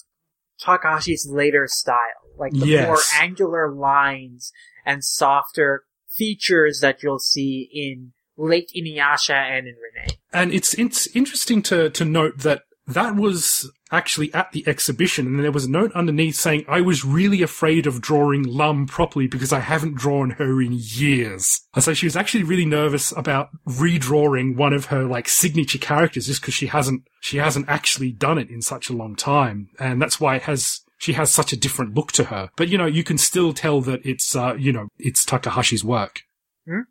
Takahashi's 0.64 1.28
later 1.30 1.68
style. 1.68 1.98
Like 2.38 2.54
the 2.54 2.66
Yes. 2.68 2.88
more 2.88 3.00
angular 3.22 3.72
lines 3.72 4.52
and 4.86 5.04
softer 5.04 5.84
features 6.10 6.80
that 6.80 7.04
you'll 7.04 7.20
see 7.20 7.70
in 7.72 8.14
late 8.38 8.72
Inuyasha 8.76 9.34
and 9.36 9.68
in 9.68 9.76
Rin-ne. 9.76 10.18
And 10.34 10.54
it's 10.54 10.74
it's 10.76 11.08
interesting 11.16 11.62
to 11.64 11.90
to 11.90 12.06
note 12.06 12.40
that 12.40 12.64
that 12.92 13.16
was 13.16 13.72
actually 13.92 14.34
at 14.34 14.52
the 14.52 14.68
exhibition, 14.68 15.28
and 15.28 15.44
there 15.44 15.52
was 15.52 15.66
a 15.66 15.72
note 15.72 15.92
underneath 15.94 16.36
saying, 16.36 16.66
"I 16.68 16.82
was 16.82 17.04
really 17.04 17.42
afraid 17.42 17.86
of 17.88 18.02
drawing 18.02 18.44
Lum 18.44 18.88
properly 18.88 19.28
because 19.28 19.52
I 19.52 19.60
haven't 19.60 19.96
drawn 19.96 20.32
her 20.32 20.62
in 20.62 20.74
years." 20.74 21.62
And 21.74 21.84
so 21.84 21.94
she 21.94 22.06
was 22.06 22.16
actually 22.16 22.44
really 22.44 22.66
nervous 22.66 23.12
about 23.16 23.50
redrawing 23.68 24.56
one 24.56 24.74
of 24.74 24.86
her 24.86 25.04
like 25.04 25.28
signature 25.28 25.78
characters 25.78 26.28
just 26.28 26.42
because 26.42 26.54
she 26.54 26.68
hasn't 26.68 27.04
she 27.22 27.38
hasn't 27.38 27.70
actually 27.70 28.12
done 28.12 28.38
it 28.38 28.50
in 28.50 28.62
such 28.62 28.90
a 28.90 28.94
long 28.94 29.16
time, 29.16 29.70
and 29.80 30.02
that's 30.02 30.20
why 30.20 30.36
it 30.36 30.44
has. 30.44 30.82
She 30.98 31.14
has 31.14 31.32
such 31.32 31.52
a 31.52 31.58
different 31.58 31.96
look 31.96 32.12
to 32.12 32.26
her, 32.26 32.52
but 32.56 32.70
you 32.70 32.78
know 32.78 32.86
you 32.86 33.04
can 33.04 33.18
still 33.18 33.54
tell 33.54 33.82
that 33.82 34.06
it's 34.06 34.36
uh, 34.36 34.54
you 34.58 34.72
know 34.72 34.88
it's 35.00 35.26
Takahashi's 35.26 35.84
work. 35.84 36.22
Mhm. 36.68 36.84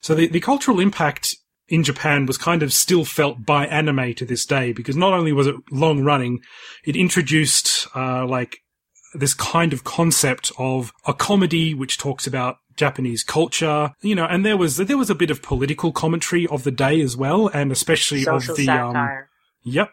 So 0.00 0.16
the, 0.16 0.26
the 0.26 0.40
cultural 0.40 0.80
impact 0.80 1.36
in 1.72 1.82
Japan 1.82 2.26
was 2.26 2.36
kind 2.36 2.62
of 2.62 2.70
still 2.70 3.02
felt 3.02 3.46
by 3.46 3.66
anime 3.66 4.12
to 4.16 4.26
this 4.26 4.44
day 4.44 4.74
because 4.74 4.94
not 4.94 5.14
only 5.14 5.32
was 5.32 5.46
it 5.46 5.56
long 5.70 6.04
running, 6.04 6.42
it 6.84 6.96
introduced 6.96 7.88
uh, 7.96 8.26
like 8.26 8.58
this 9.14 9.32
kind 9.32 9.72
of 9.72 9.82
concept 9.82 10.52
of 10.58 10.92
a 11.06 11.14
comedy 11.14 11.72
which 11.72 11.96
talks 11.96 12.26
about 12.26 12.58
Japanese 12.76 13.24
culture, 13.24 13.94
you 14.02 14.14
know, 14.14 14.26
and 14.26 14.44
there 14.44 14.58
was 14.58 14.76
there 14.76 14.98
was 14.98 15.08
a 15.08 15.14
bit 15.14 15.30
of 15.30 15.40
political 15.40 15.92
commentary 15.92 16.46
of 16.46 16.62
the 16.64 16.70
day 16.70 17.00
as 17.00 17.16
well, 17.16 17.48
and 17.48 17.72
especially 17.72 18.22
Social 18.22 18.52
of 18.52 18.58
the 18.58 18.68
um. 18.68 19.24
Yep. 19.62 19.90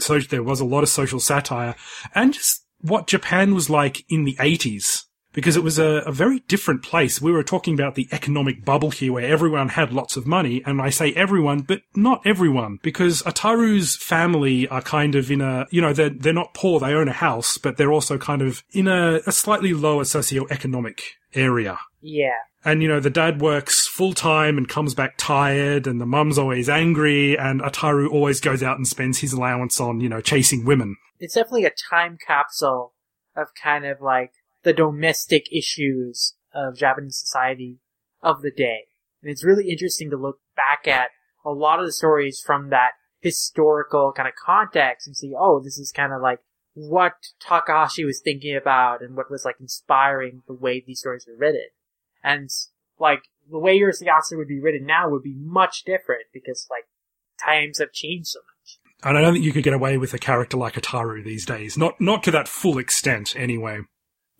So 0.00 0.18
there 0.18 0.42
was 0.42 0.58
a 0.58 0.64
lot 0.64 0.82
of 0.82 0.88
social 0.88 1.20
satire 1.20 1.76
and 2.12 2.34
just 2.34 2.64
what 2.80 3.06
Japan 3.06 3.54
was 3.54 3.70
like 3.70 4.04
in 4.08 4.24
the 4.24 4.34
80s. 4.34 5.04
Because 5.32 5.56
it 5.56 5.62
was 5.62 5.78
a, 5.78 6.02
a 6.06 6.12
very 6.12 6.40
different 6.48 6.82
place. 6.82 7.20
We 7.20 7.32
were 7.32 7.42
talking 7.42 7.74
about 7.74 7.94
the 7.94 8.08
economic 8.10 8.64
bubble 8.64 8.90
here 8.90 9.12
where 9.12 9.26
everyone 9.26 9.68
had 9.68 9.92
lots 9.92 10.16
of 10.16 10.26
money. 10.26 10.62
And 10.66 10.80
I 10.80 10.90
say 10.90 11.12
everyone, 11.12 11.60
but 11.60 11.82
not 11.94 12.20
everyone. 12.26 12.78
Because 12.82 13.22
Ataru's 13.22 13.96
family 13.96 14.66
are 14.68 14.82
kind 14.82 15.14
of 15.14 15.30
in 15.30 15.40
a, 15.40 15.66
you 15.70 15.80
know, 15.80 15.92
they're, 15.92 16.10
they're 16.10 16.32
not 16.32 16.54
poor. 16.54 16.80
They 16.80 16.94
own 16.94 17.08
a 17.08 17.12
house, 17.12 17.58
but 17.58 17.76
they're 17.76 17.92
also 17.92 18.18
kind 18.18 18.42
of 18.42 18.64
in 18.72 18.88
a, 18.88 19.20
a 19.26 19.32
slightly 19.32 19.72
lower 19.72 20.04
socioeconomic 20.04 21.00
area. 21.34 21.78
Yeah. 22.00 22.30
And 22.64 22.82
you 22.82 22.88
know, 22.88 23.00
the 23.00 23.10
dad 23.10 23.40
works 23.40 23.86
full 23.86 24.12
time 24.12 24.58
and 24.58 24.68
comes 24.68 24.94
back 24.94 25.14
tired, 25.16 25.86
and 25.86 26.00
the 26.00 26.06
mum's 26.06 26.36
always 26.36 26.68
angry, 26.68 27.38
and 27.38 27.62
Ataru 27.62 28.10
always 28.10 28.40
goes 28.40 28.62
out 28.62 28.76
and 28.76 28.86
spends 28.86 29.18
his 29.18 29.32
allowance 29.32 29.80
on, 29.80 30.00
you 30.00 30.10
know, 30.10 30.20
chasing 30.20 30.66
women. 30.66 30.96
It's 31.18 31.34
definitely 31.34 31.64
a 31.64 31.72
time 31.90 32.18
capsule 32.26 32.92
of 33.34 33.48
kind 33.62 33.86
of 33.86 34.02
like 34.02 34.32
the 34.62 34.72
domestic 34.72 35.46
issues 35.52 36.34
of 36.54 36.76
Japanese 36.76 37.18
society 37.18 37.78
of 38.22 38.42
the 38.42 38.50
day. 38.50 38.84
And 39.22 39.30
it's 39.30 39.44
really 39.44 39.70
interesting 39.70 40.10
to 40.10 40.16
look 40.16 40.38
back 40.56 40.88
at 40.88 41.08
a 41.44 41.50
lot 41.50 41.80
of 41.80 41.86
the 41.86 41.92
stories 41.92 42.42
from 42.44 42.70
that 42.70 42.92
historical 43.20 44.12
kind 44.14 44.28
of 44.28 44.34
context 44.34 45.06
and 45.06 45.16
see, 45.16 45.34
oh, 45.38 45.60
this 45.62 45.78
is 45.78 45.92
kind 45.92 46.12
of 46.12 46.22
like 46.22 46.38
what 46.74 47.14
Takahashi 47.40 48.04
was 48.04 48.20
thinking 48.22 48.56
about 48.56 49.02
and 49.02 49.16
what 49.16 49.30
was 49.30 49.44
like 49.44 49.56
inspiring 49.60 50.42
the 50.46 50.54
way 50.54 50.82
these 50.84 51.00
stories 51.00 51.26
were 51.26 51.36
written. 51.36 51.68
And 52.22 52.48
like 52.98 53.22
the 53.50 53.58
way 53.58 53.78
Yatsura 53.78 54.36
would 54.36 54.48
be 54.48 54.60
written 54.60 54.86
now 54.86 55.08
would 55.08 55.22
be 55.22 55.36
much 55.36 55.84
different 55.84 56.24
because 56.32 56.66
like 56.70 56.84
times 57.42 57.78
have 57.78 57.92
changed 57.92 58.28
so 58.28 58.40
much. 58.40 58.78
And 59.02 59.16
I 59.16 59.22
don't 59.22 59.32
think 59.32 59.44
you 59.44 59.52
could 59.52 59.64
get 59.64 59.72
away 59.72 59.96
with 59.96 60.12
a 60.12 60.18
character 60.18 60.56
like 60.56 60.74
Ataru 60.74 61.24
these 61.24 61.46
days. 61.46 61.76
Not 61.78 62.00
not 62.00 62.22
to 62.24 62.30
that 62.32 62.48
full 62.48 62.78
extent, 62.78 63.34
anyway. 63.34 63.80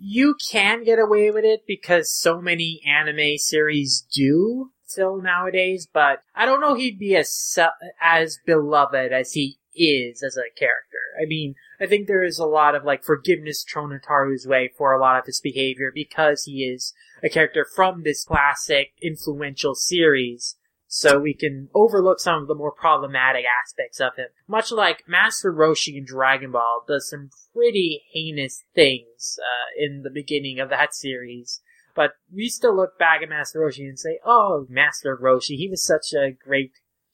You 0.03 0.35
can 0.51 0.83
get 0.83 0.99
away 0.99 1.31
with 1.31 1.45
it 1.45 1.65
because 1.67 2.11
so 2.11 2.41
many 2.41 2.81
anime 2.87 3.37
series 3.37 4.07
do 4.11 4.71
still 4.87 5.21
nowadays, 5.21 5.87
but 5.93 6.23
I 6.35 6.47
don't 6.47 6.61
know 6.61 6.75
he'd 6.75 6.99
be 6.99 7.15
as 7.17 7.59
as 8.01 8.39
beloved 8.47 9.13
as 9.13 9.33
he 9.33 9.59
is 9.75 10.23
as 10.23 10.37
a 10.37 10.51
character. 10.59 10.99
I 11.21 11.27
mean, 11.27 11.55
I 11.81 11.87
think 11.87 12.07
there 12.07 12.25
is 12.25 12.39
a 12.39 12.47
lot 12.47 12.75
of 12.75 12.85
like 12.85 13.05
forgiveness 13.05 13.63
thrown 13.63 13.99
Ataru's 13.99 14.47
way 14.47 14.71
for 14.77 14.93
a 14.93 15.01
lot 15.01 15.19
of 15.19 15.27
his 15.27 15.41
behavior 15.41 15.91
because 15.95 16.45
he 16.45 16.65
is 16.65 16.95
a 17.23 17.29
character 17.29 17.67
from 17.77 18.03
this 18.03 18.25
classic 18.25 18.93
influential 19.03 19.75
series. 19.75 20.57
So 20.93 21.21
we 21.21 21.35
can 21.35 21.69
overlook 21.73 22.19
some 22.19 22.43
of 22.43 22.49
the 22.49 22.55
more 22.57 22.73
problematic 22.73 23.45
aspects 23.65 24.01
of 24.01 24.17
him. 24.17 24.27
Much 24.49 24.73
like 24.73 25.05
Master 25.07 25.53
Roshi 25.53 25.97
in 25.97 26.05
Dragon 26.05 26.51
Ball 26.51 26.83
does 26.89 27.09
some 27.09 27.31
pretty 27.55 28.03
heinous 28.11 28.65
things 28.75 29.39
uh, 29.41 29.85
in 29.85 30.03
the 30.03 30.11
beginning 30.11 30.59
of 30.59 30.69
that 30.71 30.93
series. 30.93 31.61
But 31.95 32.15
we 32.35 32.49
still 32.49 32.77
look 32.77 32.99
back 32.99 33.23
at 33.23 33.29
Master 33.29 33.61
Roshi 33.61 33.89
and 33.89 34.01
say, 34.01 34.19
oh, 34.25 34.67
Master 34.69 35.17
Roshi, 35.17 35.57
he 35.57 35.69
was 35.71 35.87
such 35.87 36.13
a 36.13 36.33
great 36.33 36.73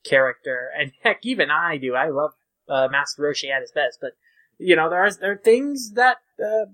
character. 0.08 0.70
And 0.78 0.92
heck, 1.02 1.26
even 1.26 1.50
I 1.50 1.76
do. 1.76 1.94
I 1.94 2.08
love 2.08 2.30
uh, 2.70 2.88
Master 2.90 3.24
Roshi 3.24 3.50
at 3.54 3.60
his 3.60 3.72
best. 3.72 3.98
But, 4.00 4.12
you 4.56 4.74
know, 4.74 4.88
there 4.88 5.04
are, 5.04 5.12
there 5.12 5.32
are 5.32 5.36
things 5.36 5.92
that 5.96 6.16
uh, 6.42 6.72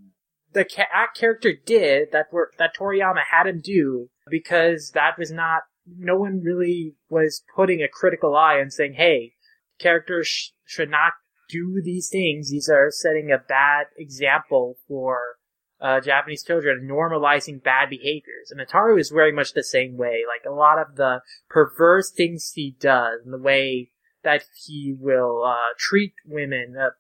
the 0.52 0.64
ca- 0.64 1.08
character 1.16 1.52
did 1.52 2.12
that 2.12 2.32
were 2.32 2.52
that 2.58 2.76
Toriyama 2.76 3.24
had 3.28 3.48
him 3.48 3.60
do 3.60 4.08
because 4.30 4.92
that 4.94 5.18
was 5.18 5.32
not 5.32 5.62
no 5.86 6.16
one 6.16 6.42
really 6.42 6.94
was 7.08 7.42
putting 7.54 7.82
a 7.82 7.88
critical 7.88 8.36
eye 8.36 8.58
and 8.58 8.72
saying, 8.72 8.94
"Hey, 8.94 9.34
characters 9.78 10.28
sh- 10.28 10.50
should 10.64 10.90
not 10.90 11.12
do 11.48 11.80
these 11.82 12.08
things. 12.08 12.50
These 12.50 12.68
are 12.68 12.90
setting 12.90 13.30
a 13.30 13.38
bad 13.38 13.86
example 13.96 14.76
for 14.86 15.36
uh, 15.80 16.00
Japanese 16.00 16.44
children, 16.44 16.88
normalizing 16.90 17.62
bad 17.62 17.90
behaviors." 17.90 18.50
And 18.50 18.60
Ataru 18.60 18.98
is 18.98 19.10
very 19.10 19.32
much 19.32 19.52
the 19.52 19.64
same 19.64 19.96
way. 19.96 20.22
Like 20.26 20.44
a 20.46 20.54
lot 20.54 20.78
of 20.78 20.96
the 20.96 21.22
perverse 21.48 22.10
things 22.10 22.52
he 22.54 22.76
does, 22.78 23.20
and 23.24 23.32
the 23.32 23.38
way 23.38 23.90
that 24.22 24.44
he 24.64 24.94
will 24.98 25.44
uh, 25.44 25.74
treat 25.78 26.14
women, 26.24 26.76
uh, 26.80 26.90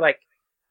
like 0.00 0.20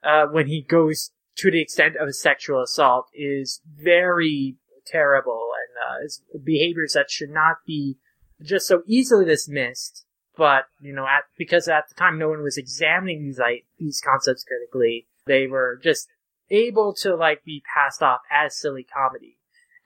uh, 0.04 0.26
when 0.28 0.48
he 0.48 0.62
goes 0.62 1.12
to 1.38 1.52
the 1.52 1.62
extent 1.62 1.96
of 1.96 2.08
a 2.08 2.14
sexual 2.14 2.62
assault, 2.62 3.08
is 3.14 3.62
very 3.66 4.58
terrible 4.86 5.50
uh, 5.78 6.40
behaviors 6.44 6.94
that 6.94 7.12
should 7.12 7.30
not 7.30 7.58
be 7.66 7.98
just 8.42 8.68
so 8.68 8.84
easily 8.86 9.26
dismissed. 9.26 10.06
But 10.36 10.66
you 10.80 10.94
know, 10.94 11.08
at 11.08 11.24
because 11.38 11.68
at 11.68 11.90
the 11.90 11.96
time 11.96 12.20
no 12.20 12.30
one 12.30 12.44
was 12.44 12.58
examining 12.58 13.24
these 13.24 13.40
like 13.40 13.66
these 13.80 14.02
concepts 14.02 14.44
critically, 14.44 15.08
they 15.26 15.48
were 15.48 15.80
just 15.82 16.08
able 16.50 16.94
to 16.94 17.16
like 17.16 17.44
be 17.44 17.64
passed 17.74 18.04
off 18.04 18.22
as 18.32 18.56
silly 18.56 18.84
comedy. 18.84 19.38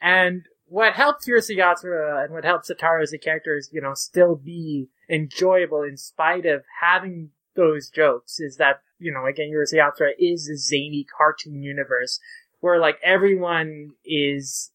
And 0.01 0.43
what 0.71 0.93
helps 0.93 1.27
Urusei 1.27 1.57
Yatsura 1.57 2.23
and 2.23 2.33
what 2.33 2.45
helped 2.45 2.69
Ataru 2.69 3.03
as 3.03 3.13
a 3.13 3.17
character 3.17 3.57
is, 3.57 3.69
you 3.71 3.81
know, 3.81 3.93
still 3.93 4.35
be 4.35 4.89
enjoyable 5.09 5.83
in 5.83 5.97
spite 5.97 6.45
of 6.45 6.63
having 6.81 7.31
those 7.55 7.89
jokes 7.89 8.39
is 8.39 8.57
that, 8.57 8.81
you 8.97 9.11
know, 9.11 9.25
again, 9.25 9.51
Yatsura 9.51 10.11
is 10.17 10.47
a 10.47 10.55
zany 10.55 11.05
cartoon 11.17 11.61
universe 11.61 12.19
where 12.61 12.79
like 12.79 12.99
everyone 13.03 13.91
is 14.05 14.70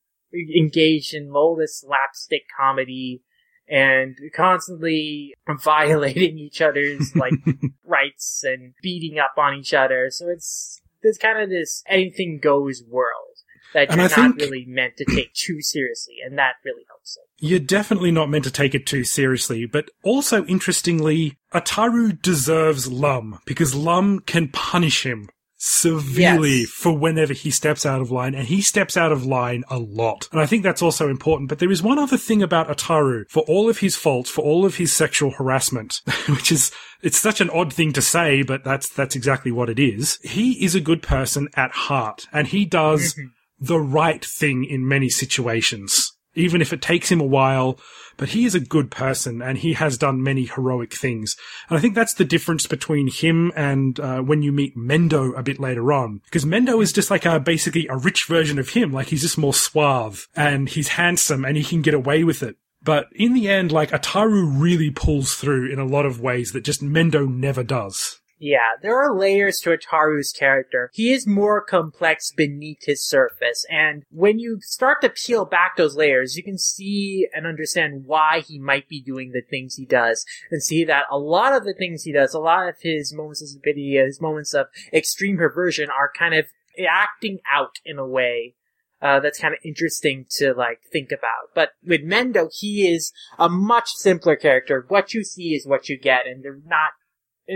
engaged 0.56 1.14
in 1.14 1.32
lawless 1.32 1.80
slapstick 1.80 2.42
comedy 2.58 3.22
and 3.68 4.16
constantly 4.34 5.34
violating 5.62 6.38
each 6.38 6.60
other's 6.60 7.14
like 7.16 7.34
rights 7.84 8.44
and 8.44 8.74
beating 8.82 9.18
up 9.18 9.34
on 9.36 9.54
each 9.54 9.74
other. 9.74 10.08
So 10.10 10.28
it's 10.28 10.80
there's 11.02 11.18
kind 11.18 11.40
of 11.40 11.48
this 11.50 11.82
anything 11.88 12.40
goes 12.42 12.82
world 12.88 13.36
that 13.74 13.90
you're 13.90 14.08
not 14.08 14.36
really 14.36 14.64
meant 14.66 14.96
to 14.96 15.04
take 15.04 15.34
too 15.34 15.60
seriously, 15.60 16.14
and 16.24 16.38
that 16.38 16.54
really 16.64 16.84
helps 16.88 17.16
it. 17.16 17.44
You're 17.44 17.58
definitely 17.58 18.10
not 18.10 18.30
meant 18.30 18.44
to 18.44 18.50
take 18.50 18.74
it 18.74 18.86
too 18.86 19.04
seriously, 19.04 19.66
but 19.66 19.90
also 20.02 20.44
interestingly, 20.46 21.36
Ataru 21.52 22.20
deserves 22.20 22.90
Lum 22.90 23.40
because 23.44 23.74
Lum 23.74 24.20
can 24.20 24.48
punish 24.48 25.04
him 25.04 25.28
severely 25.56 26.60
yes. 26.60 26.68
for 26.68 26.96
whenever 26.96 27.32
he 27.32 27.50
steps 27.50 27.86
out 27.86 28.00
of 28.00 28.10
line, 28.10 28.34
and 28.34 28.48
he 28.48 28.60
steps 28.60 28.96
out 28.96 29.12
of 29.12 29.24
line 29.24 29.64
a 29.68 29.78
lot. 29.78 30.28
And 30.32 30.40
I 30.40 30.46
think 30.46 30.62
that's 30.62 30.82
also 30.82 31.08
important. 31.08 31.48
But 31.48 31.58
there 31.58 31.70
is 31.70 31.82
one 31.82 31.98
other 31.98 32.16
thing 32.16 32.42
about 32.42 32.68
Ataru, 32.68 33.28
for 33.28 33.42
all 33.44 33.68
of 33.68 33.78
his 33.78 33.96
faults, 33.96 34.30
for 34.30 34.42
all 34.42 34.64
of 34.64 34.76
his 34.76 34.92
sexual 34.92 35.30
harassment, 35.30 36.02
which 36.28 36.52
is 36.52 36.70
it's 37.02 37.18
such 37.18 37.40
an 37.40 37.50
odd 37.50 37.72
thing 37.72 37.92
to 37.92 38.02
say, 38.02 38.42
but 38.42 38.64
that's 38.64 38.88
that's 38.88 39.16
exactly 39.16 39.52
what 39.52 39.70
it 39.70 39.78
is. 39.78 40.18
He 40.22 40.64
is 40.64 40.74
a 40.74 40.80
good 40.80 41.02
person 41.02 41.48
at 41.54 41.70
heart, 41.72 42.26
and 42.32 42.46
he 42.46 42.64
does 42.64 43.14
mm-hmm. 43.14 43.28
the 43.60 43.80
right 43.80 44.24
thing 44.24 44.64
in 44.64 44.86
many 44.86 45.08
situations 45.08 46.15
even 46.36 46.60
if 46.60 46.72
it 46.72 46.82
takes 46.82 47.10
him 47.10 47.20
a 47.20 47.24
while. 47.24 47.78
But 48.16 48.30
he 48.30 48.46
is 48.46 48.54
a 48.54 48.60
good 48.60 48.90
person 48.90 49.42
and 49.42 49.58
he 49.58 49.74
has 49.74 49.98
done 49.98 50.22
many 50.22 50.46
heroic 50.46 50.94
things. 50.94 51.36
And 51.68 51.76
I 51.76 51.80
think 51.82 51.94
that's 51.94 52.14
the 52.14 52.24
difference 52.24 52.66
between 52.66 53.08
him 53.08 53.52
and 53.54 54.00
uh, 54.00 54.20
when 54.20 54.42
you 54.42 54.52
meet 54.52 54.76
Mendou 54.76 55.38
a 55.38 55.42
bit 55.42 55.60
later 55.60 55.92
on. 55.92 56.22
Because 56.24 56.46
Mendou 56.46 56.82
is 56.82 56.92
just 56.92 57.10
like 57.10 57.26
a, 57.26 57.38
basically 57.38 57.86
a 57.88 57.96
rich 57.96 58.24
version 58.24 58.58
of 58.58 58.70
him. 58.70 58.92
Like 58.92 59.08
he's 59.08 59.22
just 59.22 59.36
more 59.36 59.52
suave 59.52 60.28
and 60.34 60.68
he's 60.68 60.88
handsome 60.88 61.44
and 61.44 61.56
he 61.56 61.64
can 61.64 61.82
get 61.82 61.94
away 61.94 62.24
with 62.24 62.42
it. 62.42 62.56
But 62.82 63.08
in 63.12 63.34
the 63.34 63.48
end, 63.48 63.72
like 63.72 63.90
Ataru 63.90 64.60
really 64.60 64.90
pulls 64.90 65.34
through 65.34 65.70
in 65.70 65.78
a 65.78 65.84
lot 65.84 66.06
of 66.06 66.20
ways 66.20 66.52
that 66.52 66.64
just 66.64 66.82
Mendou 66.82 67.28
never 67.28 67.62
does. 67.62 68.20
Yeah, 68.38 68.76
there 68.82 68.98
are 68.98 69.18
layers 69.18 69.60
to 69.60 69.70
Ataru's 69.70 70.30
character. 70.30 70.90
He 70.92 71.12
is 71.12 71.26
more 71.26 71.62
complex 71.62 72.30
beneath 72.32 72.84
his 72.84 73.02
surface, 73.02 73.64
and 73.70 74.04
when 74.10 74.38
you 74.38 74.58
start 74.60 75.00
to 75.00 75.08
peel 75.08 75.46
back 75.46 75.76
those 75.76 75.96
layers, 75.96 76.36
you 76.36 76.42
can 76.42 76.58
see 76.58 77.26
and 77.34 77.46
understand 77.46 78.04
why 78.04 78.40
he 78.46 78.58
might 78.58 78.88
be 78.88 79.00
doing 79.00 79.32
the 79.32 79.40
things 79.40 79.76
he 79.76 79.86
does, 79.86 80.26
and 80.50 80.62
see 80.62 80.84
that 80.84 81.06
a 81.10 81.18
lot 81.18 81.54
of 81.54 81.64
the 81.64 81.72
things 81.72 82.02
he 82.02 82.12
does, 82.12 82.34
a 82.34 82.38
lot 82.38 82.68
of 82.68 82.74
his 82.80 83.14
moments 83.14 83.40
of 83.40 83.48
stupidity, 83.48 83.96
his 83.96 84.20
moments 84.20 84.52
of 84.52 84.66
extreme 84.92 85.38
perversion 85.38 85.88
are 85.88 86.12
kind 86.16 86.34
of 86.34 86.46
acting 86.86 87.38
out 87.50 87.78
in 87.86 87.98
a 87.98 88.06
way 88.06 88.54
uh, 89.00 89.20
that's 89.20 89.38
kind 89.38 89.54
of 89.54 89.60
interesting 89.64 90.26
to 90.30 90.52
like 90.52 90.80
think 90.92 91.10
about. 91.10 91.54
But 91.54 91.70
with 91.84 92.02
Mendou, 92.02 92.50
he 92.52 92.92
is 92.92 93.12
a 93.38 93.48
much 93.48 93.90
simpler 93.92 94.36
character. 94.36 94.84
What 94.88 95.14
you 95.14 95.24
see 95.24 95.54
is 95.54 95.66
what 95.66 95.88
you 95.88 95.98
get, 95.98 96.26
and 96.26 96.44
they're 96.44 96.60
not 96.66 96.92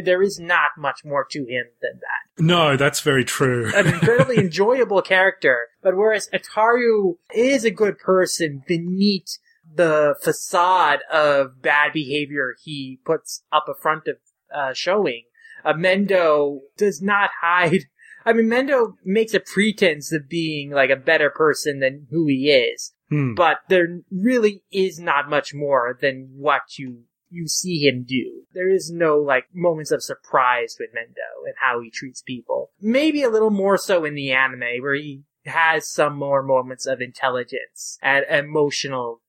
there 0.04 0.22
is 0.22 0.38
not 0.38 0.70
much 0.78 1.04
more 1.04 1.26
to 1.30 1.40
him 1.40 1.66
than 1.82 2.00
that. 2.00 2.42
No, 2.42 2.76
that's 2.76 3.00
very 3.00 3.24
true. 3.24 3.70
An 3.74 3.86
incredibly 3.86 4.38
enjoyable 4.38 5.02
character, 5.02 5.68
but 5.82 5.96
whereas 5.96 6.28
Ataru 6.32 7.16
is 7.34 7.64
a 7.64 7.70
good 7.70 7.98
person 7.98 8.62
beneath 8.66 9.38
the 9.72 10.16
facade 10.22 11.00
of 11.12 11.62
bad 11.62 11.92
behavior 11.92 12.54
he 12.64 13.00
puts 13.04 13.44
up 13.52 13.66
a 13.68 13.80
front 13.80 14.08
of 14.08 14.16
uh, 14.54 14.72
showing, 14.72 15.24
uh, 15.64 15.72
Mendou 15.72 16.60
does 16.76 17.00
not 17.00 17.30
hide. 17.40 17.84
I 18.26 18.32
mean, 18.32 18.46
Mendou 18.46 18.94
makes 19.04 19.32
a 19.34 19.40
pretense 19.40 20.12
of 20.12 20.28
being 20.28 20.70
like 20.70 20.90
a 20.90 20.96
better 20.96 21.30
person 21.30 21.80
than 21.80 22.06
who 22.10 22.26
he 22.26 22.50
is, 22.50 22.92
hmm. 23.08 23.34
but 23.34 23.58
there 23.68 24.00
really 24.10 24.62
is 24.70 24.98
not 24.98 25.30
much 25.30 25.54
more 25.54 25.96
than 26.00 26.30
what 26.36 26.78
you 26.78 27.04
you 27.30 27.46
see 27.46 27.86
him 27.86 28.04
do. 28.06 28.42
There 28.52 28.68
is 28.68 28.90
no 28.90 29.18
like 29.18 29.44
moments 29.54 29.90
of 29.90 30.02
surprise 30.02 30.76
with 30.78 30.90
Mendou 30.90 31.46
and 31.46 31.54
how 31.60 31.80
he 31.80 31.90
treats 31.90 32.20
people. 32.20 32.70
Maybe 32.80 33.22
a 33.22 33.30
little 33.30 33.50
more 33.50 33.78
so 33.78 34.04
in 34.04 34.14
the 34.14 34.32
anime 34.32 34.82
where 34.82 34.94
he 34.94 35.22
has 35.46 35.88
some 35.88 36.16
more 36.16 36.42
moments 36.42 36.86
of 36.86 37.00
intelligence 37.00 37.98
and 38.02 38.24
emotional 38.28 39.22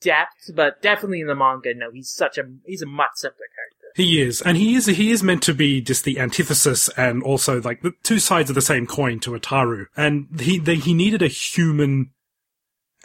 depth, 0.00 0.50
but 0.54 0.82
definitely 0.82 1.20
in 1.20 1.26
the 1.26 1.34
manga, 1.34 1.74
no, 1.74 1.90
he's 1.90 2.10
such 2.10 2.38
a 2.38 2.44
he's 2.64 2.82
a 2.82 2.86
much 2.86 3.10
simpler 3.16 3.46
character. 3.54 3.92
He 3.96 4.20
is, 4.20 4.42
and 4.42 4.56
he 4.56 4.74
is 4.74 4.86
he 4.86 5.10
is 5.10 5.22
meant 5.22 5.42
to 5.44 5.54
be 5.54 5.80
just 5.80 6.04
the 6.04 6.20
antithesis 6.20 6.88
and 6.90 7.22
also 7.22 7.60
like 7.62 7.82
the 7.82 7.92
two 8.02 8.18
sides 8.18 8.50
of 8.50 8.54
the 8.54 8.62
same 8.62 8.86
coin 8.86 9.20
to 9.20 9.30
Ataru. 9.30 9.86
And 9.96 10.28
he 10.38 10.58
they, 10.58 10.76
he 10.76 10.94
needed 10.94 11.22
a 11.22 11.28
human 11.28 12.10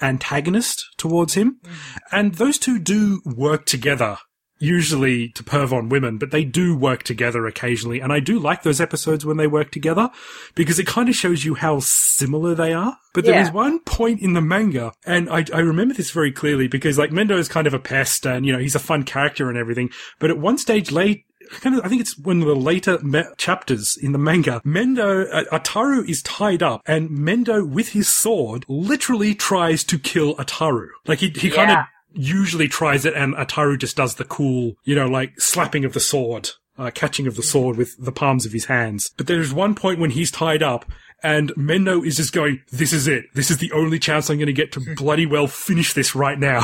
antagonist 0.02 0.86
towards 0.98 1.36
him, 1.36 1.60
mm. 1.64 1.98
and 2.12 2.36
those 2.36 2.58
two 2.58 2.78
do 2.78 3.22
work 3.26 3.66
together 3.66 4.18
usually 4.62 5.30
to 5.30 5.44
perv 5.44 5.72
on 5.74 5.90
women, 5.90 6.18
but 6.18 6.32
they 6.32 6.44
do 6.44 6.78
work 6.78 7.04
together 7.04 7.48
occasionally. 7.48 8.00
And 8.00 8.14
I 8.14 8.20
do 8.20 8.40
like 8.40 8.64
those 8.64 8.80
episodes 8.80 9.26
when 9.26 9.38
they 9.38 9.48
work 9.48 9.72
together 9.72 10.10
because 10.56 10.80
it 10.80 10.88
kind 10.88 11.10
of 11.10 11.16
shows 11.16 11.44
you 11.44 11.56
how 11.56 11.80
similar 11.82 12.56
they 12.56 12.74
are. 12.74 12.98
But 13.14 13.26
there 13.26 13.34
yeah. 13.34 13.52
one 13.52 13.80
point 13.80 14.22
in 14.22 14.34
the 14.34 14.42
manga, 14.42 14.94
and 15.06 15.30
I, 15.30 15.46
I 15.54 15.60
remember 15.60 15.94
this 15.94 16.12
very 16.12 16.32
clearly 16.32 16.68
because 16.68 16.98
like 16.98 17.10
Mendou 17.10 17.38
is 17.38 17.50
kind 17.50 17.68
of 17.68 17.74
a 17.74 17.80
pest 17.80 18.26
and, 18.26 18.46
you 18.46 18.54
know, 18.54 18.60
he's 18.60 18.76
a 18.76 18.80
fun 18.80 19.04
character 19.04 19.50
and 19.50 19.58
everything. 19.58 19.90
But 20.20 20.30
at 20.30 20.38
one 20.38 20.58
stage 20.58 20.92
late, 20.92 21.26
kind 21.60 21.76
of, 21.76 21.84
I 21.84 21.90
think 21.90 22.00
it's 22.00 22.18
one 22.18 22.42
of 22.42 22.48
the 22.48 22.56
later 22.56 23.00
me- 23.00 23.24
chapters 23.38 23.98
in 24.02 24.14
the 24.14 24.18
manga. 24.18 24.62
Mendou, 24.66 25.28
uh, 25.34 25.44
Ataru 25.52 26.08
is 26.08 26.22
tied 26.22 26.64
up 26.64 26.82
and 26.86 27.10
Mendou 27.10 27.70
with 27.70 27.90
his 27.90 28.08
sword 28.08 28.64
literally 28.70 29.36
tries 29.36 29.84
to 29.86 30.00
kill 30.00 30.36
Ataru. 30.36 30.88
Like 31.08 31.20
he, 31.20 31.30
he 31.30 31.50
kind 31.50 31.72
of 31.72 31.78
Yeah. 31.78 31.86
Usually 32.14 32.68
tries 32.68 33.06
it 33.06 33.14
and 33.14 33.34
Ataru 33.36 33.78
just 33.78 33.98
does 33.98 34.16
the 34.16 34.26
cool, 34.26 34.74
you 34.84 34.96
know, 34.96 35.08
like 35.08 35.40
slapping 35.40 35.86
of 35.86 35.94
the 35.94 36.00
sword. 36.00 36.50
Uh, 36.78 36.90
catching 36.90 37.28
of 37.28 37.36
the 37.36 37.44
sword 37.44 37.78
with 37.78 37.94
the 38.00 38.14
palms 38.14 38.46
of 38.46 38.54
his 38.54 38.66
hands. 38.66 39.12
But 39.16 39.28
there's 39.28 39.54
one 39.54 39.76
point 39.76 40.00
when 40.00 40.12
he's 40.12 40.32
tied 40.32 40.64
up 40.64 40.86
and 41.22 41.52
Mendou 41.52 42.06
is 42.06 42.18
just 42.18 42.34
going, 42.34 42.62
this 42.72 42.94
is 42.94 43.08
it. 43.08 43.26
This 43.36 43.52
is 43.52 43.58
the 43.58 43.72
only 43.74 44.00
chance 44.00 44.30
I'm 44.30 44.38
going 44.38 44.48
to 44.48 44.54
get 44.54 44.72
to 44.72 44.96
bloody 44.96 45.26
well 45.26 45.48
finish 45.48 45.94
this 45.94 46.16
right 46.16 46.40
now. 46.40 46.64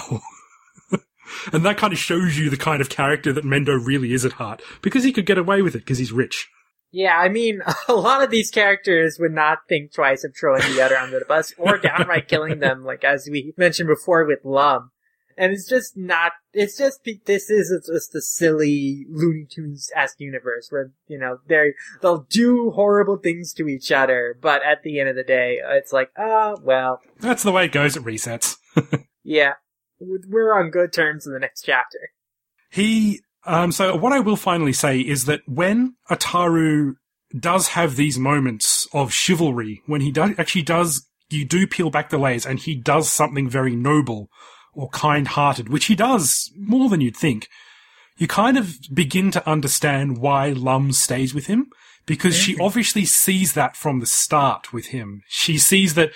and 1.54 1.66
that 1.66 1.78
kind 1.78 1.94
of 1.94 2.00
shows 2.00 2.38
you 2.38 2.50
the 2.50 2.58
kind 2.58 2.82
of 2.82 2.90
character 2.90 3.32
that 3.34 3.44
Mendou 3.44 3.86
really 3.86 4.14
is 4.14 4.26
at 4.26 4.34
heart. 4.34 4.62
Because 4.82 5.04
he 5.04 5.12
could 5.12 5.26
get 5.26 5.38
away 5.38 5.62
with 5.62 5.76
it 5.76 5.80
because 5.80 6.00
he's 6.00 6.12
rich. 6.12 6.50
Yeah, 6.92 7.18
I 7.18 7.30
mean, 7.30 7.62
a 7.88 7.94
lot 7.94 8.24
of 8.24 8.32
these 8.32 8.50
characters 8.50 9.18
would 9.20 9.34
not 9.34 9.60
think 9.70 9.94
twice 9.94 10.24
of 10.24 10.34
throwing 10.36 10.62
the 10.74 10.82
other 10.82 10.96
under 10.96 11.20
the 11.20 11.26
bus 11.26 11.54
or 11.58 11.78
downright 11.78 12.28
killing 12.28 12.60
them, 12.60 12.84
like 12.84 13.04
as 13.04 13.28
we 13.32 13.54
mentioned 13.58 13.88
before 13.88 14.26
with 14.26 14.40
Lum. 14.44 14.92
And 15.38 15.54
it's 15.54 15.70
just 15.70 15.96
not, 15.96 16.32
it's 16.52 16.78
just, 16.78 17.08
this 17.26 17.50
is 17.50 17.70
just 17.86 18.16
a 18.16 18.22
silly 18.22 19.06
Looney 19.10 19.46
Tunes-esque 19.50 20.20
universe 20.20 20.68
where, 20.70 20.92
you 21.08 21.20
know, 21.20 21.38
they 21.48 21.74
they'll 22.02 22.26
do 22.30 22.72
horrible 22.72 23.18
things 23.18 23.54
to 23.54 23.68
each 23.68 23.92
other, 23.92 24.38
but 24.42 24.64
at 24.64 24.82
the 24.82 25.00
end 25.00 25.10
of 25.10 25.16
the 25.16 25.24
day, 25.24 25.60
it's 25.64 25.94
like, 25.94 26.10
oh, 26.18 26.58
well, 26.64 27.02
That's 27.20 27.44
the 27.44 27.52
way 27.52 27.66
it 27.66 27.72
goes 27.72 27.96
at 27.96 28.04
resets. 28.04 28.58
yeah, 29.24 29.54
we're 30.00 30.54
on 30.54 30.72
good 30.72 30.92
terms 30.92 31.28
in 31.28 31.34
the 31.34 31.40
next 31.40 31.62
chapter. 31.62 32.00
He, 32.72 33.22
um, 33.46 33.72
so 33.72 33.96
what 33.96 34.14
I 34.14 34.20
will 34.20 34.36
finally 34.36 34.74
say 34.74 35.00
is 35.00 35.26
that 35.26 35.42
when 35.46 35.96
Ataru 36.10 36.96
does 37.38 37.70
have 37.70 37.96
these 37.96 38.18
moments 38.18 38.88
of 38.92 39.14
chivalry, 39.14 39.84
when 39.86 40.02
he 40.02 40.12
do- 40.12 40.36
actually 40.38 40.64
does, 40.64 41.08
you 41.30 41.46
do 41.46 41.68
peel 41.68 41.92
back 41.92 42.10
the 42.10 42.18
layers 42.18 42.46
and 42.46 42.60
he 42.60 42.76
does 42.76 43.10
something 43.10 43.48
very 43.48 43.76
noble 43.76 44.30
or 44.78 44.90
kind-hearted, 44.90 45.68
which 45.70 45.86
he 45.86 45.96
does 45.96 46.52
more 46.56 46.88
than 46.88 47.02
you'd 47.02 47.18
think, 47.18 47.50
you 48.18 48.28
kind 48.28 48.58
of 48.58 48.78
begin 48.94 49.32
to 49.32 49.50
understand 49.50 50.20
why 50.20 50.50
Lum 50.50 50.92
stays 50.92 51.34
with 51.34 51.48
him 51.48 51.68
because 52.06 52.36
she 52.36 52.58
obviously 52.60 53.04
sees 53.04 53.54
that 53.54 53.76
from 53.76 54.00
the 54.00 54.06
start 54.06 54.72
with 54.72 54.88
him. 54.88 55.22
She 55.28 55.58
sees 55.58 55.96
that 55.96 56.12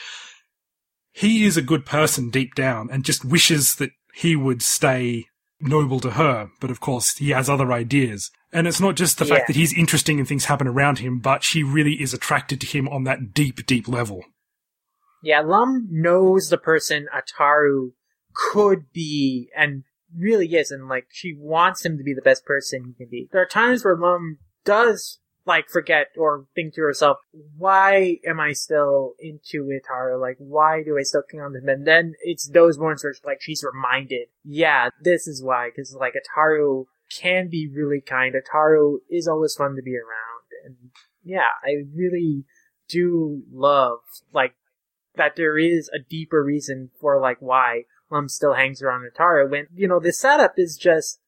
he 1.11 1.43
is 1.43 1.57
a 1.57 1.61
good 1.61 1.85
person 1.85 2.29
deep 2.29 2.55
down 2.55 2.89
and 2.91 3.03
just 3.03 3.25
wishes 3.25 3.75
that 3.75 3.91
he 4.13 4.35
would 4.35 4.61
stay 4.61 5.25
noble 5.59 5.99
to 5.99 6.11
her. 6.11 6.49
But 6.61 6.71
of 6.71 6.79
course, 6.79 7.17
he 7.17 7.31
has 7.31 7.49
other 7.49 7.73
ideas. 7.73 8.31
And 8.53 8.67
it's 8.67 8.79
not 8.79 8.95
just 8.95 9.17
the 9.17 9.25
Yeah. 9.25 9.35
fact 9.35 9.47
that 9.47 9.55
he's 9.55 9.73
interesting 9.73 10.19
and 10.19 10.27
things 10.27 10.45
happen 10.45 10.67
around 10.67 10.99
him, 10.99 11.19
but 11.19 11.43
she 11.43 11.63
really 11.63 12.01
is 12.01 12.13
attracted 12.13 12.61
to 12.61 12.67
him 12.67 12.87
on 12.87 13.03
that 13.03 13.33
deep, 13.33 13.65
deep 13.65 13.87
level. 13.87 14.23
Yeah, 15.23 15.41
Lum 15.41 15.87
knows 15.91 16.49
the 16.49 16.57
person 16.57 17.07
Ataru 17.13 17.91
could 18.33 18.91
be 18.91 19.49
and 19.55 19.83
really 20.15 20.55
is, 20.55 20.71
and 20.71 20.87
like 20.87 21.07
she 21.09 21.33
wants 21.37 21.85
him 21.85 21.97
to 21.97 22.03
be 22.03 22.13
the 22.13 22.21
best 22.21 22.45
person 22.45 22.85
he 22.85 22.93
can 22.93 23.09
be. 23.09 23.29
There 23.31 23.41
are 23.41 23.47
times 23.47 23.83
where 23.83 23.97
Lum 23.97 24.39
does 24.65 25.19
like 25.45 25.69
forget 25.69 26.07
or 26.17 26.45
think 26.53 26.75
to 26.75 26.81
herself, 26.81 27.17
why 27.57 28.17
am 28.25 28.39
I 28.39 28.53
still 28.53 29.13
into 29.19 29.63
Ataru? 29.63 30.19
Like, 30.19 30.37
why 30.37 30.83
do 30.83 30.97
I 30.97 31.03
still 31.03 31.23
cling 31.23 31.41
on 31.41 31.53
to 31.53 31.59
him? 31.59 31.69
And 31.69 31.87
then 31.87 32.13
it's 32.21 32.47
those 32.47 32.77
moments 32.77 33.03
where 33.03 33.15
like 33.25 33.41
she's 33.41 33.63
reminded, 33.63 34.27
yeah, 34.43 34.89
this 35.01 35.27
is 35.27 35.43
why, 35.43 35.69
because 35.69 35.95
like 35.95 36.13
Ataru 36.13 36.85
can 37.19 37.49
be 37.49 37.67
really 37.73 38.01
kind. 38.01 38.35
Ataru 38.35 38.97
is 39.09 39.27
always 39.27 39.55
fun 39.55 39.75
to 39.75 39.81
be 39.81 39.95
around, 39.95 40.65
and 40.65 40.75
yeah, 41.23 41.49
I 41.63 41.85
really 41.95 42.45
do 42.87 43.43
love 43.51 43.99
like 44.33 44.53
that 45.15 45.35
there 45.35 45.57
is 45.57 45.89
a 45.93 45.99
deeper 45.99 46.43
reason 46.43 46.89
for 46.99 47.19
like 47.19 47.37
why 47.39 47.83
Lum 48.11 48.29
still 48.29 48.53
hangs 48.53 48.81
around 48.81 49.09
Ataru 49.09 49.49
when, 49.49 49.67
you 49.73 49.87
know, 49.87 49.99
the 49.99 50.13
setup 50.13 50.53
is 50.57 50.77
just 50.77 51.19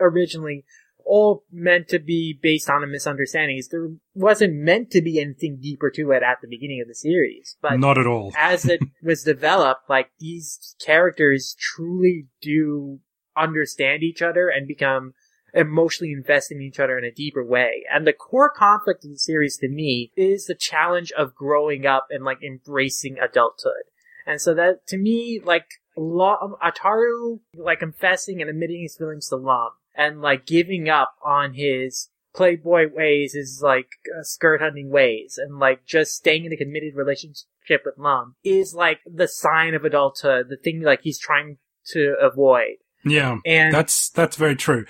originally 0.00 0.64
all 1.04 1.44
meant 1.50 1.88
to 1.88 1.98
be 1.98 2.38
based 2.40 2.70
on 2.70 2.82
a 2.82 2.86
misunderstanding. 2.86 3.60
There 3.70 3.88
wasn't 4.14 4.54
meant 4.54 4.90
to 4.92 5.02
be 5.02 5.20
anything 5.20 5.58
deeper 5.60 5.90
to 5.90 6.10
it 6.12 6.22
at 6.22 6.38
the 6.40 6.48
beginning 6.48 6.80
of 6.80 6.88
the 6.88 6.94
series. 6.94 7.56
But 7.60 7.78
Not 7.78 7.98
at 7.98 8.06
all. 8.06 8.32
as 8.36 8.64
it 8.64 8.80
was 9.02 9.22
developed, 9.22 9.88
like 9.88 10.10
these 10.18 10.76
characters 10.84 11.56
truly 11.58 12.26
do 12.40 13.00
understand 13.36 14.02
each 14.02 14.22
other 14.22 14.48
and 14.48 14.68
become 14.68 15.14
emotionally 15.54 16.12
invested 16.12 16.56
in 16.56 16.62
each 16.62 16.80
other 16.80 16.96
in 16.98 17.04
a 17.04 17.10
deeper 17.10 17.44
way. 17.44 17.84
And 17.92 18.06
the 18.06 18.12
core 18.12 18.50
conflict 18.50 19.04
of 19.04 19.10
the 19.10 19.18
series 19.18 19.58
to 19.58 19.68
me 19.68 20.10
is 20.16 20.46
the 20.46 20.54
challenge 20.54 21.12
of 21.12 21.34
growing 21.34 21.86
up 21.86 22.06
and 22.10 22.24
like 22.24 22.42
embracing 22.42 23.18
adulthood. 23.18 23.84
And 24.26 24.40
so 24.40 24.54
that 24.54 24.86
to 24.88 24.96
me, 24.96 25.40
like 25.44 25.66
Lo- 25.96 26.58
Ataru, 26.62 27.40
like 27.54 27.80
confessing 27.80 28.40
and 28.40 28.50
admitting 28.50 28.82
his 28.82 28.96
feelings 28.96 29.28
to 29.28 29.36
Lum 29.36 29.70
and 29.94 30.20
like 30.20 30.46
giving 30.46 30.88
up 30.88 31.14
on 31.24 31.54
his 31.54 32.08
playboy 32.34 32.86
ways, 32.92 33.34
his 33.34 33.60
like 33.62 33.88
uh, 34.18 34.22
skirt 34.22 34.60
hunting 34.60 34.90
ways, 34.90 35.38
and 35.38 35.58
like 35.58 35.84
just 35.84 36.14
staying 36.14 36.44
in 36.44 36.52
a 36.52 36.56
committed 36.56 36.94
relationship 36.94 37.82
with 37.84 37.98
Lum 37.98 38.36
is 38.42 38.74
like 38.74 39.00
the 39.06 39.28
sign 39.28 39.74
of 39.74 39.84
adulthood, 39.84 40.48
the 40.48 40.56
thing 40.56 40.80
like 40.82 41.00
he's 41.02 41.18
trying 41.18 41.58
to 41.86 42.14
avoid. 42.20 42.76
Yeah. 43.04 43.38
And 43.44 43.74
That's, 43.74 44.10
that's 44.10 44.36
very 44.36 44.56
true. 44.56 44.86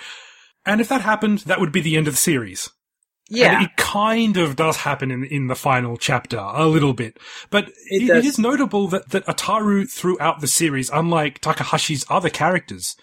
And 0.64 0.80
if 0.80 0.88
that 0.88 1.00
happened, 1.00 1.40
that 1.40 1.60
would 1.60 1.72
be 1.72 1.80
the 1.80 1.96
end 1.96 2.06
of 2.06 2.14
the 2.14 2.20
series. 2.20 2.70
Yeah, 3.32 3.56
And 3.56 3.64
it 3.66 3.76
kind 3.76 4.36
of 4.36 4.56
does 4.56 4.76
happen 4.78 5.10
in 5.10 5.24
in 5.24 5.46
the 5.48 5.54
final 5.54 5.96
chapter 5.96 6.38
a 6.38 6.66
little 6.66 6.92
bit, 6.92 7.18
but 7.50 7.64
It 7.90 8.02
it, 8.02 8.16
it 8.18 8.24
is 8.24 8.38
notable 8.38 8.88
that 8.88 9.10
that 9.10 9.24
Ataru 9.26 9.90
throughout 9.90 10.40
the 10.40 10.46
series, 10.46 10.90
unlike 10.90 11.40
Takahashi's 11.40 12.04
other 12.09 12.30
characters, 12.30 12.96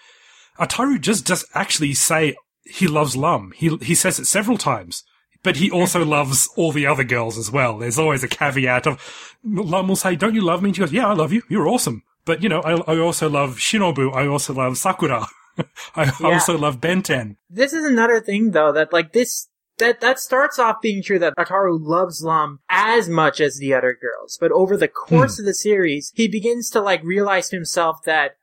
Ataru 0.58 1.00
just 1.00 1.26
does 1.26 1.44
actually 1.54 1.94
say 1.94 2.34
he 2.64 2.86
loves 2.86 3.16
Lum. 3.16 3.52
He 3.56 3.76
he 3.82 3.94
says 3.94 4.18
it 4.18 4.26
several 4.26 4.58
times. 4.58 5.04
But 5.42 5.56
he 5.56 5.70
also 5.70 6.04
loves 6.18 6.48
all 6.56 6.70
the 6.72 6.86
other 6.86 7.04
girls 7.04 7.38
as 7.38 7.50
well. 7.50 7.78
There's 7.78 7.98
always 7.98 8.22
a 8.22 8.28
caveat 8.28 8.86
of 8.86 9.00
Lum 9.42 9.88
will 9.88 9.96
say, 9.96 10.14
"Don't 10.16 10.34
you 10.34 10.42
love 10.42 10.62
me?" 10.62 10.68
And 10.68 10.76
she 10.76 10.80
goes, 10.80 10.92
"Yeah, 10.92 11.08
I 11.08 11.14
love 11.14 11.32
you. 11.32 11.42
You're 11.48 11.66
awesome." 11.68 12.02
But 12.26 12.42
you 12.42 12.48
know, 12.50 12.60
I, 12.60 12.72
I 12.94 12.98
also 12.98 13.30
love 13.30 13.56
Shinobu. 13.56 14.14
I 14.14 14.26
also 14.26 14.52
love 14.52 14.76
Sakura. 14.76 15.26
I 15.96 16.04
Yeah. 16.20 16.26
also 16.34 16.58
love 16.58 16.78
Benten. 16.80 17.36
This 17.48 17.72
is 17.72 17.84
another 17.86 18.20
thing 18.20 18.50
though 18.50 18.72
that 18.72 18.92
like 18.92 19.12
this 19.12 19.48
that 19.80 20.00
that 20.00 20.20
starts 20.20 20.58
off 20.58 20.80
being 20.80 21.02
true 21.02 21.18
that 21.18 21.34
Ataru 21.36 21.78
loves 21.80 22.22
Lum 22.22 22.60
as 22.68 23.08
much 23.08 23.40
as 23.40 23.56
the 23.56 23.74
other 23.74 23.96
girls, 24.00 24.38
but 24.40 24.52
over 24.52 24.76
the 24.76 24.88
course 24.88 25.36
hmm. 25.36 25.42
of 25.42 25.46
the 25.46 25.54
series, 25.54 26.12
he 26.14 26.28
begins 26.28 26.70
to 26.70 26.80
like 26.80 27.02
realize 27.02 27.48
to 27.48 27.56
himself 27.56 28.02
that 28.04 28.36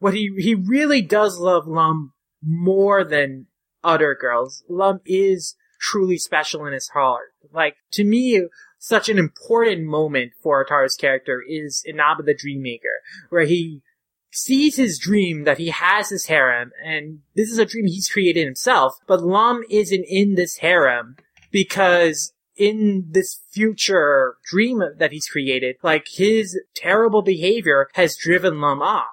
what 0.00 0.14
he 0.14 0.32
he 0.38 0.54
really 0.54 1.00
does 1.00 1.38
love 1.38 1.66
Lum 1.66 2.12
more 2.42 3.04
than 3.04 3.46
other 3.84 4.14
girls. 4.14 4.64
Lum 4.68 5.00
is 5.06 5.56
truly 5.80 6.18
special 6.18 6.66
in 6.66 6.72
his 6.72 6.88
heart. 6.88 7.32
Like 7.52 7.76
to 7.92 8.04
me, 8.04 8.46
such 8.78 9.08
an 9.08 9.18
important 9.18 9.84
moment 9.86 10.32
for 10.42 10.64
Ataru's 10.64 10.96
character 10.96 11.42
is 11.46 11.82
Inaba 11.86 12.22
the 12.22 12.34
Dreammaker, 12.34 12.98
where 13.30 13.44
he 13.44 13.82
sees 14.30 14.76
his 14.76 14.98
dream 14.98 15.44
that 15.44 15.58
he 15.58 15.68
has 15.68 16.10
this 16.10 16.26
harem, 16.26 16.72
and 16.84 17.20
this 17.34 17.50
is 17.50 17.58
a 17.58 17.64
dream 17.64 17.86
he's 17.86 18.08
created 18.08 18.44
himself, 18.44 18.94
but 19.06 19.22
Lum 19.22 19.62
isn't 19.70 20.04
in 20.08 20.34
this 20.34 20.58
harem 20.58 21.16
because 21.50 22.32
in 22.56 23.06
this 23.10 23.40
future 23.50 24.36
dream 24.50 24.82
that 24.98 25.12
he's 25.12 25.28
created, 25.28 25.76
like 25.82 26.06
his 26.12 26.60
terrible 26.74 27.22
behavior 27.22 27.88
has 27.94 28.16
driven 28.16 28.60
Lum 28.60 28.82
off. 28.82 29.06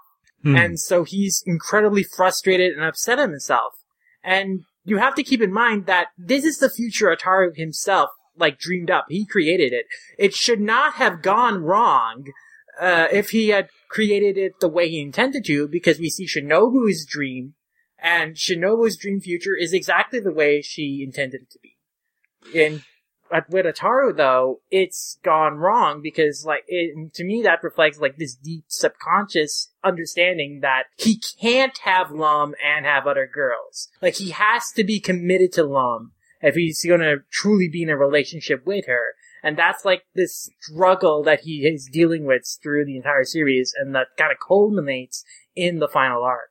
Hmm. 0.44 0.56
And 0.56 0.80
so 0.80 1.04
he's 1.04 1.44
incredibly 1.46 2.04
frustrated 2.04 2.74
and 2.74 2.84
upset 2.84 3.20
at 3.20 3.30
himself. 3.30 3.76
And 4.24 4.62
you 4.84 4.98
have 4.98 5.16
to 5.16 5.24
keep 5.24 5.42
in 5.42 5.54
mind 5.54 5.86
that 5.86 6.08
this 6.18 6.44
is 6.44 6.58
the 6.58 6.70
future 6.70 7.16
Ataru 7.16 7.56
himself, 7.56 8.10
like 8.38 8.60
dreamed 8.60 8.92
up. 8.92 9.06
He 9.10 9.26
created 9.26 9.74
it. 9.74 9.86
It 10.18 10.34
should 10.34 10.60
not 10.60 10.94
have 10.96 11.22
gone 11.22 11.64
wrong, 11.64 12.26
uh, 12.80 13.08
if 13.12 13.30
he 13.30 13.50
had 13.50 13.70
created 13.90 14.38
it 14.38 14.60
the 14.60 14.68
way 14.68 14.90
he 14.90 15.02
intended 15.02 15.46
to, 15.46 15.68
because 15.68 16.00
we 16.00 16.10
see 16.10 16.28
Shinobu's 16.28 17.06
dream, 17.06 17.54
and 17.98 18.36
Shinobu's 18.36 18.98
dream 18.98 19.20
future 19.20 19.56
is 19.56 19.74
exactly 19.74 20.20
the 20.20 20.34
way 20.34 20.62
she 20.62 21.04
intended 21.06 21.44
it 21.44 21.52
to 21.52 21.60
be. 21.60 21.78
In 22.54 22.84
with 23.50 23.66
Ataru 23.66 24.16
though, 24.16 24.62
it's 24.70 25.18
gone 25.24 25.56
wrong 25.56 26.02
because 26.02 26.46
like 26.46 26.64
it, 26.68 27.14
to 27.16 27.24
me 27.24 27.42
that 27.44 27.64
reflects 27.64 28.00
like 28.00 28.18
this 28.18 28.36
deep 28.36 28.66
subconscious 28.68 29.72
understanding 29.84 30.60
that 30.62 30.84
he 30.96 31.20
can't 31.42 31.78
have 31.80 32.12
Lum 32.12 32.54
and 32.64 32.86
have 32.86 33.08
other 33.08 33.30
girls. 33.32 33.90
Like 34.02 34.16
he 34.16 34.30
has 34.32 34.72
to 34.76 34.84
be 34.84 35.00
committed 35.00 35.52
to 35.54 35.64
Lum 35.64 36.12
if 36.42 36.56
he's 36.56 36.86
gonna 36.88 37.18
truly 37.32 37.68
be 37.68 37.84
in 37.84 37.90
a 37.90 37.98
relationship 37.98 38.66
with 38.66 38.86
her. 38.88 39.16
And 39.46 39.60
that's 39.60 39.86
like 39.86 40.02
this 40.16 40.50
struggle 40.60 41.22
that 41.22 41.42
he 41.42 41.68
is 41.68 41.88
dealing 41.94 42.26
with 42.26 42.42
through 42.64 42.86
the 42.86 42.98
entire 42.98 43.24
series 43.24 43.76
and 43.78 43.94
that 43.94 44.08
kind 44.18 44.32
of 44.32 44.40
culminates 44.46 45.24
in 45.56 45.78
the 45.78 45.88
final 45.88 46.24
arc. 46.24 46.50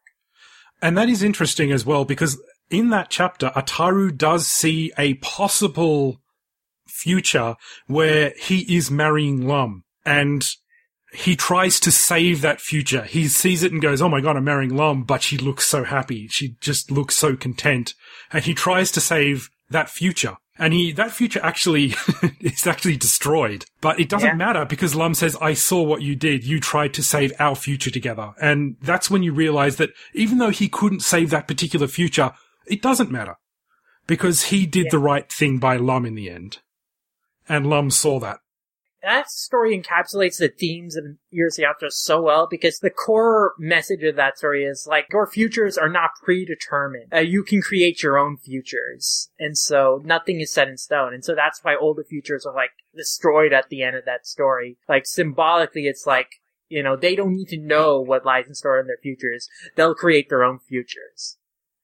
And 0.81 0.97
that 0.97 1.09
is 1.09 1.21
interesting 1.21 1.73
as 1.73 1.85
well 1.85 2.05
because 2.05 2.41
in 2.71 2.91
that 2.91 3.11
chapter, 3.11 3.51
Ataru 3.57 4.17
does 4.17 4.47
see 4.47 4.93
a 4.97 5.15
possible 5.15 6.21
future 6.87 7.57
where 7.89 8.33
he 8.39 8.61
is 8.77 8.93
marrying 8.93 9.45
Lum 9.45 9.83
and 10.07 10.47
he 11.13 11.35
tries 11.35 11.81
to 11.81 11.91
save 11.91 12.43
that 12.43 12.61
future. 12.61 13.03
He 13.03 13.27
sees 13.27 13.65
it 13.65 13.73
and 13.73 13.83
goes, 13.83 14.01
Oh 14.01 14.09
my 14.09 14.21
God, 14.21 14.37
I'm 14.37 14.45
marrying 14.45 14.77
Lum, 14.77 15.03
but 15.03 15.21
she 15.21 15.37
looks 15.37 15.67
so 15.67 15.83
happy. 15.83 16.29
She 16.29 16.55
just 16.61 16.93
looks 16.93 17.17
so 17.17 17.35
content. 17.35 17.95
And 18.33 18.45
he 18.45 18.55
tries 18.55 18.93
to 18.93 19.01
save 19.01 19.51
that 19.69 19.91
future. 19.91 20.37
And 20.57 20.73
he, 20.73 20.93
that 20.93 21.11
future 21.11 21.41
actually 21.43 21.95
is 22.41 22.67
actually 22.67 22.97
destroyed, 22.97 23.65
but 23.81 23.99
it 23.99 24.09
doesn't 24.09 24.29
Yeah. 24.29 24.35
matter 24.37 24.65
because 24.65 24.95
Lum 24.95 25.15
says, 25.15 25.37
I 25.41 25.55
saw 25.55 25.83
what 25.83 26.03
you 26.03 26.15
did. 26.15 26.45
You 26.45 26.61
tried 26.61 26.95
to 26.95 27.03
save 27.03 27.33
our 27.41 27.57
future 27.57 27.91
together. 27.91 28.35
And 28.41 28.77
that's 28.81 29.11
when 29.11 29.25
you 29.25 29.33
realize 29.33 29.77
that 29.77 29.91
even 30.13 30.39
though 30.39 30.51
he 30.51 30.69
couldn't 30.69 31.01
save 31.01 31.31
that 31.31 31.49
particular 31.49 31.89
future, 31.89 32.33
it 32.67 32.81
doesn't 32.83 33.11
matter 33.11 33.35
because 34.07 34.45
he 34.45 34.65
did 34.65 34.85
Yeah. 34.87 34.91
the 34.93 34.99
right 35.01 35.31
thing 35.33 35.59
by 35.59 35.77
Lum 35.77 36.07
in 36.07 36.15
the 36.15 36.31
end. 36.31 36.59
And 37.49 37.67
Lum 37.69 37.91
saw 37.91 38.21
that. 38.21 38.39
That 39.05 39.31
story 39.31 39.79
encapsulates 39.79 40.39
the 40.39 40.49
themes 40.49 40.97
of 40.97 41.05
Urusei 41.31 41.61
Yatsura 41.61 41.91
so 41.91 42.23
well 42.23 42.49
because 42.51 42.79
the 42.79 42.89
core 42.89 43.53
message 43.59 44.03
of 44.03 44.17
that 44.17 44.39
story 44.39 44.65
is 44.65 44.87
like 44.89 45.09
your 45.13 45.27
futures 45.27 45.77
are 45.77 45.91
not 45.91 46.13
predetermined. 46.23 47.13
Uh, 47.13 47.19
you 47.19 47.45
can 47.45 47.61
create 47.61 48.03
your 48.03 48.17
own 48.17 48.39
futures. 48.39 49.29
And 49.39 49.59
so 49.59 50.01
nothing 50.07 50.41
is 50.41 50.51
set 50.51 50.69
in 50.69 50.79
stone. 50.79 51.13
And 51.13 51.23
so 51.23 51.35
that's 51.35 51.63
why 51.63 51.77
all 51.77 51.93
the 51.93 52.03
futures 52.03 52.47
are 52.47 52.55
like 52.55 52.71
destroyed 52.97 53.53
at 53.53 53.69
the 53.69 53.83
end 53.83 53.95
of 53.95 54.07
that 54.07 54.27
story. 54.27 54.79
Like 54.89 55.05
symbolically, 55.05 55.87
it's 55.87 56.07
like, 56.07 56.41
you 56.71 56.83
know, 56.83 56.97
they 56.97 57.15
don't 57.15 57.37
need 57.37 57.49
to 57.49 57.59
know 57.59 58.01
what 58.01 58.25
lies 58.25 58.47
in 58.49 58.55
store 58.55 58.81
in 58.81 58.87
their 58.87 58.97
futures. 59.03 59.51
They'll 59.77 59.95
create 59.95 60.31
their 60.31 60.45
own 60.45 60.61
futures. 60.61 61.37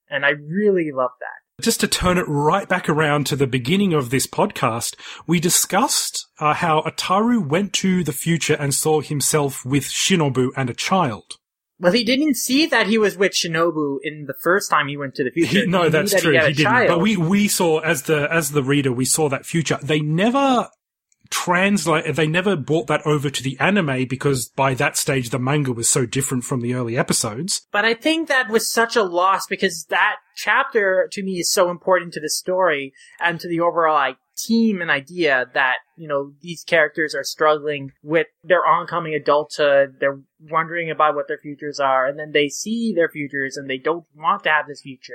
And 0.09 0.25
I 0.25 0.31
really 0.31 0.91
love 0.91 1.13
that. 1.21 1.40
Just 1.61 1.81
to 1.81 1.89
turn 1.89 2.17
it 2.17 2.25
right 2.27 2.69
back 2.69 2.89
around 2.89 3.27
to 3.27 3.37
the 3.37 3.47
beginning 3.47 3.93
of 3.93 4.11
this 4.11 4.27
podcast, 4.27 4.95
we 5.27 5.41
discussed 5.41 6.27
uh, 6.39 6.55
how 6.55 6.81
Ataru 6.83 7.47
went 7.47 7.73
to 7.75 8.03
the 8.03 8.13
future 8.13 8.55
and 8.55 8.73
saw 8.73 9.01
himself 9.01 9.65
with 9.65 9.85
Shinobu 9.85 10.51
and 10.57 10.71
a 10.71 10.75
child. 10.75 11.37
Well, 11.79 11.93
he 11.93 12.05
didn't 12.05 12.37
see 12.37 12.67
that 12.67 12.87
he 12.87 12.99
was 12.99 13.17
with 13.17 13.33
Shinobu 13.33 13.99
in 14.03 14.27
the 14.27 14.35
first 14.43 14.71
time 14.71 14.89
he 14.89 14.97
went 14.97 15.15
to 15.17 15.25
the 15.25 15.31
future. 15.31 15.61
He, 15.61 15.67
no, 15.67 15.85
knew 15.85 15.91
that's 15.91 16.13
that 16.13 16.23
true. 16.23 16.33
He, 16.33 16.39
He, 16.39 16.53
didn't. 16.53 16.65
child. 16.65 16.89
But 16.89 17.01
we 17.01 17.17
we 17.17 17.49
saw 17.49 17.81
as 17.81 18.03
the 18.03 18.31
as 18.31 18.51
the 18.53 18.63
reader, 18.63 18.93
we 18.93 19.05
saw 19.05 19.29
that 19.29 19.47
future. 19.47 19.79
They 19.83 20.01
never 20.01 20.69
translate. 21.31 22.15
They 22.15 22.27
never 22.27 22.57
brought 22.57 22.89
that 22.89 23.07
over 23.07 23.31
to 23.31 23.43
the 23.43 23.59
anime 23.59 24.07
because 24.07 24.49
by 24.49 24.75
that 24.75 24.97
stage 24.97 25.31
the 25.31 25.39
manga 25.39 25.73
was 25.73 25.89
so 25.89 26.05
different 26.05 26.45
from 26.45 26.61
the 26.61 26.75
early 26.75 26.99
episodes. 26.99 27.67
But 27.73 27.85
I 27.85 27.95
think 27.95 28.29
that 28.29 28.51
was 28.51 28.71
such 28.71 28.97
a 28.97 29.03
loss 29.03 29.47
because 29.47 29.87
that 29.91 30.17
chapter 30.37 31.09
to 31.13 31.23
me 31.23 31.39
is 31.39 31.51
so 31.51 31.71
important 31.71 32.13
to 32.15 32.21
the 32.21 32.31
story 32.31 32.93
and 33.21 33.39
to 33.41 33.49
the 33.49 33.61
overall 33.61 33.95
like 33.95 34.17
team 34.37 34.81
and 34.81 34.91
idea 34.91 35.51
that, 35.55 35.77
you 35.97 36.09
know, 36.09 36.33
these 36.41 36.65
characters 36.65 37.15
are 37.15 37.25
struggling 37.25 37.93
with 38.03 38.27
their 38.43 38.67
oncoming 38.67 39.15
adulthood. 39.15 39.97
They're 40.01 40.21
wondering 40.41 40.91
about 40.91 41.15
what 41.15 41.29
their 41.29 41.39
futures 41.39 41.79
are 41.79 42.07
and 42.07 42.19
then 42.19 42.33
they 42.33 42.49
see 42.49 42.93
their 42.95 43.09
futures 43.09 43.57
and 43.57 43.69
they 43.69 43.79
don't 43.79 44.05
want 44.17 44.43
to 44.45 44.51
have 44.51 44.67
this 44.67 44.83
future. 44.83 45.15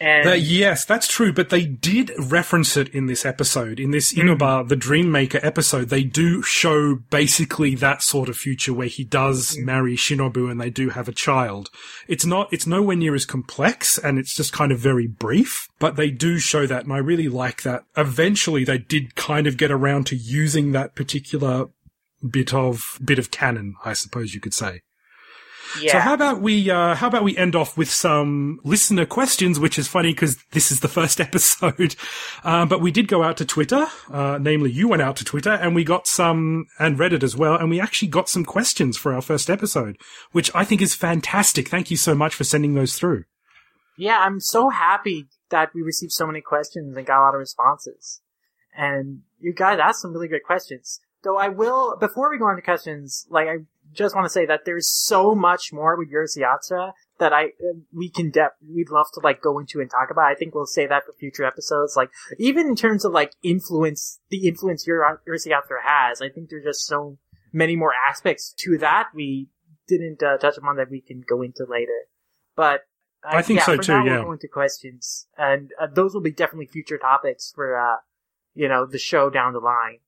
Uh, 0.00 0.32
yes, 0.32 0.86
that's 0.86 1.06
true, 1.06 1.30
but 1.30 1.50
they 1.50 1.66
did 1.66 2.10
reference 2.18 2.76
it 2.76 2.88
in 2.88 3.04
this 3.06 3.26
episode. 3.26 3.78
In 3.78 3.90
this 3.90 4.16
Inaba, 4.16 4.64
the 4.66 4.76
Dreammaker 4.76 5.44
episode, 5.44 5.90
they 5.90 6.04
do 6.04 6.42
show 6.42 6.94
basically 6.94 7.74
that 7.74 8.02
sort 8.02 8.30
of 8.30 8.36
future 8.36 8.72
where 8.72 8.86
he 8.86 9.04
does 9.04 9.58
marry 9.58 9.96
Shinobu 9.96 10.50
and 10.50 10.58
they 10.58 10.70
do 10.70 10.88
have 10.88 11.06
a 11.06 11.12
child. 11.12 11.68
It's 12.08 12.24
not, 12.24 12.50
it's 12.50 12.66
nowhere 12.66 12.96
near 12.96 13.14
as 13.14 13.26
complex 13.26 13.98
and 13.98 14.18
it's 14.18 14.34
just 14.34 14.54
kind 14.54 14.72
of 14.72 14.78
very 14.78 15.06
brief, 15.06 15.68
but 15.78 15.96
they 15.96 16.10
do 16.10 16.38
show 16.38 16.66
that 16.66 16.84
and 16.84 16.92
I 16.94 16.98
really 16.98 17.28
like 17.28 17.62
that. 17.62 17.84
Eventually 17.94 18.64
they 18.64 18.78
did 18.78 19.16
kind 19.16 19.46
of 19.46 19.58
get 19.58 19.70
around 19.70 20.06
to 20.06 20.16
using 20.16 20.72
that 20.72 20.94
particular 20.94 21.66
bit 22.26 22.54
of, 22.54 22.98
bit 23.04 23.18
of 23.18 23.30
canon, 23.30 23.74
I 23.84 23.92
suppose 23.92 24.32
you 24.32 24.40
could 24.40 24.54
say. 24.54 24.80
Yeah. 25.80 25.92
So 25.92 25.98
how 25.98 26.14
about 26.14 26.40
we 26.40 26.70
uh, 26.70 26.94
how 26.94 27.08
about 27.08 27.24
we 27.24 27.36
end 27.36 27.54
off 27.54 27.76
with 27.76 27.90
some 27.90 28.60
listener 28.64 29.06
questions, 29.06 29.60
which 29.60 29.78
is 29.78 29.88
funny 29.88 30.12
because 30.12 30.36
this 30.52 30.72
is 30.72 30.80
the 30.80 30.88
first 30.88 31.20
episode. 31.20 31.96
Um, 32.44 32.68
but 32.68 32.80
we 32.80 32.90
did 32.90 33.08
go 33.08 33.22
out 33.22 33.36
to 33.38 33.44
Twitter, 33.44 33.86
uh, 34.10 34.38
namely 34.40 34.70
you 34.70 34.88
went 34.88 35.02
out 35.02 35.16
to 35.16 35.24
Twitter, 35.24 35.50
and 35.50 35.74
we 35.74 35.84
got 35.84 36.06
some 36.06 36.66
and 36.78 36.98
Reddit 36.98 37.22
as 37.22 37.36
well, 37.36 37.56
and 37.56 37.70
we 37.70 37.80
actually 37.80 38.08
got 38.08 38.28
some 38.28 38.44
questions 38.44 38.96
for 38.96 39.12
our 39.12 39.22
first 39.22 39.50
episode, 39.50 39.96
which 40.32 40.50
I 40.54 40.64
think 40.64 40.82
is 40.82 40.94
fantastic. 40.94 41.68
Thank 41.68 41.90
you 41.90 41.96
so 41.96 42.14
much 42.14 42.34
for 42.34 42.44
sending 42.44 42.74
those 42.74 42.94
through. 42.94 43.24
Yeah, 43.96 44.18
I'm 44.20 44.40
so 44.40 44.70
happy 44.70 45.28
that 45.50 45.74
we 45.74 45.82
received 45.82 46.12
so 46.12 46.26
many 46.26 46.40
questions 46.40 46.96
and 46.96 47.06
got 47.06 47.20
a 47.20 47.24
lot 47.24 47.34
of 47.34 47.40
responses. 47.40 48.22
And 48.74 49.22
you 49.38 49.52
guys 49.52 49.78
asked 49.78 50.00
some 50.02 50.12
really 50.12 50.28
good 50.28 50.44
questions. 50.44 51.00
Though 51.22 51.36
I 51.36 51.48
will, 51.48 51.96
before 51.98 52.30
we 52.30 52.38
go 52.38 52.46
on 52.46 52.56
to 52.56 52.62
questions, 52.62 53.26
like 53.28 53.48
I 53.48 53.56
just 53.92 54.14
want 54.14 54.24
to 54.24 54.30
say 54.30 54.46
that 54.46 54.64
there's 54.64 54.88
so 54.88 55.34
much 55.34 55.72
more 55.72 55.96
with 55.96 56.10
Yatsura 56.10 56.92
that 57.18 57.32
I, 57.32 57.52
we 57.94 58.08
can 58.08 58.30
de- 58.30 58.50
we'd 58.66 58.90
love 58.90 59.06
to 59.14 59.20
like 59.20 59.42
go 59.42 59.58
into 59.58 59.80
and 59.80 59.90
talk 59.90 60.10
about. 60.10 60.24
I 60.24 60.34
think 60.34 60.54
we'll 60.54 60.66
say 60.66 60.86
that 60.86 61.04
for 61.04 61.12
future 61.12 61.44
episodes. 61.44 61.94
Like, 61.96 62.10
even 62.38 62.66
in 62.66 62.76
terms 62.76 63.04
of 63.04 63.12
like 63.12 63.32
influence, 63.42 64.20
the 64.30 64.48
influence 64.48 64.86
Yatsura 64.86 65.82
has, 65.84 66.20
I 66.20 66.28
think 66.28 66.50
there's 66.50 66.64
just 66.64 66.86
so 66.86 67.18
many 67.52 67.76
more 67.76 67.92
aspects 68.08 68.54
to 68.58 68.78
that 68.78 69.08
we 69.14 69.48
didn't 69.86 70.22
uh, 70.22 70.38
touch 70.38 70.56
upon 70.56 70.76
that 70.76 70.90
we 70.90 71.00
can 71.00 71.22
go 71.28 71.42
into 71.42 71.66
later. 71.68 72.06
But 72.56 72.82
uh, 73.24 73.36
I 73.36 73.42
think 73.42 73.60
yeah, 73.60 73.66
so 73.66 73.76
too, 73.76 73.92
Now 73.92 74.04
yeah. 74.04 74.16
We'll 74.16 74.24
go 74.24 74.32
into 74.32 74.48
questions, 74.48 75.26
and 75.36 75.70
uh, 75.80 75.88
those 75.92 76.14
will 76.14 76.22
be 76.22 76.32
definitely 76.32 76.66
future 76.66 76.98
topics 76.98 77.52
for 77.54 77.78
uh, 77.78 77.96
you 78.54 78.68
know 78.68 78.86
the 78.86 78.98
show 78.98 79.30
down 79.30 79.52
the 79.52 79.60
line. 79.60 79.98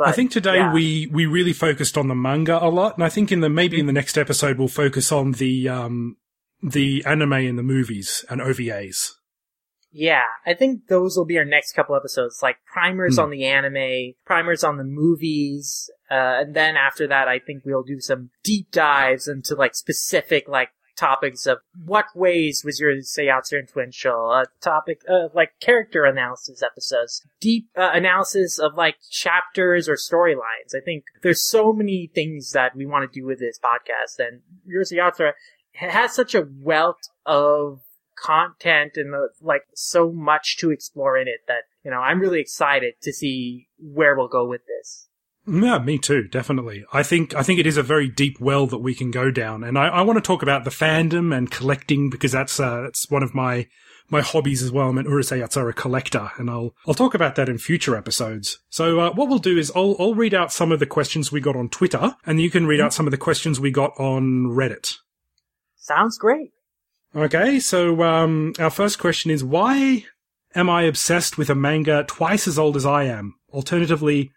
But, 0.00 0.08
I 0.08 0.12
think 0.12 0.30
today 0.30 0.56
yeah. 0.56 0.72
we 0.72 1.08
we 1.12 1.26
really 1.26 1.52
focused 1.52 1.98
on 1.98 2.08
the 2.08 2.14
manga 2.14 2.58
a 2.58 2.70
lot, 2.70 2.94
and 2.94 3.04
I 3.04 3.10
think 3.10 3.30
in 3.30 3.40
the 3.40 3.50
maybe 3.50 3.78
in 3.78 3.84
the 3.84 3.92
next 3.92 4.16
episode 4.16 4.58
we'll 4.58 4.66
focus 4.66 5.12
on 5.12 5.32
the 5.32 5.68
um 5.68 6.16
the 6.62 7.04
anime 7.04 7.34
and 7.34 7.58
the 7.58 7.62
movies 7.62 8.24
and 8.30 8.40
OVAs. 8.40 9.10
Yeah, 9.92 10.22
I 10.46 10.54
think 10.54 10.86
those 10.88 11.18
will 11.18 11.26
be 11.26 11.36
our 11.36 11.44
next 11.44 11.74
couple 11.74 11.94
episodes, 11.96 12.38
like 12.42 12.56
primers 12.64 13.16
Hmm. 13.16 13.24
on 13.24 13.30
the 13.30 13.44
anime, 13.44 14.14
primers 14.24 14.64
on 14.64 14.78
the 14.78 14.84
movies, 14.84 15.90
uh, 16.10 16.40
and 16.40 16.54
then 16.54 16.78
after 16.78 17.06
that, 17.08 17.28
I 17.28 17.38
think 17.38 17.64
we'll 17.66 17.82
do 17.82 18.00
some 18.00 18.30
deep 18.42 18.70
dives 18.70 19.28
into 19.28 19.54
like 19.54 19.74
specific 19.74 20.48
like 20.48 20.70
topics 21.00 21.46
of 21.46 21.58
what 21.84 22.04
ways 22.14 22.62
was 22.64 22.78
your 22.78 22.94
Seiyatsu 22.96 23.58
influential, 23.58 24.30
uh, 24.30 24.44
topic 24.60 25.00
of 25.08 25.34
like 25.34 25.58
character 25.60 26.04
analysis 26.04 26.62
episodes, 26.62 27.26
deep 27.40 27.68
uh, 27.76 27.90
analysis 27.94 28.58
of 28.58 28.74
like 28.74 28.96
chapters 29.10 29.88
or 29.88 29.94
storylines. 29.94 30.74
I 30.76 30.80
think 30.84 31.04
there's 31.22 31.42
so 31.42 31.72
many 31.72 32.10
things 32.14 32.52
that 32.52 32.76
we 32.76 32.84
want 32.84 33.10
to 33.10 33.20
do 33.20 33.26
with 33.26 33.40
this 33.40 33.58
podcast, 33.58 34.24
and 34.24 34.42
Urusei 34.68 34.98
Yatsura 34.98 35.32
has 35.74 36.14
such 36.14 36.34
a 36.34 36.46
wealth 36.60 37.08
of 37.24 37.80
content 38.20 38.92
and 38.96 39.14
uh, 39.14 39.28
like 39.40 39.62
so 39.74 40.12
much 40.12 40.58
to 40.58 40.70
explore 40.70 41.16
in 41.16 41.26
it 41.26 41.40
that 41.48 41.62
you 41.84 41.90
know 41.90 42.00
I'm 42.00 42.20
really 42.20 42.40
excited 42.40 42.94
to 43.02 43.12
see 43.12 43.68
where 43.78 44.14
we'll 44.16 44.28
go 44.28 44.46
with 44.46 44.62
this. 44.66 45.08
Yeah, 45.50 45.78
me 45.78 45.98
too, 45.98 46.28
definitely. 46.28 46.84
I 46.92 47.02
think 47.02 47.34
I 47.34 47.42
think 47.42 47.58
it 47.58 47.66
is 47.66 47.76
a 47.76 47.82
very 47.82 48.08
deep 48.08 48.38
well 48.40 48.68
that 48.68 48.78
we 48.78 48.94
can 48.94 49.10
go 49.10 49.32
down, 49.32 49.64
and 49.64 49.76
I, 49.76 49.88
I 49.88 50.02
want 50.02 50.16
to 50.16 50.22
talk 50.22 50.42
about 50.42 50.64
the 50.64 50.70
fandom 50.70 51.36
and 51.36 51.50
collecting 51.50 52.08
because 52.08 52.30
that's 52.30 52.60
uh, 52.60 52.82
that's 52.82 53.10
one 53.10 53.24
of 53.24 53.34
my 53.34 53.66
my 54.10 54.20
hobbies 54.20 54.62
as 54.62 54.70
well. 54.70 54.88
I'm 54.88 54.98
an 54.98 55.06
Urusei 55.06 55.40
Yatsura 55.40 55.74
collector, 55.74 56.30
and 56.38 56.48
I'll 56.48 56.74
I'll 56.86 56.94
talk 56.94 57.14
about 57.14 57.34
that 57.34 57.48
in 57.48 57.58
future 57.58 57.96
episodes. 57.96 58.60
So 58.68 59.00
uh, 59.00 59.12
what 59.12 59.28
we'll 59.28 59.40
do 59.40 59.58
is 59.58 59.72
I'll 59.74 59.96
I'll 59.98 60.14
read 60.14 60.34
out 60.34 60.52
some 60.52 60.70
of 60.70 60.78
the 60.78 60.86
questions 60.86 61.32
we 61.32 61.40
got 61.40 61.56
on 61.56 61.68
Twitter, 61.68 62.14
and 62.24 62.40
you 62.40 62.48
can 62.48 62.66
read 62.66 62.80
out 62.80 62.94
some 62.94 63.08
of 63.08 63.10
the 63.10 63.16
questions 63.16 63.58
we 63.58 63.72
got 63.72 63.92
on 63.98 64.46
Reddit. 64.46 64.98
Sounds 65.76 66.16
great. 66.16 66.52
Okay, 67.16 67.58
so 67.58 68.04
um, 68.04 68.52
our 68.60 68.70
first 68.70 69.00
question 69.00 69.32
is 69.32 69.42
why 69.42 70.04
am 70.54 70.70
I 70.70 70.82
obsessed 70.82 71.38
with 71.38 71.50
a 71.50 71.56
manga 71.56 72.04
twice 72.06 72.46
as 72.46 72.56
old 72.56 72.76
as 72.76 72.86
I 72.86 73.04
am? 73.04 73.34
Alternatively, 73.52 74.30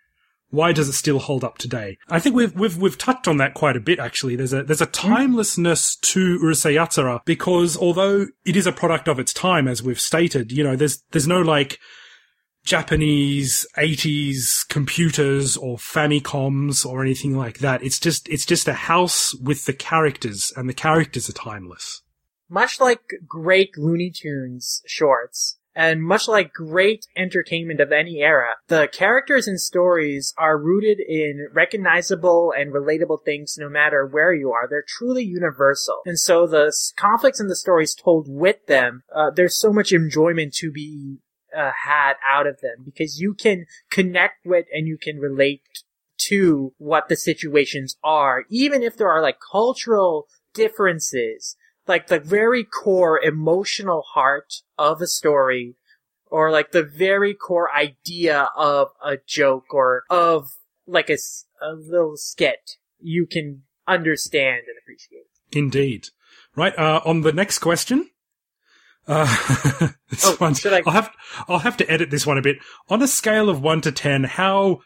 why 0.54 0.72
does 0.72 0.88
it 0.88 0.94
still 0.94 1.18
hold 1.18 1.44
up 1.44 1.58
today? 1.58 1.98
I 2.10 2.20
think 2.20 2.36
we've 2.36 2.54
we've 2.54 2.78
we've 2.78 2.98
touched 2.98 3.28
on 3.28 3.38
that 3.38 3.56
quite 3.56 3.76
a 3.76 3.80
bit 3.80 3.98
actually. 3.98 4.36
There's 4.36 4.54
a 4.54 4.62
there's 4.62 4.82
a 4.82 4.88
mm-hmm. 4.88 5.12
timelessness 5.12 5.96
to 5.96 6.40
Urusei 6.40 6.76
Yatsura 6.76 7.26
because 7.26 7.76
although 7.76 8.28
it 8.46 8.56
is 8.56 8.68
a 8.68 8.72
product 8.72 9.08
of 9.08 9.18
its 9.18 9.34
time, 9.34 9.68
as 9.68 9.82
we've 9.82 10.00
stated, 10.00 10.52
you 10.52 10.64
know, 10.64 10.76
there's 10.76 11.02
there's 11.10 11.28
no 11.28 11.42
like 11.42 11.80
Japanese 12.66 13.66
80s 13.78 14.68
computers 14.70 15.58
or 15.58 15.78
Famicoms 15.78 16.86
or 16.86 17.02
anything 17.02 17.36
like 17.36 17.58
that. 17.58 17.84
It's 17.84 18.00
just 18.00 18.30
it's 18.30 18.46
just 18.46 18.68
a 18.68 18.74
house 18.74 19.34
with 19.34 19.66
the 19.66 19.74
characters, 19.74 20.54
and 20.56 20.70
the 20.70 20.74
characters 20.76 21.28
are 21.32 21.34
timeless. 21.34 22.04
Much 22.48 22.80
like 22.80 23.02
great 23.28 23.76
Looney 23.76 24.12
Tunes 24.12 24.84
shorts, 24.86 25.58
And 25.76 26.04
much 26.04 26.28
like 26.28 26.54
great 26.54 27.08
entertainment 27.18 27.80
of 27.80 27.92
any 27.92 28.22
era, 28.22 28.56
the 28.68 28.88
characters 28.92 29.48
and 29.48 29.60
stories 29.60 30.34
are 30.38 30.58
rooted 30.58 31.00
in 31.00 31.48
recognizable 31.52 32.54
and 32.56 32.72
relatable 32.72 33.26
things 33.26 33.58
no 33.58 33.70
matter 33.70 34.06
where 34.06 34.34
you 34.34 34.52
are. 34.52 34.68
They're 34.70 34.86
truly 34.88 35.24
universal. 35.24 36.02
And 36.06 36.20
so 36.20 36.46
the 36.46 36.72
conflicts 36.96 37.40
and 37.40 37.50
the 37.50 37.56
stories 37.56 37.96
told 37.96 38.28
with 38.30 38.66
them, 38.68 39.04
uh, 39.16 39.32
there's 39.36 39.60
so 39.60 39.74
much 39.74 39.92
enjoyment 39.92 40.54
to 40.56 40.72
be 40.72 41.18
uh, 41.56 41.72
had 41.86 42.14
out 42.28 42.48
of 42.48 42.62
them 42.62 42.84
because 42.84 43.20
you 43.20 43.34
can 43.34 43.66
connect 43.90 44.46
with 44.46 44.66
and 44.74 44.88
you 44.88 44.98
can 44.98 45.20
relate 45.20 45.62
to 46.18 46.74
what 46.78 47.10
the 47.10 47.16
situations 47.16 47.98
are, 48.04 48.46
even 48.50 48.84
if 48.84 48.96
there 48.96 49.10
are 49.10 49.22
like 49.22 49.38
cultural 49.52 50.28
differences, 50.54 51.58
like 51.88 52.08
the 52.08 52.20
very 52.20 52.64
core 52.64 53.20
emotional 53.20 54.04
heart 54.14 54.62
of 54.78 55.02
a 55.02 55.08
story, 55.08 55.76
or 56.28 56.50
like 56.52 56.72
the 56.72 56.84
very 56.84 57.34
core 57.34 57.70
idea 57.74 58.50
of 58.58 58.90
a 59.04 59.18
joke 59.28 59.74
or 59.74 60.04
of 60.10 60.52
like 60.88 61.10
a, 61.10 61.18
a 61.62 61.74
little 61.74 62.18
skit, 62.18 62.72
you 63.00 63.26
can 63.26 63.64
understand 63.88 64.64
and 64.68 64.78
appreciate. 64.82 65.26
Indeed. 65.52 66.08
Right, 66.56 66.78
uh, 66.78 67.02
on 67.06 67.22
the 67.22 67.32
next 67.34 67.60
question. 67.60 68.10
Uh, 69.08 69.26
this 70.10 70.26
Oh, 70.26 70.36
one, 70.38 70.54
should 70.54 70.74
I- 70.74 70.82
I'll 70.86 70.94
have, 70.94 71.12
I'll 71.48 71.60
have 71.60 71.78
to 71.78 71.92
edit 71.92 72.10
this 72.10 72.26
one 72.26 72.38
a 72.38 72.42
bit. 72.42 72.58
On 72.90 73.02
a 73.02 73.08
scale 73.08 73.50
of 73.50 73.62
one 73.62 73.82
to 73.82 73.92
ten, 73.92 74.24
how 74.24 74.80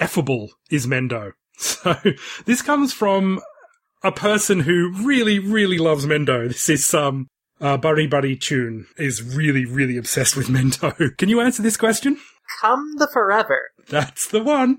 effable 0.00 0.50
is 0.70 0.86
Mendou? 0.86 1.32
So, 1.58 1.94
this 2.46 2.62
comes 2.62 2.92
from 2.92 3.40
a 4.02 4.12
person 4.12 4.60
who 4.60 4.92
really, 5.04 5.38
really 5.38 5.78
loves 5.78 6.06
Mendou. 6.06 6.48
This 6.48 6.68
is, 6.68 6.94
um, 6.94 7.28
uh, 7.60 7.76
Buddy 7.76 8.06
Buddy 8.06 8.36
Tune 8.36 8.86
is 8.96 9.22
really, 9.22 9.64
really 9.64 9.96
obsessed 9.96 10.36
with 10.36 10.48
Mendou. 10.48 11.16
Can 11.18 11.28
you 11.28 11.40
answer 11.40 11.62
this 11.62 11.76
question? 11.76 12.18
Come 12.60 12.96
the 12.96 13.08
forever. 13.12 13.70
That's 13.88 14.28
the 14.28 14.42
one. 14.42 14.78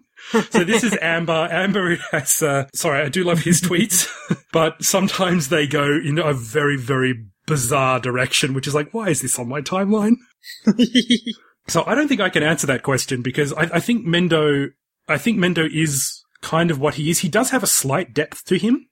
So 0.51 0.63
this 0.63 0.83
is 0.83 0.97
Amber. 1.01 1.47
Amber 1.51 1.97
has, 2.11 2.41
uh, 2.41 2.67
sorry, 2.73 3.01
I 3.01 3.09
do 3.09 3.23
love 3.23 3.39
his 3.39 3.61
tweets, 3.61 4.09
but 4.51 4.83
sometimes 4.83 5.49
they 5.49 5.67
go 5.67 5.83
in 5.83 6.19
a 6.19 6.33
very, 6.33 6.77
very 6.77 7.25
bizarre 7.45 7.99
direction, 7.99 8.53
which 8.53 8.67
is 8.67 8.75
like, 8.75 8.93
why 8.93 9.09
is 9.09 9.21
this 9.21 9.39
on 9.39 9.49
my 9.49 9.61
timeline? 9.61 10.15
So 11.67 11.83
I 11.85 11.95
don't 11.95 12.07
think 12.07 12.21
I 12.21 12.29
can 12.29 12.43
answer 12.43 12.67
that 12.67 12.83
question 12.83 13.21
because 13.21 13.53
I, 13.53 13.69
I 13.73 13.79
think 13.79 14.05
Mendou, 14.05 14.71
I 15.07 15.17
think 15.17 15.39
Mendou 15.39 15.69
is 15.73 16.23
kind 16.41 16.71
of 16.71 16.79
what 16.79 16.95
he 16.95 17.09
is. 17.09 17.19
He 17.19 17.29
does 17.29 17.51
have 17.51 17.63
a 17.63 17.67
slight 17.67 18.13
depth 18.13 18.45
to 18.45 18.57
him. 18.57 18.87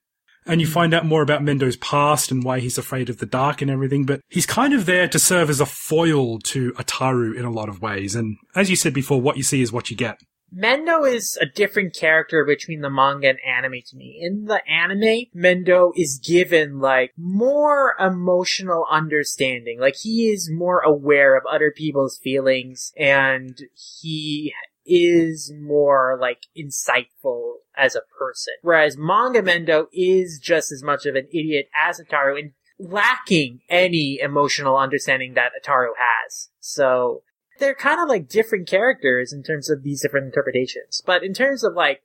And 0.45 0.59
you 0.59 0.68
find 0.68 0.93
out 0.93 1.05
more 1.05 1.22
about 1.22 1.41
Mendou's 1.41 1.77
past 1.77 2.31
and 2.31 2.43
why 2.43 2.59
he's 2.59 2.77
afraid 2.77 3.09
of 3.09 3.18
the 3.18 3.26
dark 3.26 3.61
and 3.61 3.69
everything, 3.69 4.05
but 4.05 4.22
he's 4.27 4.47
kind 4.47 4.73
of 4.73 4.85
there 4.85 5.07
to 5.07 5.19
serve 5.19 5.49
as 5.49 5.59
a 5.59 5.65
foil 5.65 6.39
to 6.39 6.72
Ataru 6.73 7.35
in 7.35 7.45
a 7.45 7.51
lot 7.51 7.69
of 7.69 7.81
ways. 7.81 8.15
And 8.15 8.38
as 8.55 8.69
you 8.69 8.76
said 8.76 8.93
before, 8.93 9.22
what 9.22 9.38
you 9.38 9.43
see 9.43 9.61
is 9.61 9.72
what 9.72 9.91
you 9.91 9.97
get. 9.97 10.19
Mendou 10.53 11.09
is 11.09 11.38
a 11.39 11.45
different 11.45 11.95
character 11.95 12.43
between 12.43 12.81
the 12.81 12.89
manga 12.89 13.30
and 13.30 13.39
anime 13.47 13.81
to 13.88 13.95
me. 13.95 14.19
In 14.22 14.45
the 14.45 14.61
anime, 14.69 15.27
Mendou 15.34 15.91
is 15.95 16.19
given 16.19 16.80
like 16.80 17.13
more 17.18 17.95
emotional 17.97 18.85
understanding. 18.91 19.80
Like 19.80 19.95
he 20.01 20.30
is 20.30 20.51
more 20.51 20.80
aware 20.80 21.38
of 21.38 21.43
other 21.49 21.72
people's 21.72 22.18
feelings 22.18 22.91
and 22.97 23.57
he 24.01 24.53
is 24.85 25.51
more 25.59 26.17
like 26.19 26.43
insightful 26.57 27.55
as 27.77 27.95
a 27.95 28.01
person. 28.17 28.53
Whereas 28.61 28.97
manga 28.97 29.41
Mendou 29.41 29.85
is 29.93 30.39
just 30.41 30.71
as 30.71 30.83
much 30.83 31.05
of 31.05 31.15
an 31.15 31.27
idiot 31.29 31.69
as 31.75 31.99
Ataru 31.99 32.39
and 32.39 32.51
lacking 32.79 33.61
any 33.69 34.19
emotional 34.19 34.77
understanding 34.77 35.35
that 35.35 35.51
Ataru 35.61 35.91
has. 35.97 36.49
So 36.59 37.23
they're 37.59 37.75
kind 37.75 38.01
of 38.01 38.09
like 38.09 38.27
different 38.27 38.67
characters 38.67 39.31
in 39.31 39.43
terms 39.43 39.69
of 39.69 39.83
these 39.83 40.01
different 40.01 40.27
interpretations. 40.27 41.01
But 41.05 41.23
in 41.23 41.33
terms 41.33 41.63
of 41.63 41.73
like 41.73 42.01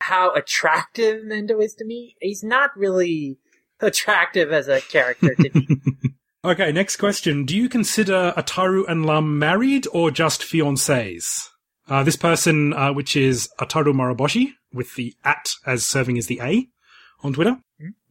how 0.00 0.32
attractive 0.34 1.24
Mendou 1.24 1.62
is 1.62 1.74
to 1.74 1.84
me, 1.84 2.16
he's 2.20 2.44
not 2.44 2.70
really 2.76 3.38
attractive 3.80 4.52
as 4.52 4.68
a 4.68 4.80
character 4.80 5.34
to 5.34 5.50
me. 5.54 5.66
Okay, 6.42 6.72
next 6.72 6.96
question. 6.96 7.44
Do 7.44 7.54
you 7.54 7.68
consider 7.68 8.32
Ataru 8.34 8.88
and 8.88 9.04
Lum 9.04 9.38
married 9.38 9.86
or 9.92 10.10
just 10.10 10.40
fiancés? 10.40 11.49
Uh, 11.90 12.02
this 12.04 12.16
person, 12.16 12.72
uh, 12.72 12.92
which 12.92 13.16
is 13.16 13.48
Ataru 13.58 13.92
Moroboshi, 13.92 14.52
with 14.72 14.94
the 14.94 15.12
at 15.24 15.50
as 15.66 15.84
serving 15.84 16.16
as 16.16 16.26
the 16.28 16.40
A 16.40 16.66
on 17.22 17.32
Twitter, 17.34 17.58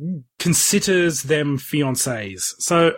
Mm. 0.02 0.24
considers 0.40 1.24
them 1.24 1.58
fiancés. 1.60 2.54
So 2.58 2.94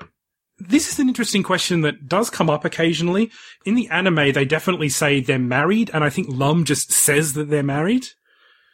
this 0.58 0.90
is 0.92 1.00
an 1.00 1.10
interesting 1.10 1.44
question 1.44 1.82
that 1.82 2.08
does 2.08 2.30
come 2.30 2.50
up 2.50 2.64
occasionally. 2.64 3.30
In 3.66 3.76
the 3.76 3.90
anime, 3.90 4.32
they 4.32 4.46
definitely 4.46 4.88
say 4.88 5.20
they're 5.20 5.38
married, 5.38 5.92
and 5.94 6.04
I 6.04 6.10
think 6.10 6.28
Lum 6.30 6.64
just 6.64 6.92
says 6.94 7.34
that 7.34 7.50
they're 7.50 7.62
married 7.64 8.08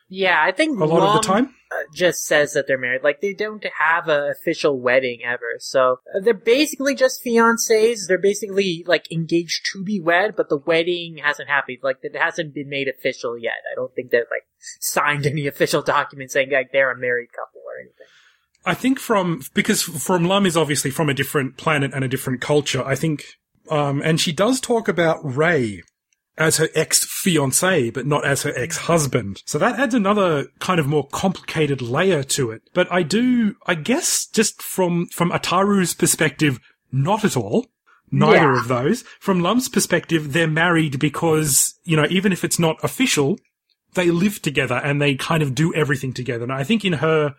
Yeah, 0.10 0.42
I 0.42 0.52
think 0.52 0.80
a 0.80 0.86
lot 0.86 1.00
Lum, 1.00 1.16
of 1.18 1.22
the 1.22 1.28
time. 1.28 1.56
Uh, 1.70 1.84
just 1.94 2.26
says 2.26 2.54
that 2.54 2.66
they're 2.66 2.78
married. 2.78 3.04
Like 3.04 3.20
they 3.20 3.34
don't 3.34 3.66
have 3.78 4.08
an 4.08 4.32
official 4.32 4.80
wedding 4.80 5.20
ever. 5.26 5.56
So 5.60 6.00
uh, 6.16 6.22
they're 6.22 6.34
basically 6.34 6.96
just 6.96 7.22
fiancés. 7.26 8.08
They're 8.08 8.18
basically 8.18 8.86
like 8.88 9.12
engaged 9.12 9.66
to 9.74 9.84
be 9.84 10.00
wed, 10.00 10.36
but 10.38 10.48
the 10.48 10.58
wedding 10.58 11.18
hasn't 11.22 11.50
happened. 11.50 11.80
Like 11.84 11.98
it 12.04 12.16
hasn't 12.16 12.54
been 12.54 12.70
made 12.70 12.88
official 12.88 13.38
yet. 13.38 13.58
I 13.70 13.76
don't 13.76 13.94
think 13.94 14.12
they've 14.12 14.22
like 14.32 14.48
signed 14.80 15.26
any 15.26 15.46
official 15.46 15.82
document 15.82 16.32
saying 16.32 16.52
like 16.52 16.72
they're 16.72 16.92
a 16.92 16.98
married 16.98 17.34
couple 17.34 17.60
or 17.60 17.82
anything. 17.82 18.08
I 18.66 18.74
think 18.74 19.00
from 19.00 19.42
because 19.54 19.82
from 19.82 20.24
Lum 20.24 20.46
is 20.46 20.56
obviously 20.56 20.92
from 20.92 21.10
a 21.10 21.14
different 21.14 21.58
planet 21.58 21.92
and 21.94 22.04
a 22.04 22.08
different 22.08 22.40
culture. 22.40 22.84
I 22.84 22.96
think, 22.96 23.26
um, 23.70 24.02
and 24.02 24.22
she 24.22 24.32
does 24.32 24.62
talk 24.62 24.88
about 24.88 25.20
Rei 25.22 25.84
as 26.38 26.58
her 26.58 26.70
ex 26.76 27.04
fiance, 27.06 27.90
but 27.90 28.06
not 28.06 28.26
as 28.26 28.44
her 28.44 28.54
ex 28.56 28.78
husband. 28.78 29.42
So 29.46 29.58
that 29.58 29.80
adds 29.80 29.94
another 29.96 30.48
kind 30.60 30.80
of 30.80 30.88
more 30.88 31.08
complicated 31.08 31.82
layer 31.82 32.24
to 32.24 32.52
it. 32.52 32.62
But 32.74 32.92
I 32.92 33.04
do, 33.04 33.56
I 33.66 33.76
guess, 33.76 34.28
just 34.28 34.62
from 34.62 35.08
from 35.08 35.32
Ataru's 35.32 35.94
perspective, 35.94 36.60
not 36.92 37.26
at 37.26 37.36
all. 37.38 37.68
Neither 38.10 38.54
Yeah. 38.54 38.60
of 38.60 38.68
those. 38.70 39.02
From 39.20 39.42
Lum's 39.42 39.68
perspective, 39.68 40.32
they're 40.32 40.48
married 40.48 40.98
because 41.00 41.78
you 41.84 41.98
know 41.98 42.08
even 42.10 42.32
if 42.32 42.44
it's 42.46 42.60
not 42.60 42.78
official, 42.84 43.38
they 43.96 44.12
live 44.12 44.42
together 44.42 44.76
and 44.76 45.02
they 45.02 45.16
kind 45.16 45.44
of 45.44 45.54
do 45.56 45.74
everything 45.74 46.14
together. 46.14 46.44
And 46.44 46.54
I 46.54 46.64
think 46.64 46.86
in 46.86 46.94
her 46.94 47.36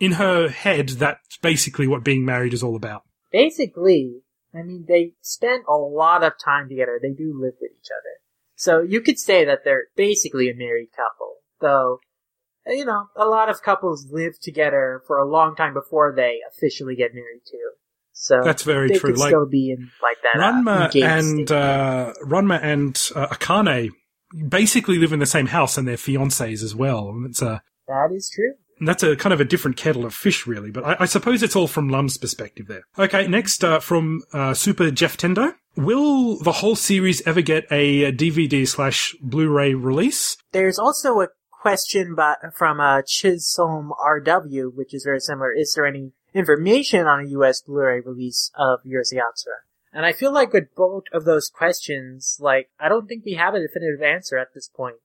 in 0.00 0.12
her 0.12 0.48
head, 0.48 0.90
that's 0.90 1.38
basically 1.38 1.86
what 1.88 2.04
being 2.04 2.24
married 2.24 2.52
is 2.52 2.62
all 2.62 2.76
about. 2.76 3.02
basically, 3.32 4.22
I 4.54 4.62
mean, 4.62 4.86
they 4.88 5.12
spend 5.20 5.64
a 5.68 5.74
lot 5.76 6.24
of 6.24 6.32
time 6.42 6.68
together. 6.68 6.98
They 7.00 7.12
do 7.12 7.32
live 7.38 7.54
with 7.60 7.70
each 7.70 7.88
other. 7.90 8.14
So 8.56 8.80
you 8.82 9.00
could 9.00 9.18
say 9.18 9.44
that 9.44 9.60
they're 9.64 9.84
basically 9.96 10.48
a 10.50 10.54
married 10.54 10.88
couple. 10.90 11.36
Though, 11.60 12.00
you 12.66 12.84
know, 12.84 13.06
a 13.16 13.26
lot 13.26 13.48
of 13.48 13.62
couples 13.62 14.08
live 14.10 14.38
together 14.40 15.02
for 15.06 15.18
a 15.18 15.28
long 15.28 15.54
time 15.54 15.74
before 15.74 16.12
they 16.14 16.38
officially 16.50 16.96
get 16.96 17.14
married 17.14 17.42
too. 17.48 17.70
So 18.12 18.40
That's 18.42 18.64
very 18.64 18.88
they 18.88 18.98
true. 18.98 19.10
could 19.12 19.20
Like 19.20 19.28
still 19.28 19.46
be 19.46 19.70
in 19.70 19.90
like 20.02 20.16
that. 20.22 20.40
uh, 20.40 20.52
Ranma 20.52 20.84
engaged 20.86 21.06
and 21.06 21.52
uh, 21.52 22.12
Ranma 22.24 22.58
and 22.62 22.96
uh, 23.14 23.28
Akane 23.28 23.90
basically 24.48 24.98
live 24.98 25.12
in 25.12 25.20
the 25.20 25.26
same 25.26 25.46
house 25.46 25.78
and 25.78 25.86
they're 25.86 25.96
fiancés 25.96 26.62
as 26.64 26.74
well. 26.74 27.10
And 27.10 27.26
it's 27.26 27.42
a 27.42 27.62
that 27.86 28.10
is 28.14 28.28
true. 28.28 28.54
That's 28.80 29.02
a 29.02 29.16
kind 29.16 29.32
of 29.32 29.40
a 29.40 29.44
different 29.44 29.76
kettle 29.76 30.04
of 30.04 30.14
fish, 30.14 30.46
really. 30.46 30.70
But 30.70 30.84
I, 30.84 30.96
I 31.00 31.04
suppose 31.06 31.42
it's 31.42 31.56
all 31.56 31.68
from 31.68 31.88
Lum's 31.88 32.16
perspective 32.16 32.66
there. 32.66 32.82
Okay, 32.98 33.26
next 33.26 33.64
uh, 33.64 33.80
from 33.80 34.22
uh, 34.32 34.54
Super 34.54 34.90
Jeff 34.90 35.16
Tendo. 35.16 35.54
Will 35.76 36.38
the 36.38 36.52
whole 36.52 36.74
series 36.74 37.24
ever 37.26 37.40
get 37.40 37.66
a 37.70 38.10
DVD 38.12 38.66
slash 38.66 39.14
Blu-ray 39.20 39.74
release? 39.74 40.36
There's 40.52 40.78
also 40.78 41.20
a 41.20 41.28
question 41.50 42.14
by, 42.14 42.34
from 42.54 42.80
uh, 42.80 43.02
Chisholm 43.06 43.92
RW, 44.04 44.74
which 44.74 44.92
is 44.92 45.04
very 45.04 45.20
similar. 45.20 45.52
Is 45.52 45.74
there 45.74 45.86
any 45.86 46.12
information 46.34 47.06
on 47.06 47.24
a 47.24 47.28
U.S. 47.30 47.62
Blu-ray 47.62 48.00
release 48.00 48.50
of 48.56 48.80
Yatsura? 48.84 49.62
And 49.92 50.04
I 50.04 50.12
feel 50.12 50.32
like 50.32 50.52
with 50.52 50.74
both 50.76 51.04
of 51.12 51.24
those 51.24 51.48
questions, 51.48 52.38
like, 52.40 52.70
I 52.78 52.88
don't 52.88 53.06
think 53.06 53.24
we 53.24 53.34
have 53.34 53.54
a 53.54 53.60
definitive 53.60 54.02
answer 54.02 54.36
at 54.36 54.54
this 54.54 54.68
point. 54.68 54.96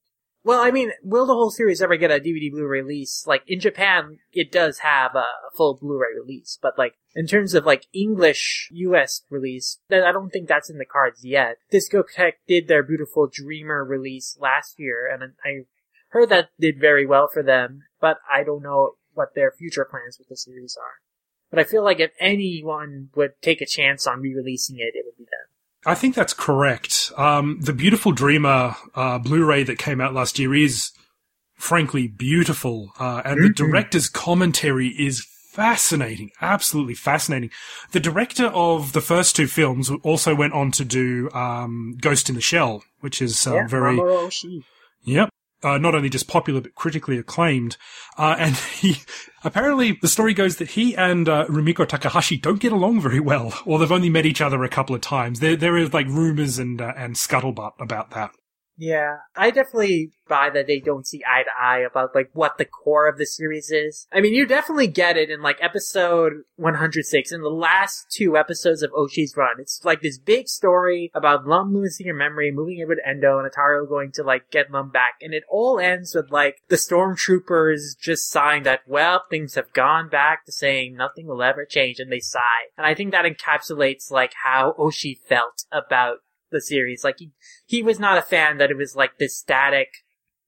Well, 0.45 0.59
I 0.59 0.71
mean, 0.71 0.91
will 1.01 1.25
the 1.25 1.33
whole 1.33 1.51
series 1.51 1.81
ever 1.81 1.95
get 1.95 2.11
a 2.11 2.19
DVD 2.19 2.51
Blu-ray 2.51 2.81
release? 2.81 3.23
Like, 3.25 3.43
in 3.47 3.61
Japan, 3.61 4.17
it 4.33 4.51
does 4.51 4.79
have 4.79 5.15
a, 5.15 5.25
full 5.55 5.75
Blu-ray 5.75 6.19
release, 6.19 6.57
but 6.61 6.77
like, 6.77 6.95
in 7.15 7.27
terms 7.27 7.53
of 7.53 7.65
like 7.65 7.85
English 7.93 8.69
US 8.71 9.21
release, 9.29 9.79
I 9.91 10.11
don't 10.11 10.31
think 10.31 10.47
that's 10.47 10.69
in 10.69 10.79
the 10.79 10.85
cards 10.85 11.23
yet. 11.23 11.57
Discotek 11.71 12.33
did 12.47 12.67
their 12.67 12.83
Beautiful 12.83 13.29
Dreamer 13.31 13.85
release 13.85 14.35
last 14.39 14.79
year, 14.79 15.07
and 15.07 15.33
I 15.45 15.65
heard 16.09 16.29
that 16.29 16.49
did 16.59 16.79
very 16.79 17.05
well 17.05 17.29
for 17.31 17.43
them, 17.43 17.83
but 18.01 18.17
I 18.31 18.43
don't 18.43 18.63
know 18.63 18.93
what 19.13 19.35
their 19.35 19.51
future 19.51 19.85
plans 19.85 20.17
with 20.17 20.27
the 20.27 20.35
series 20.35 20.75
are. 20.75 20.95
But 21.51 21.59
I 21.59 21.63
feel 21.65 21.83
like 21.83 21.99
if 21.99 22.11
anyone 22.19 23.09
would 23.15 23.33
take 23.41 23.61
a 23.61 23.67
chance 23.67 24.07
on 24.07 24.21
re-releasing 24.21 24.77
it, 24.79 24.95
it 24.95 25.05
would 25.05 25.17
be 25.17 25.25
them. 25.25 25.52
I 25.85 25.95
think 25.95 26.15
that's 26.15 26.33
correct. 26.33 27.11
Um, 27.17 27.59
the 27.59 27.73
Beautiful 27.73 28.11
Dreamer 28.11 28.75
uh, 28.95 29.19
Blu-ray 29.19 29.63
that 29.63 29.77
came 29.77 29.99
out 29.99 30.13
last 30.13 30.39
year 30.39 30.53
is, 30.55 30.91
frankly, 31.55 32.07
beautiful, 32.07 32.93
uh, 32.99 33.21
and 33.25 33.43
the 33.43 33.49
Mhm. 33.49 33.55
director's 33.55 34.07
commentary 34.09 34.87
is 34.89 35.25
fascinating, 35.51 36.31
absolutely 36.41 36.95
fascinating. 36.95 37.51
The 37.91 37.99
director 37.99 38.47
of 38.47 38.93
the 38.93 39.01
first 39.01 39.35
two 39.35 39.47
films 39.47 39.91
also 40.01 40.33
went 40.33 40.53
on 40.53 40.71
to 40.71 40.85
do 40.85 41.29
um, 41.33 41.95
Ghost 42.01 42.29
in 42.29 42.35
the 42.35 42.41
Shell, 42.41 42.83
which 43.01 43.21
is 43.21 43.45
uh, 43.45 43.53
yeah, 43.55 43.67
very. 43.67 43.97
Yep. 45.03 45.29
Uh, 45.63 45.77
not 45.77 45.95
only 45.95 46.09
just 46.09 46.27
popular 46.27 46.61
but 46.61 46.75
critically 46.75 47.17
acclaimed. 47.17 47.77
Uh, 48.17 48.35
and 48.37 48.55
he 48.79 48.97
apparently 49.43 49.97
the 50.01 50.07
story 50.07 50.33
goes 50.33 50.57
that 50.57 50.71
he 50.71 50.95
and 50.95 51.29
uh, 51.29 51.45
Rumiko 51.47 51.87
Takahashi 51.87 52.37
don't 52.37 52.59
get 52.59 52.71
along 52.71 53.01
very 53.01 53.19
well, 53.19 53.53
or 53.65 53.79
they've 53.79 53.91
only 53.91 54.09
met 54.09 54.25
each 54.25 54.41
other 54.41 54.63
a 54.63 54.69
couple 54.69 54.95
of 54.95 55.01
times. 55.01 55.39
There 55.39 55.55
there 55.55 55.77
is 55.77 55.93
like 55.93 56.07
rumors 56.07 56.59
and 56.59 56.81
uh, 56.81 56.93
and 56.95 57.15
scuttlebutt 57.15 57.73
about 57.79 58.11
that. 58.11 58.31
Yeah, 58.77 59.17
I 59.35 59.51
definitely 59.51 60.11
buy 60.27 60.49
that 60.49 60.65
they 60.65 60.79
don't 60.79 61.05
see 61.05 61.21
eye 61.27 61.43
to 61.43 61.49
eye 61.59 61.79
about 61.79 62.15
like 62.15 62.29
what 62.33 62.57
the 62.57 62.65
core 62.65 63.07
of 63.07 63.17
the 63.17 63.25
series 63.25 63.69
is. 63.69 64.07
I 64.11 64.19
mean, 64.19 64.33
you 64.33 64.47
definitely 64.47 64.87
get 64.87 65.15
it 65.15 65.29
in 65.29 65.41
like 65.41 65.57
episode 65.61 66.43
106 66.55 67.31
in 67.31 67.41
the 67.41 67.49
last 67.49 68.09
two 68.09 68.35
episodes 68.35 68.81
of 68.81 68.91
Oshii's 68.91 69.37
run. 69.37 69.59
It's 69.59 69.81
like 69.83 70.01
this 70.01 70.17
big 70.17 70.47
story 70.47 71.11
about 71.13 71.45
Lum 71.45 71.73
losing 71.73 72.07
her 72.07 72.13
memory, 72.13 72.51
moving 72.51 72.81
over 72.83 72.95
to 72.95 73.07
Endo, 73.07 73.39
and 73.39 73.51
Ataru 73.51 73.87
going 73.87 74.11
to 74.13 74.23
like 74.23 74.49
get 74.49 74.71
Lum 74.71 74.89
back, 74.89 75.15
and 75.21 75.33
it 75.33 75.43
all 75.49 75.79
ends 75.79 76.15
with 76.15 76.31
like 76.31 76.57
the 76.69 76.75
stormtroopers 76.75 77.97
just 77.99 78.31
sighing 78.31 78.63
that 78.63 78.81
well 78.87 79.23
things 79.29 79.55
have 79.55 79.71
gone 79.73 80.09
back 80.09 80.45
to 80.45 80.51
saying 80.51 80.95
nothing 80.95 81.27
will 81.27 81.43
ever 81.43 81.65
change, 81.65 81.99
and 81.99 82.11
they 82.11 82.19
sigh. 82.19 82.41
And 82.77 82.87
I 82.87 82.95
think 82.95 83.11
that 83.11 83.25
encapsulates 83.25 84.09
like 84.09 84.33
how 84.43 84.73
Oshi 84.79 85.17
felt 85.17 85.65
about 85.71 86.17
the 86.53 86.61
series. 86.61 87.03
Like 87.03 87.19
he 87.19 87.31
he 87.65 87.83
was 87.83 87.99
not 87.99 88.17
a 88.17 88.21
fan 88.21 88.57
that 88.57 88.71
it 88.71 88.77
was 88.77 88.95
like 88.95 89.17
this 89.17 89.37
static 89.37 89.89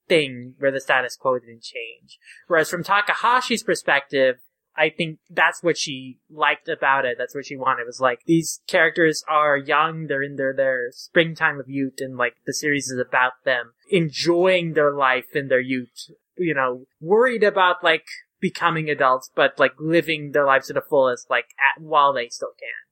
thing 0.08 0.54
where 0.60 0.72
the 0.72 0.80
status 0.80 1.16
quo 1.16 1.40
didn't 1.40 1.64
change. 1.64 2.18
Whereas 2.48 2.70
from 2.70 2.84
Takahashi's 2.84 3.64
perspective, 3.64 4.38
I 4.78 4.90
think 4.90 5.20
that's 5.30 5.64
what 5.64 5.78
she 5.78 6.20
liked 6.30 6.68
about 6.68 7.06
it. 7.06 7.18
That's 7.18 7.34
what 7.34 7.46
she 7.46 7.56
wanted. 7.56 7.84
It 7.84 7.88
was 7.88 8.02
like 8.02 8.20
these 8.26 8.62
characters 8.68 9.24
are 9.28 9.58
young, 9.58 10.08
they're 10.08 10.24
in 10.24 10.36
their 10.36 10.54
their 10.54 10.92
springtime 10.92 11.60
of 11.60 11.70
youth, 11.70 11.96
and 12.00 12.18
like 12.18 12.36
the 12.46 12.54
series 12.54 12.90
is 12.90 13.00
about 13.00 13.34
them 13.46 13.74
enjoying 13.90 14.74
their 14.74 14.94
life 14.94 15.36
in 15.36 15.48
their 15.48 15.62
youth. 15.62 16.12
You 16.38 16.54
know, 16.54 16.86
worried 17.00 17.44
about 17.44 17.84
like 17.84 18.06
becoming 18.42 18.90
adults, 18.90 19.32
but 19.34 19.58
like 19.58 19.74
living 19.80 20.32
their 20.32 20.46
lives 20.46 20.68
to 20.68 20.74
the 20.74 20.82
fullest, 20.82 21.30
like 21.30 21.46
at, 21.58 21.82
while 21.82 22.14
they 22.14 22.28
still 22.28 22.52
can. 22.60 22.85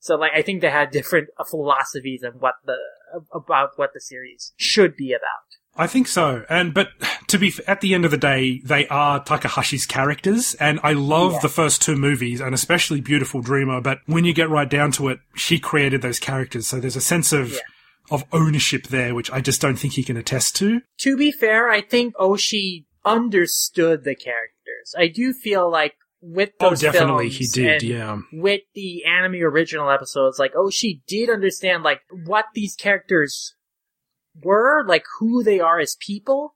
So 0.00 0.16
like 0.16 0.32
I 0.34 0.42
think 0.42 0.60
they 0.60 0.70
had 0.70 0.90
different 0.90 1.28
uh, 1.38 1.44
philosophies 1.44 2.22
of 2.22 2.34
what 2.40 2.54
the 2.64 2.76
about 3.32 3.70
what 3.76 3.90
the 3.94 4.00
series 4.00 4.52
should 4.56 4.96
be 4.96 5.12
about. 5.12 5.22
I 5.80 5.86
think 5.86 6.08
so. 6.08 6.44
And, 6.50 6.74
but 6.74 6.88
to 7.28 7.38
be, 7.38 7.52
at 7.68 7.80
the 7.80 7.94
end 7.94 8.04
of 8.04 8.10
the 8.10 8.16
day, 8.16 8.60
they 8.64 8.88
are 8.88 9.22
Takahashi's 9.22 9.86
characters. 9.86 10.54
And 10.56 10.80
I 10.82 10.92
love 10.92 11.34
Yeah. 11.34 11.38
the 11.42 11.48
first 11.48 11.80
two 11.82 11.94
movies 11.94 12.40
and 12.40 12.52
especially 12.52 13.00
Beautiful 13.00 13.42
Dreamer. 13.42 13.80
But 13.80 14.00
when 14.06 14.24
you 14.24 14.32
get 14.32 14.50
right 14.50 14.68
down 14.68 14.90
to 14.92 15.06
it, 15.08 15.20
she 15.36 15.60
created 15.60 16.02
those 16.02 16.18
characters. 16.18 16.66
So 16.66 16.80
there's 16.80 16.96
a 16.96 17.00
sense 17.00 17.32
of, 17.32 17.52
Yeah. 17.52 17.58
of 18.10 18.24
ownership 18.32 18.88
there, 18.88 19.14
which 19.14 19.30
I 19.30 19.40
just 19.40 19.60
don't 19.60 19.76
think 19.78 19.92
he 19.94 20.02
can 20.02 20.16
attest 20.16 20.56
to. 20.56 20.80
To 20.98 21.16
be 21.16 21.30
fair, 21.30 21.68
I 21.70 21.80
think 21.80 22.12
Oshii 22.16 22.84
understood 23.04 24.02
the 24.02 24.16
characters. 24.16 24.94
I 24.96 25.06
do 25.06 25.32
feel 25.32 25.70
like 25.70 25.94
with 26.20 26.50
Oh, 26.60 26.74
definitely 26.74 27.30
films 27.30 27.54
he 27.54 27.62
did. 27.62 27.82
Yeah. 27.82 28.18
with 28.32 28.62
the 28.74 29.04
anime 29.04 29.42
original 29.42 29.90
episodes, 29.90 30.38
like 30.38 30.52
oh, 30.56 30.70
she 30.70 31.02
did 31.06 31.30
understand 31.30 31.82
like 31.82 32.00
what 32.24 32.46
these 32.54 32.74
characters 32.74 33.54
were, 34.42 34.84
like 34.86 35.04
who 35.18 35.42
they 35.42 35.60
are 35.60 35.78
as 35.80 35.96
people. 35.96 36.54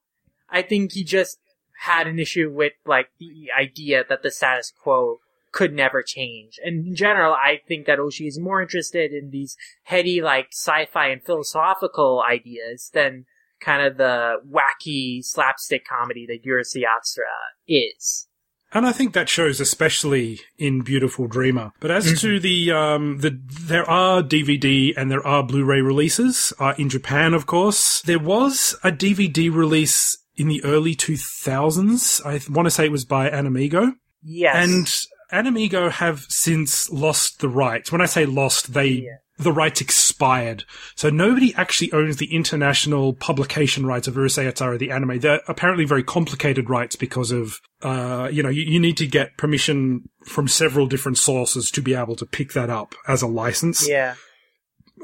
I 0.48 0.62
think 0.62 0.93
he 0.93 1.05
just 1.05 1.39
had 1.80 2.06
an 2.06 2.18
issue 2.18 2.51
with 2.52 2.72
like 2.86 3.09
the 3.18 3.48
idea 3.59 4.05
that 4.09 4.22
the 4.22 4.30
status 4.30 4.72
quo 4.82 5.18
could 5.52 5.72
never 5.72 6.02
change. 6.02 6.59
And 6.64 6.86
in 6.86 6.94
general, 6.94 7.34
I 7.34 7.60
think 7.68 7.86
that 7.86 7.98
Oshii 7.98 8.26
is 8.26 8.39
more 8.39 8.62
interested 8.62 9.12
in 9.12 9.30
these 9.30 9.56
heady, 9.84 10.22
like 10.22 10.48
sci-fi 10.52 11.09
and 11.09 11.22
philosophical 11.22 12.22
ideas 12.26 12.90
than 12.94 13.26
kind 13.60 13.86
of 13.86 13.97
the 13.97 14.36
wacky 14.51 15.24
slapstick 15.24 15.86
comedy 15.86 16.26
that 16.26 16.44
Urusei 16.44 16.82
Yatsura 16.82 17.52
is. 17.68 18.28
And 18.74 18.86
I 18.86 18.92
think 18.92 19.12
that 19.12 19.28
shows 19.28 19.60
especially 19.60 20.40
in 20.56 20.80
Beautiful 20.80 21.26
Dreamer. 21.26 21.72
But 21.80 21.90
as 21.90 22.20
to 22.20 22.40
the, 22.40 22.72
um, 22.72 23.18
the, 23.18 23.38
there 23.62 23.88
are 23.88 24.22
DVD 24.22 24.94
and 24.96 25.10
there 25.10 25.26
are 25.26 25.42
Blu-ray 25.42 25.82
releases, 25.82 26.52
uh, 26.58 26.74
in 26.78 26.88
Japan, 26.88 27.34
of 27.34 27.46
course. 27.46 28.00
There 28.02 28.18
was 28.18 28.74
a 28.82 28.90
DVD 28.90 29.54
release 29.54 30.16
in 30.36 30.48
the 30.48 30.64
early 30.64 30.94
2000s. 30.94 32.24
I 32.24 32.40
want 32.50 32.66
to 32.66 32.70
say 32.70 32.86
it 32.86 32.92
was 32.92 33.04
by 33.04 33.28
AnimEigo. 33.28 33.92
Yes. 34.22 35.06
And 35.32 35.46
AnimEigo 35.48 35.90
have 35.90 36.26
since 36.28 36.90
lost 36.90 37.40
the 37.40 37.48
rights. 37.48 37.90
When 37.90 38.00
I 38.02 38.06
say 38.06 38.26
lost, 38.26 38.74
they, 38.74 38.88
Yeah. 38.88 39.16
the 39.38 39.50
rights 39.52 39.80
expired. 39.80 40.64
So 40.94 41.09
nobody 41.09 41.54
actually 41.54 41.90
owns 41.92 42.18
the 42.18 42.32
international 42.34 43.14
publication 43.14 43.86
rights 43.86 44.06
of 44.06 44.14
Urusei 44.14 44.44
Yatsura, 44.44 44.78
the 44.78 44.90
anime. 44.90 45.18
They're 45.20 45.40
apparently 45.48 45.86
very 45.86 46.02
complicated 46.04 46.68
rights 46.68 46.96
because 46.96 47.30
of, 47.30 47.59
uh, 47.82 48.28
you 48.30 48.42
know, 48.42 48.50
you, 48.50 48.62
you 48.62 48.78
need 48.78 48.98
to 48.98 49.06
get 49.06 49.38
permission 49.38 50.09
from 50.26 50.46
several 50.48 50.86
different 50.86 51.16
sources 51.18 51.70
to 51.72 51.80
be 51.80 51.94
able 51.94 52.14
to 52.16 52.26
pick 52.26 52.52
that 52.52 52.68
up 52.70 52.94
as 53.09 53.22
a 53.22 53.26
license. 53.26 53.88
yeah. 53.88 54.14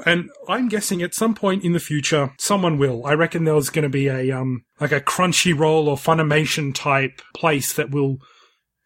And 0.06 0.30
I'm 0.48 0.68
guessing 0.68 1.02
at 1.02 1.14
some 1.14 1.34
point 1.34 1.64
in 1.64 1.72
the 1.72 1.80
future, 1.80 2.32
someone 2.38 2.78
will. 2.78 3.04
I 3.04 3.14
reckon 3.14 3.42
there's 3.44 3.70
going 3.70 3.82
to 3.82 3.88
be 3.88 4.06
a, 4.06 4.30
um, 4.30 4.64
like 4.78 4.92
a 4.92 5.00
Crunchyroll 5.00 5.86
or 5.88 5.96
Funimation 5.96 6.72
type 6.72 7.20
place 7.34 7.72
that 7.72 7.90
will 7.90 8.18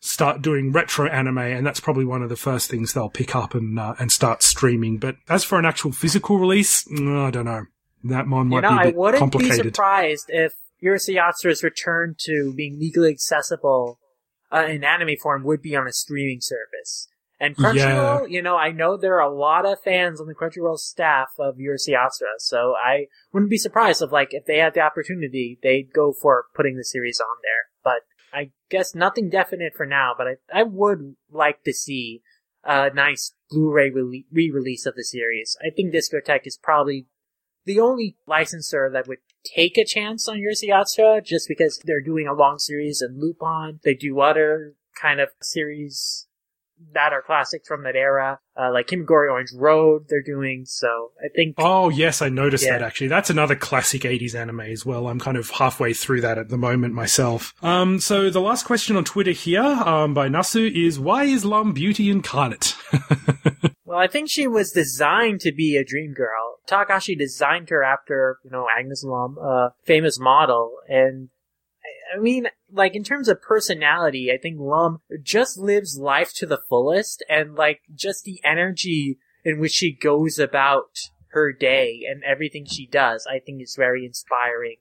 start 0.04 0.42
doing 0.42 0.72
retro 0.72 1.08
anime, 1.08 1.38
and 1.38 1.64
that's 1.64 1.78
probably 1.78 2.04
one 2.04 2.22
of 2.22 2.28
the 2.28 2.36
first 2.36 2.68
things 2.68 2.92
they'll 2.92 3.08
pick 3.08 3.36
up 3.36 3.54
and, 3.54 3.78
uh, 3.78 3.94
and 4.00 4.10
start 4.10 4.42
streaming. 4.42 4.98
But 4.98 5.16
as 5.28 5.44
for 5.44 5.58
an 5.58 5.64
actual 5.64 5.92
physical 5.92 6.38
release, 6.38 6.84
mm, 6.84 7.24
I 7.24 7.30
don't 7.30 7.44
know. 7.44 7.66
That 8.04 8.26
one 8.26 8.50
You 8.50 8.60
might 8.60 8.62
know, 8.62 8.70
be 8.70 8.74
a 8.74 8.78
I 8.78 8.84
bit 8.86 8.96
wouldn't 8.96 9.38
be 9.38 9.52
surprised 9.52 10.24
if 10.28 10.54
Yatsura's 10.82 11.62
return 11.62 12.16
to 12.18 12.52
being 12.56 12.80
legally 12.80 13.12
accessible 13.12 14.00
uh, 14.52 14.66
in 14.68 14.82
anime 14.82 15.16
form 15.22 15.44
would 15.44 15.62
be 15.62 15.76
on 15.76 15.86
a 15.86 15.92
streaming 15.92 16.40
service. 16.40 17.06
And 17.38 17.56
Crunchyroll, 17.56 18.28
you 18.28 18.42
know, 18.42 18.56
I 18.56 18.70
know 18.70 18.96
there 18.96 19.20
are 19.20 19.28
a 19.28 19.34
lot 19.34 19.66
of 19.66 19.80
fans 19.82 20.20
on 20.20 20.26
the 20.26 20.34
Crunchyroll 20.34 20.78
staff 20.78 21.28
of 21.38 21.56
Yatsura, 21.56 22.38
so 22.38 22.74
I 22.76 23.06
wouldn't 23.32 23.50
be 23.50 23.56
surprised 23.56 24.02
if, 24.02 24.12
like, 24.12 24.28
if 24.32 24.46
they 24.46 24.58
had 24.58 24.74
the 24.74 24.80
opportunity, 24.80 25.58
they'd 25.60 25.92
go 25.92 26.12
for 26.12 26.44
putting 26.54 26.76
the 26.76 26.84
series 26.84 27.20
on 27.20 27.36
there. 27.42 27.66
But 27.82 28.02
I 28.32 28.50
guess 28.70 28.94
nothing 28.94 29.28
definite 29.28 29.74
for 29.74 29.86
now, 29.86 30.14
but 30.16 30.26
I, 30.26 30.60
I 30.60 30.62
would 30.62 31.16
like 31.30 31.64
to 31.64 31.72
see 31.72 32.22
a 32.64 32.90
nice 32.94 33.34
Blu-ray 33.50 33.90
re-release 33.90 34.86
of 34.86 34.94
the 34.94 35.04
series. 35.04 35.56
I 35.60 35.70
think 35.70 35.92
Discotek 35.92 36.46
is 36.46 36.56
probably 36.56 37.06
the 37.64 37.80
only 37.80 38.16
licensor 38.26 38.90
that 38.92 39.06
would 39.06 39.18
take 39.44 39.76
a 39.76 39.84
chance 39.84 40.28
on 40.28 40.38
Urusei 40.38 40.68
Yatsura 40.68 41.24
just 41.24 41.48
because 41.48 41.80
they're 41.84 42.00
doing 42.00 42.26
a 42.26 42.34
long 42.34 42.58
series 42.58 43.00
and 43.00 43.20
Lupin. 43.20 43.80
They 43.84 43.94
do 43.94 44.20
other 44.20 44.74
kind 45.00 45.20
of 45.20 45.30
series 45.40 46.26
that 46.94 47.12
are 47.12 47.22
classics 47.22 47.66
from 47.68 47.84
that 47.84 47.96
era, 47.96 48.38
uh, 48.60 48.70
like 48.72 48.88
Kimagure 48.88 49.30
Orange 49.30 49.50
Road 49.54 50.06
they're 50.08 50.22
doing. 50.22 50.64
So 50.66 51.12
I 51.24 51.28
think 51.34 51.54
Oh, 51.58 51.88
yes, 51.88 52.20
I 52.22 52.28
noticed 52.28 52.64
Yeah. 52.64 52.78
that 52.78 52.82
actually. 52.82 53.08
That's 53.08 53.30
another 53.30 53.54
classic 53.56 54.02
80s 54.04 54.34
anime 54.34 54.60
as 54.60 54.84
well. 54.86 55.06
I'm 55.08 55.18
kind 55.20 55.36
of 55.36 55.50
halfway 55.50 55.92
through 55.92 56.20
that 56.22 56.38
at 56.38 56.48
the 56.48 56.58
moment 56.58 56.94
myself. 56.94 57.54
Um, 57.62 58.00
so 58.00 58.30
the 58.30 58.40
last 58.40 58.64
question 58.66 58.96
on 58.96 59.04
Twitter 59.04 59.30
here, 59.32 59.62
um, 59.62 60.14
by 60.14 60.28
Nasu 60.28 60.70
is, 60.70 60.98
why 60.98 61.24
is 61.24 61.44
Lum 61.44 61.72
Beauty 61.72 62.10
incarnate? 62.10 62.74
Well, 63.84 64.00
I 64.00 64.06
think 64.06 64.30
she 64.30 64.46
was 64.48 64.70
designed 64.72 65.40
to 65.40 65.52
be 65.52 65.76
a 65.76 65.84
dream 65.84 66.14
girl. 66.14 66.56
Takahashi 66.66 67.14
designed 67.14 67.68
her 67.68 67.82
after, 67.84 68.38
you 68.42 68.50
know, 68.50 68.66
Agnes 68.74 69.04
Lum, 69.04 69.36
a 69.36 69.74
famous 69.84 70.18
model. 70.18 70.72
And, 70.88 71.28
I- 72.14 72.20
mean, 72.20 72.48
like, 72.70 72.94
in 72.94 73.04
terms 73.04 73.28
of 73.28 73.42
personality, 73.42 74.30
I 74.32 74.38
think 74.38 74.58
Lum 74.58 75.00
just 75.22 75.58
lives 75.58 75.98
life 75.98 76.32
to 76.34 76.46
the 76.46 76.60
fullest 76.68 77.24
and, 77.28 77.54
like, 77.54 77.80
just 77.94 78.24
the 78.24 78.40
energy 78.44 79.18
in 79.44 79.58
which 79.58 79.72
she 79.72 79.92
goes 79.92 80.38
about 80.38 80.90
her 81.28 81.52
day 81.52 82.02
and 82.08 82.22
everything 82.24 82.66
she 82.66 82.86
does, 82.86 83.26
I 83.26 83.38
think 83.38 83.62
is 83.62 83.74
very 83.76 84.04
inspiring 84.04 84.76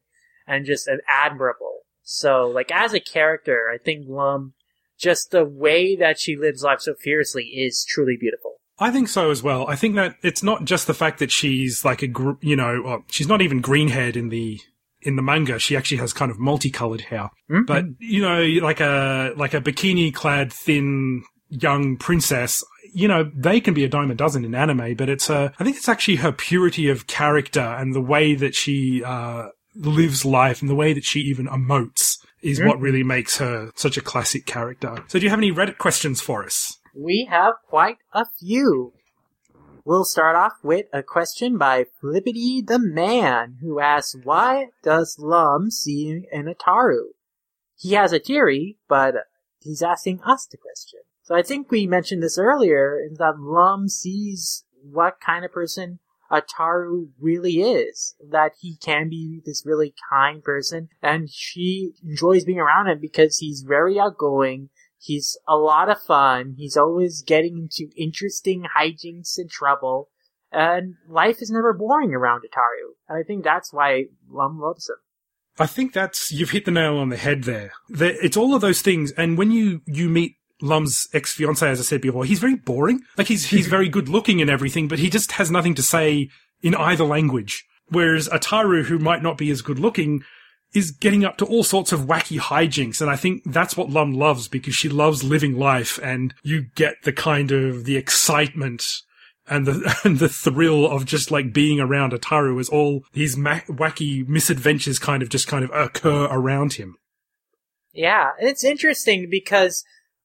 and 0.45 0.65
just 0.65 0.89
admirable. 1.07 1.81
So, 2.03 2.47
like, 2.47 2.71
as 2.71 2.93
a 2.93 2.99
character, 2.99 3.71
I 3.73 3.77
think 3.77 4.05
Lum, 4.07 4.53
just 4.99 5.31
the 5.31 5.45
way 5.45 5.95
that 5.95 6.19
she 6.19 6.35
lives 6.35 6.63
life 6.63 6.81
so 6.81 6.93
fiercely 6.93 7.45
is 7.45 7.85
truly 7.88 8.17
beautiful. 8.19 8.57
I 8.77 8.91
think 8.91 9.07
so 9.07 9.31
as 9.31 9.43
well. 9.43 9.67
I 9.67 9.75
think 9.75 9.95
that 9.95 10.15
it's 10.23 10.43
not 10.43 10.65
just 10.65 10.88
the 10.88 10.93
fact 10.93 11.19
that 11.19 11.31
she's 11.31 11.85
like 11.85 12.01
a, 12.01 12.07
gr- 12.07 12.31
you 12.41 12.55
know, 12.55 13.03
she's 13.07 13.27
not 13.27 13.41
even 13.41 13.61
green 13.61 13.89
haired 13.89 14.17
in 14.17 14.29
the, 14.29 14.59
in 15.03 15.15
the 15.15 15.21
manga. 15.21 15.59
She 15.59 15.75
actually 15.75 15.97
has 15.97 16.13
kind 16.13 16.31
of 16.31 16.39
multicolored 16.39 17.01
hair. 17.01 17.29
Mhm. 17.49 17.65
But, 17.65 17.85
you 17.99 18.21
know, 18.21 18.41
like 18.65 18.79
a, 18.79 19.33
like 19.35 19.53
a 19.53 19.61
bikini 19.61 20.13
clad 20.13 20.51
thin 20.51 21.23
young 21.49 21.97
princess, 21.97 22.63
you 22.93 23.07
know, 23.07 23.29
they 23.35 23.59
can 23.59 23.73
be 23.73 23.83
a 23.83 23.89
dime 23.89 24.11
a 24.11 24.15
dozen 24.15 24.45
in 24.45 24.55
anime, 24.55 24.95
but 24.95 25.09
it's 25.09 25.29
uh, 25.29 25.49
I 25.59 25.63
think 25.63 25.77
it's 25.77 25.89
actually 25.89 26.17
her 26.17 26.31
purity 26.31 26.89
of 26.89 27.07
character 27.07 27.61
and 27.61 27.93
the 27.93 28.01
way 28.01 28.35
that 28.35 28.55
she, 28.55 29.03
uh, 29.03 29.49
lives 29.75 30.25
life 30.25 30.61
and 30.61 30.69
the 30.69 30.75
way 30.75 30.93
that 30.93 31.05
she 31.05 31.21
even 31.21 31.47
emotes 31.47 32.17
is 32.41 32.61
what 32.61 32.79
really 32.79 33.03
makes 33.03 33.37
her 33.37 33.71
such 33.75 33.97
a 33.97 34.01
classic 34.01 34.45
character. 34.45 35.03
So 35.07 35.19
do 35.19 35.23
you 35.25 35.29
have 35.29 35.39
any 35.39 35.51
Reddit 35.51 35.77
questions 35.77 36.21
for 36.21 36.43
us? 36.43 36.77
We 36.95 37.27
have 37.29 37.53
quite 37.69 37.97
a 38.13 38.25
few. 38.39 38.93
We'll 39.83 40.05
start 40.05 40.35
off 40.35 40.59
with 40.61 40.85
a 40.93 41.01
question 41.01 41.57
by 41.57 41.85
Flippity 41.99 42.61
the 42.61 42.77
Man, 42.77 43.57
who 43.61 43.79
asks, 43.79 44.15
Why 44.23 44.67
does 44.83 45.17
Lum 45.17 45.71
see 45.71 46.27
an 46.31 46.45
Ataru? 46.45 47.13
He 47.75 47.93
has 47.93 48.13
a 48.13 48.19
theory, 48.19 48.77
but 48.87 49.15
he's 49.59 49.81
asking 49.81 50.21
us 50.21 50.45
the 50.45 50.57
question. 50.57 50.99
So 51.23 51.33
I 51.33 51.41
think 51.41 51.71
we 51.71 51.87
mentioned 51.87 52.21
this 52.21 52.37
earlier, 52.37 52.99
is 53.03 53.17
that 53.17 53.39
Lum 53.39 53.87
sees 53.87 54.65
what 54.83 55.19
kind 55.19 55.43
of 55.43 55.51
person 55.51 55.97
Ataru 56.31 57.09
really 57.19 57.61
is. 57.61 58.13
That 58.23 58.51
he 58.61 58.75
can 58.75 59.09
be 59.09 59.41
this 59.43 59.65
really 59.65 59.95
kind 60.11 60.43
person, 60.43 60.89
and 61.01 61.27
she 61.27 61.93
enjoys 62.07 62.45
being 62.45 62.59
around 62.59 62.87
him 62.87 62.99
because 62.99 63.39
he's 63.39 63.63
very 63.67 63.99
outgoing, 63.99 64.69
He's 65.03 65.35
a 65.47 65.55
lot 65.55 65.89
of 65.89 65.99
fun. 65.99 66.53
He's 66.57 66.77
always 66.77 67.23
getting 67.23 67.57
into 67.57 67.91
interesting 67.97 68.65
hijinks 68.77 69.37
and 69.37 69.49
trouble. 69.49 70.09
And 70.51 70.93
life 71.09 71.41
is 71.41 71.49
never 71.49 71.73
boring 71.73 72.13
around 72.13 72.41
Ataru. 72.41 72.93
And 73.09 73.17
I 73.17 73.23
think 73.25 73.43
that's 73.43 73.73
why 73.73 74.05
Lum 74.29 74.59
loves 74.59 74.87
him. 74.87 74.97
I 75.57 75.65
think 75.65 75.93
that's 75.93 76.31
you've 76.31 76.51
hit 76.51 76.65
the 76.65 76.71
nail 76.71 76.97
on 76.97 77.09
the 77.09 77.17
head 77.17 77.43
there. 77.45 77.71
it's 77.89 78.37
all 78.37 78.53
of 78.53 78.61
those 78.61 78.81
things, 78.81 79.11
and 79.11 79.37
when 79.37 79.51
you 79.51 79.81
you 79.85 80.07
meet 80.07 80.37
Lum's 80.61 81.07
ex 81.13 81.33
fiance, 81.33 81.67
as 81.67 81.79
I 81.79 81.83
said 81.83 82.01
before, 82.01 82.23
he's 82.23 82.39
very 82.39 82.55
boring. 82.55 83.01
Like 83.17 83.27
he's 83.27 83.47
he's 83.47 83.67
very 83.67 83.89
good 83.89 84.07
looking 84.07 84.41
and 84.41 84.49
everything, 84.49 84.87
but 84.87 84.99
he 84.99 85.09
just 85.09 85.33
has 85.33 85.51
nothing 85.51 85.75
to 85.75 85.83
say 85.83 86.29
in 86.61 86.73
either 86.75 87.03
language. 87.03 87.65
Whereas 87.89 88.29
Ataru, 88.29 88.85
who 88.85 88.97
might 88.97 89.21
not 89.21 89.37
be 89.37 89.51
as 89.51 89.61
good 89.61 89.79
looking, 89.79 90.23
is 90.73 90.91
getting 90.91 91.26
up 91.26 91.38
to 91.38 91.45
all 91.45 91.64
sorts 91.64 91.91
of 91.91 92.02
wacky 92.02 92.39
hijinks. 92.39 93.02
And 93.02 93.10
I 93.10 93.15
think 93.15 93.43
that's 93.45 93.76
what 93.76 93.89
Lum 93.89 94.14
loves 94.14 94.48
because 94.48 94.76
she 94.76 94.89
loves 94.89 95.23
living 95.23 95.57
life 95.57 95.99
and 96.02 96.34
you 96.43 96.64
get 96.76 96.95
the 97.03 97.14
kind 97.14 97.52
of 97.52 97.85
the 97.85 97.98
excitement 97.98 98.84
and 99.48 99.65
the, 99.65 99.99
and 100.03 100.19
the 100.19 100.30
thrill 100.30 100.89
of 100.89 101.06
just 101.06 101.31
like 101.31 101.53
being 101.53 101.80
around 101.80 102.14
Ataru 102.14 102.60
as 102.60 102.69
all 102.69 103.03
these 103.14 103.35
ma- 103.35 103.60
wacky 103.68 104.27
misadventures 104.27 104.99
kind 104.99 105.22
of 105.22 105.30
just 105.30 105.48
kind 105.48 105.64
of 105.64 105.72
occur 105.72 106.26
around 106.26 106.73
him. 106.73 106.95
Yeah, 107.93 108.30
And 108.39 108.48
it's 108.48 108.64
interesting 108.64 109.27
because 109.30 109.84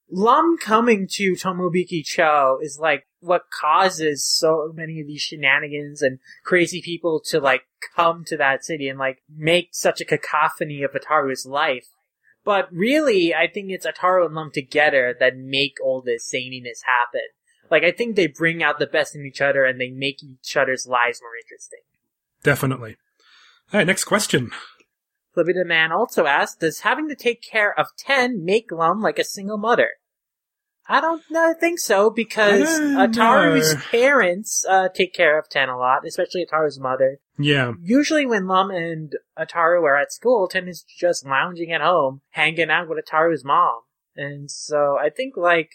Lum 0.09 0.57
coming 0.57 1.09
to 1.13 1.33
Tomobiki 1.33 2.05
Cho 2.05 2.59
is 2.63 2.79
like 2.81 3.07
what 3.19 3.43
causes 3.51 4.25
so 4.25 4.71
many 4.73 5.01
of 5.01 5.09
these 5.09 5.21
shenanigans 5.21 6.01
and 6.01 6.21
crazy 6.45 6.81
people 6.81 7.21
to 7.27 7.41
like 7.41 7.63
come 7.95 8.25
to 8.27 8.37
that 8.37 8.65
city 8.65 8.89
and 8.89 8.99
like 8.99 9.23
make 9.29 9.69
such 9.73 10.01
a 10.01 10.05
cacophony 10.05 10.83
of 10.83 10.93
Ataru's 10.93 11.47
life. 11.47 11.89
But 12.45 12.73
really, 12.73 13.35
I 13.35 13.49
think 13.49 13.71
it's 13.71 13.87
Ataru 13.87 14.27
and 14.27 14.35
Lum 14.35 14.51
together 14.53 15.15
that 15.19 15.37
make 15.37 15.79
all 15.83 16.01
this 16.01 16.33
zaniness 16.33 16.83
happen. 16.85 17.23
Like, 17.71 17.83
I 17.83 17.91
think 17.91 18.15
they 18.15 18.29
bring 18.29 18.63
out 18.63 18.79
the 18.79 18.87
best 18.87 19.17
in 19.17 19.27
each 19.27 19.41
other 19.41 19.65
and 19.65 19.81
they 19.81 19.91
make 19.91 20.23
each 20.23 20.57
other's 20.57 20.87
lives 20.87 21.21
more 21.21 21.33
interesting. 21.43 21.81
Definitely. 22.45 22.97
All 23.73 23.79
right, 23.79 23.87
next 23.87 24.05
question. 24.05 24.53
Flippity 25.35 25.65
Man 25.65 25.91
also 25.91 26.27
asked, 26.27 26.61
does 26.61 26.81
having 26.81 27.09
to 27.09 27.17
take 27.17 27.43
care 27.43 27.77
of 27.79 27.89
Ten 27.99 28.45
make 28.45 28.71
Lum 28.71 29.03
like 29.03 29.19
a 29.19 29.25
single 29.25 29.59
mother? 29.59 29.91
I 30.89 31.01
don't 31.01 31.23
know, 31.31 31.55
think 31.59 31.81
so 31.81 32.11
because 32.11 32.69
Ataru's 32.81 33.75
know. 33.75 33.81
parents 33.91 34.65
uh, 34.69 34.89
take 34.89 35.15
care 35.15 35.39
of 35.39 35.49
Ten 35.49 35.69
a 35.69 35.77
lot, 35.77 36.07
especially 36.07 36.47
Ataru's 36.47 36.79
mother. 36.79 37.19
Yeah. 37.39 37.73
Usually, 37.83 38.25
when 38.25 38.47
Lum 38.47 38.71
and 38.71 39.13
Ataru 39.39 39.83
are 39.83 39.97
at 39.97 40.13
school, 40.13 40.49
Ten 40.49 40.69
is 40.69 40.83
just 40.83 41.27
lounging 41.27 41.73
at 41.73 41.81
home, 41.81 42.21
hanging 42.31 42.71
out 42.71 42.89
with 42.89 43.05
Ataru's 43.05 43.45
mom, 43.45 43.81
and 44.15 44.51
so 44.51 44.97
I 45.01 45.11
think 45.11 45.37
like 45.37 45.71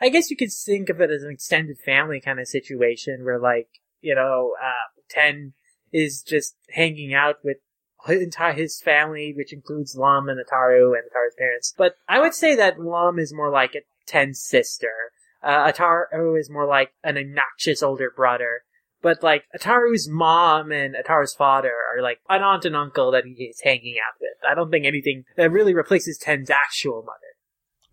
I 0.00 0.08
guess 0.08 0.30
you 0.30 0.36
could 0.36 0.52
think 0.52 0.88
of 0.88 1.00
it 1.00 1.10
as 1.10 1.22
an 1.22 1.30
extended 1.30 1.78
family 1.78 2.20
kind 2.20 2.40
of 2.40 2.48
situation 2.48 3.24
where 3.24 3.38
like 3.38 3.68
you 4.00 4.14
know 4.14 4.52
uh, 4.62 5.00
Ten 5.08 5.52
is 5.92 6.22
just 6.22 6.56
hanging 6.70 7.14
out 7.14 7.36
with 7.44 7.58
his 8.06 8.22
entire 8.22 8.52
his 8.52 8.80
family, 8.80 9.32
which 9.36 9.52
includes 9.52 9.96
Lum 9.96 10.28
and 10.28 10.38
Ataru 10.38 10.92
and 10.92 11.04
Ataru's 11.04 11.34
parents. 11.38 11.74
But 11.76 11.94
I 12.08 12.20
would 12.20 12.34
say 12.34 12.54
that 12.56 12.80
Lum 12.80 13.18
is 13.18 13.32
more 13.32 13.50
like 13.50 13.74
a 13.74 13.80
Ten's 14.06 14.40
sister. 14.40 15.12
Uh, 15.42 15.70
Ataru 15.70 16.38
is 16.38 16.50
more 16.50 16.66
like 16.66 16.90
an 17.02 17.18
obnoxious 17.18 17.82
older 17.82 18.10
brother. 18.14 18.62
But 19.02 19.22
like 19.22 19.44
Ataru's 19.54 20.08
mom 20.08 20.72
and 20.72 20.94
Ataru's 20.94 21.34
father 21.34 21.68
are 21.68 22.02
like 22.02 22.20
an 22.30 22.42
aunt 22.42 22.64
and 22.64 22.74
uncle 22.74 23.10
that 23.10 23.24
he's 23.24 23.60
hanging 23.62 23.96
out 23.98 24.18
with. 24.18 24.50
I 24.50 24.54
don't 24.54 24.70
think 24.70 24.86
anything 24.86 25.24
that 25.36 25.52
really 25.52 25.74
replaces 25.74 26.16
Ten's 26.16 26.48
actual 26.48 27.02
mother. 27.02 27.18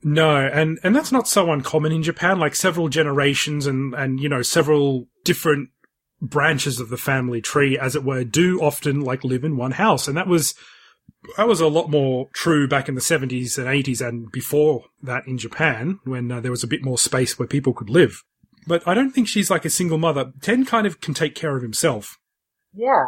No, 0.04 0.48
and 0.48 0.80
and 0.84 0.96
that's 0.96 1.12
not 1.12 1.28
so 1.28 1.52
uncommon 1.52 1.92
in 1.92 2.02
Japan. 2.02 2.40
Like 2.40 2.56
several 2.56 2.88
generations 2.88 3.68
and 3.68 3.94
and 3.94 4.20
you 4.22 4.30
know 4.30 4.42
several 4.42 5.08
different 5.26 5.70
branches 6.22 6.80
of 6.80 6.90
the 6.90 6.98
family 6.98 7.42
tree, 7.42 7.78
as 7.78 7.96
it 7.96 8.04
were, 8.04 8.24
do 8.24 8.62
often 8.62 9.02
like 9.02 9.24
live 9.24 9.44
in 9.44 9.58
one 9.58 9.72
house, 9.72 10.08
and 10.08 10.16
that 10.16 10.28
was 10.28 10.56
that 11.38 11.48
was 11.48 11.62
a 11.62 11.68
lot 11.68 11.90
more 11.90 12.30
true 12.34 12.68
back 12.68 12.90
in 12.90 12.96
the 12.96 13.02
seventies 13.02 13.58
and 13.58 13.68
eighties 13.68 14.02
and 14.02 14.32
before 14.32 14.86
that 15.02 15.28
in 15.28 15.38
Japan 15.38 16.00
when 16.04 16.32
uh, 16.32 16.40
there 16.40 16.52
was 16.52 16.64
a 16.64 16.68
bit 16.68 16.84
more 16.84 16.98
space 16.98 17.38
where 17.38 17.48
people 17.48 17.74
could 17.74 17.90
live. 17.90 18.24
But 18.68 18.88
I 18.88 18.94
don't 18.94 19.12
think 19.12 19.28
she's 19.28 19.50
like 19.50 19.66
a 19.66 19.70
single 19.70 19.98
mother. 19.98 20.34
Ten 20.42 20.66
kind 20.66 20.86
of 20.86 21.02
can 21.02 21.14
take 21.14 21.36
care 21.36 21.56
of 21.56 21.64
himself. 21.64 22.18
Yeah. 22.74 23.08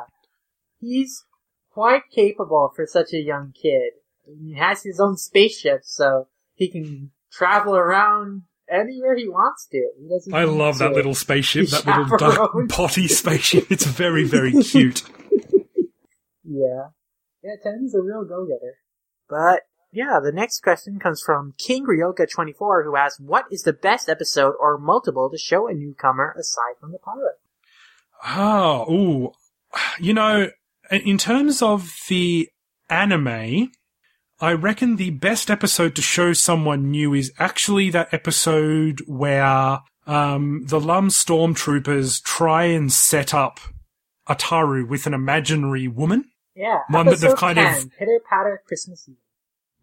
He's 0.79 1.25
quite 1.71 2.03
capable 2.13 2.71
for 2.75 2.85
such 2.85 3.13
a 3.13 3.21
young 3.21 3.53
kid. 3.59 3.93
He 4.25 4.55
has 4.55 4.83
his 4.83 4.99
own 4.99 5.17
spaceship, 5.17 5.81
so 5.83 6.27
he 6.53 6.69
can 6.69 7.11
travel 7.31 7.75
around 7.75 8.43
anywhere 8.69 9.17
he 9.17 9.27
wants 9.27 9.67
to. 9.71 9.89
He 9.99 10.07
doesn't 10.07 10.33
I 10.33 10.45
love 10.45 10.77
that 10.79 10.89
to 10.89 10.95
little 10.95 11.15
spaceship, 11.15 11.67
that 11.69 11.85
little 11.85 12.17
duck 12.17 12.51
potty 12.69 13.07
spaceship. 13.07 13.71
It's 13.71 13.85
very 13.85 14.23
very 14.23 14.53
cute. 14.63 15.03
Yeah. 16.45 16.89
Yeah, 17.43 17.55
Ten's 17.61 17.93
a 17.93 18.01
real 18.01 18.23
go-getter. 18.23 18.77
But, 19.29 19.63
yeah, 19.91 20.19
the 20.23 20.31
next 20.31 20.61
question 20.61 20.99
comes 20.99 21.21
from 21.21 21.53
King 21.57 21.85
Ryoka24 21.85 22.85
who 22.85 22.95
asks, 22.95 23.19
what 23.19 23.45
is 23.51 23.63
the 23.63 23.73
best 23.73 24.07
episode 24.07 24.55
or 24.59 24.77
multiple 24.77 25.29
to 25.29 25.37
show 25.37 25.67
a 25.67 25.73
newcomer 25.73 26.33
aside 26.39 26.75
from 26.79 26.91
the 26.91 26.99
pilot? 26.99 27.39
Oh, 28.25 28.91
ooh. 28.91 29.31
You 29.99 30.13
know, 30.13 30.49
in 30.89 31.17
terms 31.17 31.61
of 31.61 31.91
the 32.07 32.49
anime, 32.89 33.71
I 34.39 34.53
reckon 34.53 34.95
the 34.95 35.11
best 35.11 35.49
episode 35.49 35.95
to 35.95 36.01
show 36.01 36.33
someone 36.33 36.91
new 36.91 37.13
is 37.13 37.33
actually 37.39 37.89
that 37.91 38.13
episode 38.13 39.01
where 39.07 39.79
um, 40.05 40.65
the 40.67 40.79
Lum 40.79 41.09
stormtroopers 41.09 42.21
try 42.23 42.65
and 42.65 42.91
set 42.91 43.33
up 43.33 43.59
Ataru 44.27 44.87
with 44.87 45.05
an 45.07 45.13
imaginary 45.13 45.87
woman. 45.87 46.25
Yeah, 46.55 46.79
One 46.89 47.07
that 47.07 47.19
they've 47.19 47.35
kind 47.35 47.57
of- 47.57 47.65
10, 47.65 47.89
Pitter 47.97 48.19
Patter 48.29 48.61
Christmas 48.67 49.07
Eve. 49.09 49.15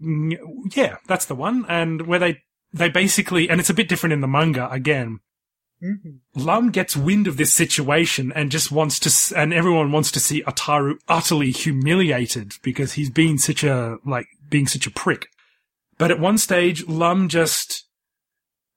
Mm, 0.03 0.77
Yeah, 0.77 0.97
that's 1.07 1.27
the 1.27 1.35
one. 1.35 1.65
And 1.69 2.07
where 2.07 2.19
they 2.19 2.43
they 2.73 2.89
basically, 2.89 3.51
and 3.51 3.59
it's 3.61 3.71
a 3.71 3.75
bit 3.75 3.89
different 3.89 4.13
in 4.13 4.21
the 4.21 4.29
manga 4.29 4.71
again. 4.71 5.19
Mm-hmm. 5.83 6.41
Lum 6.41 6.71
gets 6.71 6.97
wind 6.97 7.27
of 7.27 7.37
this 7.37 7.53
situation 7.53 8.33
and 8.35 8.51
just 8.53 8.71
wants 8.71 8.99
to, 9.01 9.39
and 9.39 9.53
everyone 9.53 9.91
wants 9.91 10.13
to 10.13 10.21
see 10.21 10.43
Ataru 10.45 10.99
utterly 11.09 11.51
humiliated 11.51 12.53
because 12.63 12.93
he's 12.93 13.11
been 13.11 13.39
such 13.39 13.65
a, 13.65 13.97
like, 14.05 14.27
being 14.49 14.67
such 14.69 14.87
a 14.87 14.91
prick. 14.91 15.29
But 15.99 16.11
at 16.11 16.21
one 16.21 16.39
stage, 16.39 16.87
Lum 16.87 17.29
just, 17.29 17.87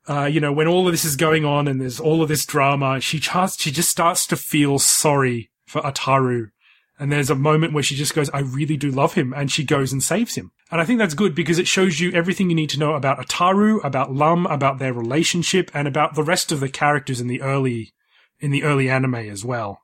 uh, 0.08 0.26
you 0.26 0.40
know, 0.40 0.52
when 0.54 0.68
all 0.68 0.88
of 0.88 0.94
this 0.94 1.06
is 1.06 1.16
going 1.16 1.46
on 1.46 1.68
and 1.68 1.80
there's 1.80 2.00
all 2.00 2.22
of 2.24 2.30
this 2.30 2.46
drama, 2.46 3.00
she 3.02 3.20
just, 3.20 3.60
she 3.60 3.70
just 3.70 3.90
starts 3.90 4.26
to 4.28 4.38
feel 4.38 4.80
sorry 4.80 5.52
for 5.68 5.82
Ataru. 5.82 6.52
And 7.00 7.12
there's 7.12 7.30
a 7.30 7.36
moment 7.36 7.74
where 7.74 7.84
she 7.84 7.96
just 7.96 8.14
goes, 8.14 8.30
I 8.30 8.40
really 8.40 8.78
do 8.78 8.92
love 8.92 9.16
him. 9.16 9.34
And 9.34 9.52
she 9.52 9.64
goes 9.64 9.92
and 9.92 10.02
saves 10.02 10.36
him. 10.36 10.52
And 10.72 10.80
I 10.80 10.86
think 10.86 11.00
that's 11.00 11.16
good 11.16 11.34
because 11.34 11.58
it 11.58 11.68
shows 11.68 12.00
you 12.00 12.12
everything 12.12 12.50
you 12.50 12.56
need 12.56 12.70
to 12.72 12.80
know 12.80 12.94
about 12.94 13.18
Ataru, 13.18 13.84
about 13.84 14.14
Lum, 14.14 14.46
about 14.46 14.80
their 14.80 14.94
relationship, 14.94 15.72
and 15.74 15.88
about 15.88 16.16
the 16.16 16.24
rest 16.24 16.52
of 16.52 16.60
the 16.60 16.70
characters 16.70 17.20
in 17.20 17.28
the 17.28 17.42
early, 17.42 17.94
in 18.40 18.52
the 18.52 18.64
early 18.64 18.90
anime 18.90 19.16
as 19.16 19.44
well. 19.44 19.82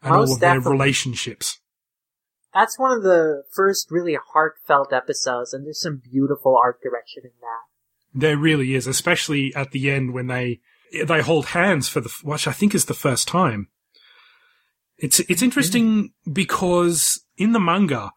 And 0.00 0.12
Most 0.14 0.28
all 0.28 0.34
of 0.34 0.40
their 0.40 0.54
definitely. 0.54 0.72
relationships. 0.72 1.58
That's 2.54 2.78
one 2.78 2.96
of 2.96 3.02
the 3.02 3.44
first 3.50 3.90
really 3.90 4.16
heartfelt 4.32 4.92
episodes, 4.92 5.54
and 5.54 5.64
there's 5.64 5.80
some 5.80 6.02
beautiful 6.02 6.56
art 6.56 6.80
direction 6.82 7.22
in 7.24 7.30
that. 7.40 8.20
There 8.20 8.36
really 8.36 8.74
is, 8.74 8.86
especially 8.86 9.54
at 9.54 9.70
the 9.70 9.90
end 9.90 10.12
when 10.12 10.26
they, 10.26 10.60
they 11.04 11.22
hold 11.22 11.46
hands 11.46 11.88
for 11.88 12.00
the, 12.00 12.12
which 12.22 12.46
I 12.46 12.52
think 12.52 12.74
is 12.74 12.84
the 12.84 12.94
first 12.94 13.26
time. 13.26 13.68
It's, 15.02 15.18
it's 15.20 15.42
interesting 15.42 16.12
because 16.32 17.20
in 17.36 17.52
the 17.52 17.60
manga, 17.60 18.12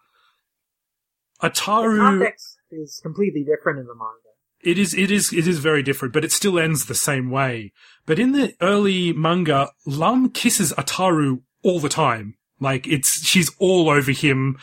The 1.41 1.49
Ataru, 1.49 1.97
context 1.99 2.59
is 2.69 2.99
completely 3.01 3.43
different 3.43 3.79
in 3.79 3.87
the 3.87 3.95
manga. 3.95 4.19
It 4.61 4.77
is, 4.77 4.93
it 4.93 5.09
is, 5.09 5.33
it 5.33 5.47
is 5.47 5.57
very 5.57 5.81
different, 5.81 6.13
but 6.13 6.23
it 6.23 6.31
still 6.31 6.59
ends 6.59 6.85
the 6.85 6.95
same 6.95 7.31
way. 7.31 7.73
But 8.05 8.19
in 8.19 8.33
the 8.33 8.53
early 8.61 9.13
manga, 9.13 9.71
Lum 9.87 10.29
kisses 10.29 10.73
Ataru 10.73 11.41
all 11.63 11.79
the 11.79 11.89
time. 11.89 12.35
Like 12.59 12.87
it's, 12.87 13.25
she's 13.25 13.51
all 13.57 13.89
over 13.89 14.11
him. 14.11 14.57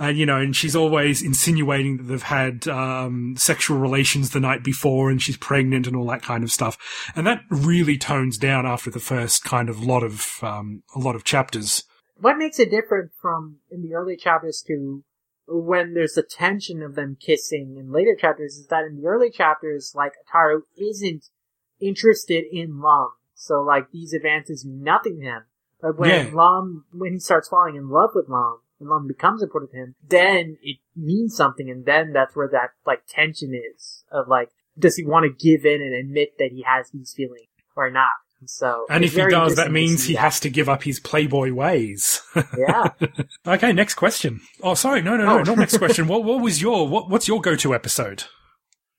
And, 0.00 0.16
you 0.16 0.26
know, 0.26 0.38
and 0.38 0.56
she's 0.56 0.74
always 0.74 1.22
insinuating 1.22 1.98
that 1.98 2.04
they've 2.04 2.22
had, 2.22 2.66
um, 2.66 3.36
sexual 3.36 3.78
relations 3.78 4.30
the 4.30 4.40
night 4.40 4.64
before 4.64 5.10
and 5.10 5.20
she's 5.20 5.36
pregnant 5.36 5.86
and 5.86 5.94
all 5.94 6.06
that 6.06 6.22
kind 6.22 6.42
of 6.42 6.50
stuff. 6.50 6.78
And 7.14 7.26
that 7.26 7.42
really 7.50 7.98
tones 7.98 8.38
down 8.38 8.64
after 8.66 8.90
the 8.90 8.98
first 8.98 9.44
kind 9.44 9.68
of 9.68 9.84
lot 9.84 10.02
of, 10.02 10.42
um, 10.42 10.82
a 10.96 10.98
lot 10.98 11.14
of 11.14 11.24
chapters. 11.24 11.84
What 12.16 12.38
makes 12.38 12.58
it 12.58 12.70
different 12.70 13.12
from 13.20 13.58
in 13.70 13.82
the 13.82 13.94
early 13.94 14.16
chapters 14.16 14.64
to 14.68 15.04
when 15.46 15.94
there's 15.94 16.14
the 16.14 16.22
tension 16.22 16.82
of 16.82 16.94
them 16.94 17.16
kissing 17.20 17.76
in 17.78 17.92
later 17.92 18.16
chapters 18.18 18.54
is 18.54 18.68
that 18.68 18.84
in 18.84 19.00
the 19.00 19.06
early 19.06 19.30
chapters, 19.30 19.92
like, 19.94 20.12
Ataru 20.24 20.60
isn't 20.78 21.24
interested 21.80 22.44
in 22.50 22.80
Lum. 22.80 23.10
So, 23.34 23.60
like, 23.60 23.90
these 23.90 24.12
advances 24.12 24.64
mean 24.64 24.82
nothing 24.82 25.18
to 25.20 25.26
him. 25.26 25.42
But 25.80 25.98
when 25.98 26.10
Yeah. 26.10 26.30
Lum, 26.32 26.84
when 26.92 27.12
he 27.14 27.18
starts 27.18 27.48
falling 27.48 27.74
in 27.74 27.88
love 27.88 28.10
with 28.14 28.28
Lum, 28.28 28.60
and 28.80 29.08
becomes 29.08 29.42
important 29.42 29.70
to 29.72 29.76
him, 29.78 29.94
then 30.08 30.56
it 30.62 30.78
means 30.96 31.36
something, 31.36 31.68
and 31.70 31.84
then 31.84 32.12
that's 32.12 32.34
where 32.34 32.48
that, 32.48 32.70
like, 32.86 33.02
tension 33.08 33.52
is. 33.74 34.04
Of, 34.10 34.26
like, 34.28 34.48
does 34.78 34.96
he 34.96 35.04
want 35.04 35.24
to 35.26 35.44
give 35.48 35.64
in 35.66 35.80
and 35.82 35.94
admit 35.94 36.30
that 36.38 36.50
he 36.52 36.62
has 36.66 36.90
these 36.90 37.12
feelings, 37.14 37.48
or 37.76 37.90
not? 37.90 38.08
And 38.40 38.48
so, 38.48 38.86
And 38.88 39.04
if 39.04 39.14
he 39.14 39.26
does, 39.28 39.56
that 39.56 39.70
means 39.70 40.04
he 40.04 40.14
that. 40.14 40.20
has 40.20 40.40
to 40.40 40.48
give 40.50 40.68
up 40.70 40.82
his 40.82 40.98
playboy 40.98 41.52
ways. 41.52 42.22
Yeah. 42.56 42.88
okay, 43.46 43.72
next 43.72 43.94
question. 43.94 44.40
Oh, 44.62 44.72
sorry, 44.74 45.02
no, 45.02 45.16
no, 45.16 45.26
no, 45.26 45.38
Oh. 45.40 45.42
not 45.42 45.58
next 45.58 45.76
question. 45.78 46.06
What, 46.12 46.24
what 46.24 46.40
was 46.40 46.62
your, 46.62 46.88
what, 46.88 47.10
what's 47.10 47.28
your 47.28 47.40
go-to 47.42 47.74
episode? 47.74 48.24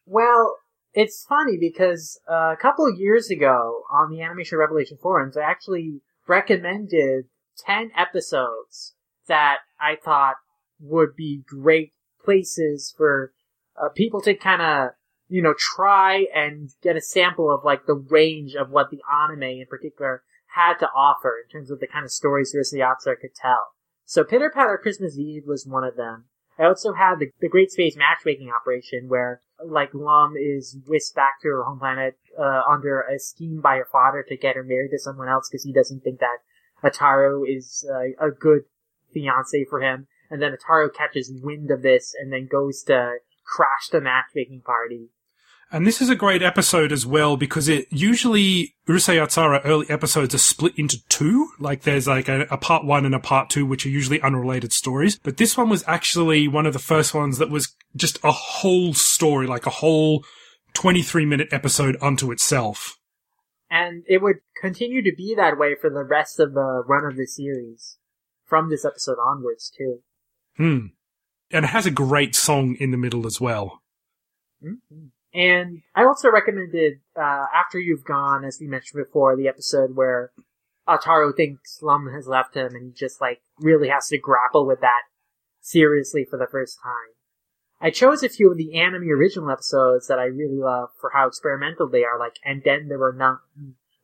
Well, 0.05 0.57
it's 0.93 1.25
funny 1.27 1.57
because 1.59 2.19
uh, 2.29 2.53
a 2.53 2.57
couple 2.61 2.85
of 2.85 2.99
years 2.99 3.29
ago 3.31 3.81
on 3.91 4.11
the 4.11 4.21
Animation 4.21 4.57
Revelation 4.59 4.97
forums, 5.01 5.35
I 5.37 5.41
actually 5.41 6.01
recommended 6.27 7.25
10 7.65 7.91
episodes 7.97 8.93
that 9.31 9.59
I 9.79 9.95
thought 9.95 10.35
would 10.81 11.15
be 11.15 11.43
great 11.47 11.93
places 12.23 12.93
for 12.97 13.31
uh, 13.81 13.87
people 13.95 14.21
to 14.21 14.33
kind 14.35 14.61
of, 14.61 14.89
you 15.29 15.41
know, 15.41 15.53
try 15.57 16.25
and 16.35 16.69
get 16.83 16.97
a 16.97 17.01
sample 17.01 17.49
of 17.49 17.63
like 17.63 17.85
the 17.85 17.95
range 17.95 18.55
of 18.55 18.69
what 18.69 18.89
the 18.91 18.99
anime 19.09 19.43
in 19.43 19.65
particular 19.69 20.23
had 20.55 20.73
to 20.79 20.87
offer 20.87 21.37
in 21.41 21.49
terms 21.49 21.71
of 21.71 21.79
the 21.79 21.87
kind 21.87 22.03
of 22.03 22.11
stories 22.11 22.53
Urusei 22.53 22.79
Yatsura 22.79 23.17
could 23.19 23.33
tell. 23.33 23.67
So 24.03 24.25
Pitter 24.25 24.51
Patter 24.53 24.77
Christmas 24.77 25.17
Eve 25.17 25.43
was 25.47 25.65
one 25.65 25.85
of 25.85 25.95
them. 25.95 26.25
I 26.59 26.65
also 26.65 26.91
had 26.91 27.19
the, 27.19 27.31
the 27.39 27.47
Great 27.47 27.71
Space 27.71 27.95
Matchmaking 27.95 28.51
Operation 28.51 29.07
where, 29.07 29.39
like, 29.65 29.93
Lum 29.93 30.33
is 30.35 30.77
whisked 30.85 31.15
back 31.15 31.41
to 31.41 31.47
her 31.47 31.63
home 31.63 31.79
planet, 31.79 32.15
uh, 32.37 32.63
under 32.69 32.99
a 32.99 33.17
scheme 33.17 33.61
by 33.61 33.77
her 33.77 33.87
father 33.89 34.25
to 34.27 34.35
get 34.35 34.57
her 34.57 34.63
married 34.63 34.91
to 34.91 34.99
someone 34.99 35.29
else 35.29 35.47
because 35.49 35.63
he 35.63 35.71
doesn't 35.71 36.01
think 36.03 36.19
that 36.19 36.39
Ataru 36.83 37.43
is 37.47 37.87
uh, 37.89 38.27
a 38.27 38.31
good 38.31 38.63
fiance 39.13 39.65
for 39.69 39.81
him. 39.81 40.07
And 40.29 40.41
then 40.41 40.55
Ataru 40.55 40.93
catches 40.93 41.31
wind 41.31 41.71
of 41.71 41.81
this 41.81 42.13
and 42.19 42.31
then 42.31 42.47
goes 42.49 42.83
to 42.83 43.15
crash 43.45 43.89
the 43.91 44.01
matchmaking 44.01 44.61
party. 44.61 45.09
And 45.73 45.87
this 45.87 46.01
is 46.01 46.09
a 46.09 46.15
great 46.15 46.43
episode 46.43 46.91
as 46.91 47.05
well 47.05 47.37
because 47.37 47.69
it 47.69 47.87
usually 47.89 48.75
Urusei 48.89 49.15
Yatsura 49.15 49.61
early 49.63 49.89
episodes 49.89 50.35
are 50.35 50.39
split 50.39 50.73
into 50.77 50.97
two. 51.07 51.47
Like 51.59 51.83
there's 51.83 52.07
like 52.07 52.27
a, 52.27 52.41
a 52.51 52.57
part 52.57 52.83
one 52.83 53.05
and 53.05 53.15
a 53.15 53.19
part 53.19 53.49
two, 53.49 53.65
which 53.65 53.85
are 53.85 53.89
usually 53.89 54.21
unrelated 54.21 54.73
stories. 54.73 55.17
But 55.17 55.37
this 55.37 55.55
one 55.55 55.69
was 55.69 55.85
actually 55.87 56.49
one 56.49 56.65
of 56.65 56.73
the 56.73 56.79
first 56.79 57.13
ones 57.13 57.37
that 57.37 57.49
was 57.49 57.73
just 57.95 58.19
a 58.21 58.31
whole 58.31 58.93
story, 58.93 59.47
like 59.47 59.65
a 59.65 59.69
whole 59.69 60.25
23 60.73 61.25
minute 61.25 61.47
episode 61.51 61.95
unto 62.01 62.31
itself. 62.31 62.97
And 63.69 64.03
it 64.07 64.21
would 64.21 64.37
continue 64.59 65.01
to 65.01 65.15
be 65.15 65.35
that 65.35 65.57
way 65.57 65.75
for 65.79 65.89
the 65.89 66.03
rest 66.03 66.41
of 66.41 66.53
the 66.53 66.83
run 66.85 67.05
of 67.05 67.15
the 67.15 67.25
series. 67.25 67.97
From 68.51 68.69
this 68.69 68.83
episode 68.83 69.15
onwards, 69.17 69.71
too. 69.75 69.99
Hmm. 70.57 70.87
And 71.51 71.63
it 71.63 71.69
has 71.69 71.85
a 71.85 71.91
great 71.91 72.35
song 72.35 72.75
in 72.81 72.91
the 72.91 72.97
middle 72.97 73.25
as 73.25 73.39
well. 73.39 73.81
Mm-hmm. 74.61 75.05
And 75.33 75.83
I 75.95 76.03
also 76.03 76.29
recommended, 76.29 76.99
uh, 77.15 77.45
After 77.55 77.79
You've 77.79 78.03
Gone, 78.03 78.43
as 78.43 78.57
we 78.59 78.67
mentioned 78.67 79.05
before, 79.05 79.37
the 79.37 79.47
episode 79.47 79.95
where 79.95 80.33
Ataru 80.85 81.33
thinks 81.33 81.79
Lum 81.81 82.11
has 82.13 82.27
left 82.27 82.57
him 82.57 82.75
and 82.75 82.87
he 82.87 82.91
just, 82.91 83.21
like, 83.21 83.39
really 83.57 83.87
has 83.87 84.09
to 84.09 84.17
grapple 84.17 84.67
with 84.67 84.81
that 84.81 85.03
seriously 85.61 86.25
for 86.29 86.37
the 86.37 86.51
first 86.51 86.77
time. 86.83 87.15
I 87.79 87.89
chose 87.89 88.21
a 88.21 88.27
few 88.27 88.51
of 88.51 88.57
the 88.57 88.77
anime 88.77 89.09
original 89.09 89.49
episodes 89.49 90.07
that 90.07 90.19
I 90.19 90.25
really 90.25 90.59
love 90.59 90.89
for 90.99 91.11
how 91.13 91.25
experimental 91.27 91.87
they 91.89 92.03
are, 92.03 92.19
like, 92.19 92.35
and 92.43 92.63
then 92.65 92.89
there 92.89 92.99
were 92.99 93.13
none, 93.13 93.39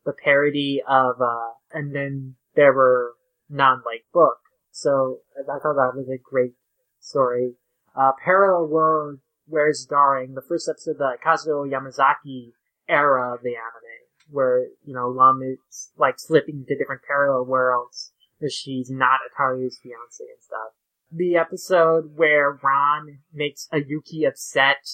the 0.05 0.13
parody 0.13 0.81
of, 0.87 1.19
uh, 1.19 1.49
and 1.73 1.93
then 1.93 2.35
there 2.55 2.71
were 2.71 3.11
none, 3.49 3.81
like, 3.85 4.05
book. 4.13 4.37
So, 4.71 5.19
I 5.39 5.59
thought 5.59 5.73
that 5.75 5.93
was 5.95 6.07
a 6.09 6.17
great 6.17 6.53
story. 6.99 7.53
Uh, 7.95 8.11
Parallel 8.23 8.67
World 8.67 9.19
Where's 9.47 9.85
Daring, 9.89 10.35
the 10.35 10.41
first 10.41 10.69
episode 10.69 10.91
of 10.91 10.97
the 10.97 11.17
Kazuo 11.25 11.67
Yamazaki 11.67 12.51
era 12.87 13.33
of 13.33 13.41
the 13.41 13.55
anime, 13.55 14.29
where, 14.29 14.67
you 14.83 14.93
know, 14.93 15.07
Lum 15.07 15.41
is, 15.41 15.91
like, 15.97 16.19
slipping 16.19 16.57
into 16.57 16.77
different 16.77 17.01
parallel 17.07 17.45
worlds, 17.45 18.11
because 18.39 18.53
she's 18.53 18.91
not 18.91 19.19
Ataru's 19.31 19.79
fiance 19.81 20.23
and 20.23 20.41
stuff. 20.41 20.73
The 21.11 21.37
episode 21.37 22.17
where 22.17 22.59
Ran 22.61 23.19
makes 23.33 23.67
Oyuki 23.73 24.27
upset, 24.27 24.85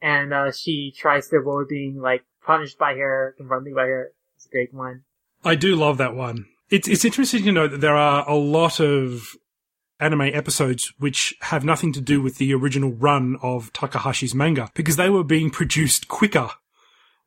and, 0.00 0.32
uh, 0.32 0.52
she 0.52 0.92
tries 0.96 1.28
to 1.28 1.36
avoid 1.36 1.68
being, 1.68 2.00
like, 2.00 2.24
punished 2.44 2.78
by 2.78 2.94
her, 2.94 3.34
confronted 3.36 3.74
by 3.74 3.86
her. 3.86 4.12
It's 4.36 4.46
a 4.46 4.50
great 4.50 4.74
one. 4.74 5.04
I 5.44 5.54
do 5.54 5.76
love 5.76 5.98
that 5.98 6.14
one. 6.14 6.46
It's, 6.72 6.88
it's 6.88 7.04
interesting 7.04 7.44
to 7.44 7.52
know 7.52 7.68
that 7.68 7.82
there 7.82 7.94
are 7.96 8.26
a 8.26 8.34
lot 8.34 8.80
of 8.80 9.36
anime 10.00 10.22
episodes 10.22 10.90
which 10.98 11.34
have 11.42 11.64
nothing 11.64 11.92
to 11.92 12.00
do 12.00 12.22
with 12.22 12.38
the 12.38 12.54
original 12.54 12.92
run 12.92 13.36
of 13.42 13.70
Takahashi's 13.74 14.34
manga 14.34 14.70
because 14.74 14.96
they 14.96 15.10
were 15.10 15.22
being 15.22 15.50
produced 15.50 16.08
quicker 16.08 16.48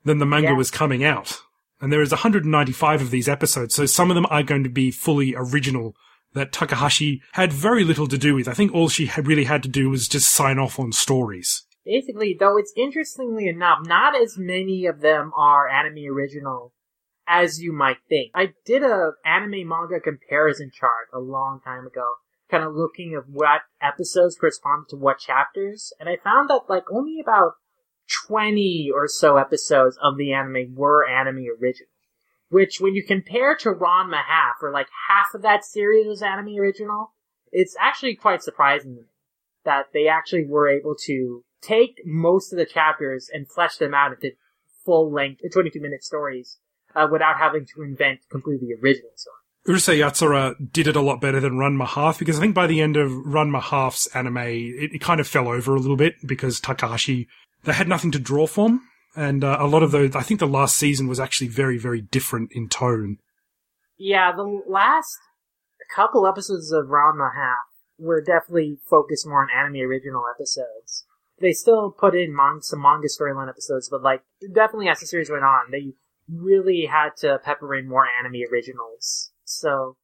than 0.04 0.18
the 0.18 0.26
manga 0.26 0.48
Yeah. 0.50 0.58
was 0.58 0.72
coming 0.72 1.04
out. 1.04 1.42
And 1.80 1.94
there 1.94 2.02
is 2.02 2.12
195 2.12 3.02
of 3.04 3.12
these 3.12 3.30
episodes, 3.30 3.76
so 3.76 3.86
some 3.86 4.10
of 4.10 4.16
them 4.16 4.26
are 4.32 4.42
going 4.42 4.64
to 4.64 4.70
be 4.70 4.90
fully 4.90 5.36
original 5.36 5.96
that 6.34 6.52
Takahashi 6.52 7.22
had 7.34 7.54
very 7.54 7.84
little 7.84 8.08
to 8.08 8.18
do 8.18 8.34
with. 8.34 8.48
I 8.48 8.54
think 8.54 8.74
all 8.74 8.90
she 8.90 9.06
had 9.06 9.28
really 9.28 9.44
had 9.44 9.62
to 9.64 9.70
do 9.70 9.92
was 9.92 10.08
just 10.08 10.30
sign 10.30 10.58
off 10.58 10.80
on 10.80 10.92
stories. 10.92 11.64
Basically, 11.86 12.36
though 12.40 12.58
it's 12.58 12.74
interestingly 12.76 13.48
enough, 13.48 13.80
not 13.86 14.20
as 14.20 14.40
many 14.40 14.88
of 14.88 15.02
them 15.02 15.32
are 15.38 15.70
anime 15.70 16.06
original 16.12 16.74
as 17.28 17.62
you 17.62 17.72
might 17.72 17.98
think. 18.08 18.32
I 18.34 18.54
did 18.66 18.84
a 18.84 19.12
anime 19.26 19.68
manga 19.68 20.00
comparison 20.00 20.72
chart 20.72 21.10
a 21.14 21.20
long 21.20 21.60
time 21.64 21.88
ago, 21.88 22.06
kind 22.50 22.64
of 22.64 22.76
looking 22.76 23.14
at 23.16 23.30
what 23.30 23.62
episodes 23.82 24.38
correspond 24.38 24.86
to 24.90 24.96
what 24.96 25.20
chapters, 25.20 25.94
and 26.00 26.10
I 26.10 26.18
found 26.18 26.50
that 26.50 26.62
like 26.70 26.84
only 26.92 27.20
about 27.20 27.54
20 28.28 28.92
or 28.94 29.08
so 29.08 29.38
episodes 29.38 29.98
of 30.02 30.18
the 30.18 30.34
anime 30.34 30.76
were 30.76 31.08
anime 31.08 31.46
original. 31.60 31.90
Which, 32.50 32.80
when 32.80 32.94
you 32.94 33.04
compare 33.04 33.56
to 33.56 33.74
Ranma 33.74 34.22
Half, 34.28 34.58
or 34.62 34.72
like 34.72 34.88
half 35.10 35.34
of 35.34 35.42
that 35.42 35.66
series 35.66 36.06
was 36.06 36.22
anime 36.22 36.56
original, 36.60 37.14
it's 37.52 37.76
actually 37.82 38.16
quite 38.16 38.44
surprising 38.44 39.06
that 39.64 39.88
they 39.94 40.08
actually 40.08 40.46
were 40.46 40.70
able 40.70 40.96
to 41.06 41.44
take 41.62 42.02
most 42.06 42.54
of 42.54 42.60
the 42.60 42.66
chapters 42.66 43.30
and 43.34 43.50
flesh 43.50 43.78
them 43.78 43.96
out 43.96 44.14
into 44.14 44.36
full 44.86 45.12
length, 45.12 45.42
22 45.52 45.82
minute 45.82 46.04
stories, 46.04 46.60
uh, 46.96 47.08
without 47.12 47.38
having 47.38 47.66
to 47.76 47.84
invent 47.84 48.20
completely 48.30 48.70
original 48.82 49.12
stories. 49.16 49.46
Urusei 49.68 49.98
Yatsura 49.98 50.56
did 50.72 50.88
it 50.88 50.96
a 50.96 51.02
lot 51.02 51.20
better 51.20 51.40
than 51.40 51.54
Ranma 51.54 51.88
Half 51.88 52.20
because 52.20 52.38
I 52.38 52.42
think 52.42 52.54
by 52.54 52.68
the 52.68 52.82
end 52.82 52.98
of 52.98 53.12
Ranma 53.12 53.62
Half's 53.62 54.06
anime, 54.16 54.38
it, 54.38 54.94
it 54.94 55.02
kind 55.02 55.20
of 55.20 55.28
fell 55.28 55.48
over 55.48 55.76
a 55.76 55.80
little 55.80 55.98
bit 55.98 56.16
because 56.24 56.60
Takahashi, 56.60 57.28
they 57.64 57.74
had 57.74 57.88
nothing 57.88 58.12
to 58.12 58.20
draw 58.20 58.46
from. 58.46 58.88
And 59.16 59.44
uh, 59.44 59.58
a 59.60 59.66
lot 59.66 59.82
of 59.82 59.92
those, 59.92 60.16
I 60.16 60.22
think 60.22 60.40
the 60.40 60.48
last 60.48 60.76
season 60.76 61.08
was 61.08 61.20
actually 61.20 61.48
very, 61.48 61.80
very 61.80 62.02
different 62.02 62.52
in 62.52 62.70
tone. 62.70 63.18
Yeah, 63.98 64.34
the 64.36 64.62
last 64.68 65.18
couple 65.96 66.28
episodes 66.28 66.72
of 66.72 66.88
Ranma 66.88 67.34
Half 67.34 67.66
were 67.98 68.22
definitely 68.22 68.78
focused 68.88 69.26
more 69.26 69.42
on 69.42 69.48
anime 69.50 69.82
original 69.82 70.26
episodes. 70.32 71.06
They 71.40 71.54
still 71.54 71.92
put 71.92 72.14
in 72.14 72.36
mon- 72.36 72.62
some 72.62 72.82
manga 72.82 73.08
storyline 73.08 73.50
episodes, 73.50 73.90
but 73.90 74.04
like, 74.04 74.22
definitely 74.54 74.90
as 74.90 75.00
the 75.00 75.08
series 75.08 75.30
went 75.30 75.44
on, 75.44 75.72
they 75.72 75.94
really 76.32 76.88
had 76.92 77.10
to 77.18 77.40
pepper 77.44 77.76
in 77.76 77.88
more 77.88 78.06
anime 78.08 78.42
originals. 78.52 79.32
So, 79.44 79.98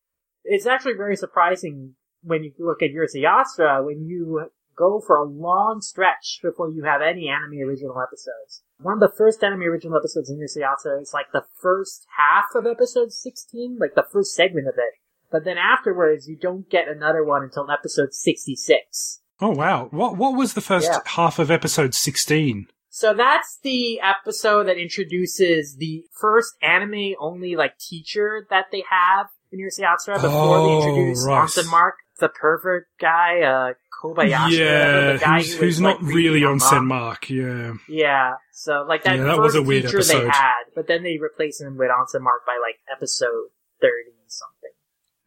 it's 0.43 0.65
actually 0.65 0.93
very 0.93 1.15
surprising 1.15 1.95
when 2.23 2.43
you 2.43 2.51
look 2.59 2.81
at 2.81 2.91
Urusei 2.91 3.23
Yatsura, 3.23 3.83
when 3.85 4.05
you 4.05 4.49
go 4.75 4.99
for 5.05 5.15
a 5.17 5.23
long 5.23 5.81
stretch 5.81 6.39
before 6.41 6.69
you 6.71 6.83
have 6.83 7.01
any 7.01 7.27
anime 7.27 7.67
original 7.67 7.99
episodes. 8.01 8.63
One 8.79 8.95
of 8.95 8.99
the 8.99 9.15
first 9.15 9.43
anime 9.43 9.61
original 9.63 9.97
episodes 9.97 10.29
in 10.29 10.37
Urusei 10.37 10.61
Yatsura 10.63 11.01
is 11.01 11.11
like 11.13 11.31
the 11.33 11.45
first 11.61 12.05
half 12.17 12.45
of 12.55 12.65
episode 12.65 13.11
16, 13.11 13.77
like 13.79 13.95
the 13.95 14.05
first 14.11 14.33
segment 14.33 14.67
of 14.67 14.75
it. 14.77 14.93
But 15.31 15.45
then 15.45 15.57
afterwards, 15.57 16.27
you 16.27 16.35
don't 16.35 16.69
get 16.69 16.87
another 16.87 17.23
one 17.23 17.43
until 17.43 17.69
episode 17.71 18.13
66. 18.13 19.19
Oh 19.43 19.49
wow! 19.49 19.87
What 19.91 20.17
what 20.17 20.35
was 20.35 20.53
the 20.53 20.61
first 20.61 20.87
Yeah. 20.91 20.99
half 21.05 21.39
of 21.39 21.49
episode 21.49 21.95
sixteen? 21.95 22.67
So 22.93 23.13
that's 23.13 23.57
the 23.63 24.01
episode 24.01 24.65
that 24.67 24.77
introduces 24.77 25.77
the 25.77 26.03
first 26.19 26.53
anime 26.61 27.13
only 27.19 27.55
like 27.55 27.77
teacher 27.79 28.45
that 28.49 28.65
they 28.71 28.83
have 28.89 29.27
in 29.51 29.59
Urusei 29.59 29.85
Yatsura 29.85 30.15
before 30.15 30.29
Oh, 30.57 30.67
they 30.81 30.87
introduce 30.87 31.25
right. 31.25 31.47
Onsen 31.47 31.71
Mark. 31.71 31.95
the 32.19 32.27
pervert 32.27 32.87
guy, 32.99 33.41
uh, 33.41 33.73
Kobayashi. 34.03 34.57
yeah, 34.59 35.13
the 35.13 35.19
guy 35.21 35.37
who's, 35.37 35.53
who 35.53 35.59
who's 35.59 35.75
was, 35.75 35.79
not 35.79 36.01
really 36.03 36.43
on 36.43 36.57
them 36.57 36.91
up. 36.91 37.21
Senmark. 37.21 37.29
Yeah, 37.29 37.73
Yeah, 37.87 38.33
so 38.51 38.85
like 38.87 39.03
that, 39.05 39.15
Yeah, 39.17 39.23
that 39.23 39.35
first 39.37 39.41
was 39.41 39.55
a 39.55 39.63
weird 39.63 39.83
teacher 39.85 39.97
episode. 39.99 40.23
they 40.23 40.27
had, 40.27 40.63
but 40.75 40.87
then 40.87 41.03
they 41.03 41.17
replaced 41.17 41.61
him 41.61 41.77
with 41.77 41.89
Onsen 41.89 42.21
Mark 42.21 42.45
by 42.45 42.57
like 42.61 42.75
episode 42.93 43.49
thirty 43.79 44.11
something. 44.27 44.71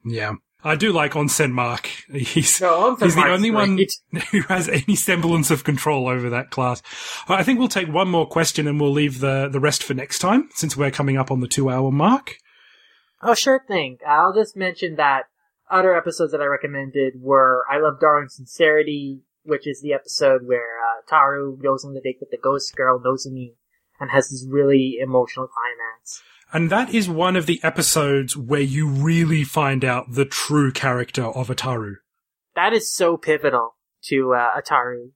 yeah. 0.04 0.32
I 0.64 0.76
do 0.76 0.92
like 0.92 1.12
Onsen 1.12 1.52
Mark. 1.52 1.86
He's 2.10 2.58
Onsen 2.58 3.02
He's 3.02 3.14
the 3.14 3.20
Mark's 3.20 3.32
only 3.32 3.50
one 3.50 3.78
who 4.30 4.40
has 4.42 4.68
any 4.68 4.96
semblance 4.96 5.50
of 5.50 5.62
control 5.62 6.08
over 6.08 6.30
that 6.30 6.50
class. 6.50 6.82
I 7.28 7.42
think 7.42 7.58
we'll 7.58 7.68
take 7.68 7.88
one 7.88 8.08
more 8.08 8.26
question 8.26 8.66
and 8.66 8.80
we'll 8.80 8.90
leave 8.90 9.20
the, 9.20 9.48
the 9.48 9.60
rest 9.60 9.82
for 9.82 9.92
next 9.92 10.20
time, 10.20 10.48
since 10.54 10.76
we're 10.76 10.90
coming 10.90 11.18
up 11.18 11.30
on 11.30 11.40
the 11.40 11.48
two 11.48 11.68
hour 11.68 11.92
mark. 11.92 12.36
Oh, 13.22 13.34
sure 13.34 13.62
thing. 13.68 13.98
I'll 14.06 14.34
just 14.34 14.56
mention 14.56 14.96
that 14.96 15.24
other 15.70 15.96
episodes 15.96 16.32
that 16.32 16.40
I 16.40 16.46
recommended 16.46 17.20
were 17.20 17.64
I 17.70 17.78
Love 17.78 18.00
Darling 18.00 18.28
Sincerity, 18.28 19.20
which 19.42 19.66
is 19.66 19.82
the 19.82 19.92
episode 19.92 20.46
where 20.46 20.78
uh, 20.78 21.02
Taru 21.10 21.60
goes 21.62 21.84
on 21.84 21.94
the 21.94 22.00
date 22.00 22.18
with 22.20 22.30
the 22.30 22.38
ghost 22.38 22.74
girl 22.74 22.98
Nozomi 22.98 23.54
and 24.00 24.10
has 24.10 24.30
this 24.30 24.46
really 24.48 24.98
emotional 25.00 25.46
climax. 25.46 26.22
And 26.54 26.70
that 26.70 26.94
is 26.94 27.08
one 27.10 27.34
of 27.34 27.46
the 27.46 27.60
episodes 27.64 28.36
where 28.36 28.60
you 28.60 28.88
really 28.88 29.42
find 29.42 29.84
out 29.84 30.12
the 30.12 30.24
true 30.24 30.70
character 30.70 31.24
of 31.24 31.48
Ataru. 31.48 31.94
That 32.54 32.72
is 32.72 32.94
so 32.94 33.16
pivotal 33.16 33.74
to 34.04 34.34
uh, 34.34 34.60
Ataru. 34.60 35.10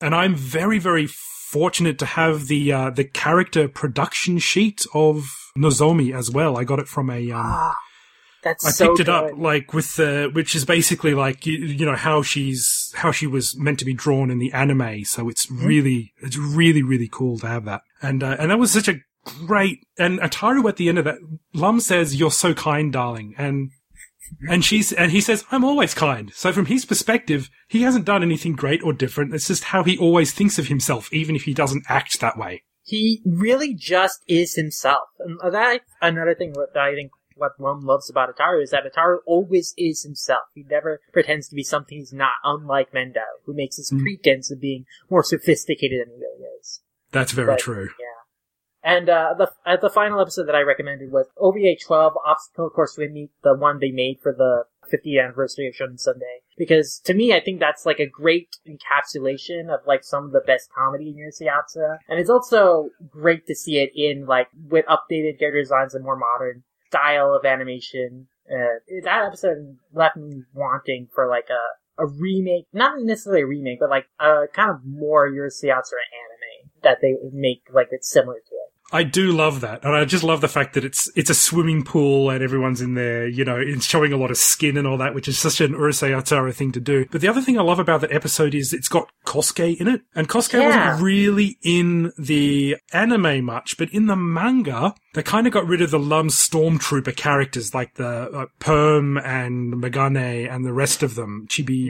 And 0.00 0.14
I'm 0.14 0.34
very, 0.34 0.78
very 0.78 1.06
fortunate 1.06 1.98
to 2.00 2.06
have 2.06 2.48
the 2.48 2.70
uh, 2.72 2.90
the 2.90 3.04
character 3.04 3.66
production 3.66 4.38
sheet 4.38 4.84
of 4.92 5.24
Nozomi 5.56 6.14
as 6.14 6.30
well. 6.30 6.58
I 6.58 6.64
got 6.64 6.78
it 6.80 6.88
from 6.88 7.08
a 7.08 7.30
um, 7.30 7.42
Ah, 7.46 7.74
that's 8.42 8.66
I 8.66 8.70
so 8.70 8.88
picked 8.88 9.00
it 9.00 9.08
up 9.08 9.30
like 9.38 9.72
with 9.72 9.96
the, 9.96 10.30
which 10.34 10.54
is 10.54 10.66
basically 10.66 11.14
like 11.14 11.46
you, 11.46 11.54
you 11.54 11.86
know 11.86 11.96
how 11.96 12.20
she's 12.22 12.92
how 12.96 13.10
she 13.10 13.26
was 13.26 13.56
meant 13.56 13.78
to 13.78 13.84
be 13.86 13.94
drawn 13.94 14.30
in 14.30 14.38
the 14.38 14.52
anime. 14.52 15.04
So 15.04 15.30
it's 15.30 15.46
Mm-hmm. 15.46 15.66
really 15.66 16.12
it's 16.18 16.36
really 16.36 16.82
really 16.82 17.08
cool 17.10 17.38
to 17.38 17.46
have 17.46 17.64
that. 17.64 17.80
And 18.02 18.22
uh, 18.22 18.36
and 18.38 18.50
that 18.50 18.58
was 18.58 18.70
such 18.72 18.88
a 18.88 18.96
great 19.24 19.86
and 19.98 20.18
Ataru 20.20 20.68
at 20.68 20.76
the 20.76 20.88
end 20.88 20.98
of 20.98 21.04
that, 21.04 21.18
Lum 21.52 21.80
says, 21.80 22.16
"You're 22.16 22.30
so 22.30 22.54
kind, 22.54 22.92
darling," 22.92 23.34
and 23.38 23.70
and 24.48 24.64
she's 24.64 24.92
and 24.92 25.12
he 25.12 25.20
says, 25.20 25.44
"I'm 25.50 25.64
always 25.64 25.94
kind." 25.94 26.32
So 26.34 26.52
from 26.52 26.66
his 26.66 26.84
perspective, 26.84 27.50
he 27.68 27.82
hasn't 27.82 28.04
done 28.04 28.22
anything 28.22 28.52
great 28.54 28.82
or 28.82 28.92
different. 28.92 29.34
It's 29.34 29.48
just 29.48 29.64
how 29.64 29.82
he 29.82 29.96
always 29.98 30.32
thinks 30.32 30.58
of 30.58 30.68
himself, 30.68 31.12
even 31.12 31.36
if 31.36 31.42
he 31.42 31.54
doesn't 31.54 31.84
act 31.88 32.20
that 32.20 32.38
way. 32.38 32.62
He 32.82 33.22
really 33.24 33.74
just 33.74 34.20
is 34.28 34.54
himself. 34.54 35.04
And 35.18 35.38
that 35.54 35.80
another 36.02 36.34
thing 36.34 36.52
that 36.52 36.78
I 36.78 36.94
think 36.94 37.12
what 37.36 37.52
Lum 37.58 37.80
loves 37.80 38.08
about 38.10 38.28
Ataru 38.34 38.62
is 38.62 38.70
that 38.70 38.84
Ataru 38.84 39.18
always 39.26 39.74
is 39.76 40.02
himself. 40.02 40.42
He 40.54 40.64
never 40.68 41.00
pretends 41.12 41.48
to 41.48 41.54
be 41.56 41.62
something 41.64 41.98
he's 41.98 42.12
not, 42.12 42.34
unlike 42.44 42.92
Mendou, 42.92 43.22
who 43.44 43.54
makes 43.54 43.76
this 43.76 43.90
Mm. 43.90 44.02
pretense 44.02 44.50
of 44.52 44.60
being 44.60 44.84
more 45.10 45.22
sophisticated 45.24 46.00
than 46.06 46.14
he 46.14 46.20
really 46.20 46.44
is. 46.60 46.82
That's 47.10 47.32
very 47.32 47.52
But, 47.54 47.58
true. 47.58 47.88
Yeah. 47.98 48.06
And 48.84 49.08
uh, 49.08 49.34
the 49.38 49.50
uh, 49.64 49.78
the 49.78 49.88
final 49.88 50.20
episode 50.20 50.46
that 50.46 50.54
I 50.54 50.60
recommended 50.60 51.10
was 51.10 51.26
OVA 51.38 51.74
12 51.82 52.12
Obstacle 52.26 52.68
Course 52.68 52.94
Swim 52.94 53.14
Meet, 53.14 53.30
the 53.42 53.54
one 53.54 53.78
they 53.80 53.90
made 53.90 54.20
for 54.22 54.30
the 54.30 54.64
50th 54.92 55.24
anniversary 55.24 55.66
of 55.66 55.74
Shonen 55.74 55.98
Sunday. 55.98 56.40
Because 56.58 57.00
to 57.06 57.14
me, 57.14 57.32
I 57.32 57.40
think 57.40 57.60
that's 57.60 57.86
like 57.86 57.98
a 57.98 58.06
great 58.06 58.58
encapsulation 58.68 59.72
of 59.72 59.80
like 59.86 60.04
some 60.04 60.26
of 60.26 60.32
the 60.32 60.42
best 60.46 60.68
comedy 60.76 61.08
in 61.08 61.16
Urusei 61.16 61.48
Yatsura. 61.48 61.96
And 62.10 62.20
it's 62.20 62.28
also 62.28 62.90
great 63.08 63.46
to 63.46 63.54
see 63.54 63.78
it 63.78 63.90
in 63.94 64.26
like 64.26 64.48
with 64.68 64.84
updated 64.84 65.38
character 65.38 65.62
designs 65.62 65.94
and 65.94 66.04
more 66.04 66.18
modern 66.18 66.62
style 66.88 67.34
of 67.34 67.46
animation. 67.46 68.28
Uh, 68.50 68.84
that 69.02 69.24
episode 69.24 69.78
left 69.94 70.18
me 70.18 70.42
wanting 70.52 71.08
for 71.14 71.26
like 71.26 71.48
a, 71.48 72.02
a 72.02 72.06
remake, 72.06 72.66
not 72.74 73.00
necessarily 73.00 73.40
a 73.40 73.46
remake, 73.46 73.80
but 73.80 73.88
like 73.88 74.08
a 74.20 74.42
kind 74.52 74.70
of 74.70 74.84
more 74.84 75.26
Urusei 75.26 75.70
Yatsura 75.70 76.04
anime 76.12 76.70
that 76.82 76.98
they 77.00 77.14
make 77.32 77.62
like 77.72 77.88
it's 77.90 78.12
similar 78.12 78.34
to 78.34 78.54
it. 78.54 78.73
I 78.92 79.02
do 79.02 79.32
love 79.32 79.60
that, 79.62 79.82
and 79.84 79.96
I 79.96 80.04
just 80.04 80.22
love 80.22 80.40
the 80.40 80.46
fact 80.48 80.74
that 80.74 80.84
it's 80.84 81.10
it's 81.16 81.30
a 81.30 81.34
swimming 81.34 81.82
pool 81.82 82.30
and 82.30 82.44
everyone's 82.44 82.80
in 82.80 82.94
there, 82.94 83.26
you 83.26 83.44
know, 83.44 83.56
it's 83.58 83.86
showing 83.86 84.12
a 84.12 84.16
lot 84.16 84.30
of 84.30 84.36
skin 84.36 84.76
and 84.76 84.86
all 84.86 84.98
that, 84.98 85.14
which 85.14 85.26
is 85.26 85.38
such 85.38 85.60
an 85.60 85.72
Urusei 85.72 86.10
Yatsura 86.10 86.54
thing 86.54 86.70
to 86.72 86.80
do. 86.80 87.06
But 87.10 87.20
the 87.20 87.26
other 87.28 87.40
thing 87.40 87.58
I 87.58 87.62
love 87.62 87.78
about 87.80 88.02
that 88.02 88.12
episode 88.12 88.54
is 88.54 88.72
it's 88.72 88.88
got 88.88 89.08
Kosuke 89.26 89.78
in 89.80 89.88
it, 89.88 90.02
and 90.14 90.28
Kosuke 90.28 90.60
Yeah. 90.60 90.90
wasn't 90.90 91.02
really 91.02 91.58
in 91.62 92.12
the 92.18 92.76
anime 92.92 93.44
much, 93.44 93.76
but 93.78 93.88
in 93.90 94.06
the 94.06 94.16
manga, 94.16 94.94
they 95.14 95.22
kind 95.22 95.46
of 95.46 95.52
got 95.52 95.66
rid 95.66 95.80
of 95.80 95.90
the 95.90 95.98
Lum 95.98 96.28
Stormtrooper 96.28 97.16
characters 97.16 97.74
like 97.74 97.94
the 97.94 98.06
uh, 98.06 98.46
Perm 98.60 99.16
and 99.16 99.74
Megane 99.74 100.48
and 100.48 100.64
the 100.64 100.72
rest 100.74 101.02
of 101.02 101.14
them, 101.14 101.46
Chibi, 101.48 101.88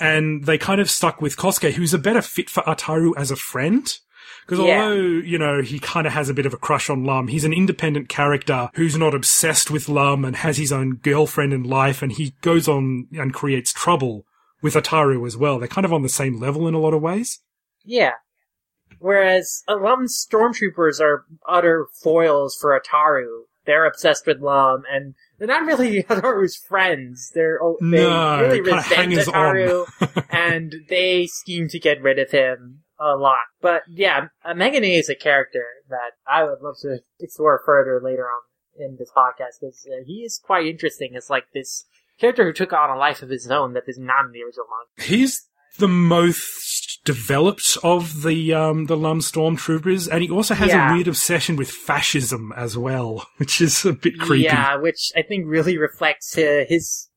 and 0.00 0.44
they 0.44 0.58
kind 0.58 0.80
of 0.80 0.90
stuck 0.90 1.20
with 1.22 1.36
Kosuke, 1.36 1.72
who's 1.74 1.94
a 1.94 1.98
better 1.98 2.22
fit 2.22 2.50
for 2.50 2.62
Ataru 2.64 3.12
as 3.16 3.30
a 3.30 3.36
friend. 3.36 3.98
Because 4.46 4.64
Yeah. 4.64 4.82
although, 4.82 4.94
you 4.94 5.38
know, 5.38 5.62
he 5.62 5.78
kind 5.78 6.06
of 6.06 6.12
has 6.12 6.28
a 6.28 6.34
bit 6.34 6.44
of 6.46 6.52
a 6.52 6.58
crush 6.58 6.90
on 6.90 7.04
Lum, 7.04 7.28
he's 7.28 7.44
an 7.44 7.52
independent 7.52 8.08
character 8.08 8.68
who's 8.74 8.96
not 8.96 9.14
obsessed 9.14 9.70
with 9.70 9.88
Lum 9.88 10.24
and 10.24 10.36
has 10.36 10.56
his 10.58 10.70
own 10.72 10.96
girlfriend 10.96 11.52
in 11.52 11.62
life, 11.62 12.02
and 12.02 12.12
he 12.12 12.34
goes 12.42 12.68
on 12.68 13.06
and 13.12 13.32
creates 13.32 13.72
trouble 13.72 14.26
with 14.60 14.74
Ataru 14.74 15.26
as 15.26 15.36
well. 15.36 15.58
They're 15.58 15.68
kind 15.68 15.84
of 15.84 15.92
on 15.92 16.02
the 16.02 16.08
same 16.08 16.38
level 16.38 16.68
in 16.68 16.74
a 16.74 16.78
lot 16.78 16.94
of 16.94 17.02
ways. 17.02 17.40
Yeah. 17.84 18.12
Whereas 18.98 19.62
uh, 19.68 19.76
Lum 19.80 20.06
stormtroopers 20.06 21.00
are 21.00 21.24
utter 21.48 21.86
foils 22.02 22.56
for 22.58 22.78
Ataru. 22.78 23.42
They're 23.66 23.86
obsessed 23.86 24.26
with 24.26 24.40
Lum, 24.40 24.84
and 24.90 25.14
they're 25.38 25.48
not 25.48 25.64
really 25.66 26.02
Ataru's 26.08 26.56
friends. 26.56 27.30
They're 27.34 27.58
they 27.80 27.86
No, 27.86 28.40
really 28.42 28.60
resent 28.60 29.12
Ataru, 29.12 29.86
and 30.30 30.74
they 30.88 31.26
scheme 31.26 31.68
to 31.68 31.78
get 31.78 32.02
rid 32.02 32.18
of 32.18 32.30
him 32.30 32.80
a 33.04 33.16
lot. 33.16 33.38
But 33.60 33.82
yeah, 33.88 34.28
uh, 34.44 34.54
Megane 34.54 34.98
is 34.98 35.08
a 35.08 35.14
character 35.14 35.64
that 35.90 36.12
I 36.26 36.44
would 36.44 36.60
love 36.62 36.76
to 36.82 36.98
explore 37.20 37.60
further 37.64 38.00
later 38.02 38.24
on 38.24 38.40
in 38.76 38.96
this 38.98 39.10
podcast 39.16 39.60
because 39.60 39.86
uh, 39.90 40.02
he 40.06 40.22
is 40.24 40.40
quite 40.44 40.66
interesting. 40.66 41.10
It's 41.12 41.30
like 41.30 41.44
this 41.52 41.84
character 42.18 42.44
who 42.44 42.52
took 42.52 42.72
on 42.72 42.90
a 42.90 42.96
life 42.98 43.22
of 43.22 43.28
his 43.30 43.50
own 43.50 43.74
that 43.74 43.84
is 43.86 43.98
not 43.98 44.24
in 44.26 44.32
the 44.32 44.42
original 44.42 44.66
manga. 44.70 45.08
He's 45.08 45.46
the 45.78 45.88
most 45.88 47.00
developed 47.04 47.76
of 47.82 48.22
the 48.22 48.54
um, 48.54 48.86
the 48.86 48.96
Lum 48.96 49.20
stormtroopers, 49.20 50.08
and 50.10 50.22
he 50.22 50.30
also 50.30 50.54
has 50.54 50.68
Yeah. 50.68 50.90
a 50.90 50.94
weird 50.94 51.08
obsession 51.08 51.56
with 51.56 51.70
fascism 51.70 52.52
as 52.56 52.78
well, 52.78 53.26
which 53.38 53.60
is 53.60 53.84
a 53.84 53.92
bit 53.92 54.18
creepy. 54.18 54.44
Yeah, 54.44 54.76
which 54.76 55.10
I 55.16 55.22
think 55.22 55.44
really 55.46 55.76
reflects 55.76 56.36
uh, 56.38 56.64
his 56.68 57.08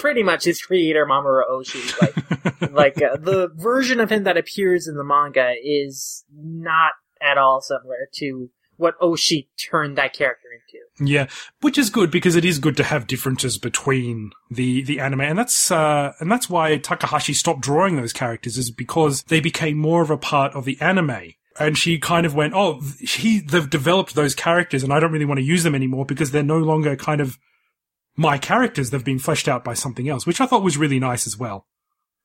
pretty 0.00 0.22
much 0.22 0.44
his 0.44 0.60
creator 0.60 1.06
Mamoru 1.06 1.42
Oshii. 1.50 2.00
Like, 2.00 2.72
like 2.72 3.02
uh, 3.02 3.16
the 3.16 3.48
version 3.54 4.00
of 4.00 4.10
him 4.10 4.24
that 4.24 4.36
appears 4.36 4.88
in 4.88 4.96
the 4.96 5.04
manga 5.04 5.54
is 5.62 6.24
not 6.34 6.92
at 7.20 7.38
all 7.38 7.60
similar 7.60 8.08
to 8.14 8.50
what 8.76 8.98
Oshii 9.00 9.48
turned 9.70 9.96
that 9.98 10.12
character 10.12 10.48
into. 10.52 11.10
Yeah, 11.12 11.26
which 11.60 11.78
is 11.78 11.90
good 11.90 12.10
because 12.10 12.36
it 12.36 12.44
is 12.44 12.58
good 12.58 12.76
to 12.76 12.84
have 12.84 13.06
differences 13.06 13.58
between 13.58 14.32
the 14.50 14.82
the 14.82 15.00
anime, 15.00 15.22
and 15.22 15.38
that's 15.38 15.70
uh, 15.70 16.12
and 16.20 16.30
that's 16.30 16.48
why 16.48 16.76
Takahashi 16.76 17.34
stopped 17.34 17.60
drawing 17.60 17.96
those 17.96 18.12
characters 18.12 18.56
is 18.56 18.70
because 18.70 19.22
they 19.24 19.40
became 19.40 19.78
more 19.78 20.02
of 20.02 20.10
a 20.10 20.18
part 20.18 20.54
of 20.54 20.64
the 20.64 20.80
anime. 20.80 21.32
And 21.58 21.78
she 21.78 21.98
kind 21.98 22.26
of 22.26 22.34
went, 22.34 22.52
"Oh, 22.54 22.82
he 23.00 23.40
they've 23.40 23.68
developed 23.68 24.14
those 24.14 24.34
characters, 24.34 24.82
and 24.82 24.92
I 24.92 25.00
don't 25.00 25.12
really 25.12 25.24
want 25.24 25.38
to 25.38 25.44
use 25.44 25.62
them 25.62 25.74
anymore 25.74 26.04
because 26.04 26.30
they're 26.30 26.42
no 26.42 26.58
longer 26.58 26.96
kind 26.96 27.20
of 27.20 27.38
my 28.16 28.38
characters. 28.38 28.90
They've 28.90 29.04
been 29.04 29.18
fleshed 29.18 29.48
out 29.48 29.64
by 29.64 29.74
something 29.74 30.08
else," 30.08 30.26
which 30.26 30.40
I 30.40 30.46
thought 30.46 30.62
was 30.62 30.76
really 30.76 30.98
nice 30.98 31.26
as 31.26 31.38
well. 31.38 31.66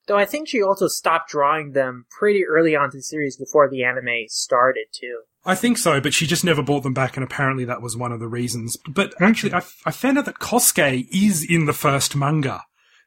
Though 0.06 0.18
I 0.18 0.24
think 0.24 0.48
she 0.48 0.62
also 0.62 0.88
stopped 0.88 1.30
drawing 1.30 1.72
them 1.72 2.06
pretty 2.18 2.44
early 2.44 2.74
on 2.74 2.90
to 2.90 2.98
the 2.98 3.02
series 3.02 3.36
before 3.36 3.68
the 3.70 3.84
anime 3.84 4.26
started 4.26 4.86
too. 4.92 5.22
I 5.44 5.54
think 5.54 5.78
so, 5.78 6.00
but 6.00 6.14
she 6.14 6.26
just 6.26 6.44
never 6.44 6.62
brought 6.62 6.82
them 6.82 6.94
back, 6.94 7.16
and 7.16 7.24
apparently 7.24 7.64
that 7.64 7.82
was 7.82 7.96
one 7.96 8.12
of 8.12 8.20
the 8.20 8.28
reasons. 8.28 8.76
But 8.88 9.14
actually, 9.20 9.54
I, 9.54 9.62
I 9.84 9.90
found 9.90 10.18
out 10.18 10.24
that 10.26 10.38
Kosuke 10.38 11.08
is 11.12 11.44
in 11.48 11.66
the 11.66 11.72
first 11.72 12.14
manga. 12.14 12.62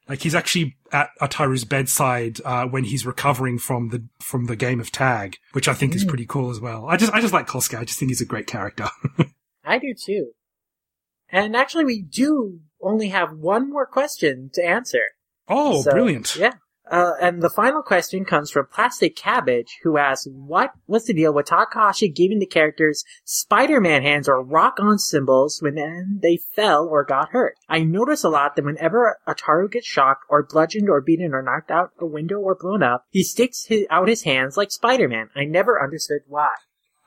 Like 0.07 0.21
he's 0.21 0.35
actually 0.35 0.77
at 0.91 1.09
Ataru's 1.19 1.63
bedside 1.63 2.39
uh, 2.45 2.65
when 2.67 2.83
he's 2.83 3.05
recovering 3.05 3.57
from 3.57 3.89
the 3.89 4.05
from 4.19 4.45
the 4.45 4.55
game 4.55 4.79
of 4.79 4.91
tag, 4.91 5.37
which 5.53 5.67
I 5.67 5.73
think 5.73 5.95
is 5.95 6.05
pretty 6.05 6.25
cool 6.25 6.51
as 6.51 6.59
well. 6.59 6.85
I 6.87 6.97
just 6.97 7.11
I 7.13 7.21
just 7.21 7.33
like 7.33 7.47
Kosuke. 7.47 7.79
I 7.79 7.85
just 7.85 7.97
think 7.97 8.11
he's 8.11 8.21
a 8.21 8.25
great 8.25 8.47
character. 8.47 8.87
I 9.65 9.79
do 9.79 9.95
too. 9.99 10.31
And 11.29 11.55
actually, 11.55 11.85
we 11.85 12.03
do 12.03 12.59
only 12.81 13.09
have 13.09 13.37
one 13.37 13.69
more 13.69 13.85
question 13.85 14.49
to 14.53 14.63
answer. 14.63 15.01
oh, 15.47 15.81
So, 15.81 15.91
brilliant! 15.91 16.35
Yeah. 16.35 16.53
Uh, 16.89 17.13
and 17.19 17.41
the 17.41 17.49
final 17.49 17.81
question 17.81 18.25
comes 18.25 18.51
from 18.51 18.67
Plastic 18.71 19.15
Cabbage, 19.15 19.79
who 19.81 19.97
asks, 19.97 20.27
what 20.31 20.71
was 20.85 21.05
the 21.05 21.13
deal 21.13 21.33
with 21.33 21.47
Takahashi 21.47 22.09
giving 22.09 22.37
the 22.37 22.45
characters 22.45 23.03
Spider-Man 23.23 24.03
hands 24.03 24.29
or 24.29 24.43
rock-on 24.43 24.99
symbols 24.99 25.59
when 25.61 26.19
they 26.21 26.37
fell 26.55 26.87
or 26.87 27.03
got 27.03 27.29
hurt? 27.29 27.55
I 27.67 27.83
notice 27.83 28.23
a 28.23 28.29
lot 28.29 28.55
that 28.55 28.65
whenever 28.65 29.17
Ataru 29.27 29.71
gets 29.71 29.87
shocked 29.87 30.25
or 30.29 30.43
bludgeoned 30.43 30.89
or 30.89 31.01
beaten 31.01 31.33
or 31.33 31.41
knocked 31.41 31.71
out 31.71 31.89
a 31.99 32.05
window 32.05 32.37
or 32.37 32.55
blown 32.55 32.83
up, 32.83 33.05
he 33.09 33.23
sticks 33.23 33.65
his, 33.65 33.87
out 33.89 34.07
his 34.07 34.21
hands 34.21 34.55
like 34.55 34.71
Spider-Man. 34.71 35.29
I 35.35 35.45
never 35.45 35.81
understood 35.81 36.21
why. 36.27 36.53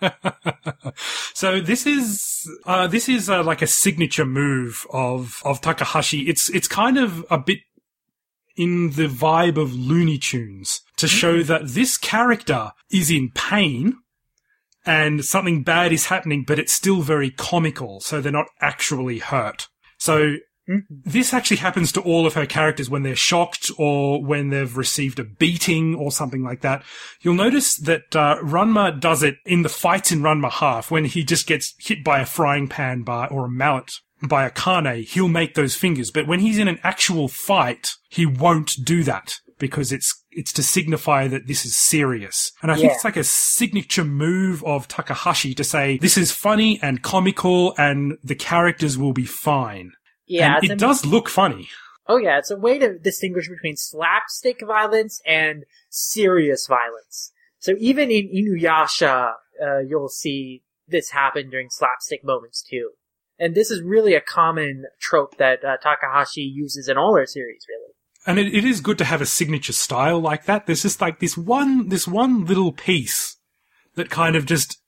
so 1.34 1.60
this 1.60 1.86
is 1.86 2.48
uh, 2.66 2.86
this 2.86 3.08
is 3.08 3.28
uh, 3.28 3.42
like 3.42 3.62
a 3.62 3.66
signature 3.66 4.24
move 4.24 4.86
of 4.90 5.42
of 5.44 5.60
Takahashi. 5.60 6.28
It's 6.28 6.48
it's 6.50 6.68
kind 6.68 6.98
of 6.98 7.24
a 7.30 7.38
bit 7.38 7.58
in 8.56 8.90
the 8.90 9.06
vibe 9.06 9.56
of 9.56 9.74
Looney 9.74 10.18
Tunes 10.18 10.80
to 10.96 11.06
show 11.06 11.42
that 11.44 11.68
this 11.68 11.96
character 11.96 12.72
is 12.90 13.10
in 13.10 13.30
pain 13.30 13.96
and 14.84 15.24
something 15.24 15.62
bad 15.62 15.92
is 15.92 16.06
happening, 16.06 16.44
but 16.46 16.58
it's 16.58 16.72
still 16.72 17.02
very 17.02 17.30
comical, 17.30 18.00
so 18.00 18.20
they're 18.20 18.32
not 18.32 18.48
actually 18.60 19.18
hurt. 19.18 19.68
So 19.98 20.36
this 20.90 21.32
actually 21.32 21.58
happens 21.58 21.92
to 21.92 22.00
all 22.02 22.26
of 22.26 22.34
her 22.34 22.46
characters 22.46 22.90
when 22.90 23.02
they're 23.02 23.16
shocked 23.16 23.70
or 23.78 24.22
when 24.22 24.50
they've 24.50 24.76
received 24.76 25.18
a 25.18 25.24
beating 25.24 25.94
or 25.94 26.10
something 26.10 26.42
like 26.42 26.60
that. 26.60 26.82
You'll 27.20 27.34
notice 27.34 27.76
that 27.78 28.14
uh, 28.14 28.36
Ranma 28.42 29.00
does 29.00 29.22
it 29.22 29.36
in 29.46 29.62
the 29.62 29.68
fights 29.68 30.12
in 30.12 30.20
Ranma 30.20 30.50
Half 30.50 30.90
when 30.90 31.06
he 31.06 31.24
just 31.24 31.46
gets 31.46 31.74
hit 31.78 32.04
by 32.04 32.20
a 32.20 32.26
frying 32.26 32.68
pan 32.68 33.02
by 33.02 33.26
or 33.28 33.46
a 33.46 33.50
mallet 33.50 33.92
by 34.22 34.48
Akane, 34.48 35.06
he'll 35.08 35.28
make 35.28 35.54
those 35.54 35.76
fingers. 35.76 36.10
But 36.10 36.26
when 36.26 36.40
he's 36.40 36.58
in 36.58 36.68
an 36.68 36.80
actual 36.82 37.28
fight, 37.28 37.92
he 38.08 38.26
won't 38.26 38.72
do 38.82 39.04
that 39.04 39.34
because 39.58 39.92
it's 39.92 40.24
it's 40.30 40.52
to 40.52 40.62
signify 40.62 41.26
that 41.26 41.46
this 41.46 41.64
is 41.64 41.76
serious. 41.76 42.52
And 42.62 42.70
I 42.70 42.76
think 42.76 42.92
it's 42.92 43.04
like 43.04 43.16
a 43.16 43.24
signature 43.24 44.04
move 44.04 44.62
of 44.64 44.86
Takahashi 44.86 45.54
to 45.54 45.64
say 45.64 45.98
this 45.98 46.16
is 46.16 46.30
funny 46.30 46.78
and 46.80 47.02
comical 47.02 47.74
and 47.76 48.16
the 48.22 48.36
characters 48.36 48.96
will 48.96 49.12
be 49.12 49.24
fine. 49.24 49.92
Yeah, 50.28 50.58
it 50.62 50.78
does 50.78 51.04
look 51.04 51.28
funny. 51.28 51.68
Oh 52.06 52.16
yeah, 52.16 52.38
it's 52.38 52.50
a 52.50 52.56
way 52.56 52.78
to 52.78 52.98
distinguish 52.98 53.48
between 53.48 53.76
slapstick 53.76 54.62
violence 54.66 55.20
and 55.26 55.64
serious 55.90 56.66
violence. 56.66 57.32
So 57.58 57.74
even 57.78 58.10
in 58.10 58.28
Inuyasha, 58.28 59.32
uh, 59.62 59.78
you'll 59.80 60.08
see 60.08 60.62
this 60.86 61.10
happen 61.10 61.50
during 61.50 61.68
slapstick 61.70 62.24
moments 62.24 62.62
too. 62.62 62.90
And 63.38 63.54
this 63.54 63.70
is 63.70 63.82
really 63.82 64.14
a 64.14 64.20
common 64.20 64.86
trope 65.00 65.36
that 65.36 65.64
uh, 65.64 65.76
Takahashi 65.76 66.42
uses 66.42 66.88
in 66.88 66.96
all 66.96 67.14
her 67.16 67.26
series, 67.26 67.64
really. 67.68 67.92
And 68.26 68.38
it, 68.38 68.54
it 68.54 68.64
is 68.64 68.80
good 68.80 68.98
to 68.98 69.04
have 69.04 69.20
a 69.20 69.26
signature 69.26 69.72
style 69.72 70.18
like 70.18 70.44
that. 70.46 70.66
There's 70.66 70.82
just 70.82 71.00
like 71.00 71.20
this 71.20 71.36
one, 71.36 71.88
this 71.88 72.08
one 72.08 72.44
little 72.46 72.72
piece 72.72 73.36
that 73.94 74.10
kind 74.10 74.34
of 74.34 74.44
just 74.44 74.78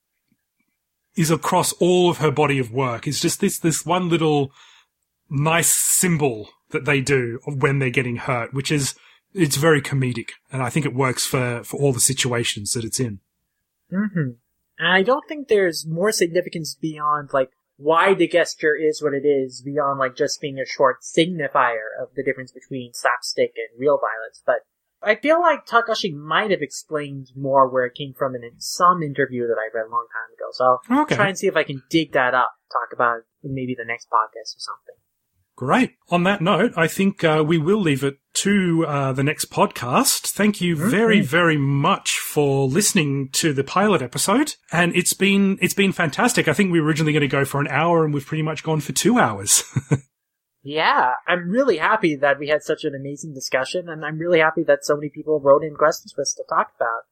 is 1.16 1.30
across 1.30 1.72
all 1.74 2.10
of 2.10 2.18
her 2.18 2.30
body 2.30 2.58
of 2.58 2.72
work. 2.72 3.06
It's 3.06 3.20
just 3.20 3.40
this, 3.40 3.58
this 3.58 3.86
one 3.86 4.08
little 4.08 4.52
nice 5.31 5.70
symbol 5.70 6.51
that 6.70 6.85
they 6.85 7.01
do 7.01 7.39
when 7.47 7.78
they're 7.78 7.90
getting 7.90 8.16
hurt, 8.16 8.52
which 8.52 8.70
is, 8.70 8.94
it's 9.32 9.57
very 9.57 9.81
comedic. 9.81 10.31
And 10.52 10.62
I 10.62 10.70
think 10.70 10.85
it 10.86 10.94
works 10.94 11.24
for, 11.27 11.62
for 11.65 11.81
all 11.81 11.93
the 11.93 12.01
situations 12.01 12.73
that 12.73 12.85
it's 12.85 13.01
in. 13.01 13.20
Mm-hmm. 13.93 14.31
And 14.78 14.89
I 14.93 15.02
don't 15.02 15.27
think 15.28 15.48
there's 15.48 15.86
more 15.86 16.12
significance 16.12 16.74
beyond 16.74 17.31
like 17.32 17.51
why 17.77 18.15
the 18.15 18.28
gesture 18.28 18.74
is 18.77 19.02
what 19.02 19.15
it 19.15 19.27
is 19.27 19.62
beyond 19.62 19.98
like 19.98 20.16
just 20.16 20.40
being 20.40 20.59
a 20.59 20.66
short 20.66 21.02
signifier 21.02 21.89
of 22.01 22.09
the 22.15 22.23
difference 22.23 22.52
between 22.52 22.93
slapstick 22.93 23.52
and 23.57 23.78
real 23.78 23.98
violence. 23.98 24.43
But 24.44 24.61
I 25.02 25.15
feel 25.15 25.40
like 25.40 25.65
Takahashi 25.65 26.12
might 26.12 26.51
have 26.51 26.61
explained 26.61 27.28
more 27.35 27.69
where 27.69 27.86
it 27.86 27.94
came 27.94 28.12
from 28.12 28.35
in 28.35 28.43
some 28.59 29.02
interview 29.02 29.47
that 29.48 29.57
I 29.59 29.74
read 29.74 29.86
a 29.86 29.90
long 29.90 30.07
time 30.12 30.35
ago. 30.35 30.51
So 30.52 30.78
I'll 30.94 31.02
Okay. 31.02 31.16
try 31.16 31.28
and 31.28 31.39
see 31.39 31.47
if 31.47 31.57
I 31.57 31.65
can 31.65 31.82
dig 31.89 32.12
that 32.12 32.35
up, 32.35 32.52
talk 32.70 32.93
about 32.93 33.19
it 33.19 33.24
in 33.43 33.55
maybe 33.55 33.74
the 33.74 33.86
next 33.86 34.09
podcast 34.11 34.57
or 34.57 34.61
something. 34.61 34.97
Great. 35.60 35.96
On 36.08 36.22
that 36.22 36.40
note, 36.40 36.72
I 36.74 36.86
think 36.86 37.22
uh, 37.22 37.44
we 37.46 37.58
will 37.58 37.82
leave 37.82 38.02
it 38.02 38.16
to 38.32 38.86
uh, 38.88 39.12
the 39.12 39.22
next 39.22 39.50
podcast. 39.50 40.28
Thank 40.28 40.62
you 40.62 40.74
very, 40.74 41.20
very 41.20 41.58
much 41.58 42.12
for 42.12 42.66
listening 42.66 43.28
to 43.32 43.52
the 43.52 43.62
pilot 43.62 44.00
episode, 44.00 44.54
and 44.72 44.96
it's 44.96 45.12
been 45.12 45.58
it's 45.60 45.74
been 45.74 45.92
fantastic. 45.92 46.48
I 46.48 46.54
think 46.54 46.72
we 46.72 46.80
were 46.80 46.86
originally 46.86 47.12
going 47.12 47.20
to 47.20 47.28
go 47.28 47.44
for 47.44 47.60
an 47.60 47.68
hour, 47.68 48.06
and 48.06 48.14
we've 48.14 48.24
pretty 48.24 48.42
much 48.42 48.62
gone 48.62 48.80
for 48.80 48.94
two 48.94 49.18
hours. 49.18 49.62
Yeah, 50.62 51.12
I'm 51.26 51.48
really 51.48 51.78
happy 51.78 52.16
that 52.16 52.38
we 52.38 52.48
had 52.48 52.62
such 52.62 52.84
an 52.84 52.94
amazing 52.94 53.32
discussion, 53.32 53.88
and 53.88 54.04
I'm 54.04 54.18
really 54.18 54.40
happy 54.40 54.62
that 54.64 54.84
so 54.84 54.94
many 54.94 55.08
people 55.08 55.40
wrote 55.40 55.64
in 55.64 55.74
questions 55.74 56.12
for 56.12 56.20
us 56.20 56.34
to 56.34 56.44
talk 56.50 56.72
about. 56.76 57.04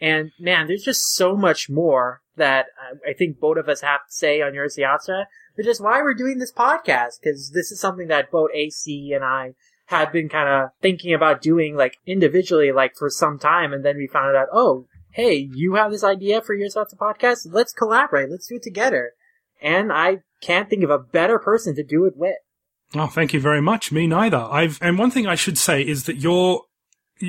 And 0.00 0.32
man, 0.38 0.66
there's 0.66 0.82
just 0.82 1.14
so 1.14 1.36
much 1.36 1.70
more 1.70 2.20
that 2.36 2.66
I, 3.08 3.12
think 3.12 3.38
both 3.38 3.58
of 3.58 3.68
us 3.68 3.80
have 3.80 4.00
to 4.00 4.12
say 4.12 4.42
on 4.42 4.54
Your 4.54 4.66
Yatra, 4.66 5.26
which 5.54 5.66
is 5.66 5.80
why 5.80 6.02
we're 6.02 6.14
doing 6.14 6.38
this 6.38 6.52
podcast, 6.52 7.20
because 7.22 7.52
this 7.52 7.70
is 7.70 7.80
something 7.80 8.08
that 8.08 8.30
both 8.30 8.50
AC 8.52 9.12
and 9.14 9.24
I 9.24 9.54
had 9.86 10.10
been 10.10 10.28
kind 10.28 10.48
of 10.48 10.70
thinking 10.82 11.14
about 11.14 11.42
doing, 11.42 11.76
like, 11.76 11.98
individually, 12.06 12.72
like, 12.72 12.96
for 12.96 13.08
some 13.08 13.38
time, 13.38 13.72
and 13.72 13.84
then 13.84 13.96
we 13.96 14.08
found 14.08 14.36
out, 14.36 14.48
oh, 14.52 14.86
hey, 15.12 15.48
you 15.52 15.74
have 15.74 15.92
this 15.92 16.02
idea 16.02 16.40
for 16.40 16.54
Your 16.54 16.68
Yatra 16.68 16.96
podcast? 16.96 17.46
Let's 17.52 17.72
collaborate, 17.72 18.30
let's 18.30 18.48
do 18.48 18.56
it 18.56 18.62
together. 18.62 19.12
And 19.62 19.92
I 19.92 20.22
can't 20.40 20.68
think 20.68 20.82
of 20.82 20.90
a 20.90 20.98
better 20.98 21.38
person 21.38 21.74
to 21.76 21.84
do 21.84 22.04
it 22.04 22.16
with. 22.16 22.36
oh, 22.96 23.06
thank 23.06 23.32
you 23.32 23.40
very 23.40 23.60
much. 23.60 23.92
Me 23.92 24.06
neither. 24.06 24.38
I've 24.38 24.78
and 24.82 24.98
one 24.98 25.10
thing 25.10 25.26
I 25.26 25.36
should 25.36 25.58
say 25.58 25.82
is 25.82 26.04
that 26.04 26.16
you're. 26.16 26.62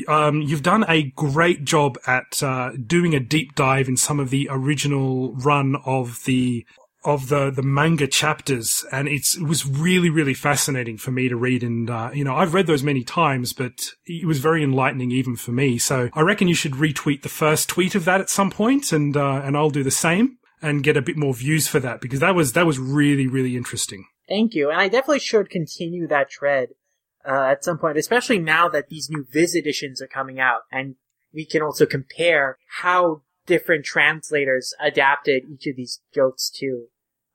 Um, 0.08 0.42
you've 0.42 0.64
done 0.64 0.84
a 0.88 1.04
great 1.12 1.64
job 1.64 1.98
at 2.08 2.42
uh, 2.42 2.72
doing 2.86 3.14
a 3.14 3.20
deep 3.20 3.56
dive 3.56 3.88
in 3.88 3.98
some 3.98 4.20
of 4.20 4.30
the 4.30 4.48
original 4.50 5.34
run 5.36 5.76
of 5.86 6.24
the 6.26 6.66
of 7.06 7.30
the 7.30 7.52
the 7.52 7.62
manga 7.62 8.08
chapters, 8.08 8.84
and 8.92 9.08
it's 9.08 9.38
it 9.38 9.44
was 9.44 9.66
really 9.66 10.10
really 10.10 10.34
fascinating 10.34 10.98
for 10.98 11.12
me 11.12 11.30
to 11.30 11.36
read. 11.36 11.64
And 11.64 11.90
uh, 11.90 12.10
you 12.14 12.24
know, 12.24 12.36
I've 12.36 12.54
read 12.54 12.68
those 12.68 12.84
many 12.84 13.04
times, 13.04 13.54
but 13.54 13.92
it 14.06 14.26
was 14.26 14.40
very 14.40 14.64
enlightening 14.64 15.12
even 15.12 15.36
for 15.36 15.52
me. 15.52 15.78
So 15.78 16.10
I 16.14 16.22
reckon 16.22 16.48
you 16.48 16.56
should 16.56 16.74
retweet 16.74 17.22
the 17.22 17.30
first 17.30 17.70
tweet 17.70 17.96
of 17.96 18.06
that 18.06 18.22
at 18.22 18.30
some 18.30 18.50
point, 18.50 18.92
and 18.92 19.16
uh, 19.16 19.42
and 19.44 19.56
I'll 19.56 19.70
do 19.70 19.84
the 19.84 19.92
same 19.92 20.40
and 20.62 20.84
get 20.84 20.98
a 20.98 21.02
bit 21.02 21.16
more 21.16 21.34
views 21.34 21.68
for 21.68 21.80
that 21.80 22.02
because 22.02 22.20
that 22.22 22.34
was 22.34 22.54
that 22.54 22.66
was 22.66 22.80
really 22.80 23.28
really 23.28 23.56
interesting. 23.56 24.06
Thank 24.28 24.56
you. 24.56 24.72
And 24.72 24.82
I 24.82 24.88
definitely 24.88 25.20
should 25.20 25.52
continue 25.52 26.08
that 26.08 26.32
tread 26.32 26.70
uh, 27.28 27.48
at 27.52 27.64
some 27.64 27.78
point, 27.78 27.98
especially 27.98 28.40
now 28.40 28.70
that 28.70 28.90
these 28.90 29.10
new 29.10 29.26
Viz 29.30 29.56
editions 29.56 30.02
are 30.02 30.08
coming 30.08 30.40
out. 30.40 30.62
And 30.72 30.96
we 31.34 31.46
can 31.46 31.62
also 31.62 31.86
compare 31.86 32.58
how 32.80 33.22
different 33.46 33.86
translators 33.86 34.74
adapted 34.80 35.44
each 35.52 35.68
of 35.68 35.76
these 35.76 36.02
jokes 36.14 36.50
to. 36.60 36.86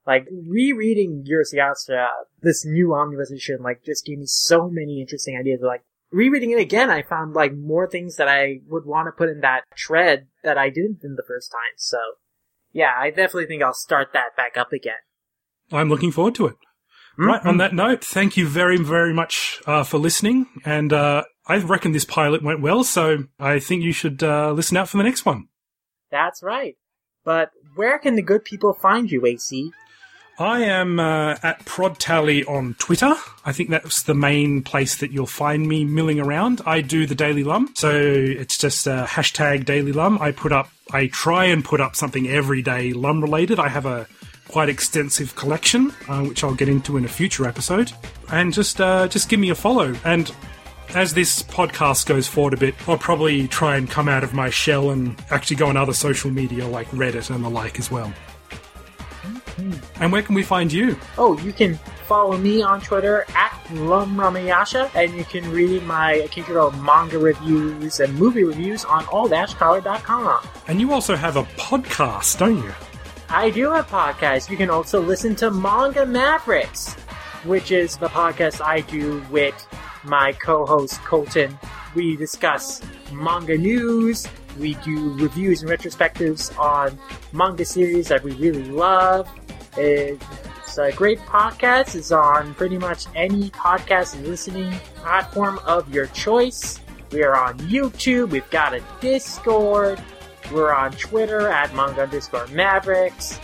Like, 0.06 0.26
rereading 0.32 1.24
Urusei 1.30 1.58
Yatsura, 1.58 2.08
this 2.40 2.64
new 2.64 2.94
omnibus 2.94 3.30
edition, 3.30 3.58
like, 3.62 3.84
just 3.84 4.06
gave 4.06 4.18
me 4.18 4.26
so 4.26 4.68
many 4.70 5.00
interesting 5.00 5.36
ideas. 5.38 5.60
Like, 5.62 5.82
rereading 6.10 6.50
it 6.50 6.58
again, 6.58 6.90
I 6.90 7.02
found, 7.02 7.34
like, 7.34 7.52
more 7.54 7.86
things 7.86 8.16
that 8.16 8.26
I 8.26 8.60
would 8.66 8.86
want 8.86 9.06
to 9.06 9.12
put 9.12 9.28
in 9.28 9.40
that 9.40 9.64
tread 9.76 10.28
that 10.42 10.56
I 10.56 10.70
didn't 10.70 11.04
in 11.04 11.16
the 11.16 11.24
first 11.28 11.50
time. 11.52 11.76
So, 11.76 11.98
yeah, 12.72 12.92
I 12.96 13.10
definitely 13.10 13.46
think 13.46 13.62
I'll 13.62 13.74
start 13.74 14.12
that 14.14 14.36
back 14.36 14.56
up 14.56 14.72
again. 14.72 14.94
I'm 15.70 15.88
looking 15.88 16.12
forward 16.12 16.34
to 16.36 16.46
it. 16.46 16.56
Right. 17.20 17.44
On 17.44 17.58
that 17.58 17.74
note, 17.74 18.02
thank 18.02 18.38
you 18.38 18.48
very, 18.48 18.78
very 18.78 19.12
much 19.12 19.60
uh, 19.66 19.84
for 19.84 19.98
listening. 19.98 20.46
And 20.64 20.90
uh, 20.90 21.24
I 21.46 21.58
reckon 21.58 21.92
this 21.92 22.06
pilot 22.06 22.42
went 22.42 22.62
well, 22.62 22.82
so 22.82 23.24
I 23.38 23.58
think 23.58 23.82
you 23.82 23.92
should 23.92 24.22
uh, 24.22 24.52
listen 24.52 24.78
out 24.78 24.88
for 24.88 24.96
the 24.96 25.02
next 25.02 25.26
one. 25.26 25.48
That's 26.10 26.42
right. 26.42 26.76
But 27.22 27.50
where 27.74 27.98
can 27.98 28.16
the 28.16 28.22
good 28.22 28.44
people 28.44 28.72
find 28.72 29.10
you, 29.10 29.26
AC? 29.26 29.70
I 30.38 30.62
am 30.62 30.98
uh, 30.98 31.36
at 31.42 31.66
ProdTally 31.66 32.48
on 32.48 32.74
Twitter. 32.78 33.14
I 33.44 33.52
think 33.52 33.68
that's 33.68 34.04
the 34.04 34.14
main 34.14 34.62
place 34.62 34.96
that 34.96 35.12
you'll 35.12 35.26
find 35.26 35.68
me 35.68 35.84
milling 35.84 36.20
around. 36.20 36.62
I 36.64 36.80
do 36.80 37.04
the 37.04 37.14
Daily 37.14 37.44
Lum, 37.44 37.74
so 37.74 37.90
it's 37.94 38.56
just 38.56 38.88
uh, 38.88 39.04
hashtag 39.04 39.66
Daily 39.66 39.92
Lum. 39.92 40.16
I 40.18 40.32
put 40.32 40.52
up, 40.52 40.70
I 40.90 41.08
try 41.08 41.44
and 41.44 41.62
put 41.62 41.82
up 41.82 41.94
something 41.94 42.26
every 42.26 42.62
day 42.62 42.94
Lum 42.94 43.20
related. 43.20 43.58
I 43.58 43.68
have 43.68 43.84
a 43.84 44.06
quite 44.50 44.68
extensive 44.68 45.36
collection, 45.36 45.92
uh, 46.08 46.24
which 46.24 46.42
I'll 46.42 46.54
get 46.54 46.68
into 46.68 46.96
in 46.96 47.04
a 47.04 47.08
future 47.08 47.46
episode. 47.46 47.92
And 48.30 48.52
just 48.52 48.80
uh, 48.80 49.08
just 49.08 49.28
give 49.28 49.40
me 49.40 49.50
a 49.50 49.54
follow. 49.54 49.94
And 50.04 50.32
as 50.94 51.14
this 51.14 51.42
podcast 51.42 52.06
goes 52.06 52.26
forward 52.26 52.54
a 52.54 52.56
bit, 52.56 52.74
I'll 52.88 52.98
probably 52.98 53.46
try 53.48 53.76
and 53.76 53.88
come 53.88 54.08
out 54.08 54.24
of 54.24 54.34
my 54.34 54.50
shell 54.50 54.90
and 54.90 55.16
actually 55.30 55.56
go 55.56 55.66
on 55.66 55.76
other 55.76 55.92
social 55.92 56.30
media 56.30 56.66
like 56.66 56.88
Reddit 56.88 57.32
and 57.32 57.44
the 57.44 57.48
like 57.48 57.78
as 57.78 57.90
well. 57.90 58.12
And 60.00 60.10
where 60.10 60.22
can 60.22 60.34
we 60.34 60.42
find 60.42 60.72
you? 60.72 60.96
Oh, 61.18 61.38
you 61.40 61.52
can 61.52 61.74
follow 62.06 62.36
me 62.36 62.62
on 62.62 62.80
Twitter 62.80 63.26
at 63.36 63.52
LumRamayasha, 63.68 64.90
and 64.94 65.14
you 65.14 65.24
can 65.24 65.48
read 65.50 65.82
my 65.84 66.14
occasional 66.14 66.70
manga 66.72 67.18
reviews 67.18 68.00
and 68.00 68.14
movie 68.18 68.42
reviews 68.42 68.84
on 68.86 69.04
all-color.com. 69.06 70.48
And 70.66 70.80
you 70.80 70.92
also 70.92 71.14
have 71.14 71.36
a 71.36 71.42
podcast, 71.42 72.38
don't 72.38 72.56
you? 72.56 72.72
I 73.32 73.50
do 73.50 73.70
have 73.70 73.86
podcasts. 73.86 74.50
You 74.50 74.56
can 74.56 74.70
also 74.70 75.00
listen 75.00 75.36
to 75.36 75.52
Manga 75.52 76.04
Mavericks, 76.04 76.94
which 77.44 77.70
is 77.70 77.96
the 77.96 78.08
podcast 78.08 78.60
I 78.60 78.80
do 78.80 79.24
with 79.30 79.54
my 80.02 80.32
co-host 80.32 81.00
Colton. 81.04 81.56
We 81.94 82.16
discuss 82.16 82.82
manga 83.12 83.56
news. 83.56 84.26
We 84.58 84.74
do 84.74 85.14
reviews 85.14 85.62
and 85.62 85.70
retrospectives 85.70 86.58
on 86.58 86.98
manga 87.32 87.64
series 87.64 88.08
that 88.08 88.24
we 88.24 88.32
really 88.32 88.64
love. 88.64 89.28
It's 89.76 90.76
a 90.76 90.90
great 90.90 91.20
podcast. 91.20 91.94
It's 91.94 92.10
on 92.10 92.54
pretty 92.54 92.78
much 92.78 93.06
any 93.14 93.50
podcast 93.50 94.20
listening 94.26 94.72
platform 94.96 95.60
of 95.66 95.94
your 95.94 96.06
choice. 96.06 96.80
We 97.12 97.22
are 97.22 97.36
on 97.36 97.58
YouTube. 97.60 98.30
We've 98.30 98.50
got 98.50 98.74
a 98.74 98.82
Discord. 99.00 100.02
We're 100.50 100.74
on 100.74 100.92
Twitter 100.92 101.48
at 101.48 101.74
manga 101.74 102.02
underscore 102.02 102.46
mavericks. 102.48 103.38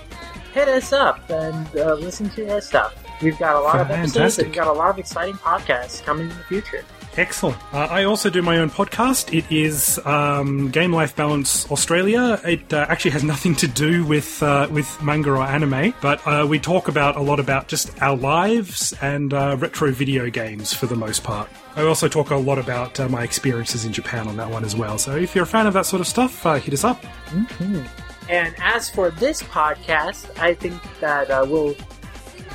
Hit 0.52 0.68
us 0.68 0.92
up 0.92 1.28
and 1.30 1.68
uh, 1.76 1.94
listen 1.94 2.30
to 2.30 2.52
our 2.52 2.60
stuff. 2.60 2.94
We've 3.22 3.38
got 3.38 3.56
a 3.56 3.60
lot 3.60 3.80
of 3.80 3.90
episodes 3.90 4.38
and 4.38 4.48
we've 4.48 4.56
got 4.56 4.66
a 4.66 4.72
lot 4.72 4.90
of 4.90 4.98
exciting 4.98 5.34
podcasts 5.34 6.02
coming 6.02 6.30
in 6.30 6.36
the 6.36 6.44
future. 6.44 6.84
Excellent. 7.16 7.56
Uh, 7.72 7.88
I 7.90 8.04
also 8.04 8.28
do 8.28 8.42
my 8.42 8.58
own 8.58 8.68
podcast. 8.68 9.36
It 9.36 9.50
is 9.50 9.98
um, 10.04 10.70
Game 10.70 10.92
Life 10.92 11.16
Balance 11.16 11.70
Australia. 11.70 12.38
It 12.44 12.72
uh, 12.72 12.84
actually 12.88 13.12
has 13.12 13.24
nothing 13.34 13.54
to 13.56 13.68
do 13.68 14.04
with 14.04 14.42
uh, 14.42 14.68
with 14.70 15.02
manga 15.02 15.30
or 15.30 15.38
anime, 15.38 15.94
but 16.02 16.26
uh, 16.26 16.46
we 16.48 16.58
talk 16.58 16.88
about 16.88 17.16
a 17.16 17.20
lot 17.20 17.40
about 17.40 17.68
just 17.68 17.90
our 18.02 18.16
lives 18.16 18.92
and 19.00 19.32
uh, 19.32 19.56
retro 19.58 19.92
video 19.92 20.28
games 20.28 20.74
for 20.74 20.86
the 20.86 20.96
most 20.96 21.24
part. 21.24 21.48
I 21.74 21.82
also 21.82 22.08
talk 22.08 22.30
a 22.30 22.36
lot 22.36 22.58
about 22.58 23.00
uh, 23.00 23.08
my 23.08 23.22
experiences 23.22 23.84
in 23.84 23.92
Japan 23.92 24.28
on 24.28 24.36
that 24.36 24.50
one 24.50 24.64
as 24.64 24.76
well. 24.76 24.98
So 24.98 25.16
if 25.16 25.34
you're 25.34 25.44
a 25.44 25.46
fan 25.46 25.66
of 25.66 25.72
that 25.74 25.86
sort 25.86 26.00
of 26.00 26.06
stuff, 26.06 26.42
hit 26.42 26.72
us 26.74 26.84
up. 26.84 27.02
Mm-hmm. 27.02 27.82
And 28.28 28.54
as 28.60 28.90
for 28.90 29.10
this 29.10 29.42
podcast, 29.42 30.38
I 30.38 30.54
think 30.54 30.82
that 31.00 31.28
we'll 31.48 31.76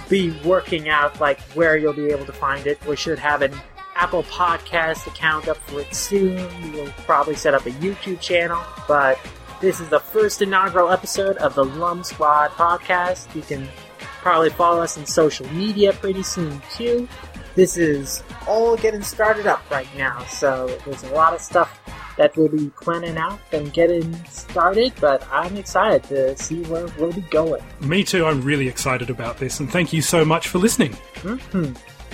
be 0.09 0.31
working 0.43 0.89
out 0.89 1.19
like 1.21 1.39
where 1.53 1.77
you'll 1.77 1.93
be 1.93 2.07
able 2.07 2.25
to 2.25 2.33
find 2.33 2.67
it. 2.67 2.83
We 2.85 2.95
should 2.95 3.17
have 3.17 3.41
an 3.41 3.53
Apple 4.01 4.23
Podcast 4.23 5.05
account 5.05 5.47
up 5.47 5.57
for 5.57 5.79
it 5.79 5.93
soon. 5.93 6.35
We'll 6.73 6.91
probably 7.05 7.35
set 7.35 7.53
up 7.53 7.67
a 7.67 7.69
YouTube 7.69 8.19
channel, 8.19 8.59
but 8.87 9.19
this 9.61 9.79
is 9.79 9.89
the 9.89 9.99
first 9.99 10.41
inaugural 10.41 10.89
episode 10.89 11.37
of 11.37 11.53
the 11.53 11.63
Lum 11.63 12.03
Squad 12.03 12.49
podcast. 12.49 13.33
You 13.35 13.43
can 13.43 13.69
probably 13.99 14.49
follow 14.49 14.81
us 14.81 14.97
on 14.97 15.05
social 15.05 15.47
media 15.53 15.93
pretty 15.93 16.23
soon 16.23 16.63
too. 16.73 17.07
This 17.53 17.77
is 17.77 18.23
all 18.47 18.75
getting 18.75 19.03
started 19.03 19.45
up 19.45 19.61
right 19.69 19.87
now, 19.95 20.23
so 20.25 20.65
there's 20.83 21.03
a 21.03 21.13
lot 21.13 21.35
of 21.35 21.39
stuff 21.39 21.79
that 22.17 22.35
we'll 22.35 22.49
be 22.49 22.71
planning 22.81 23.17
out 23.17 23.39
and 23.51 23.71
getting 23.71 24.11
started, 24.25 24.93
but 24.99 25.27
I'm 25.31 25.57
excited 25.57 26.03
to 26.05 26.35
see 26.37 26.63
where 26.63 26.87
we'll 26.97 27.13
be 27.13 27.21
going. 27.21 27.61
Me 27.81 28.03
too, 28.03 28.25
I'm 28.25 28.41
really 28.41 28.67
excited 28.67 29.11
about 29.11 29.37
this, 29.37 29.59
and 29.59 29.71
thank 29.71 29.93
you 29.93 30.01
so 30.01 30.25
much 30.25 30.47
for 30.47 30.57
listening. 30.57 30.93
Mm-hmm. 31.21 31.73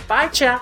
Bye, 0.10 0.28
chat. 0.28 0.62